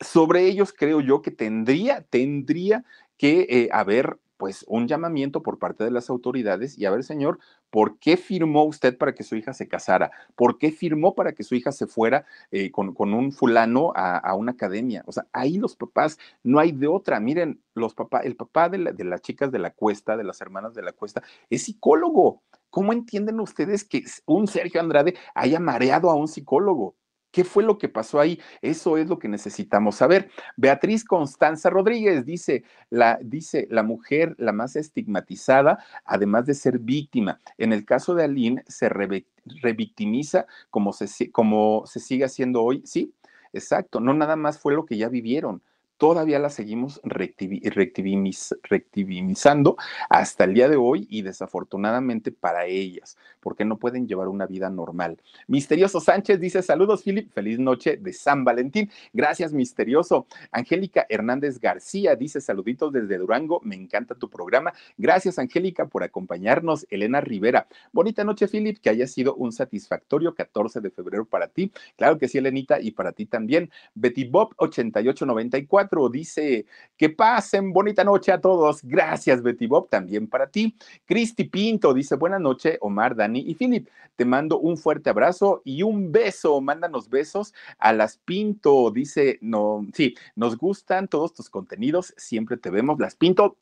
sobre 0.00 0.46
ellos 0.46 0.74
creo 0.76 1.00
yo 1.00 1.22
que 1.22 1.30
tendría, 1.30 2.02
tendría 2.02 2.84
que 3.16 3.46
eh, 3.48 3.68
haber 3.72 4.18
pues 4.44 4.62
un 4.68 4.86
llamamiento 4.86 5.42
por 5.42 5.58
parte 5.58 5.84
de 5.84 5.90
las 5.90 6.10
autoridades 6.10 6.76
y 6.76 6.84
a 6.84 6.90
ver, 6.90 7.02
señor, 7.02 7.38
¿por 7.70 7.98
qué 7.98 8.18
firmó 8.18 8.64
usted 8.64 8.98
para 8.98 9.14
que 9.14 9.22
su 9.22 9.36
hija 9.36 9.54
se 9.54 9.68
casara? 9.68 10.10
¿Por 10.34 10.58
qué 10.58 10.70
firmó 10.70 11.14
para 11.14 11.32
que 11.32 11.44
su 11.44 11.54
hija 11.54 11.72
se 11.72 11.86
fuera 11.86 12.26
eh, 12.50 12.70
con, 12.70 12.94
un 12.98 13.32
fulano 13.32 13.94
a, 13.96 14.34
una 14.34 14.52
academia? 14.52 15.02
O 15.06 15.12
sea, 15.12 15.26
ahí 15.32 15.56
los 15.56 15.76
papás, 15.76 16.18
no 16.42 16.58
hay 16.58 16.72
de 16.72 16.88
otra. 16.88 17.20
Miren, 17.20 17.62
los 17.72 17.94
papás, 17.94 18.26
el 18.26 18.36
papá 18.36 18.68
de, 18.68 18.92
de 18.92 19.04
las 19.04 19.22
chicas 19.22 19.50
de 19.50 19.60
la 19.60 19.70
cuesta, 19.70 20.14
de 20.14 20.24
las 20.24 20.42
hermanas 20.42 20.74
de 20.74 20.82
la 20.82 20.92
cuesta, 20.92 21.22
es 21.48 21.62
psicólogo. 21.62 22.42
¿Cómo 22.68 22.92
entienden 22.92 23.40
ustedes 23.40 23.82
que 23.82 24.04
un 24.26 24.46
Sergio 24.46 24.82
Andrade 24.82 25.14
haya 25.34 25.58
mareado 25.58 26.10
a 26.10 26.16
un 26.16 26.28
psicólogo? 26.28 26.96
¿Qué 27.34 27.42
fue 27.42 27.64
lo 27.64 27.78
que 27.78 27.88
pasó 27.88 28.20
ahí? 28.20 28.38
Eso 28.62 28.96
es 28.96 29.08
lo 29.08 29.18
que 29.18 29.26
necesitamos 29.26 29.96
saber. 29.96 30.30
Beatriz 30.56 31.04
Constanza 31.04 31.68
Rodríguez 31.68 32.24
dice 32.24 32.62
la, 32.90 33.18
dice, 33.20 33.66
la 33.72 33.82
mujer 33.82 34.36
la 34.38 34.52
más 34.52 34.76
estigmatizada, 34.76 35.84
además 36.04 36.46
de 36.46 36.54
ser 36.54 36.78
víctima. 36.78 37.40
En 37.58 37.72
el 37.72 37.84
caso 37.84 38.14
de 38.14 38.22
Aline, 38.22 38.62
se 38.68 38.88
revictimiza 38.88 40.46
como 40.70 40.92
se, 40.92 41.32
como 41.32 41.82
se 41.86 41.98
sigue 41.98 42.24
haciendo 42.24 42.62
hoy. 42.62 42.82
Sí, 42.84 43.12
exacto. 43.52 43.98
No 43.98 44.14
nada 44.14 44.36
más 44.36 44.60
fue 44.60 44.72
lo 44.72 44.86
que 44.86 44.96
ya 44.96 45.08
vivieron 45.08 45.60
todavía 46.04 46.38
la 46.38 46.50
seguimos 46.50 47.00
reactivizando 47.02 49.76
hasta 50.10 50.44
el 50.44 50.52
día 50.52 50.68
de 50.68 50.76
hoy 50.76 51.06
y 51.08 51.22
desafortunadamente 51.22 52.30
para 52.30 52.66
ellas, 52.66 53.16
porque 53.40 53.64
no 53.64 53.78
pueden 53.78 54.06
llevar 54.06 54.28
una 54.28 54.44
vida 54.44 54.68
normal. 54.68 55.16
Misterioso 55.46 56.00
Sánchez 56.00 56.38
dice 56.38 56.60
saludos, 56.60 57.04
Philip, 57.04 57.32
feliz 57.32 57.58
noche 57.58 57.96
de 57.96 58.12
San 58.12 58.44
Valentín. 58.44 58.90
Gracias, 59.14 59.54
Misterioso. 59.54 60.26
Angélica 60.52 61.06
Hernández 61.08 61.58
García 61.58 62.16
dice 62.16 62.42
saluditos 62.42 62.92
desde 62.92 63.16
Durango, 63.16 63.62
me 63.64 63.74
encanta 63.74 64.14
tu 64.14 64.28
programa. 64.28 64.74
Gracias, 64.98 65.38
Angélica, 65.38 65.86
por 65.86 66.02
acompañarnos. 66.02 66.86
Elena 66.90 67.22
Rivera, 67.22 67.66
bonita 67.92 68.24
noche, 68.24 68.46
Philip, 68.46 68.78
que 68.78 68.90
haya 68.90 69.06
sido 69.06 69.36
un 69.36 69.52
satisfactorio 69.52 70.34
14 70.34 70.82
de 70.82 70.90
febrero 70.90 71.24
para 71.24 71.48
ti. 71.48 71.72
Claro 71.96 72.18
que 72.18 72.28
sí, 72.28 72.36
Elenita, 72.36 72.78
y 72.78 72.90
para 72.90 73.12
ti 73.12 73.24
también. 73.24 73.70
Betty 73.94 74.24
Bob 74.24 74.52
8894 74.58 75.93
dice 76.10 76.66
que 76.96 77.10
pasen 77.10 77.72
bonita 77.72 78.04
noche 78.04 78.32
a 78.32 78.40
todos. 78.40 78.82
Gracias, 78.82 79.42
Betty 79.42 79.66
Bob, 79.66 79.88
también 79.88 80.28
para 80.28 80.48
ti. 80.48 80.76
Cristi 81.04 81.44
Pinto 81.44 81.92
dice 81.94 82.16
buena 82.16 82.38
noche, 82.38 82.78
Omar, 82.80 83.16
Dani 83.16 83.40
y 83.46 83.54
Philip. 83.54 83.88
Te 84.16 84.24
mando 84.24 84.60
un 84.60 84.76
fuerte 84.76 85.10
abrazo 85.10 85.60
y 85.64 85.82
un 85.82 86.12
beso. 86.12 86.60
Mándanos 86.60 87.08
besos 87.08 87.52
a 87.78 87.92
las 87.92 88.16
Pinto. 88.18 88.90
Dice, 88.92 89.38
no, 89.40 89.86
sí, 89.92 90.14
nos 90.36 90.56
gustan 90.56 91.08
todos 91.08 91.34
tus 91.34 91.50
contenidos. 91.50 92.14
Siempre 92.16 92.56
te 92.56 92.70
vemos. 92.70 92.98
Las 93.00 93.16
Pinto, 93.16 93.56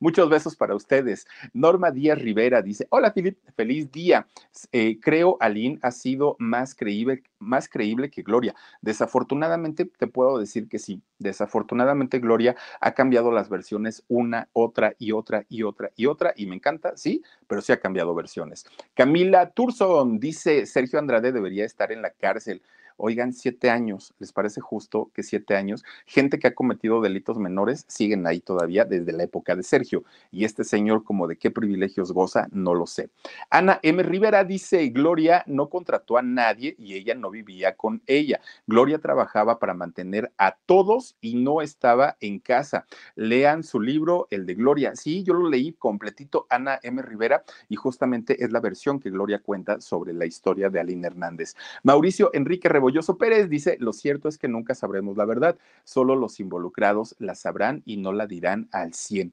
muchos 0.00 0.28
besos 0.30 0.56
para 0.56 0.74
ustedes. 0.74 1.26
Norma 1.52 1.90
Díaz 1.90 2.18
Rivera 2.18 2.62
dice, 2.62 2.86
hola, 2.90 3.12
Philip, 3.12 3.38
feliz 3.54 3.90
día. 3.92 4.26
Eh, 4.72 4.98
creo 5.00 5.36
Aline 5.40 5.78
ha 5.82 5.90
sido 5.90 6.36
más 6.38 6.74
creíble, 6.74 7.22
más 7.44 7.68
creíble 7.68 8.10
que 8.10 8.22
Gloria. 8.22 8.54
Desafortunadamente 8.80 9.84
te 9.84 10.06
puedo 10.06 10.38
decir 10.38 10.68
que 10.68 10.78
sí. 10.78 11.02
Desafortunadamente 11.18 12.18
Gloria 12.18 12.56
ha 12.80 12.92
cambiado 12.94 13.30
las 13.30 13.48
versiones 13.48 14.04
una, 14.08 14.48
otra 14.52 14.94
y 14.98 15.12
otra 15.12 15.44
y 15.48 15.62
otra 15.62 15.90
y 15.96 16.06
otra 16.06 16.32
y 16.36 16.46
me 16.46 16.56
encanta, 16.56 16.96
sí, 16.96 17.22
pero 17.46 17.60
sí 17.60 17.72
ha 17.72 17.80
cambiado 17.80 18.14
versiones. 18.14 18.64
Camila 18.94 19.50
Turson 19.50 20.18
dice, 20.18 20.66
Sergio 20.66 20.98
Andrade 20.98 21.32
debería 21.32 21.64
estar 21.64 21.92
en 21.92 22.02
la 22.02 22.10
cárcel. 22.10 22.62
Oigan, 22.96 23.32
siete 23.32 23.70
años, 23.70 24.14
¿les 24.20 24.32
parece 24.32 24.60
justo 24.60 25.10
que 25.12 25.24
siete 25.24 25.56
años? 25.56 25.84
Gente 26.06 26.38
que 26.38 26.46
ha 26.46 26.54
cometido 26.54 27.00
delitos 27.00 27.38
menores 27.38 27.84
siguen 27.88 28.24
ahí 28.24 28.38
todavía 28.38 28.84
desde 28.84 29.12
la 29.12 29.24
época 29.24 29.56
de 29.56 29.64
Sergio. 29.64 30.04
Y 30.30 30.44
este 30.44 30.62
señor, 30.62 31.02
como 31.02 31.26
de 31.26 31.36
qué 31.36 31.50
privilegios 31.50 32.12
goza, 32.12 32.46
no 32.52 32.72
lo 32.72 32.86
sé. 32.86 33.10
Ana 33.50 33.80
M. 33.82 34.00
Rivera 34.04 34.44
dice, 34.44 34.88
Gloria 34.90 35.42
no 35.46 35.68
contrató 35.68 36.18
a 36.18 36.22
nadie 36.22 36.76
y 36.78 36.94
ella 36.94 37.16
no 37.16 37.30
vivía 37.30 37.76
con 37.76 38.00
ella. 38.06 38.40
Gloria 38.66 38.98
trabajaba 38.98 39.58
para 39.58 39.74
mantener 39.74 40.32
a 40.38 40.56
todos 40.64 41.16
y 41.20 41.34
no 41.34 41.62
estaba 41.62 42.16
en 42.20 42.38
casa. 42.38 42.86
Lean 43.16 43.64
su 43.64 43.80
libro, 43.80 44.28
el 44.30 44.46
de 44.46 44.54
Gloria. 44.54 44.94
Sí, 44.94 45.24
yo 45.24 45.34
lo 45.34 45.48
leí 45.48 45.72
completito, 45.72 46.46
Ana 46.48 46.78
M. 46.82 47.02
Rivera, 47.02 47.42
y 47.68 47.74
justamente 47.74 48.44
es 48.44 48.52
la 48.52 48.60
versión 48.60 49.00
que 49.00 49.10
Gloria 49.10 49.40
cuenta 49.40 49.80
sobre 49.80 50.12
la 50.12 50.26
historia 50.26 50.70
de 50.70 50.78
Aline 50.78 51.08
Hernández. 51.08 51.56
Mauricio 51.82 52.30
Enrique 52.32 52.68
Rebolloso 52.84 53.16
Pérez 53.16 53.48
dice, 53.48 53.78
lo 53.80 53.94
cierto 53.94 54.28
es 54.28 54.36
que 54.36 54.46
nunca 54.46 54.74
sabremos 54.74 55.16
la 55.16 55.24
verdad, 55.24 55.56
solo 55.84 56.16
los 56.16 56.38
involucrados 56.38 57.16
la 57.18 57.34
sabrán 57.34 57.80
y 57.86 57.96
no 57.96 58.12
la 58.12 58.26
dirán 58.26 58.68
al 58.72 58.92
100. 58.92 59.32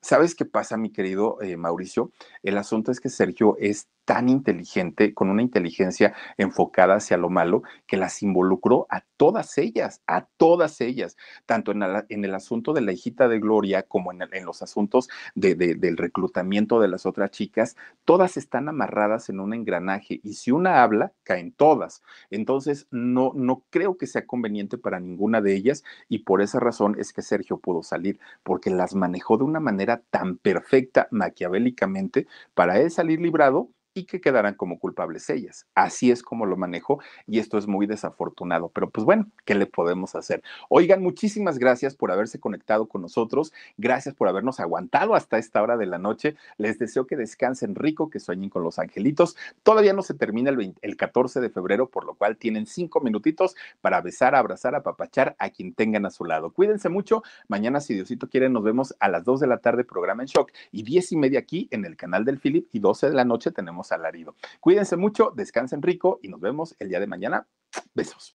¿Sabes 0.00 0.36
qué 0.36 0.44
pasa, 0.44 0.76
mi 0.76 0.90
querido 0.90 1.42
eh, 1.42 1.56
Mauricio? 1.56 2.12
El 2.44 2.56
asunto 2.56 2.92
es 2.92 3.00
que 3.00 3.08
Sergio 3.08 3.56
es 3.58 3.88
tan 4.06 4.28
inteligente, 4.28 5.12
con 5.12 5.28
una 5.28 5.42
inteligencia 5.42 6.14
enfocada 6.38 6.94
hacia 6.94 7.18
lo 7.18 7.28
malo, 7.28 7.64
que 7.86 7.96
las 7.96 8.22
involucró 8.22 8.86
a 8.88 9.02
todas 9.16 9.58
ellas, 9.58 10.00
a 10.06 10.26
todas 10.36 10.80
ellas, 10.80 11.16
tanto 11.44 11.72
en, 11.72 11.82
en 12.08 12.24
el 12.24 12.34
asunto 12.34 12.72
de 12.72 12.82
la 12.82 12.92
hijita 12.92 13.28
de 13.28 13.40
Gloria 13.40 13.82
como 13.82 14.12
en, 14.12 14.20
los 14.44 14.62
asuntos 14.62 15.08
de, 15.34 15.56
de, 15.56 15.74
del 15.74 15.96
reclutamiento 15.96 16.80
de 16.80 16.88
las 16.88 17.04
otras 17.04 17.32
chicas, 17.32 17.76
todas 18.04 18.36
están 18.36 18.68
amarradas 18.68 19.28
en 19.28 19.40
un 19.40 19.52
engranaje 19.52 20.20
y 20.22 20.34
si 20.34 20.52
una 20.52 20.84
habla, 20.84 21.12
caen 21.24 21.50
todas. 21.50 22.02
Entonces, 22.30 22.86
no, 22.92 23.32
no 23.34 23.64
creo 23.70 23.96
que 23.96 24.06
sea 24.06 24.24
conveniente 24.24 24.78
para 24.78 25.00
ninguna 25.00 25.40
de 25.40 25.54
ellas 25.54 25.82
y 26.08 26.20
por 26.20 26.42
esa 26.42 26.60
razón 26.60 26.96
es 26.98 27.12
que 27.12 27.22
Sergio 27.22 27.58
pudo 27.58 27.82
salir, 27.82 28.20
porque 28.44 28.70
las 28.70 28.94
manejó 28.94 29.36
de 29.36 29.44
una 29.44 29.58
manera 29.58 30.02
tan 30.10 30.38
perfecta 30.38 31.08
maquiavélicamente 31.10 32.28
para 32.54 32.78
él 32.80 32.92
salir 32.92 33.20
librado 33.20 33.70
y 33.96 34.04
que 34.04 34.20
quedarán 34.20 34.54
como 34.54 34.78
culpables 34.78 35.28
ellas. 35.30 35.66
Así 35.74 36.10
es 36.10 36.22
como 36.22 36.44
lo 36.44 36.58
manejo 36.58 37.00
y 37.26 37.38
esto 37.38 37.56
es 37.56 37.66
muy 37.66 37.86
desafortunado, 37.86 38.68
pero 38.68 38.90
pues 38.90 39.06
bueno, 39.06 39.26
¿qué 39.46 39.54
le 39.54 39.64
podemos 39.64 40.14
hacer? 40.14 40.42
Oigan, 40.68 41.02
muchísimas 41.02 41.58
gracias 41.58 41.96
por 41.96 42.12
haberse 42.12 42.38
conectado 42.38 42.86
con 42.88 43.00
nosotros, 43.00 43.54
gracias 43.78 44.14
por 44.14 44.28
habernos 44.28 44.60
aguantado 44.60 45.14
hasta 45.14 45.38
esta 45.38 45.62
hora 45.62 45.78
de 45.78 45.86
la 45.86 45.96
noche. 45.96 46.36
Les 46.58 46.78
deseo 46.78 47.06
que 47.06 47.16
descansen 47.16 47.74
rico, 47.74 48.10
que 48.10 48.20
sueñen 48.20 48.50
con 48.50 48.62
los 48.62 48.78
angelitos. 48.78 49.34
Todavía 49.62 49.94
no 49.94 50.02
se 50.02 50.12
termina 50.12 50.50
el, 50.50 50.58
20, 50.58 50.78
el 50.86 50.96
14 50.96 51.40
de 51.40 51.48
febrero, 51.48 51.88
por 51.88 52.04
lo 52.04 52.14
cual 52.14 52.36
tienen 52.36 52.66
cinco 52.66 53.00
minutitos 53.00 53.56
para 53.80 54.02
besar, 54.02 54.34
abrazar, 54.34 54.74
apapachar 54.74 55.36
a 55.38 55.48
quien 55.48 55.72
tengan 55.72 56.04
a 56.04 56.10
su 56.10 56.26
lado. 56.26 56.50
Cuídense 56.50 56.90
mucho. 56.90 57.22
Mañana, 57.48 57.80
si 57.80 57.94
Diosito 57.94 58.28
quiere, 58.28 58.50
nos 58.50 58.62
vemos 58.62 58.94
a 59.00 59.08
las 59.08 59.24
2 59.24 59.40
de 59.40 59.46
la 59.46 59.58
tarde, 59.58 59.84
programa 59.84 60.22
en 60.22 60.28
shock, 60.28 60.52
y 60.70 60.82
10 60.82 61.12
y 61.12 61.16
media 61.16 61.38
aquí 61.38 61.68
en 61.70 61.86
el 61.86 61.96
canal 61.96 62.26
del 62.26 62.38
Philip, 62.38 62.68
y 62.72 62.80
12 62.80 63.08
de 63.08 63.14
la 63.14 63.24
noche 63.24 63.50
tenemos 63.52 63.85
alarido. 63.92 64.34
Cuídense 64.60 64.96
mucho, 64.96 65.32
descansen 65.34 65.82
rico 65.82 66.18
y 66.22 66.28
nos 66.28 66.40
vemos 66.40 66.74
el 66.78 66.88
día 66.88 67.00
de 67.00 67.06
mañana. 67.06 67.46
Besos. 67.94 68.36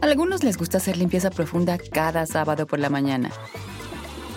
A 0.00 0.06
algunos 0.06 0.44
les 0.44 0.56
gusta 0.56 0.78
hacer 0.78 0.96
limpieza 0.96 1.30
profunda 1.30 1.78
cada 1.78 2.26
sábado 2.26 2.66
por 2.66 2.78
la 2.78 2.90
mañana. 2.90 3.30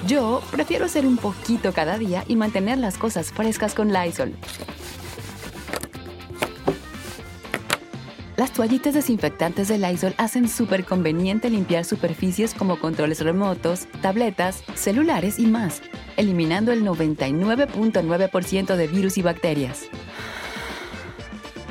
Yo 0.05 0.41
prefiero 0.51 0.85
hacer 0.85 1.05
un 1.05 1.17
poquito 1.17 1.73
cada 1.73 1.97
día 1.97 2.23
y 2.27 2.35
mantener 2.35 2.77
las 2.77 2.97
cosas 2.97 3.31
frescas 3.31 3.73
con 3.73 3.91
Lysol. 3.91 4.33
Las 8.37 8.53
toallitas 8.53 8.93
desinfectantes 8.93 9.67
de 9.67 9.79
Lysol 9.79 10.13
hacen 10.17 10.47
súper 10.47 10.85
conveniente 10.85 11.49
limpiar 11.49 11.85
superficies 11.85 12.53
como 12.53 12.79
controles 12.79 13.21
remotos, 13.21 13.87
tabletas, 14.03 14.63
celulares 14.75 15.39
y 15.39 15.47
más, 15.47 15.81
eliminando 16.17 16.71
el 16.71 16.85
99.9% 16.85 18.75
de 18.75 18.87
virus 18.87 19.17
y 19.17 19.23
bacterias. 19.23 19.89